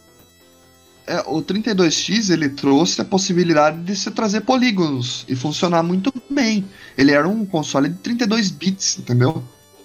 [1.06, 6.66] É, o 32X ele trouxe a possibilidade de se trazer polígonos e funcionar muito bem.
[6.98, 9.43] Ele era um console de 32 bits, entendeu?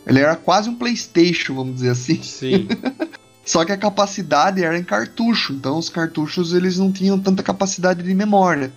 [0.08, 2.22] Ele era quase um PlayStation, vamos dizer assim.
[2.22, 2.66] Sim.
[3.44, 8.02] Só que a capacidade era em cartucho, então os cartuchos eles não tinham tanta capacidade
[8.02, 8.72] de memória.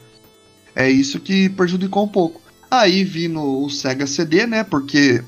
[0.75, 2.41] É isso que prejudicou um pouco.
[2.69, 4.63] Aí vindo o Sega CD, né?
[4.63, 5.23] Porque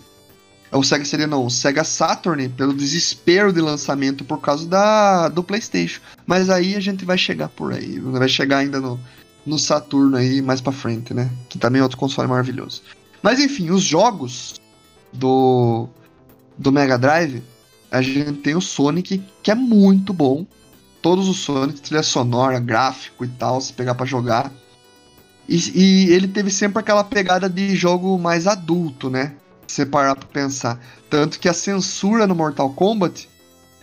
[0.71, 5.43] o Sega CD não, o Sega Saturn, pelo desespero de lançamento por causa da do
[5.43, 6.01] PlayStation.
[6.25, 8.99] Mas aí a gente vai chegar por aí, vai chegar ainda no,
[9.45, 11.29] no Saturno aí mais pra frente, né?
[11.49, 12.81] Que também é outro console maravilhoso.
[13.21, 14.55] Mas enfim, os jogos
[15.13, 15.87] do
[16.57, 17.43] do Mega Drive,
[17.91, 20.45] a gente tem o Sonic, que é muito bom.
[21.01, 24.51] Todos os Sonic, trilha sonora, gráfico e tal, se pegar pra jogar.
[25.49, 29.33] E, e ele teve sempre aquela pegada de jogo mais adulto, né?
[29.67, 30.79] Se você parar pra pensar.
[31.09, 33.27] Tanto que a censura no Mortal Kombat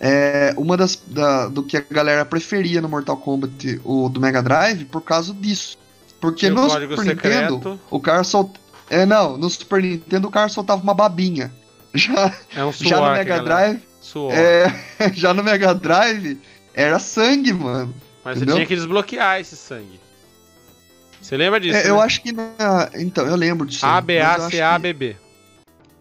[0.00, 4.42] é uma das da- do que a galera preferia no Mortal Kombat, o do Mega
[4.42, 5.76] Drive, por causa disso.
[6.20, 7.81] Porque no Super Nintendo, secreto.
[7.91, 8.59] o cara solta.
[8.91, 11.52] É, não, no Super Nintendo o cara soltava uma babinha.
[11.94, 12.89] Já, É um suor.
[12.89, 13.83] já no Mega Drive,
[14.33, 14.73] é,
[15.12, 16.39] já no Mega Drive
[16.75, 17.94] era sangue, mano.
[18.25, 18.55] Mas entendeu?
[18.55, 19.99] você tinha que desbloquear esse sangue.
[21.20, 21.77] Você lembra disso?
[21.77, 22.02] É, eu né?
[22.02, 22.91] acho que na.
[22.94, 23.85] Então, eu lembro disso.
[23.85, 25.17] A, B, A, eu C, A, B, B.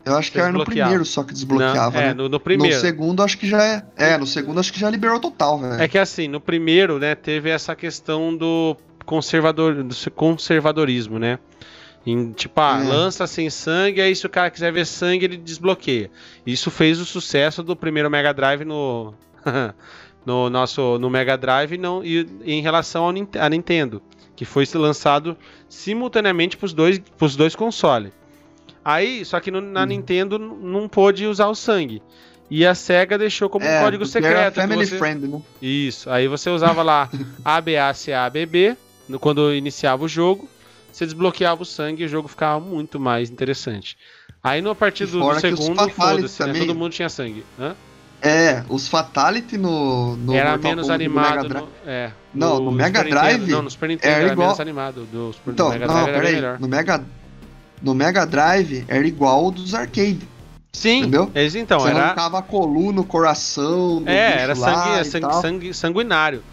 [0.05, 2.13] Eu acho que era no primeiro só que desbloqueava, Não, é, né?
[2.13, 2.75] no, no primeiro.
[2.75, 3.83] No segundo, acho que já é.
[3.97, 5.81] É, no segundo, acho que já liberou total, velho.
[5.81, 11.37] É que assim, no primeiro, né, teve essa questão do conservador, do conservadorismo, né?
[12.05, 12.87] Em, tipo, ah, É.
[12.87, 16.09] lança sem sangue, aí se o cara quiser ver sangue, ele desbloqueia.
[16.45, 19.13] Isso fez o sucesso do primeiro Mega Drive no
[20.25, 24.01] no nosso no Mega Drive não e em relação ao à Nintendo,
[24.35, 25.37] que foi lançado
[25.67, 28.11] simultaneamente para os dois pros dois consoles.
[28.83, 29.87] Aí, só que no- na Hum.
[29.87, 32.01] Nintendo não pôde usar o sangue.
[32.49, 34.55] E a SEGA deixou como É, um código era secreto.
[34.55, 35.41] family você- friend, né?
[35.61, 36.09] Isso.
[36.09, 37.07] Aí você usava lá
[37.45, 38.75] ABACABB
[39.07, 40.49] no- quando iniciava o jogo.
[40.91, 43.97] Você desbloqueava o sangue e o jogo ficava muito mais interessante.
[44.43, 46.53] Aí no a partir do, segundo, foda-se, né?
[46.59, 47.45] Todo mundo tinha sangue.
[47.59, 47.75] Hã?
[48.21, 51.35] É, os Fatality no, no era Mortal menos Kombat do animado.
[51.35, 51.65] Mega Drive.
[51.85, 54.47] No, é, Não, no Mega Super Nintendo- Drive Não, no Super Nintendo era era, igual-
[54.47, 55.05] menos animado.
[55.11, 56.59] Do Super Então, do Mega não, Drive melhor.
[56.59, 57.05] No Mega,
[57.81, 60.19] no Mega Drive era igual ao dos arcade.
[60.73, 61.31] Sim, entendeu?
[61.33, 61.99] eles- então, Você era.
[62.07, 64.03] arrancava a coluna, o coração.
[64.05, 65.41] É, era sangue, tal.
[65.41, 66.43] sangue- sanguinário.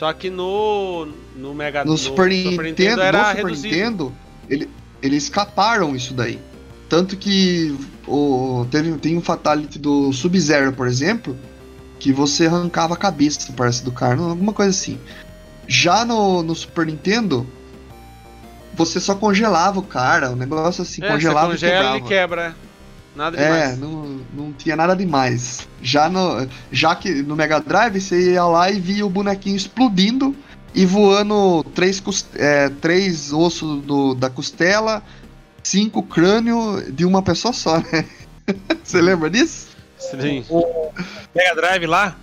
[0.00, 3.68] Só que no, no Mega No, Super Nintendo, era no Super reduzido.
[3.68, 4.12] Nintendo,
[4.48, 4.70] ele,
[5.02, 6.40] eles escaparam isso daí.
[6.88, 7.76] Tanto que
[8.08, 11.36] o, teve, tem um Fatality do Sub-Zero, por exemplo,
[11.98, 14.98] que você arrancava a cabeça, parece, do cara, alguma coisa assim.
[15.68, 17.46] Já no, no Super Nintendo,
[18.72, 21.98] você só congelava o cara, um negócio assim, É, congelava você e congela quebrava.
[21.98, 22.56] e quebra.
[23.20, 23.24] É.
[23.24, 23.78] Nada É, demais.
[23.78, 25.68] não, não tinha nada demais.
[25.82, 30.34] Já, no, já que no Mega Drive você ia lá e via o bonequinho explodindo
[30.74, 32.02] e voando três,
[32.36, 35.02] é, três ossos do, da costela,
[35.62, 38.04] cinco crânio de uma pessoa só, né?
[38.82, 39.68] Você lembra disso?
[39.98, 40.44] Sim.
[40.48, 40.90] O
[41.34, 42.16] Mega Drive lá,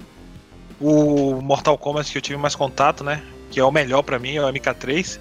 [0.79, 3.21] o Mortal Kombat que eu tive mais contato, né?
[3.51, 5.19] Que é o melhor pra mim, é o MK3.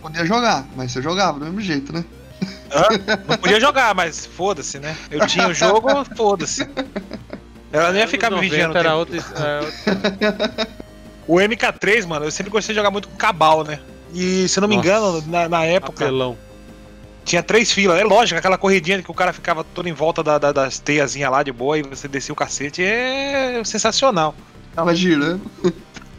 [0.00, 2.04] Podia jogar, mas você jogava do mesmo jeito, né?
[3.28, 4.96] Não podia jogar, mas foda-se, né?
[5.10, 6.68] Eu tinha o jogo, foda-se.
[7.72, 8.74] Ela nem ia ficar me vigiando.
[8.74, 9.18] 90 o era outra-
[11.26, 13.78] O MK3, mano, eu sempre gostei de jogar muito com Cabal, né?
[14.12, 14.88] E se eu não me Nossa.
[14.88, 16.36] engano, na, na época, apelão.
[17.24, 17.98] tinha três filas.
[18.00, 21.30] É lógico, aquela corridinha que o cara ficava todo em volta da, da- das teiazinhas
[21.30, 24.34] lá de boa e você descia o cacete é sensacional.
[24.74, 25.40] Tava girando.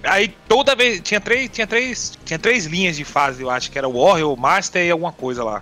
[0.04, 1.02] Aí toda vez.
[1.02, 2.14] Tinha três, tinha três.
[2.26, 5.12] Tinha três linhas de fase, eu acho, que era o Warrior, o Master e alguma
[5.12, 5.62] coisa lá.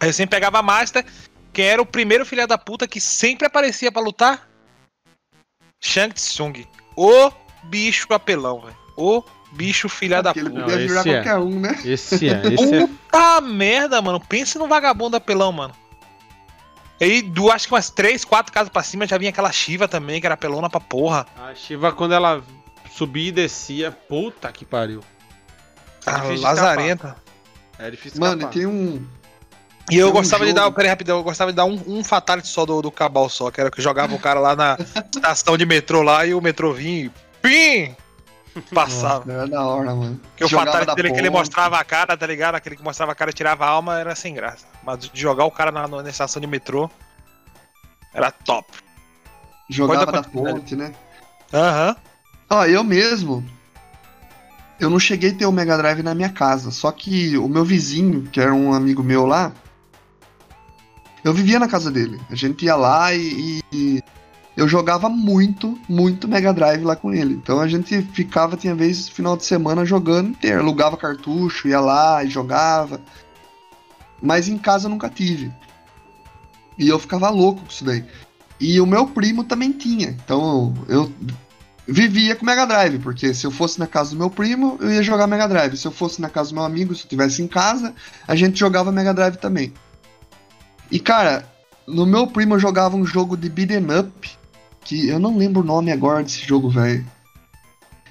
[0.00, 1.04] Aí eu sempre pegava a Master,
[1.52, 4.48] que era o primeiro filho da puta que sempre aparecia pra lutar.
[5.80, 6.66] Shang Tsung.
[6.96, 7.30] O
[7.64, 8.76] bicho apelão, velho.
[8.96, 10.62] O bicho filha da Porque ele puta.
[10.62, 11.14] podia Não, esse é.
[11.14, 11.78] qualquer um, né?
[11.84, 12.86] Esse é, esse é.
[12.86, 14.20] Puta merda, mano.
[14.20, 15.74] Pensa no vagabundo apelão, mano.
[17.00, 20.20] Aí, do, acho que umas três, quatro casas pra cima já vinha aquela Shiva também,
[20.20, 21.26] que era pelona pra porra.
[21.36, 22.42] A Shiva, quando ela
[22.90, 25.00] subia e descia, puta que pariu.
[26.04, 27.16] É A difícil de lazarenta.
[27.78, 28.52] É difícil Mano, e escapar.
[28.52, 29.06] tem um.
[29.90, 32.66] E eu gostava de dar, peraí, rapidão, eu gostava de dar um, um fatality só
[32.66, 34.76] do, do Cabal só, que era que jogava o cara lá na
[35.14, 37.10] estação de metrô lá e o metrô vinha e
[37.42, 37.96] pim!
[38.74, 39.24] Passava.
[39.24, 40.20] Nossa, era da hora, mano.
[40.30, 42.56] Porque o fatality dele que ele mostrava a cara, tá ligado?
[42.56, 44.66] Aquele que mostrava a cara e tirava a alma era sem graça.
[44.82, 46.90] Mas de jogar o cara na, na estação de metrô
[48.12, 48.66] era top.
[49.70, 50.92] Jogava da ponte, né?
[51.52, 51.96] Aham.
[52.50, 53.44] Ó, eu mesmo.
[54.80, 56.70] Eu não cheguei a ter o Mega Drive na minha casa.
[56.70, 59.52] Só que o meu vizinho, que era um amigo meu lá,
[61.24, 62.20] eu vivia na casa dele.
[62.30, 64.02] A gente ia lá e, e
[64.56, 67.34] eu jogava muito, muito Mega Drive lá com ele.
[67.34, 70.60] Então a gente ficava, tinha vezes, final de semana jogando inteiro.
[70.60, 73.00] Alugava cartucho, ia lá e jogava.
[74.20, 75.52] Mas em casa eu nunca tive.
[76.76, 78.04] E eu ficava louco com isso daí.
[78.60, 80.08] E o meu primo também tinha.
[80.08, 81.12] Então eu
[81.86, 85.02] vivia com Mega Drive, porque se eu fosse na casa do meu primo, eu ia
[85.02, 85.76] jogar Mega Drive.
[85.76, 87.94] Se eu fosse na casa do meu amigo, se eu estivesse em casa,
[88.26, 89.72] a gente jogava Mega Drive também.
[90.90, 91.46] E cara,
[91.86, 94.30] no meu primo eu jogava um jogo de beat'em up,
[94.84, 97.04] que eu não lembro o nome agora desse jogo, velho.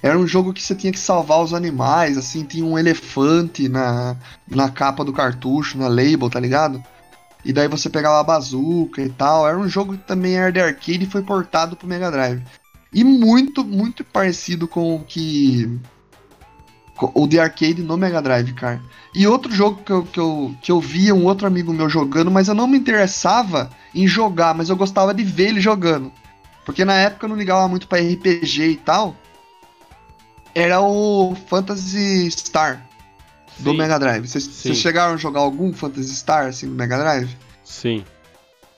[0.02, 4.16] Era um jogo que você tinha que salvar os animais, assim, tinha um elefante na,
[4.48, 6.84] na capa do cartucho, na label, tá ligado?
[7.44, 9.48] E daí você pegava a bazuca e tal.
[9.48, 12.44] Era um jogo que também era de arcade e foi portado pro Mega Drive.
[12.94, 15.80] E muito, muito parecido com o que.
[17.14, 18.82] O de arcade no Mega Drive, cara.
[19.14, 22.30] E outro jogo que eu, que, eu, que eu via um outro amigo meu jogando,
[22.32, 26.12] mas eu não me interessava em jogar, mas eu gostava de ver ele jogando.
[26.66, 29.16] Porque na época eu não ligava muito pra RPG e tal.
[30.54, 32.82] Era o Phantasy Star
[33.60, 33.78] do Sim.
[33.78, 34.28] Mega Drive.
[34.28, 37.30] Vocês chegaram a jogar algum Phantasy Star assim no Mega Drive?
[37.64, 38.04] Sim.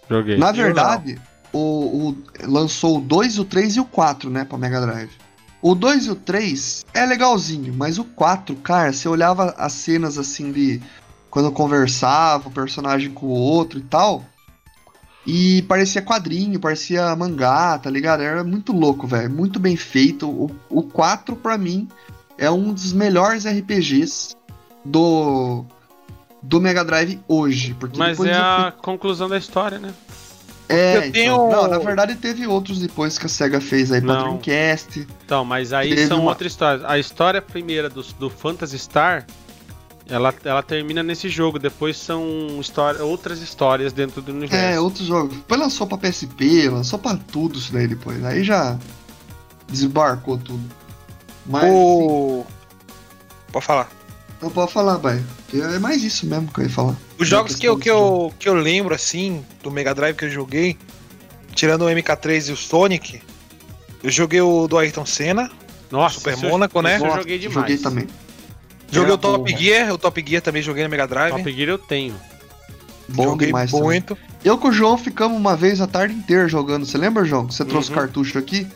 [0.09, 0.37] Joguei.
[0.37, 1.19] Na verdade,
[1.53, 5.11] o, o- lançou o 2, o 3 e o 4, né, pra Mega Drive.
[5.61, 10.17] O 2 e o 3 é legalzinho, mas o 4, cara, você olhava as cenas
[10.17, 10.81] assim de
[11.29, 14.25] quando conversava o personagem com o outro e tal,
[15.27, 18.23] e parecia quadrinho, parecia mangá, tá ligado?
[18.23, 20.27] Era muito louco, velho, muito bem feito.
[20.27, 21.87] O, o 4 pra mim
[22.37, 24.35] é um dos melhores RPGs
[24.83, 25.65] do
[26.41, 29.93] do Mega Drive hoje, porque Mas é fui a conclusão da história, né?
[30.69, 31.49] É, Eu tenho- então.
[31.51, 34.37] Não, na verdade teve outros depois que a SEGA fez aí pra Não.
[34.37, 35.07] Dreamcast.
[35.25, 36.85] Então, mas aí são uma- outras histórias.
[36.85, 39.25] A história primeira do, do Phantasy Star
[40.11, 44.55] Ela, ela termina nesse jogo, depois são história, outras histórias dentro do universo.
[44.55, 45.35] É, outro jogo.
[45.35, 48.23] Depois lançou pra PSP, lançou pra tudo isso daí depois.
[48.25, 48.75] Aí já
[49.67, 50.63] desembarcou tudo.
[51.45, 51.71] Mas.
[51.71, 52.43] O...
[53.51, 53.87] Pode falar.
[54.41, 55.21] Não pode falar, vai.
[55.53, 56.95] É mais isso mesmo que eu ia falar.
[57.17, 60.29] Os jogos que eu, que, eu, que eu lembro, assim, do Mega Drive que eu
[60.29, 60.77] joguei,
[61.53, 63.21] tirando o MK3 e o Sonic,
[64.01, 65.51] eu joguei o do Ayrton Senna,
[65.91, 66.95] Nossa, Super Mônaco, né?
[67.01, 67.53] eu joguei demais.
[67.55, 68.07] Joguei também.
[68.91, 71.31] Joguei Era o Top bom, Gear, o Top Gear também joguei no Mega Drive.
[71.35, 72.15] Top Gear eu tenho.
[73.09, 73.85] Bom joguei demais também.
[73.85, 74.17] muito.
[74.43, 76.85] Eu com o João ficamos uma vez a tarde inteira jogando.
[76.85, 77.45] Você lembra, João?
[77.47, 77.95] que Você trouxe Uhum.
[77.95, 78.67] cartucho aqui?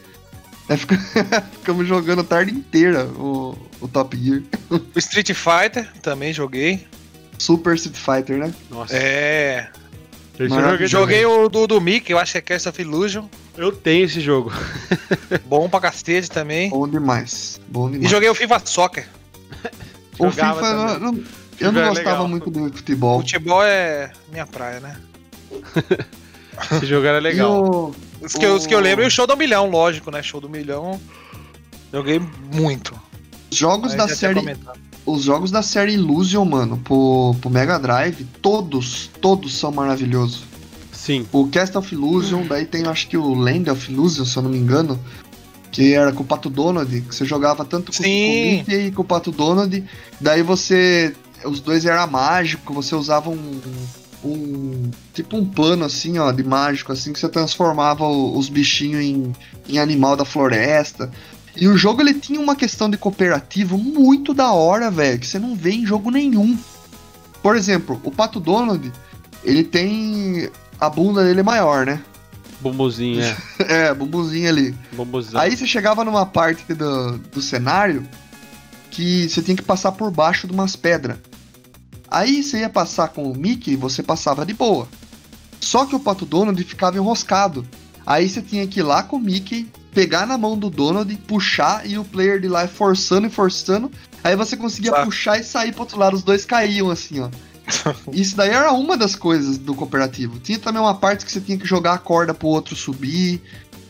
[0.69, 0.98] É, fica-
[1.59, 4.42] ficamos jogando a tarde inteira o, o Top Gear.
[4.69, 6.85] O Street Fighter também joguei.
[7.38, 8.53] Super Street Fighter, né?
[8.69, 9.69] Nossa, É.
[10.40, 13.25] joguei, Joguei o do, do Mickey, eu acho que é Cast of Illusion.
[13.58, 14.51] Eu tenho esse jogo.
[15.45, 16.69] Bom pra cacete também.
[16.69, 17.59] Bom demais.
[17.67, 18.09] Bom E demais.
[18.09, 19.08] joguei o FIFA Soccer.
[20.17, 21.24] o jogava FIFA, não- não-
[21.59, 22.27] eu não é gostava legal.
[22.27, 23.19] muito do futebol.
[23.19, 24.98] Futebol é minha praia, né?
[26.72, 27.93] Esse jogo era E legal.
[28.24, 30.10] O- Os que, eu- os que eu O- lembro e o show do milhão, lógico,
[30.10, 30.24] né?
[30.24, 31.00] Show do milhão.
[31.92, 32.19] Joguei
[32.53, 32.93] muito.
[33.52, 34.40] os jogos Aí da série
[35.06, 40.43] os jogos da série Illusion, mano, pro, pro Mega Drive, todos, todos são maravilhosos.
[40.92, 41.27] Sim.
[41.32, 44.50] O Cast of Illusion, daí tem acho que o Land of Illusion, se eu não
[44.50, 44.98] me engano,
[45.72, 48.08] que era com o Pato Donald, que você jogava tanto com, com o.
[48.08, 49.84] Mickey e com o Pato Donald,
[50.22, 51.14] daí você,
[51.45, 53.61] os dois era mágico, você usava um,
[54.30, 59.02] um tipo um plano assim, ó, de mágico, assim, que você transformava o- os bichinhos
[59.03, 59.34] em,
[59.68, 61.11] em animal da floresta.
[61.56, 65.38] E o jogo ele tinha uma questão de cooperativo muito da hora, velho, que você
[65.38, 66.58] não vê em jogo nenhum.
[67.43, 68.92] Por exemplo, o Pato Donald,
[69.43, 70.50] ele tem.
[70.80, 72.02] A bunda dele é maior, né?
[72.60, 73.35] Bumbuzinho, é.
[73.90, 74.76] É, bumbuzinho ali.
[74.93, 75.40] Bumbuzão.
[75.40, 78.08] Aí você chegava numa parte do, do cenário
[78.90, 81.18] que você tinha que passar por baixo de umas pedras.
[82.14, 84.88] Aí você ia passar com o Mickey, você passava de boa.
[85.59, 87.66] Só que o Pato Donald ficava enroscado.
[88.06, 91.90] Aí você tinha que ir lá com o Mickey, pegar na mão do Donald, puxar
[91.90, 93.90] e o player de lá forçando e forçando.
[94.24, 95.03] Aí você conseguia Tá.
[95.03, 97.30] puxar e sair pro outro lado, os dois caíam assim, ó.
[98.14, 100.38] Isso daí era uma das coisas do cooperativo.
[100.40, 103.42] Tinha também uma parte que você tinha que jogar a corda pro outro subir.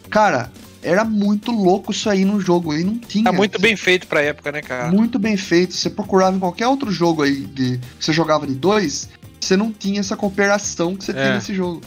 [0.09, 0.49] Cara,
[0.83, 2.71] era muito louco isso aí no jogo.
[2.71, 3.23] Aí não tinha.
[3.23, 4.91] Tá muito bem feito pra época, né, cara?
[4.91, 5.73] Muito bem feito.
[5.73, 9.71] Você procurava em qualquer outro jogo aí de, que você jogava de dois, você não
[9.71, 11.15] tinha essa cooperação que você É.
[11.15, 11.81] tinha nesse jogo.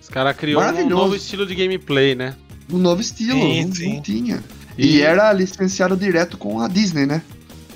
[0.00, 2.34] Os caras criou um novo estilo de gameplay, né?
[2.72, 3.94] Um novo estilo, Sim, não, sim.
[3.94, 4.44] não tinha.
[4.78, 7.22] E, era licenciado direto com a Disney, né?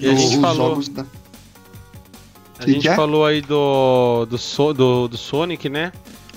[0.01, 1.05] E a O- gente falou, jogos da-
[2.59, 2.95] a Que gente que é?
[2.95, 5.93] falou aí do, do, So- do, do Sonic, né?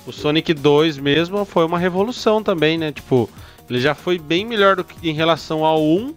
[0.06, 2.91] O Sonic 2 mesmo foi uma revolução também, né?
[2.91, 3.30] Tipo,
[3.69, 6.13] ele já foi bem melhor do que em relação ao 1.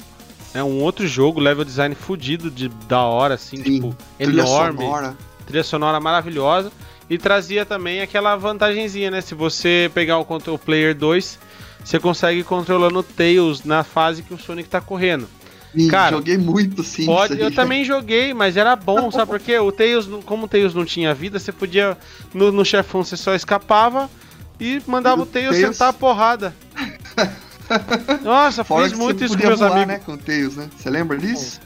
[0.53, 4.79] É um outro jogo, level design fudido de da hora, assim, Sim, tipo, Trilha enorme.
[4.81, 5.17] sonora.
[5.47, 6.73] trilha sonora maravilhosa
[7.09, 9.21] e trazia também aquela vantagenzinha, né?
[9.21, 10.25] Se você pegar o
[10.59, 11.39] player 2,
[11.85, 15.29] você consegue ir controlando o Tails na fase que o Sonic tá correndo.
[15.73, 17.07] Sim, Cara, joguei muito sim.
[17.07, 19.57] Pode, eu também joguei, mas era bom, sabe por quê?
[19.61, 21.97] O Tails, como o Tails não tinha vida, você podia
[22.35, 24.11] no, no chefão você só escapava
[24.59, 26.53] e mandava E o o Tails Tails- sentar a porrada.
[28.23, 29.89] Nossa, Fora fiz que muito isso com meus voar, amigos.
[29.89, 30.69] né, com Tails, né?
[30.77, 31.61] Você lembra disso?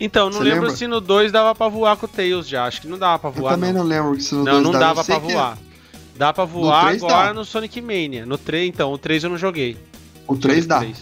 [0.00, 0.76] Então, não Você lembro lembra?
[0.76, 2.64] se no 2 dava pra voar com o Tails já.
[2.66, 3.54] Acho que não dava pra Eu voar.
[3.54, 3.82] também não.
[3.82, 4.84] não lembro que isso no Não, dois não dava.
[4.86, 5.58] dava Eu pra que voar.
[6.16, 7.34] Dá pra voar 3 agora dá.
[7.34, 8.26] no Sonic Mania.
[8.26, 8.92] No 3, então.
[8.92, 9.76] O 3 eu não joguei.
[10.26, 10.78] O 3 dá.
[10.80, 10.96] 3.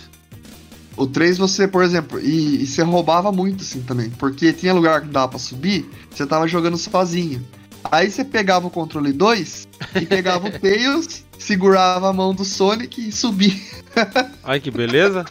[0.97, 4.11] O 3 você, por exemplo, e, e você roubava muito assim também.
[4.11, 7.45] Porque tinha lugar que dava pra subir, você tava jogando sozinho.
[7.91, 13.09] Aí você pegava o controle 2 e pegava o Tails, segurava a mão do Sonic
[13.09, 13.55] e subia.
[14.45, 15.25] Ai, que beleza.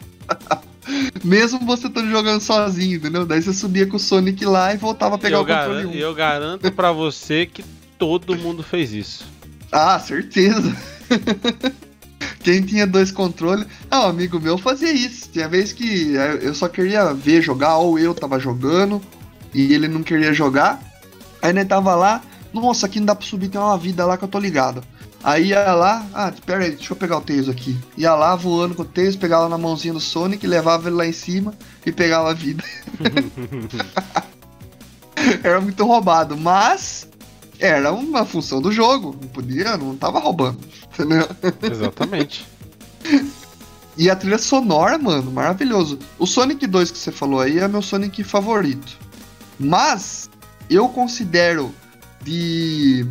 [1.23, 3.25] Mesmo você estando jogando sozinho, entendeu?
[3.25, 5.90] Daí você subia com o Sonic lá e voltava a pegar eu, o controle garan-
[5.90, 5.93] 1.
[5.93, 7.64] eu garanto pra você que
[7.98, 9.25] todo mundo fez isso.
[9.72, 10.75] Ah, certeza.
[12.43, 13.65] Quem tinha dois controles.
[13.90, 15.30] Ah, um amigo meu fazia isso.
[15.31, 19.01] Tinha vez que eu só queria ver jogar, ou eu tava jogando
[19.53, 20.81] e ele não queria jogar.
[21.41, 22.22] Aí ele tava lá,
[22.53, 24.83] nossa, aqui não dá pra subir, tem uma vida lá que eu tô ligado.
[25.24, 27.77] Aí ia lá, ah, pera aí, deixa eu pegar o Tails aqui.
[27.95, 31.11] Ia lá voando com o Tails, pegava na mãozinha do Sonic, levava ele lá em
[31.11, 31.53] cima
[31.85, 32.64] e pegava a vida.
[35.43, 37.08] era muito roubado, mas
[37.59, 39.16] era uma função do jogo.
[39.22, 40.59] Não podia, não tava roubando.
[40.93, 41.27] Entendeu?
[41.72, 42.48] Exatamente.
[43.98, 46.00] E a trilha sonora, mano, maravilhoso.
[46.17, 48.98] O Sonic 2 que você falou aí é meu Sonic favorito.
[49.59, 50.30] Mas
[50.69, 51.72] eu considero
[52.24, 53.06] de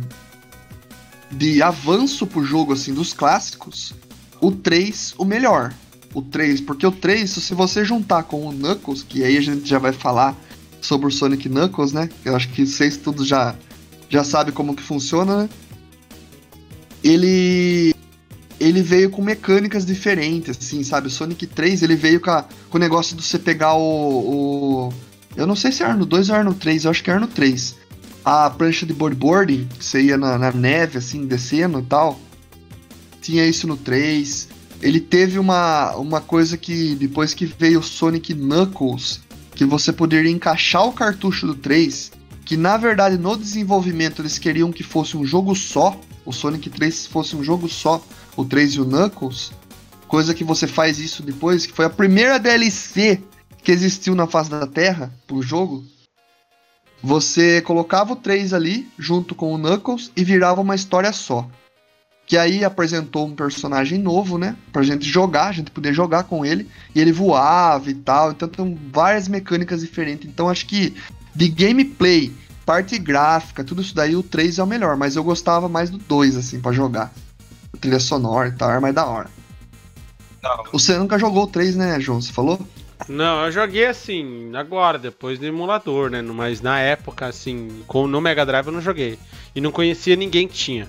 [1.31, 3.93] de avanço pro jogo assim dos clássicos,
[4.39, 5.73] o 3 o melhor.
[6.13, 9.67] O 3, porque o 3, se você juntar com o Knuckles, que aí a gente
[9.67, 10.35] já vai falar
[10.81, 12.09] sobre o Sonic Knuckles, né?
[12.25, 13.55] Eu acho que vocês todos já,
[14.09, 15.49] já sabem como que funciona, né?
[17.01, 17.95] Ele
[18.59, 21.07] ele veio com mecânicas diferentes, assim, sabe?
[21.07, 23.79] O Sonic 3, ele veio com, a, com o negócio de você pegar o,
[24.89, 24.93] o,
[25.35, 27.19] Eu não sei se era no 2 ou era no 3, eu acho que era
[27.19, 27.75] no 3.
[28.23, 32.19] A prancha de bodyboarding, que você ia na, na neve, assim, descendo e tal.
[33.21, 34.47] Tinha isso no 3.
[34.81, 39.21] Ele teve uma, uma coisa que, depois que veio o Sonic Knuckles,
[39.55, 42.11] que você poderia encaixar o cartucho do 3,
[42.45, 47.07] que na verdade no desenvolvimento eles queriam que fosse um jogo só, o Sonic 3
[47.07, 48.03] fosse um jogo só,
[48.35, 49.51] o 3 e o Knuckles,
[50.07, 53.21] coisa que você faz isso depois, que foi a primeira DLC
[53.63, 55.85] que existiu na face da Terra pro jogo.
[57.03, 61.47] Você colocava o 3 ali junto com o Knuckles e virava uma história só.
[62.25, 64.55] Que aí apresentou um personagem novo, né?
[64.71, 66.69] Pra gente jogar, a gente poder jogar com ele.
[66.93, 68.31] E ele voava e tal.
[68.31, 70.29] Então tem várias mecânicas diferentes.
[70.29, 70.95] Então acho que
[71.35, 72.31] de gameplay,
[72.65, 74.95] parte gráfica, tudo isso daí, o 3 é o melhor.
[74.95, 77.11] Mas eu gostava mais do 2, assim, para jogar
[77.79, 79.29] trilha sonora e tal, é mais da hora.
[80.41, 80.63] Não.
[80.71, 82.21] Você nunca jogou o 3, né, João?
[82.21, 82.59] Você falou?
[83.07, 86.21] Não, eu joguei assim, agora, depois do emulador, né?
[86.21, 89.17] Mas na época, assim, com, no Mega Drive eu não joguei.
[89.55, 90.87] E não conhecia ninguém que tinha.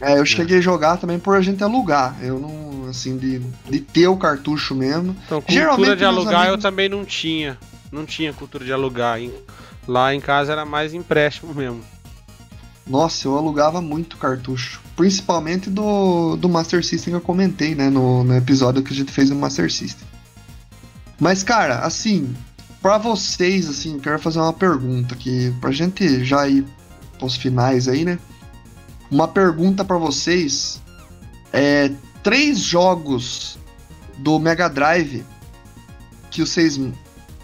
[0.00, 2.16] É, eu cheguei a jogar também por a gente alugar.
[2.22, 5.14] Eu não, assim, de, de ter o cartucho mesmo.
[5.26, 6.52] Então, cultura Geralmente, de alugar amigos...
[6.52, 7.58] eu também não tinha.
[7.92, 9.18] Não tinha cultura de alugar.
[9.86, 11.82] Lá em casa era mais empréstimo mesmo.
[12.86, 14.80] Nossa, eu alugava muito cartucho.
[14.96, 17.90] Principalmente do, do Master System que eu comentei, né?
[17.90, 20.08] No, no episódio que a gente fez no Master System.
[21.20, 22.34] Mas, cara, assim,
[22.80, 26.66] para vocês, assim, quero fazer uma pergunta aqui, pra gente já ir
[27.18, 28.18] pros finais aí, né?
[29.10, 30.80] Uma pergunta para vocês.
[31.52, 31.90] É.
[32.22, 33.58] Três jogos
[34.18, 35.24] do Mega Drive
[36.30, 36.78] que vocês.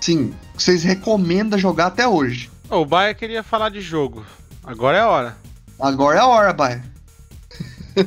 [0.00, 2.50] Sim, que vocês recomendam jogar até hoje.
[2.70, 4.24] Oh, o Baia queria falar de jogo.
[4.62, 5.36] Agora é a hora.
[5.78, 6.84] Agora é a hora, Baia.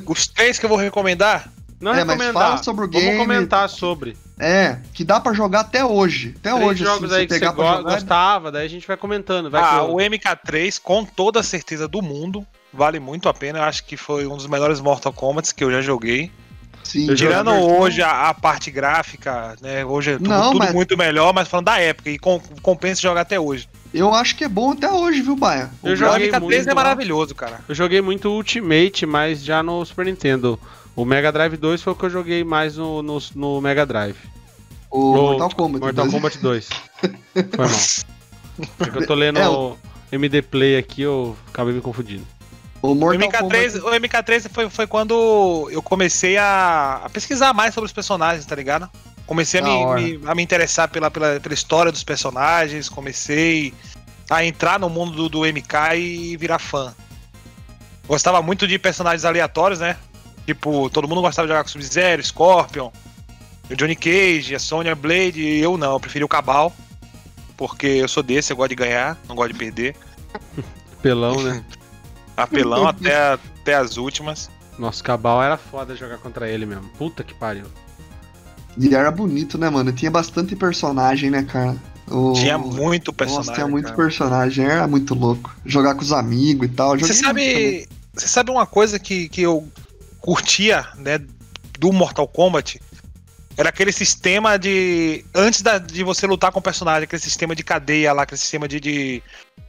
[0.05, 1.51] Os três que eu vou recomendar?
[1.79, 2.33] Não é, recomendar.
[2.33, 3.05] Mas fala sobre o game.
[3.05, 4.17] Vamos comentar sobre.
[4.39, 6.33] É, que dá para jogar até hoje.
[6.39, 6.83] Até Três hoje.
[6.83, 9.51] jogos assim, aí que você go gostava, daí a gente vai comentando.
[9.51, 13.59] Vai ah, o MK3, com toda a certeza do mundo, vale muito a pena.
[13.59, 16.31] Eu acho que foi um dos melhores Mortal Kombat que eu já joguei.
[16.83, 19.85] Sim, Tirando hoje a, a, parte gráfica, né?
[19.85, 20.73] Hoje é tudo, Não, tudo mas...
[20.73, 23.67] muito melhor, mas falando da época, e com, compensa jogar até hoje.
[23.93, 25.69] Eu acho que é bom até hoje, viu, Baia?
[25.83, 27.59] O joguei MK3 é maravilhoso, cara.
[27.67, 30.59] Eu joguei muito Ultimate, mas já no Super Nintendo.
[30.99, 34.17] O Mega Drive 2 foi o que eu joguei mais no, no, no Mega Drive.
[34.91, 36.13] O no, Mortal Kombat Mortal 2.
[36.13, 36.69] Kombat 2.
[37.33, 38.67] foi mal.
[38.77, 39.77] Porque eu tô lendo é, o
[40.11, 42.27] MD Play aqui, eu acabei me confundindo.
[42.81, 43.77] O, MK3, Kombat...
[43.77, 48.53] o MK3 foi, foi quando eu comecei a, a pesquisar mais sobre os personagens, tá
[48.53, 48.89] ligado?
[49.25, 53.73] Comecei a me, me, a me interessar pela, pela, pela história dos personagens, comecei
[54.29, 56.93] a entrar no mundo do, do MK e virar fã.
[58.05, 59.95] Gostava muito de personagens aleatórios, né?
[60.49, 62.89] Tipo, todo mundo gostava de jogar com Sub-Zero, Scorpion,
[63.69, 66.73] o Johnny Cage, a Sonya Blade, e eu não, eu preferi o Cabal.
[67.55, 69.95] Porque eu sou desse, eu gosto de ganhar, não gosto de perder.
[71.03, 71.63] Pelão, né?
[72.35, 74.49] Apelão até, até as últimas.
[74.79, 76.89] Nossa, Cabal era foda jogar contra ele mesmo.
[76.97, 77.65] Puta que pariu.
[78.75, 79.91] E era bonito, né, mano?
[79.91, 81.77] Tinha bastante personagem, né, cara?
[82.09, 82.33] O...
[82.33, 83.49] Tinha muito personagem.
[83.49, 83.97] Nossa, tinha muito cara.
[83.97, 85.55] personagem, era muito louco.
[85.63, 86.97] Jogar com os amigos e tal.
[86.97, 87.87] Você sabe.
[88.15, 89.69] Você sabe uma coisa que, que eu
[90.21, 91.19] curtia, né,
[91.79, 92.79] do Mortal Kombat?
[93.57, 95.25] Era aquele sistema de.
[95.35, 98.69] Antes da, de você lutar com o personagem, aquele sistema de cadeia lá, aquele sistema
[98.69, 99.21] de, de,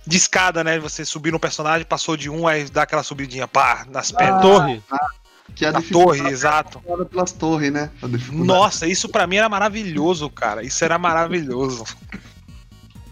[0.07, 0.79] de escada, né?
[0.79, 4.39] Você subir no personagem, passou de um, aí dá aquela subidinha, pá, nas pernas.
[4.39, 4.83] Ah, torre.
[4.93, 5.09] Ah.
[5.57, 6.81] Que é a, torre, exato.
[7.11, 7.91] Pelas torres, né?
[8.33, 10.62] Nossa, isso para mim era maravilhoso, cara.
[10.62, 11.85] Isso era maravilhoso.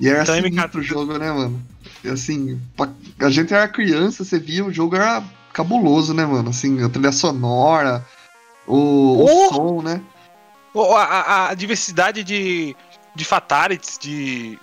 [0.01, 0.79] E era então, MK...
[0.79, 1.61] o jogo, né, mano?
[2.05, 2.61] E assim,
[3.19, 5.25] a gente era criança, você via, o jogo era
[5.59, 6.51] cabuloso, né, mano?
[6.51, 8.05] Assim, a trilha sonora,
[8.67, 9.25] o, oh!
[9.25, 10.01] o som, né?
[10.75, 12.77] A, a, a diversidade de,
[13.13, 14.57] de fatalities, de,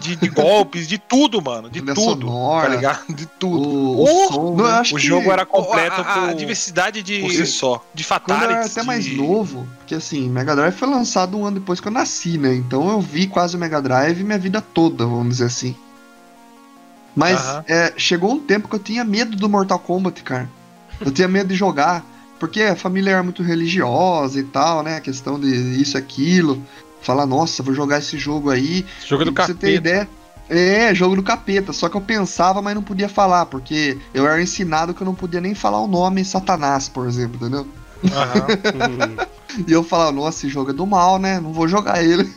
[0.00, 1.68] de, de, golpes, de tudo, mano.
[1.68, 2.00] De tudo.
[2.00, 3.14] Sonora, tá ligado?
[3.14, 3.68] De tudo.
[3.68, 4.82] O, o, som, né?
[4.90, 6.00] o jogo era completo.
[6.00, 7.20] A, a diversidade de.
[7.20, 7.84] Por si só.
[7.92, 8.46] De fatalities.
[8.46, 11.80] Quando eu era até mais novo, porque assim, Mega Drive foi lançado um ano depois
[11.80, 12.54] que eu nasci, né?
[12.54, 15.76] Então eu vi quase o Mega Drive minha vida toda, vamos dizer assim.
[17.14, 17.64] Mas uh -huh.
[17.66, 20.48] é, chegou um tempo que eu tinha medo do Mortal Kombat, cara.
[21.00, 22.04] Eu tinha medo de jogar.
[22.38, 24.96] Porque a família era muito religiosa e tal, né?
[24.96, 25.48] A questão de
[25.78, 26.62] isso e aquilo
[27.02, 28.86] falar, nossa, vou jogar esse jogo aí.
[28.98, 29.58] Esse jogo do capeta.
[29.60, 30.08] Você ter ideia.
[30.48, 31.72] É, jogo do capeta.
[31.72, 35.14] Só que eu pensava, mas não podia falar, porque eu era ensinado que eu não
[35.14, 37.66] podia nem falar o nome Satanás, por exemplo, entendeu?
[38.02, 39.16] Uhum.
[39.68, 41.38] e eu falava, nossa, esse jogo é do mal, né?
[41.40, 42.32] Não vou jogar ele.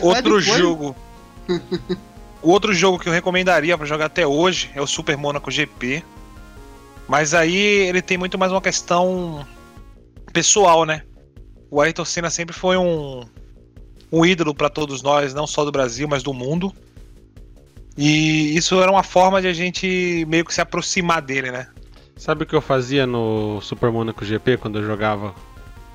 [0.00, 0.94] Outro depois- jogo.
[2.42, 6.02] o outro jogo que eu recomendaria pra jogar até hoje é o Super Monaco GP.
[7.08, 9.46] Mas aí ele tem muito mais uma questão
[10.32, 11.02] pessoal, né?
[11.70, 13.24] O Ayrton Senna sempre foi um,
[14.12, 16.72] um ídolo pra todos nós, não só do Brasil, mas do mundo.
[17.96, 21.66] E isso era uma forma de a gente meio que se aproximar dele, né?
[22.16, 25.34] Sabe o que eu fazia no Super Monaco GP quando eu jogava?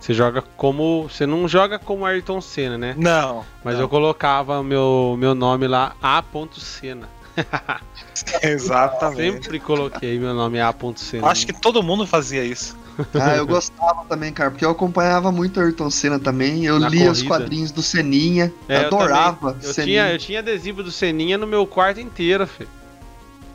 [0.06, 1.09] Você joga como.
[1.09, 2.93] Você não joga como Ayrton Senna, né?
[2.95, 3.43] Não.
[3.64, 3.82] Mas não.
[3.82, 6.24] eu colocava meu, meu nome lá, A.
[6.59, 7.09] Senna.
[8.43, 9.45] Exatamente.
[9.45, 10.72] Sempre coloquei meu nome A.
[10.95, 11.27] Senna.
[11.27, 12.77] Acho que todo mundo fazia isso.
[13.19, 16.64] Ah, eu gostava também, cara, porque eu acompanhava muito o Ayrton Senna também.
[16.64, 17.40] Eu Na lia os corrida.
[17.40, 18.53] quadrinhos do Seninha.
[18.69, 19.58] É, eu adorava.
[19.64, 20.03] Eu Seninha.
[20.03, 22.69] tinha, eu tinha adesivo do Seninha no meu quarto inteiro, filho.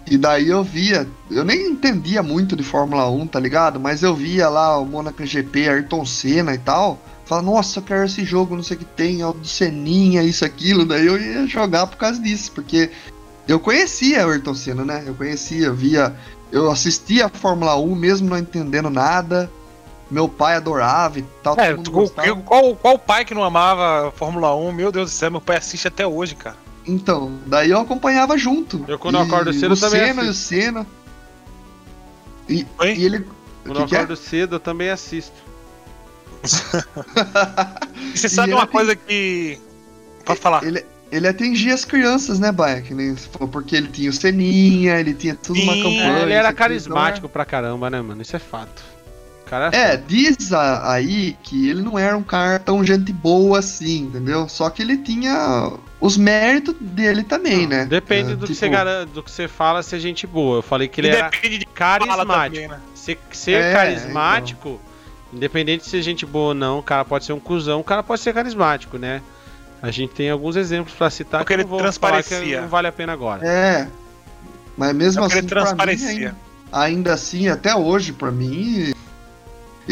[0.06, 3.78] E daí eu via, eu nem entendia muito de Fórmula 1, tá ligado?
[3.78, 6.98] Mas eu via lá o Monaco GP, Ayrton Senna e tal.
[7.24, 10.22] Falava, nossa, eu quero esse jogo, não sei o que tem, é o do Seninha,
[10.22, 10.84] isso, aquilo.
[10.84, 12.90] Daí eu ia jogar por causa disso, porque
[13.46, 15.04] eu conhecia o Ayrton Senna, né?
[15.06, 16.12] Eu conhecia, eu via,
[16.50, 19.48] eu assistia a Fórmula 1 mesmo não entendendo nada.
[20.10, 22.34] Meu pai adorava e tal, É, gostava.
[22.42, 24.72] qual, qual pai que não amava a Fórmula 1?
[24.72, 26.56] Meu Deus do céu, meu pai assiste até hoje, cara.
[26.90, 28.84] Então, daí eu acompanhava junto.
[28.88, 30.86] Eu, quando eu E acordo cedo, o também Senna e o Senna.
[32.48, 32.94] E, Oi?
[32.94, 33.26] e ele.
[33.64, 33.98] Quando o eu que que é?
[33.98, 35.36] acordo cedo, eu também assisto.
[38.14, 39.58] Você sabe uma tem- coisa que.
[40.24, 40.64] Pode falar.
[40.64, 42.82] Ele, ele atingia as crianças, né, Baia?
[42.82, 46.18] Que nem você falou, porque ele tinha o Seninha, ele tinha tudo uma Sim, campanha.
[46.18, 48.20] É, ele era aqui, carismático pra caramba, né, mano?
[48.22, 48.82] Isso é fato.
[49.50, 54.02] Então É, diz a- aí que ele não era um cara tão gente boa assim,
[54.04, 54.48] entendeu?
[54.48, 57.84] Só que ele tinha os méritos dele também, né?
[57.84, 60.58] Depende É, do, que tipo, você garan- do que você fala ser gente boa.
[60.58, 62.54] Eu falei que ele era depende de fala carismático.
[62.54, 62.80] também, né?
[62.94, 64.80] Ser, ser É, carismático,
[65.32, 68.02] independente de ser gente boa ou não, o cara pode ser um cuzão, o cara
[68.04, 69.20] pode ser carismático, né?
[69.82, 72.60] A gente tem alguns exemplos pra citar Porque que ele não que transparecia.
[72.60, 73.44] não vale a pena agora.
[73.46, 73.88] É.
[74.76, 76.08] Mas mesmo É porque assim, ele pra mim, transparecia.
[76.08, 76.36] ainda,
[76.72, 78.92] ainda assim, até hoje, pra mim,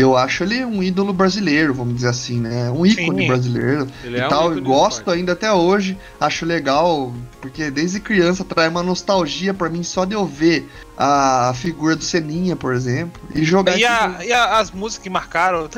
[0.01, 2.71] eu acho ele um ídolo brasileiro, vamos dizer assim, né?
[2.71, 3.27] Um ícone Sim.
[3.27, 3.87] brasileiro.
[4.05, 8.45] Ele e é um tal, do gosto ainda até hoje, acho legal, porque desde criança
[8.45, 13.21] traz uma nostalgia pra mim só de eu ver a figura do Seninha, por exemplo,
[13.35, 15.69] e jogar E, a- e a- as músicas que marcaram.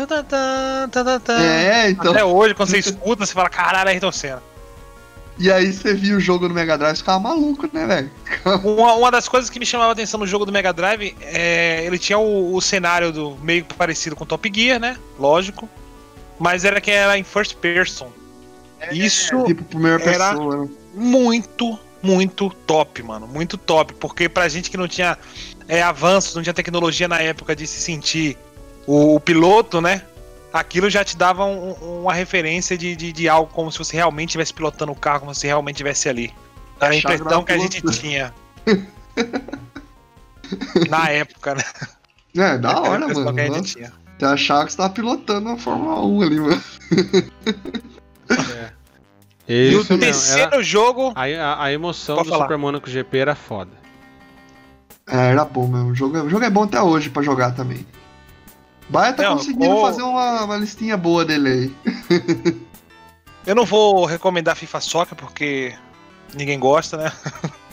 [1.29, 2.13] É, então.
[2.13, 4.43] Até hoje, quando você escuta, você fala, caralho, é Ayrton Senna.
[5.41, 8.11] E aí você viu o jogo no Mega Drive e ficava maluco, né, velho?
[8.63, 11.83] Uma, uma das coisas que me chamava a atenção no jogo do Mega Drive é.
[11.87, 14.97] Ele tinha o, o cenário do meio parecido com Top Gear, né?
[15.19, 15.67] Lógico.
[16.39, 18.09] Mas era que era em first person.
[18.93, 20.69] Isso Tipo, primeira Era- pessoa.
[20.95, 23.27] muito, muito top, mano.
[23.27, 23.95] Muito top.
[23.95, 25.19] Porque pra gente que não tinha
[25.69, 28.37] é, avanços, não tinha tecnologia na época de se sentir
[28.87, 30.03] o, o piloto, né?
[30.53, 33.97] Aquilo já te dava um- um- uma referência de, de, de algo como se você
[33.97, 36.33] realmente estivesse pilotando o carro, como se você realmente estivesse ali.
[36.81, 38.35] Era a impressão que a gente tinha.
[40.89, 41.63] na época, né?
[42.37, 43.35] É, da Era hora, mano.
[43.35, 43.93] que a gente tinha.
[44.19, 46.63] Você achava que você tava pilotando a Fórmula 1 ali, mano.
[49.49, 51.13] E o terceiro era- jogo.
[51.15, 52.45] a, a- a emoção Pode do falar.
[52.45, 53.71] Super Monaco GP era foda.
[55.09, 55.91] É, era bom mesmo.
[55.91, 57.85] O jogo, é- o jogo é bom até hoje pra jogar também.
[58.91, 61.75] Baia tá Não, conseguindo o- fazer uma, uma listinha boa dele aí.
[63.47, 65.75] Eu não vou recomendar FIFA Soccer porque
[66.35, 67.13] ninguém gosta, né?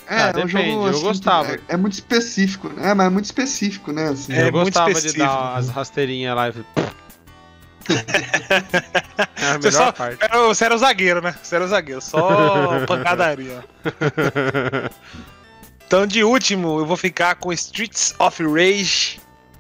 [0.08, 1.52] É, Ah, é um depende, jogo eu assim, que gostava.
[1.52, 2.94] É, é muito específico, né?
[2.94, 4.08] Mas é muito específico, né?
[4.10, 6.54] Assim, É eu muito gostava de dar as rasteirinhas lá e.
[9.36, 10.18] é a Você, melhor só, parte.
[10.24, 11.36] era, você era o zagueiro, né?
[11.44, 12.22] Você era o zagueiro, só
[12.88, 13.64] pancadaria.
[15.86, 19.20] Então, de último, eu vou ficar com Streets of Rage,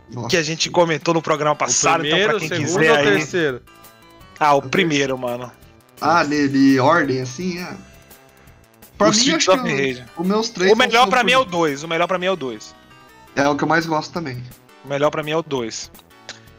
[0.09, 0.27] Nossa.
[0.29, 1.99] que a gente comentou no programa o passado.
[2.01, 3.05] primeiro, então, o pra quem segundo quiser ou o aí.
[3.17, 3.61] terceiro?
[4.39, 5.51] Ah, o primeiro, mano.
[5.99, 7.73] Ah, de, de ordem, assim, é.
[8.97, 10.05] Pra o mim, acho que Rage.
[10.17, 11.83] o- os meus três O melhor pra mim é o por- 2.
[11.83, 12.73] O melhor pra mim é o 2.
[13.35, 14.41] É o que eu mais gosto também.
[14.83, 15.91] O melhor pra mim é o 2.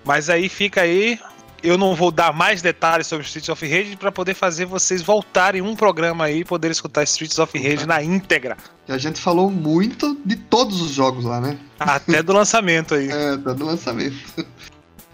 [0.05, 1.19] Mas aí fica aí.
[1.63, 5.61] Eu não vou dar mais detalhes sobre Streets of Rage pra poder fazer vocês voltarem
[5.61, 8.57] um programa aí e poder escutar Streets of Rage na íntegra.
[8.87, 11.59] E a gente falou muito de todos os jogos lá, né?
[11.81, 13.11] Até do lançamento aí.
[13.11, 14.17] É, tá do lançamento.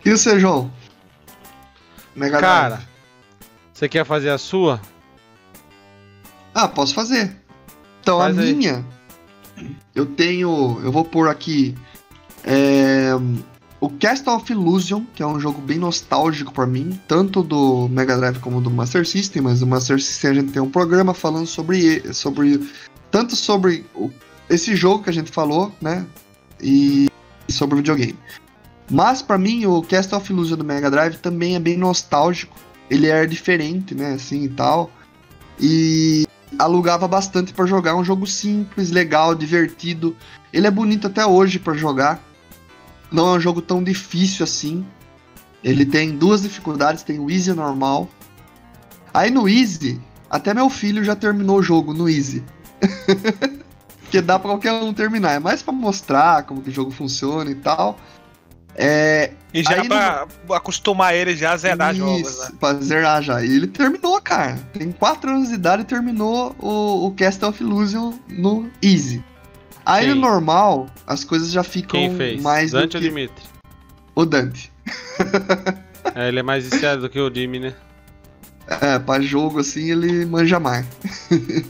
[0.04, 0.70] E o seu, João?
[2.14, 2.82] Mega Cara,
[3.72, 4.80] você quer fazer a sua?
[6.54, 7.34] Ah, posso fazer.
[8.00, 8.54] Então, Faz a aí.
[8.54, 8.84] minha,
[9.94, 10.78] eu tenho.
[10.84, 11.74] Eu vou pôr aqui.
[12.44, 13.12] é,
[13.84, 18.16] o Castle of Illusion, que é um jogo bem nostálgico pra mim, tanto do Mega
[18.16, 21.46] Drive como do Master System, mas do Master System a gente tem um programa falando
[21.46, 22.66] sobre sobre
[23.10, 24.10] tanto sobre o-
[24.48, 26.06] esse jogo que a gente falou, né,
[26.62, 27.08] e
[27.48, 28.18] sobre o videogame.
[28.90, 32.56] Mas pra mim o Castle of Illusion do Mega Drive também é bem nostálgico.
[32.90, 34.90] Ele é diferente, né, assim e tal.
[35.60, 36.26] E
[36.58, 37.90] alugava bastante pra jogar.
[37.90, 40.16] É um jogo simples, legal, divertido.
[40.52, 42.22] Ele é bonito até hoje pra jogar.
[43.14, 44.84] Não é um jogo tão difícil assim.
[45.62, 48.08] Ele tem duas dificuldades, tem o easy e o normal.
[49.14, 52.44] Aí no easy, até meu filho já terminou o jogo no easy.
[54.02, 55.32] Porque dá pra qualquer um terminar.
[55.32, 57.96] É mais pra mostrar como que o jogo funciona e tal.
[58.76, 60.26] É, E já Aí é pra
[60.56, 62.58] acostumar ele já a zerar jogos, Isso, né?
[62.58, 63.42] Pra zerar já.
[63.42, 64.56] E ele terminou, cara.
[64.72, 69.22] Tem 4 anos de idade e terminou o, o Castle of Illusion no Easy.
[69.86, 70.14] Aí Quem?
[70.14, 72.40] no normal, as coisas já ficam Quem fez?
[72.42, 73.08] mais Dante do ou que...
[73.08, 73.44] Dimitri?
[74.14, 74.72] O Dante.
[76.14, 77.74] É, ele é mais viciado do que o Jimmy, né?
[78.68, 80.86] É, pra jogo assim ele manja mais.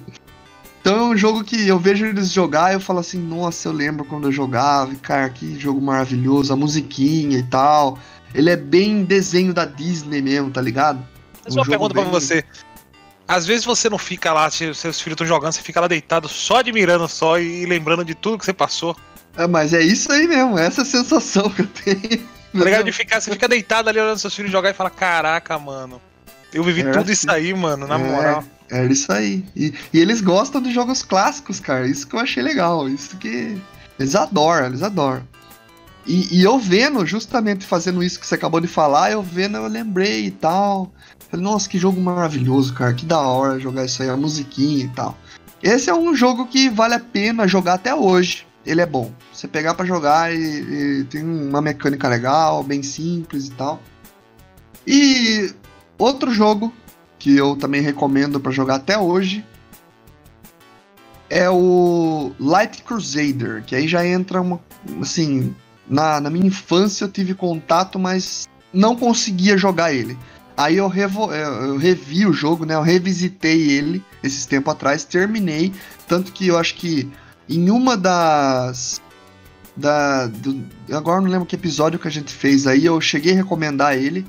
[0.81, 3.73] então é um jogo que eu vejo eles jogar e eu falo assim, nossa, eu
[3.73, 7.97] lembro quando eu jogava, e, cara, que jogo maravilhoso, a musiquinha e tal.
[8.35, 10.99] Ele é bem desenho da Disney mesmo, tá ligado?
[11.45, 12.45] Mas Um uma pergunta pra bem- você.
[13.27, 16.29] Às vezes você não fica lá, se- seus filhos estão jogando, você fica lá deitado
[16.29, 18.97] só admirando só e lembrando de tudo que você passou.
[19.37, 22.19] É, mas é isso aí mesmo, essa é sensação que eu tenho.
[22.19, 22.85] Tá ligado?
[22.85, 26.01] De ficar, você fica deitado ali olhando seus filhos jogar e fala: Caraca, mano.
[26.53, 27.13] Eu vivi É tudo assim.
[27.13, 27.99] isso aí, mano, na É.
[27.99, 28.45] moral.
[28.71, 29.45] É isso aí.
[29.57, 31.87] E, e eles gostam de jogos clássicos, cara.
[31.87, 32.89] Isso que eu achei legal.
[32.89, 33.61] Isso que.
[33.99, 35.27] Eles adoram, eles adoram.
[36.07, 39.67] E, e eu vendo, justamente fazendo isso que você acabou de falar, eu vendo, eu
[39.67, 40.93] lembrei e tal.
[41.31, 42.93] Falei, nossa, que jogo maravilhoso, cara.
[42.93, 45.17] Que da hora jogar isso aí, a musiquinha e tal.
[45.63, 48.47] Esse é um jogo que vale a pena jogar até hoje.
[48.67, 49.13] Ele é bom.
[49.33, 53.81] Você pegar pra jogar e, e tem uma mecânica legal, bem simples e tal.
[54.87, 55.55] E
[55.99, 56.73] outro jogo
[57.19, 59.45] que eu também recomendo pra jogar até hoje
[61.31, 64.61] é o Light Crusader, que aí já entra uma,
[65.01, 65.55] assim,
[65.89, 70.19] na, na minha infância eu tive contato, mas não conseguia jogar ele.
[70.57, 72.75] Aí eu, revo, eu, revi o jogo, né?
[72.75, 75.73] Eu revisitei ele esses tempos atrás, terminei,
[76.07, 77.11] tanto que eu acho que
[77.49, 79.03] em uma das
[79.77, 83.37] da do, agora não lembro que episódio que a gente fez aí, eu cheguei a
[83.37, 84.25] recomendar ele.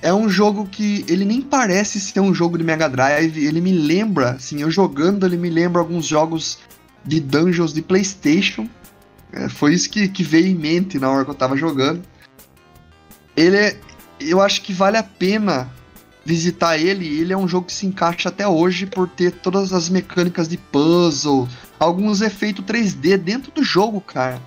[0.00, 3.72] É um jogo que ele nem parece ser um jogo de Mega Drive, ele me
[3.72, 6.58] lembra, assim, eu jogando, ele me lembra alguns jogos
[7.04, 8.68] de dungeons de PlayStation.
[9.32, 12.02] É, foi isso que, que veio em mente na hora que eu tava jogando.
[13.36, 13.76] Ele é,
[14.20, 15.70] eu acho que vale a pena
[16.24, 17.06] visitar ele.
[17.06, 20.56] Ele é um jogo que se encaixa até hoje por ter todas as mecânicas de
[20.56, 24.40] puzzle, alguns efeitos 3D dentro do jogo, cara.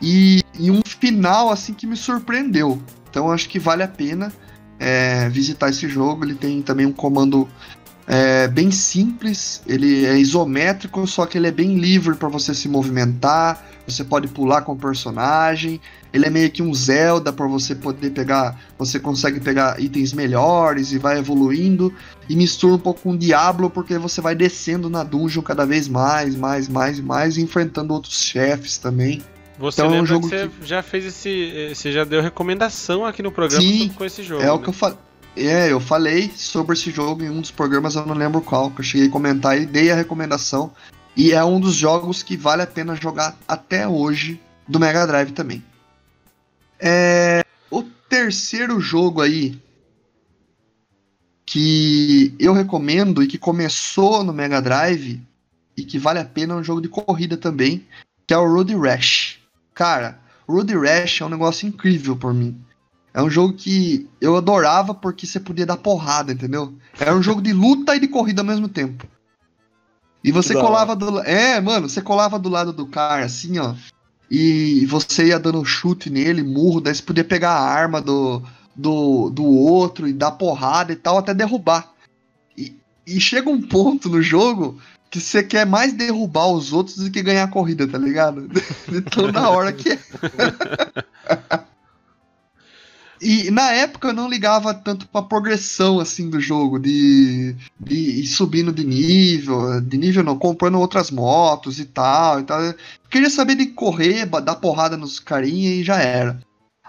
[0.00, 2.80] E, e um final assim que me surpreendeu.
[3.08, 4.32] Então acho que vale a pena
[4.78, 6.24] é, visitar esse jogo.
[6.24, 7.48] Ele tem também um comando
[8.06, 9.62] é, bem simples.
[9.66, 13.64] Ele é isométrico, só que ele é bem livre para você se movimentar.
[13.86, 15.80] Você pode pular com o personagem.
[16.12, 18.58] Ele é meio que um Zelda para você poder pegar.
[18.78, 21.92] Você consegue pegar itens melhores e vai evoluindo.
[22.28, 26.34] E mistura um pouco com Diablo, porque você vai descendo na dungeon cada vez mais,
[26.34, 29.22] mais, mais, mais, enfrentando outros chefes também.
[29.58, 31.74] Você Então, é um jogo que você já fez esse.
[31.74, 34.42] Você já deu recomendação aqui no programa Sim, com esse jogo.
[34.42, 34.62] É o né?
[34.62, 34.98] que eu falei.
[35.36, 38.80] É, eu falei sobre esse jogo em um dos programas, eu não lembro qual, que
[38.80, 40.72] eu cheguei a comentar e dei a recomendação.
[41.14, 45.32] E é um dos jogos que vale a pena jogar até hoje do Mega Drive
[45.32, 45.62] também.
[46.78, 49.60] É, o terceiro jogo aí
[51.44, 55.22] que eu recomendo e que começou no Mega Drive
[55.76, 57.86] e que vale a pena é um jogo de corrida também,
[58.26, 59.38] que é o Road Rash.
[59.74, 62.58] Cara, Road Rash é um negócio incrível por mim.
[63.16, 66.74] É um jogo que eu adorava porque você podia dar porrada, entendeu?
[67.00, 69.06] Era um jogo de luta e de corrida ao mesmo tempo.
[70.22, 73.74] E você Da colava do É, mano, você colava do lado do cara, assim, ó.
[74.30, 78.42] E você ia dando chute nele, murro, daí você podia pegar a arma do,
[78.74, 81.90] do, do outro e dar porrada e tal, até derrubar.
[82.54, 84.78] E, e chega um ponto no jogo
[85.08, 88.46] que você quer mais derrubar os outros do que ganhar a corrida, tá ligado?
[88.86, 89.98] De tão da hora que é.
[93.20, 98.72] E na época eu não ligava tanto pra progressão assim do jogo, de, de subindo
[98.72, 102.62] de nível, de nível não, comprando outras motos e tal, e tal.
[102.62, 102.74] Eu
[103.08, 106.38] queria saber de correr, dar porrada nos carinha e já era.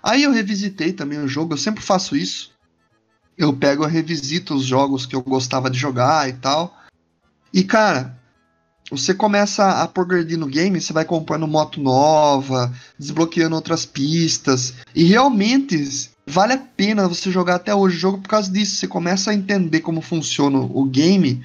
[0.04, 2.52] Aí eu revisitei também o jogo, eu sempre faço isso.
[3.38, 6.76] Eu pego e revisito os jogos que eu gostava de jogar e tal.
[7.54, 8.18] E cara,
[8.90, 14.74] você começa a progredir no game, você vai comprando moto nova, desbloqueando outras pistas.
[14.96, 18.76] E realmente vale a pena você jogar até hoje o jogo por causa disso.
[18.76, 21.44] Você começa a entender como funciona o game.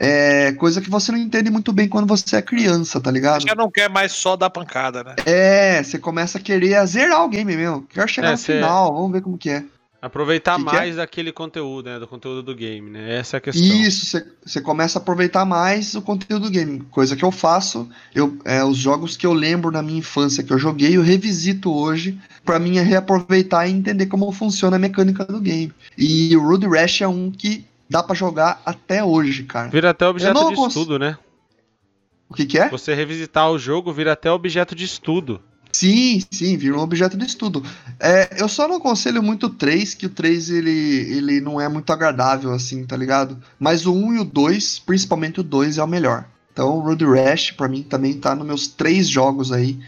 [0.00, 3.42] É coisa que você não entende muito bem quando você é criança, tá ligado?
[3.42, 5.16] Já não quer mais só dar pancada, né?
[5.26, 7.82] É, você começa a querer zerar o game mesmo.
[7.88, 9.64] Quero chegar É, no cê- final, vamos ver como que é.
[10.00, 10.72] Aproveitar Que que é?
[10.78, 11.98] mais daquele conteúdo, né?
[11.98, 13.16] Do conteúdo do game, né?
[13.18, 13.64] Essa é a questão.
[13.64, 16.80] Isso, você- começa a aproveitar mais o conteúdo do game.
[16.90, 20.52] Coisa que eu faço, eu, é, os jogos que eu lembro na minha infância que
[20.52, 25.24] eu joguei, eu revisito hoje, pra mim é reaproveitar e entender como funciona a mecânica
[25.24, 25.72] do game.
[25.96, 29.68] E o Road Rash é um que dá pra jogar até hoje, cara.
[29.68, 31.18] Vira até objeto de cons- estudo, né?
[32.28, 32.68] O que, que é?
[32.68, 35.40] Você revisitar o jogo vira até objeto de estudo.
[35.78, 37.62] Sim, sim, vira um objeto de estudo.
[38.00, 41.68] É, eu só não aconselho muito o 3, que o 3 ele, ele não é
[41.68, 43.38] muito agradável assim, tá ligado?
[43.60, 46.24] Mas o 1 e o 2, principalmente o 2, é o melhor.
[46.52, 49.78] Então o Road Rash, pra mim, também tá nos meus três jogos aí.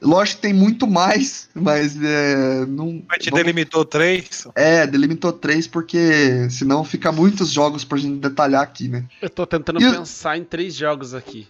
[0.00, 3.02] Lógico que tem muito mais, mas é, não.
[3.08, 4.46] Mas te vamos- delimitou três.
[4.54, 9.04] É, delimitou três porque senão fica muitos jogos pra gente detalhar aqui, né?
[9.20, 11.48] Eu tô tentando E pensar em três jogos aqui.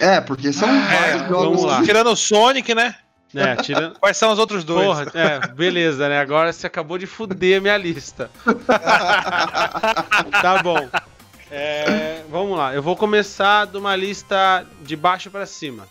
[0.00, 0.80] É, porque são É,
[1.12, 1.44] vários jogos.
[1.44, 1.82] vamos lá.
[1.84, 2.94] Tirando o Sonic, né?
[3.34, 3.96] É, tirando.
[4.00, 4.84] Quais são os outros dois?
[4.86, 6.18] Porra, é, beleza, né?
[6.18, 8.28] Agora você acabou de fuder a minha lista.
[10.42, 10.88] tá bom.
[11.50, 15.86] É, vamos lá, eu vou começar de uma lista de baixo pra cima.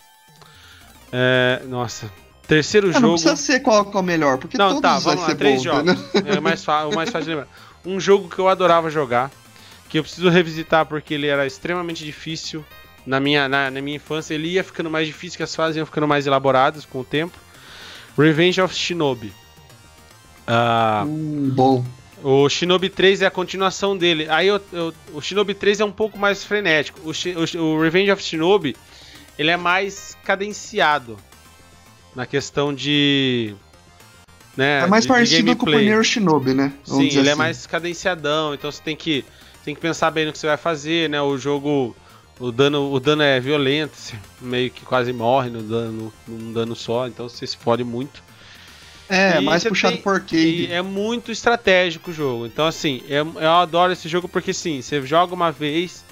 [1.11, 2.09] É, nossa,
[2.47, 3.13] terceiro É, não jogo.
[3.13, 5.57] precisa ser qual é o melhor, porque Não, todos tá, vai vamos lá, ser três
[5.57, 5.91] bom, jogos.
[5.91, 6.33] entendeu?
[6.33, 7.47] É mais o mais fácil de lembrar.
[7.85, 9.29] Um jogo que eu adorava jogar,
[9.89, 12.63] que eu preciso revisitar porque ele era extremamente difícil
[13.05, 14.33] na minha, na, na minha infância.
[14.33, 17.37] Ele ia ficando mais difícil, que as fases iam ficando mais elaboradas com o tempo.
[18.17, 19.33] Revenge of Shinobi.
[20.47, 21.85] Ah, Hum, bom.
[22.23, 24.27] o Shinobi 3 é a continuação dele.
[24.29, 26.99] Aí eu- eu- o Shinobi 3 é um pouco mais frenético.
[27.03, 28.75] O, o- o Revenge of Shinobi
[29.37, 31.17] ele é mais cadenciado
[32.15, 33.53] na questão de.
[34.57, 36.73] Né, É mais de- de parecido com o primeiro Shinobi, né?
[36.85, 37.37] Vamos Sim, ele é assim.
[37.37, 39.23] mais cadenciadão, então você tem que,
[39.63, 41.21] tem que pensar bem no que você vai fazer, né?
[41.21, 41.95] O jogo,
[42.39, 46.75] o dano, o dano é violento, você meio que quase morre no dano, num dano
[46.75, 48.23] só, então você se fode muito.
[49.09, 50.71] É, E mais puxado tem- por arcade.
[50.71, 52.45] É muito estratégico o jogo.
[52.45, 56.05] Então, assim, eu, eu adoro esse jogo porque, sim, você joga uma vez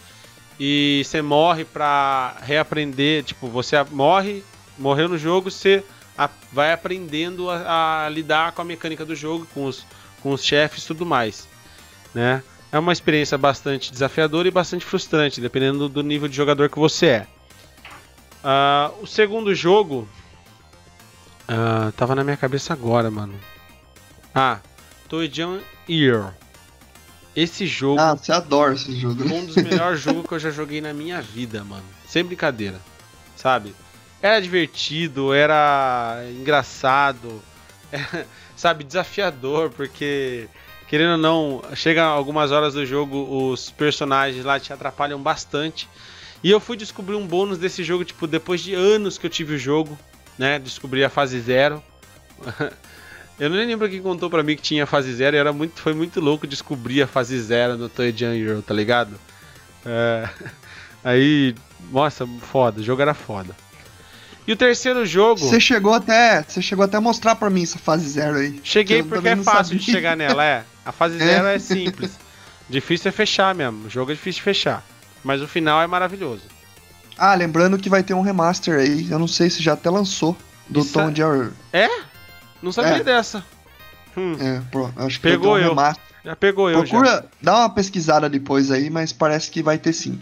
[0.59, 3.23] e você morre pra reaprender.
[3.23, 4.43] Tipo, você morre,
[4.79, 5.83] morreu no jogo, você
[6.17, 9.85] a- vai aprendendo a, a lidar com a mecânica do jogo, com os,
[10.23, 11.47] com os chefes e tudo mais.
[12.15, 12.41] Né?
[12.71, 17.05] É uma experiência bastante desafiadora e bastante frustrante, dependendo do nível de jogador que você
[17.07, 17.27] é.
[18.43, 20.07] Ah, o segundo jogo.
[21.47, 23.33] ah, tava na minha cabeça agora, mano.
[24.35, 24.59] Ah,
[25.07, 26.35] Toijan Ear.
[27.35, 29.23] Esse jogo Ah, você adora esse jogo.
[29.23, 31.85] um dos melhores jogos que eu já joguei na minha vida, mano.
[32.07, 32.79] Sem brincadeira.
[33.35, 33.73] Sabe?
[34.21, 37.39] Era divertido, era engraçado,
[37.91, 40.49] era, sabe, desafiador, porque
[40.87, 45.87] querendo ou não, chega algumas horas do jogo, os personagens lá te atrapalham bastante.
[46.43, 49.55] E eu fui descobrir um bônus desse jogo, tipo, depois de anos que eu tive
[49.55, 49.97] o jogo,
[50.37, 50.59] né?
[50.59, 51.83] Descobri a fase zero.
[53.39, 55.93] Eu nem lembro quem contou pra mim que tinha fase zero e era muito, foi
[55.93, 59.13] muito louco descobrir a fase zero no Toejan Euro, tá ligado?
[59.85, 60.27] É,
[61.03, 61.53] aí,
[61.91, 63.55] nossa, foda, o jogo era foda.
[64.47, 66.41] E o terceiro jogo, Você chegou até.
[66.41, 68.59] Você chegou até a mostrar pra mim essa fase zero aí.
[68.63, 69.93] cheguei eu porque é fácil de sabia.
[69.95, 70.63] chegar nela, é.
[70.85, 72.11] A fase zero é simples.
[72.69, 74.83] Difícil é fechar mesmo, o jogo é difícil de fechar.
[75.23, 76.43] Mas o final é maravilhoso.
[77.17, 79.07] Ah, lembrando que vai ter um remaster aí.
[79.09, 80.37] Eu não sei se já até lançou.
[80.69, 81.49] Do Isso Tom é- Jerry.
[82.61, 83.03] Não sabia É.
[83.03, 83.43] dessa.
[84.15, 85.75] Hum, É, pô, acho que Pegou vai ter um eu.
[85.75, 86.03] remaster.
[86.25, 86.91] já pegou eu já.
[86.91, 90.21] Procura, dá uma pesquisada depois aí, mas parece que vai ter sim.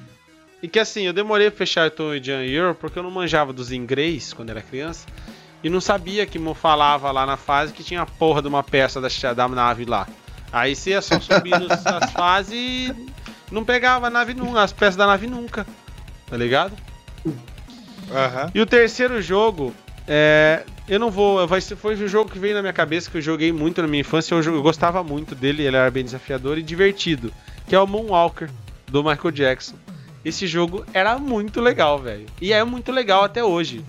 [0.66, 3.54] E que assim, eu demorei pra fechar o Tom Jan Euro porque eu não manjava
[3.54, 5.06] dos inglês quando era criança.
[5.64, 8.64] E não sabia que mo falava lá na fase que tinha a porra de uma
[8.64, 10.08] peça da, da nave lá.
[10.52, 12.96] Aí você ia só subindo as fases e
[13.52, 15.68] não pegava a nave nunca, as peças da nave nunca.
[16.26, 16.74] Tá ligado?
[18.12, 18.50] Aham.
[18.56, 19.72] E o terceiro jogo,
[20.08, 23.18] é, eu não vou, vai ser, foi um jogo que veio na minha cabeça que
[23.18, 26.58] eu joguei muito na minha infância, eu, eu gostava muito dele, ele era bem desafiador
[26.58, 27.32] e divertido,
[27.68, 28.50] que é o Moonwalker
[28.88, 29.85] do Michael Jackson.
[30.26, 32.26] Esse jogo era muito legal, velho.
[32.42, 33.86] E é muito legal até hoje.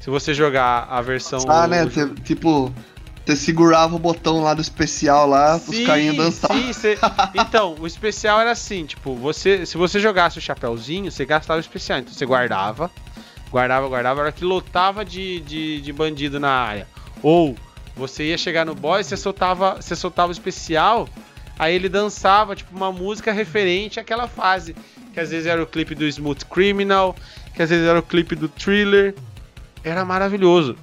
[0.00, 1.88] Se você jogar a versão Ah, né?
[1.90, 2.72] cê- tipo,
[3.26, 6.56] você segurava o botão lá do especial lá, os carinhas dançavam.
[6.62, 6.98] Sim, cê-
[7.34, 11.60] Então, o especial era assim, tipo, você, se você jogasse o chapéuzinho, você gastava o
[11.60, 11.98] especial.
[11.98, 12.90] Então você guardava,
[13.50, 16.86] guardava, guardava, a hora que lotava de, de, de bandido na área.
[17.22, 17.56] Ou
[17.96, 21.08] você ia chegar no boss, você soltava, você soltava o especial,
[21.58, 24.76] aí ele dançava, tipo, uma música referente àquela fase.
[25.14, 27.14] Que às vezes era o clipe do Smooth Criminal,
[27.54, 29.14] que às vezes era o clipe do Thriller.
[29.82, 30.76] Era maravilhoso.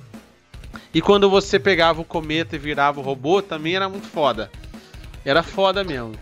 [0.93, 4.49] E quando você pegava o cometa e virava o robô, também era muito foda.
[5.25, 6.13] Era foda mesmo.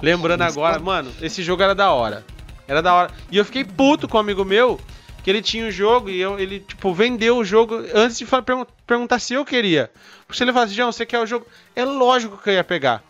[0.00, 2.24] Lembrando agora, mano, esse jogo era da hora.
[2.68, 3.10] Era da hora.
[3.30, 4.80] E eu fiquei puto com um amigo meu
[5.22, 8.42] que ele tinha o jogo e eu, ele, tipo, vendeu o jogo antes de falar,
[8.42, 9.90] pergun- perguntar se eu queria.
[10.24, 11.46] Porque se ele falasse, João, você quer o jogo?
[11.74, 13.02] É lógico que eu ia pegar.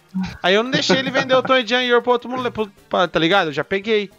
[0.42, 2.30] Aí eu não deixei ele vender o Tony Jan e pro outro
[2.88, 3.48] pra- tá ligado?
[3.48, 4.10] Eu já peguei.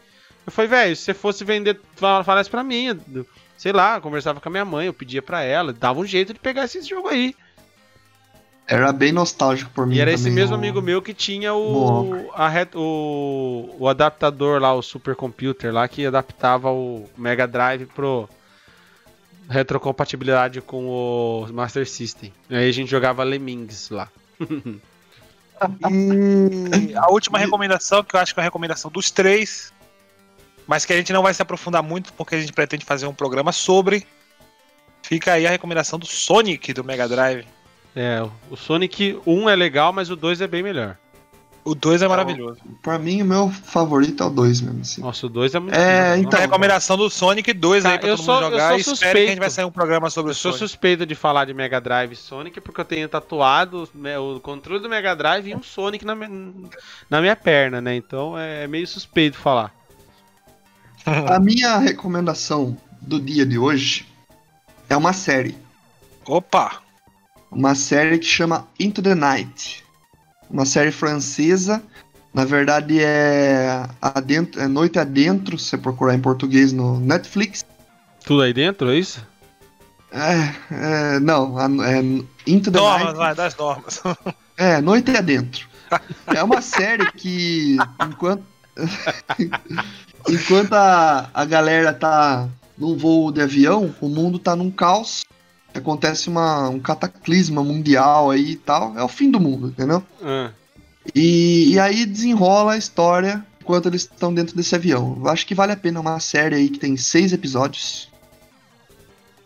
[0.47, 3.25] Eu falei, velho, se você fosse vender, fala- falasse pra mim, eu-
[3.57, 6.33] sei lá, eu conversava com a minha mãe, eu pedia pra ela, dava um jeito
[6.33, 7.35] de pegar esse jogo aí.
[8.65, 9.95] Era bem nostálgico por mim.
[9.95, 14.61] E era esse mesmo o- amigo meu que tinha o, a ret- o, o adaptador
[14.61, 18.27] lá, o supercomputer lá, que adaptava o Mega Drive pro
[19.49, 22.33] retrocompatibilidade com o Master System.
[22.49, 24.09] Aí a gente jogava Lemmings lá.
[26.89, 29.73] E a última recomendação, que eu acho que é a recomendação dos três,
[30.67, 33.13] mas que a gente não vai se aprofundar muito porque a gente pretende fazer um
[33.13, 34.05] programa sobre.
[35.01, 37.45] Fica aí a recomendação do Sonic do Mega Drive.
[37.95, 38.21] É,
[38.51, 40.97] o Sonic 1 é legal, mas o 2 é bem melhor.
[41.63, 42.59] O 2 é maravilhoso.
[42.81, 45.01] Pra mim, o meu favorito é o 2 mesmo, assim.
[45.01, 46.17] Nossa, o 2 é muito É, legal.
[46.19, 48.67] então- a recomendação do Sonic 2 aí Tá, pra eu todo sou- mundo eu jogar.
[48.69, 49.29] sou e espero que a suspeito.
[49.31, 50.59] gente vai sair um programa sobre Eu o sou Sonic.
[50.69, 54.81] suspeito de falar de Mega Drive e Sonic porque eu tenho tatuado né, o controle
[54.81, 56.29] do Mega Drive e um Sonic na minha,
[57.09, 57.95] na minha perna, né?
[57.95, 59.73] Então é meio suspeito falar.
[61.27, 64.05] A minha recomendação do dia de hoje
[64.89, 65.57] é uma série.
[66.25, 66.81] Opa!
[67.49, 69.85] Uma série que chama Into the Night.
[70.49, 71.81] Uma série francesa.
[72.33, 77.65] Na verdade é, adentro, é Noite Adentro, se você procurar em português no Netflix.
[78.25, 79.25] Tudo aí dentro, é isso?
[80.11, 81.99] É, é, não, é
[82.45, 83.17] Into the Normas, Night.
[83.17, 84.03] vai, das normas.
[84.59, 85.67] É, Noite Adentro.
[86.35, 88.43] É uma série que, enquanto,
[90.27, 92.47] enquanto a, a galera tá
[92.77, 95.23] num voo de avião, o mundo tá num caos.
[95.73, 98.97] Acontece uma, um cataclisma mundial aí e tal.
[98.97, 100.03] É o fim do mundo, entendeu?
[100.23, 100.51] Ah,
[101.13, 105.17] E, e aí desenrola a história enquanto eles estão dentro desse avião.
[105.19, 108.09] Eu acho que vale a pena uma série aí que tem seis episódios.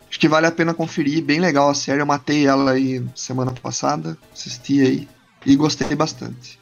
[0.09, 2.01] Acho que vale a pena conferir, bem legal a série.
[2.01, 5.07] Eu matei ela aí semana passada, assisti aí
[5.45, 6.59] e gostei bastante.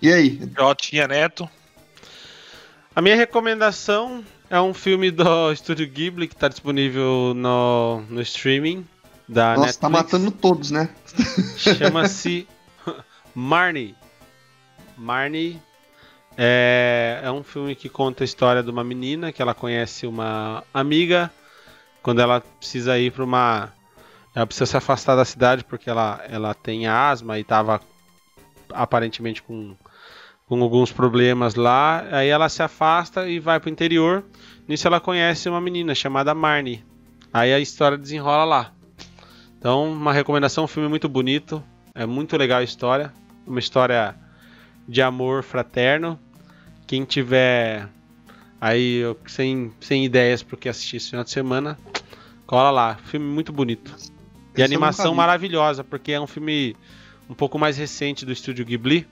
[0.00, 0.40] E aí?
[0.56, 1.48] Jotinha Neto.
[2.98, 8.84] A minha recomendação é um filme do Estúdio Ghibli que tá disponível no, no streaming
[9.28, 9.76] da Nossa, Netflix.
[9.76, 10.88] tá matando todos, né?
[11.56, 12.48] Chama-se
[13.32, 13.94] Marnie.
[14.96, 15.62] Marnie
[16.36, 20.64] é, é um filme que conta a história de uma menina que ela conhece uma
[20.74, 21.30] amiga
[22.02, 23.72] quando ela precisa ir para uma.
[24.34, 27.80] Ela precisa se afastar da cidade porque ela, ela tem asma e estava
[28.70, 29.76] aparentemente com,
[30.48, 32.04] com alguns problemas lá.
[32.10, 34.24] Aí ela se afasta e vai para o interior.
[34.66, 36.84] Nisso ela conhece uma menina chamada Marnie.
[37.32, 38.72] Aí a história desenrola lá.
[39.58, 41.62] Então, uma recomendação, um filme muito bonito.
[41.94, 43.12] É muito legal a história.
[43.46, 44.14] Uma história
[44.88, 46.18] de amor fraterno.
[46.86, 47.88] Quem tiver
[48.60, 51.78] aí sem, sem ideias pro que assistir esse final de semana,
[52.46, 52.96] cola lá.
[53.04, 53.94] Filme muito bonito.
[54.56, 56.74] E animação maravilhosa, porque é um filme
[57.28, 59.06] um pouco mais recente do estúdio Ghibli.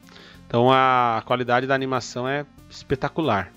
[0.47, 3.53] Então a qualidade da animação é espetacular.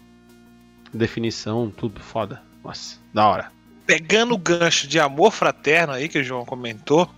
[0.93, 2.42] Definição, tudo foda.
[2.64, 3.51] Nossa, da hora.
[3.85, 7.09] Pegando o gancho de amor fraterno aí que o João comentou,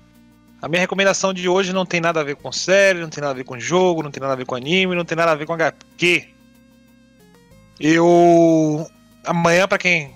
[0.61, 3.33] a minha recomendação de hoje não tem nada a ver com série, não tem nada
[3.33, 5.35] a ver com jogo, não tem nada a ver com anime, não tem nada a
[5.35, 6.27] ver com HQ.
[7.80, 8.85] Eu.
[9.25, 10.16] Amanhã, pra quem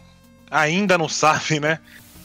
[0.52, 1.80] ainda não sabe, né?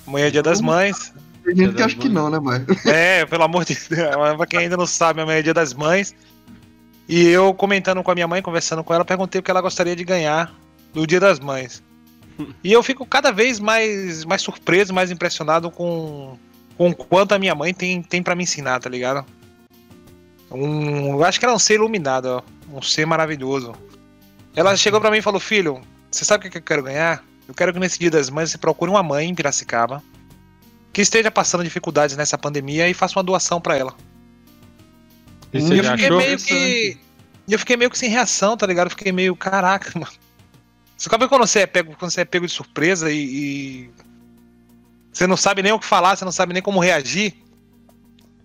[0.07, 1.15] Amanhã é dia das mães.
[1.45, 2.65] Tem gente que acha que não, né, mãe?
[2.85, 4.37] É, pelo amor de Deus.
[4.37, 6.15] Pra quem ainda não sabe, amanhã é dia das mães.
[7.13, 9.97] E eu comentando com a minha mãe, conversando com ela, perguntei o que ela gostaria
[9.97, 10.55] de ganhar
[10.95, 11.83] no dia das mães.
[12.65, 16.39] E eu fico cada vez mais, mais surpreso, mais impressionado com,
[16.79, 19.27] com o quanto a minha mãe tem, tem para me ensinar, tá ligado?
[20.51, 22.43] Um, eu acho que ela é um ser iluminado, ó,
[22.79, 23.75] um ser maravilhoso.
[24.57, 27.23] Ela chegou pra mim e falou: Filho, você sabe o que eu quero ganhar?
[27.47, 30.03] Eu quero que nesse dia das mães você procure uma mãe em Piracicaba
[30.95, 33.95] que esteja passando dificuldades nessa pandemia e faça uma doação pra ela.
[35.53, 36.17] E você eu já achou?
[36.19, 36.99] meio que.
[37.49, 38.87] Eu fiquei meio que sem reação, tá ligado?
[38.87, 40.13] Eu fiquei meio, caraca, mano.
[40.97, 43.91] Você sabe quando você é pego, quando você é pego de surpresa e, e
[45.13, 47.35] Você não sabe nem o que falar, você não sabe nem como reagir.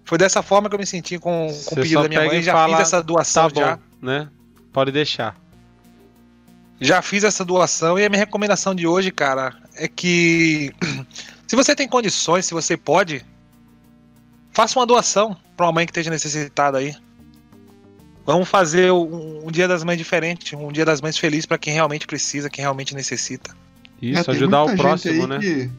[0.06, 2.40] Foi dessa forma que eu me senti com, com o pedido da minha mãe.
[2.40, 3.80] e Já fala, fiz essa doação Tá bom, já.
[4.02, 4.30] né?
[4.72, 5.36] Pode deixar.
[6.80, 10.72] Já fiz essa doação e a minha recomendação de hoje, cara, é que
[11.48, 13.26] se você tem condições, se você pode,
[14.56, 16.96] faça uma doação para uma mãe que esteja necessitada aí.
[18.26, 21.74] Vamos fazer um, um Dia das Mães diferente, um Dia das Mães feliz para quem
[21.74, 23.56] realmente precisa, quem realmente necessita.
[24.02, 25.40] Isso, É, ajudar o próximo, gente né?
[25.40, 25.70] Que,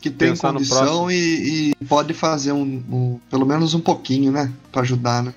[0.00, 4.50] que tem Pensar condição e, e pode fazer um, um- pelo menos um pouquinho, né?
[4.72, 5.32] Pra ajudar, né?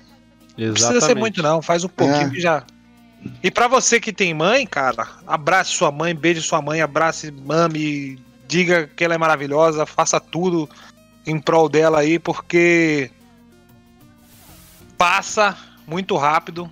[0.56, 2.30] Não precisa ser muito não, faz um pouquinho É.
[2.30, 2.64] que já.
[3.42, 8.18] E para você que tem mãe, cara, abrace sua mãe, beije sua mãe, abrace, mame,
[8.48, 10.68] diga que ela é maravilhosa, faça tudo
[11.28, 13.10] em prol dela aí, porque
[14.96, 16.68] passa muito rápido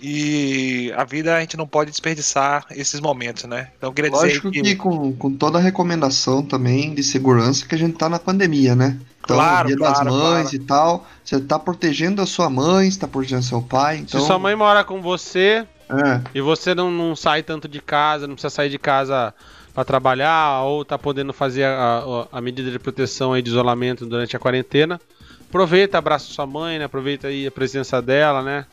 [0.00, 3.70] e a vida a gente não pode desperdiçar esses momentos, né?
[3.76, 7.74] Então eu queria Lógico dizer que, com, com toda a recomendação também de segurança que
[7.74, 8.98] a gente tá na pandemia, né?
[9.20, 10.56] Então, Claro, dia das claro, mães claro.
[10.56, 14.20] e tal, você tá protegendo a sua mãe, você tá protegendo seu pai, então...
[14.20, 18.26] Se sua mãe mora com você É, e você não, não sai tanto de casa,
[18.26, 19.34] não precisa sair de casa
[19.76, 21.98] para trabalhar ou tá podendo fazer a,
[22.32, 24.98] a- a medida de proteção aí de isolamento durante a quarentena,
[25.46, 26.86] aproveita, abraça sua mãe, né?
[26.86, 28.64] Aproveita aí a presença dela, né?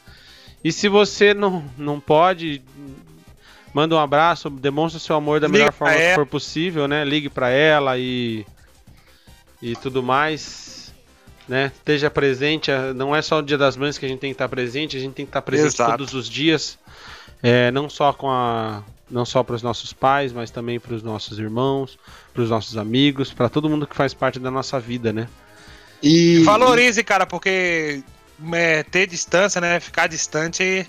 [0.63, 2.61] E se você não, não pode,
[3.73, 7.03] manda um abraço, demonstra seu amor da Liga melhor forma que for possível, né?
[7.03, 8.45] Ligue para ela e
[9.61, 10.93] e tudo mais,
[11.49, 11.69] né?
[11.75, 12.71] Esteja presente.
[12.95, 14.99] Não é só o Dia das Mães que a gente tem que estar presente, a
[15.01, 15.91] gente tem que estar presente Exato.
[15.97, 16.79] todos os dias,
[17.41, 18.83] é, não só com a,
[19.13, 21.97] não só para os nossos pais, mas também para os nossos irmãos,
[22.33, 25.27] para os nossos amigos, para todo mundo que faz parte da nossa vida, né?
[26.01, 26.39] e...
[26.43, 28.03] Valorize, cara, porque
[28.51, 29.79] é, ter distância, né?
[29.79, 30.85] Ficar distante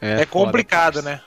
[0.00, 1.20] é, foda, complicado, né?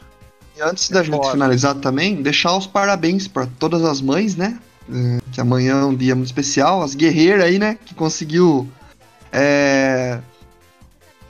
[0.55, 1.31] E antes da gente Foda.
[1.31, 4.59] finalizar também, deixar os parabéns para todas as mães, né?
[4.89, 6.81] É, Que amanhã é um dia muito especial.
[6.81, 7.77] As guerreiras aí, né?
[7.85, 8.67] Que conseguiu
[9.31, 10.19] é,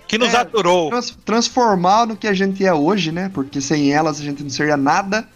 [0.07, 0.89] Que nos É, aturou.
[0.89, 3.29] trans- transformar no que a gente é hoje, né?
[3.33, 5.27] Porque sem elas a gente não seria nada.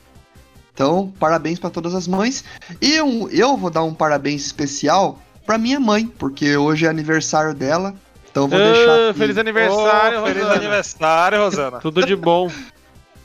[0.73, 2.43] Então, parabéns para todas as mães.
[2.81, 7.53] E um- eu vou dar um parabéns especial para minha mãe, porque hoje é aniversário
[7.53, 7.93] dela.
[8.31, 11.79] Então vou deixar aqui- feliz aniversário, Ô, feliz aniversário, Rosana.
[11.81, 12.49] Tudo de bom.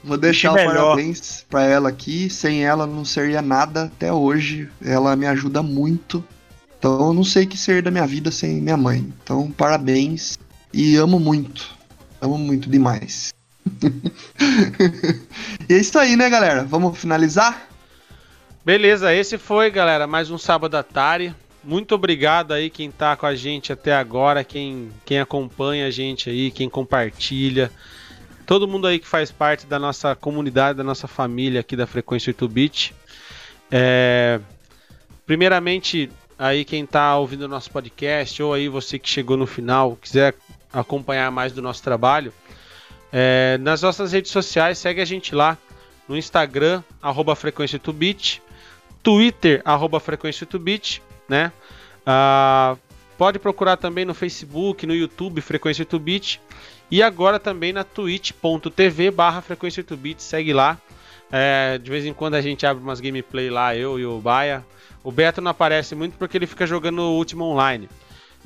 [0.02, 2.28] Vou deixar o parabéns pra ela aqui.
[2.28, 4.68] Sem ela não seria nada até hoje.
[4.84, 6.24] Ela me ajuda muito.
[6.78, 9.12] Então eu não sei o que seria da minha vida sem minha mãe.
[9.22, 10.36] Então parabéns
[10.72, 11.74] e amo muito.
[12.20, 13.34] Amo muito demais.
[15.68, 16.64] e é isso aí, né, galera?
[16.64, 17.68] Vamos finalizar?
[18.64, 21.34] Beleza, esse foi, galera, mais um sábado à tarde.
[21.62, 26.30] Muito obrigado aí quem tá com a gente até agora, quem, quem acompanha a gente
[26.30, 27.70] aí, quem compartilha.
[28.46, 32.30] Todo mundo aí que faz parte da nossa comunidade, da nossa família aqui da Frequência
[32.30, 32.94] 8 Bit.
[33.70, 34.40] É,
[35.26, 39.98] primeiramente, aí quem tá ouvindo o nosso podcast, ou aí você que chegou no final,
[40.00, 40.34] quiser
[40.80, 42.32] acompanhar mais do nosso trabalho,
[43.12, 45.56] é, nas nossas redes sociais, segue a gente lá
[46.08, 48.42] no Instagram, arroba Frequência 8 Bit,
[49.02, 51.52] Twitter, arroba Frequência 8 Bit, né?
[52.04, 52.76] Ah,
[53.16, 56.40] pode procurar também no Facebook, no YouTube, Frequência 8 Bit,
[56.90, 60.78] e agora também na twitch.tv barra Frequência 8 Bit, segue lá.
[61.30, 64.64] É, de vez em quando a gente abre umas gameplay lá, eu e o Baia.
[65.02, 67.88] O Beto não aparece muito porque ele fica jogando o último online.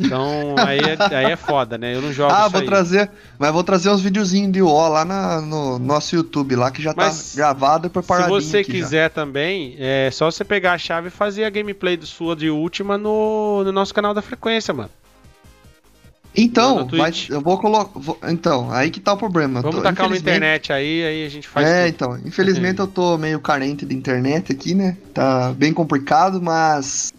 [0.01, 1.95] Então aí é, aí é foda, né?
[1.95, 2.67] Eu não jogo ah, vou aí.
[2.67, 3.11] trazer.
[3.39, 6.95] Mas vou trazer uns videozinhos de UO lá na- no nosso YouTube lá, que já
[6.97, 8.41] Mas tá gravado e Se preparadinho.
[8.41, 8.85] você aqui já.
[8.85, 12.49] quiser também, é só você pegar a chave e fazer a gameplay do sua de
[12.51, 14.91] última no, no nosso canal da frequência, mano.
[16.35, 18.01] Então, mas eu vou colocar.
[18.31, 19.61] Então, aí que tá o problema.
[19.61, 21.89] Vamos Tô- tacar uma internet aí, aí a gente faz É, tudo.
[21.91, 24.97] então, infelizmente eu tô meio carente de internet aqui, né?
[25.13, 27.13] Tá bem complicado, mas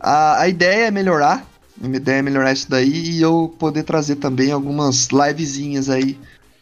[0.00, 1.44] a, a ideia é melhorar.
[1.82, 6.18] A minha ideia é melhorar isso daí e eu poder trazer também algumas livezinhas aí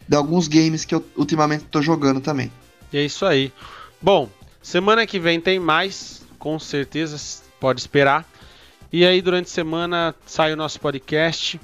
[0.07, 2.51] de alguns games que eu ultimamente tô jogando também.
[2.93, 3.51] E é isso aí.
[4.01, 4.29] Bom,
[4.61, 7.17] semana que vem tem mais, com certeza,
[7.59, 8.25] pode esperar.
[8.93, 11.59] E aí, durante a semana, sai o nosso podcast.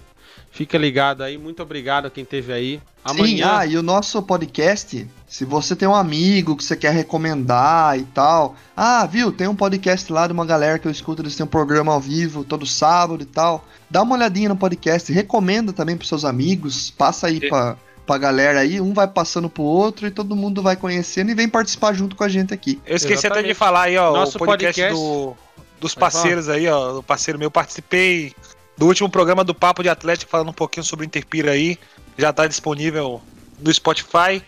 [0.54, 1.36] Fica ligado aí.
[1.36, 2.76] Muito obrigado a quem teve aí.
[2.78, 2.82] Sim,
[3.20, 3.58] Amanhã.
[3.58, 8.04] ah, e o nosso podcast, se você tem um amigo que você quer recomendar e
[8.04, 8.56] tal.
[8.78, 11.50] Ah, viu, tem um podcast lá de uma galera que eu escuto, eles têm um
[11.50, 13.66] programa ao vivo todo sábado e tal.
[13.90, 17.50] Dá uma olhadinha no podcast, recomenda também pros seus amigos, passa aí É.
[17.50, 17.76] pra,
[18.06, 21.50] pra galera aí, um vai passando pro outro e todo mundo vai conhecendo e vem
[21.50, 22.80] participar junto com a gente aqui.
[22.86, 23.48] Eu esqueci até Exatamente.
[23.48, 25.36] de falar aí, ó, Nosso o podcast, podcast- do-
[25.82, 27.00] dos parceiros aí, ó.
[27.00, 28.34] O parceiro meu, participei
[28.78, 31.78] do último programa do Papo de Atlético, falando um pouquinho sobre o Interpira aí.
[32.18, 33.22] Já tá disponível
[33.60, 34.42] no Spotify.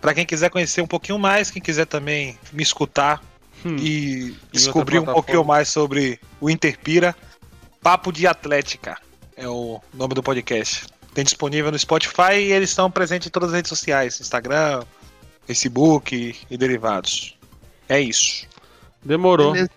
[0.00, 3.22] Pra quem quiser conhecer um pouquinho mais, quem quiser também me escutar
[3.64, 3.76] Hum.
[3.80, 7.14] e descobrir um pouquinho mais sobre o Interpira,
[7.82, 8.96] Papo de Atlética
[9.36, 10.86] é o nome do podcast.
[11.14, 14.84] Tem disponível no Spotify e eles estão presentes em todas as redes sociais: Instagram,
[15.46, 17.36] Facebook e derivados.
[17.88, 18.46] É isso.
[19.02, 19.52] Demorou.
[19.52, 19.70] Beleza?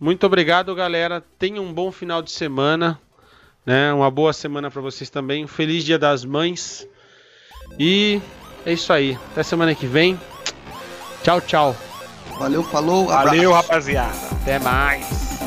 [0.00, 1.22] Muito obrigado, galera.
[1.38, 3.00] Tenham um bom final de semana,
[3.66, 3.92] né?
[3.92, 5.44] Uma boa semana pra vocês também.
[5.44, 6.86] Um feliz Dia das Mães.
[7.78, 8.20] E
[8.64, 9.18] é isso aí.
[9.32, 10.18] Até semana que vem.
[11.22, 11.76] Tchau, tchau.
[12.38, 13.36] Valeu, falou, abraço.
[13.36, 14.16] Valeu, rapaziada.
[14.40, 15.37] Até mais.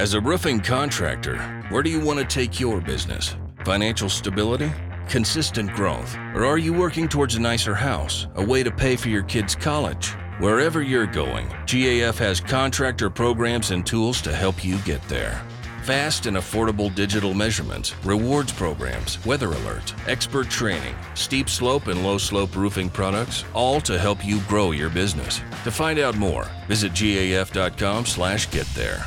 [0.00, 1.36] As a roofing contractor,
[1.68, 3.36] where do you want to take your business?
[3.66, 4.72] Financial stability?
[5.10, 6.16] Consistent growth?
[6.34, 9.54] Or are you working towards a nicer house, a way to pay for your kids'
[9.54, 10.12] college?
[10.38, 15.44] Wherever you're going, GAF has contractor programs and tools to help you get there.
[15.82, 22.16] Fast and affordable digital measurements, rewards programs, weather alerts, expert training, steep slope and low
[22.16, 25.42] slope roofing products, all to help you grow your business.
[25.64, 29.06] To find out more, visit gaf.com/get there.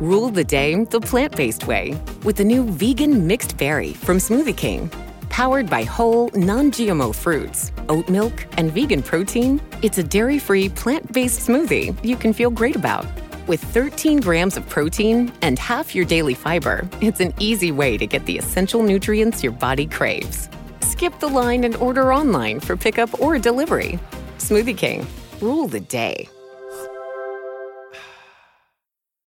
[0.00, 4.56] Rule the day the plant based way with the new vegan mixed berry from Smoothie
[4.56, 4.88] King.
[5.28, 10.68] Powered by whole, non GMO fruits, oat milk, and vegan protein, it's a dairy free,
[10.68, 13.06] plant based smoothie you can feel great about.
[13.48, 18.06] With 13 grams of protein and half your daily fiber, it's an easy way to
[18.06, 20.48] get the essential nutrients your body craves.
[20.80, 23.98] Skip the line and order online for pickup or delivery.
[24.38, 25.04] Smoothie King,
[25.40, 26.28] rule the day.